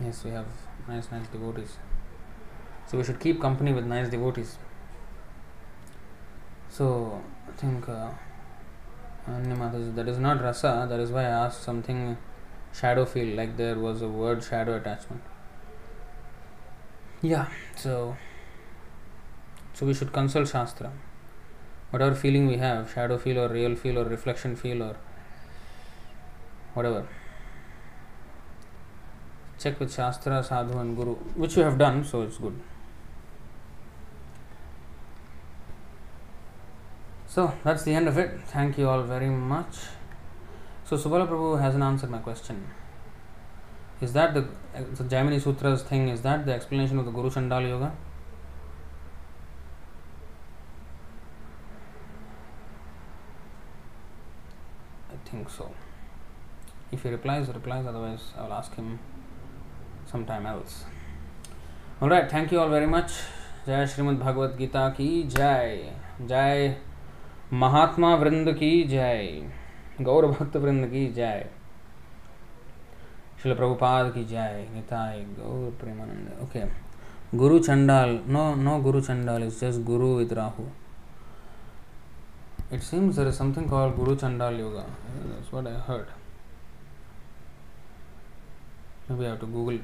Yes, 0.00 0.24
we 0.24 0.30
have 0.32 0.46
nice, 0.88 1.10
nice 1.10 1.28
devotees. 1.28 1.76
So 2.86 2.98
we 2.98 3.04
should 3.04 3.20
keep 3.20 3.40
company 3.40 3.72
with 3.72 3.86
nice 3.86 4.08
devotees. 4.08 4.58
So 6.76 7.22
I 7.48 7.52
think 7.52 7.88
uh, 7.88 8.10
that 9.26 10.08
is 10.08 10.18
not 10.18 10.42
rasa. 10.42 10.86
That 10.88 11.00
is 11.00 11.10
why 11.10 11.22
I 11.22 11.46
asked 11.46 11.62
something 11.62 12.18
shadow 12.72 13.04
feel 13.06 13.34
like 13.34 13.56
there 13.56 13.78
was 13.78 14.02
a 14.02 14.08
word 14.08 14.44
shadow 14.44 14.76
attachment. 14.76 15.22
Yeah. 17.22 17.46
So 17.76 18.16
so 19.72 19.84
we 19.84 19.92
should 19.92 20.12
consult 20.12 20.48
shastra 20.48 20.90
whatever 21.90 22.14
feeling 22.14 22.46
we 22.46 22.56
have 22.56 22.90
shadow 22.92 23.18
feel 23.18 23.38
or 23.38 23.48
real 23.48 23.74
feel 23.76 23.98
or 23.98 24.04
reflection 24.04 24.56
feel 24.56 24.82
or 24.82 24.96
whatever 26.72 27.02
check 29.58 29.78
with 29.80 29.92
shastra 29.98 30.42
sadhu 30.42 30.78
and 30.78 30.96
guru 30.96 31.14
which 31.44 31.58
you 31.58 31.62
have 31.62 31.76
done 31.84 32.02
so 32.12 32.22
it's 32.22 32.38
good 32.38 32.58
so 37.36 37.52
that's 37.64 37.82
the 37.88 37.94
end 38.00 38.08
of 38.08 38.18
it 38.24 38.40
thank 38.56 38.78
you 38.78 38.88
all 38.88 39.02
very 39.14 39.30
much 39.54 39.78
so 40.90 40.96
subala 41.04 41.28
prabhu 41.32 41.48
hasn't 41.66 41.88
answered 41.92 42.12
my 42.16 42.22
question 42.28 42.60
is 44.00 44.12
that 44.12 44.34
the 44.34 44.44
so 44.94 45.04
Jaimini 45.04 45.40
Sutras 45.40 45.82
thing 45.82 46.08
is 46.08 46.20
that 46.22 46.44
the 46.44 46.52
explanation 46.52 46.98
of 46.98 47.06
the 47.06 47.10
Guru 47.10 47.30
Chandal 47.30 47.66
Yoga? 47.66 47.92
I 55.10 55.28
think 55.28 55.48
so. 55.48 55.70
If 56.92 57.02
he 57.02 57.08
replies, 57.08 57.48
replies, 57.48 57.86
otherwise, 57.86 58.32
I 58.38 58.42
will 58.42 58.52
ask 58.52 58.74
him 58.74 58.98
sometime 60.10 60.44
else. 60.46 60.84
Alright, 62.02 62.30
thank 62.30 62.52
you 62.52 62.60
all 62.60 62.68
very 62.68 62.86
much. 62.86 63.12
Jai 63.66 63.84
Srimad 63.84 64.18
Bhagavad 64.18 64.58
Gita 64.58 64.92
ki 64.96 65.24
Jai. 65.24 65.90
Jai. 66.26 66.76
महात्मा 67.52 68.14
वृंद 68.14 68.52
की 68.52 68.82
जय 68.84 69.50
गौर 70.02 70.26
भक्त 70.26 70.56
वृंद 70.56 70.86
की 70.86 71.06
जय 71.12 71.46
शिल 73.42 73.54
प्रभुपाद 73.54 74.12
की 74.12 74.24
जय 74.24 74.66
निताय 74.74 75.20
गौर 75.38 75.70
प्रेमानंद 75.80 76.42
ओके 76.42 76.64
गुरु 77.38 77.58
चंडाल 77.58 78.18
no 78.28 78.54
no 78.54 78.78
Guru 78.78 79.00
Chandal 79.00 79.42
is 79.42 79.60
just 79.60 79.84
Guru 79.84 80.14
with 80.16 80.32
Rahu 80.32 80.64
It 82.68 82.82
seems 82.82 83.14
there 83.14 83.28
is 83.28 83.36
something 83.36 83.68
called 83.68 83.94
Guru 83.94 84.16
Chandal 84.16 84.58
Yoga. 84.58 84.84
That's 85.24 85.52
what 85.52 85.68
I 85.68 85.74
heard. 85.74 86.08
Maybe 89.08 89.24
I 89.24 89.30
have 89.30 89.40
to 89.40 89.46
Google. 89.46 89.78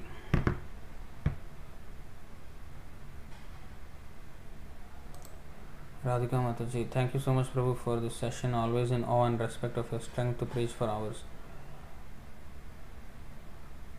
Radhika 6.04 6.30
Mataji, 6.32 6.88
thank 6.90 7.14
you 7.14 7.20
so 7.20 7.32
much, 7.32 7.46
Prabhu, 7.54 7.78
for 7.78 8.00
this 8.00 8.16
session. 8.16 8.54
Always 8.54 8.90
in 8.90 9.04
awe 9.04 9.24
and 9.24 9.38
respect 9.38 9.76
of 9.76 9.90
your 9.92 10.00
strength 10.00 10.40
to 10.40 10.46
preach 10.46 10.70
for 10.70 10.88
hours. 10.88 11.22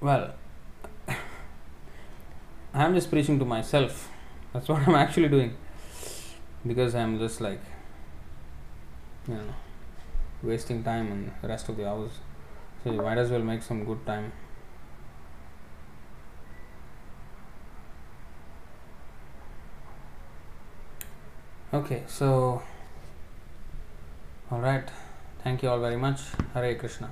Well, 0.01 0.33
I 1.07 1.15
am 2.73 2.93
just 2.93 3.09
preaching 3.09 3.39
to 3.39 3.45
myself. 3.45 4.09
That's 4.51 4.67
what 4.67 4.85
I'm 4.85 4.95
actually 4.95 5.29
doing. 5.29 5.55
Because 6.67 6.93
I'm 6.93 7.19
just 7.19 7.39
like 7.39 7.61
you 9.27 9.35
know, 9.35 9.53
wasting 10.41 10.83
time 10.83 11.31
the 11.41 11.47
rest 11.47 11.69
of 11.69 11.77
the 11.77 11.87
hours. 11.87 12.11
So 12.83 12.91
you 12.91 13.01
might 13.01 13.17
as 13.17 13.31
well 13.31 13.41
make 13.41 13.63
some 13.63 13.85
good 13.85 14.05
time. 14.05 14.33
Okay, 21.73 22.03
so 22.05 22.61
all 24.51 24.59
right. 24.59 24.87
Thank 25.43 25.63
you 25.63 25.69
all 25.69 25.79
very 25.79 25.97
much. 25.97 26.19
Hare 26.53 26.75
Krishna. 26.75 27.09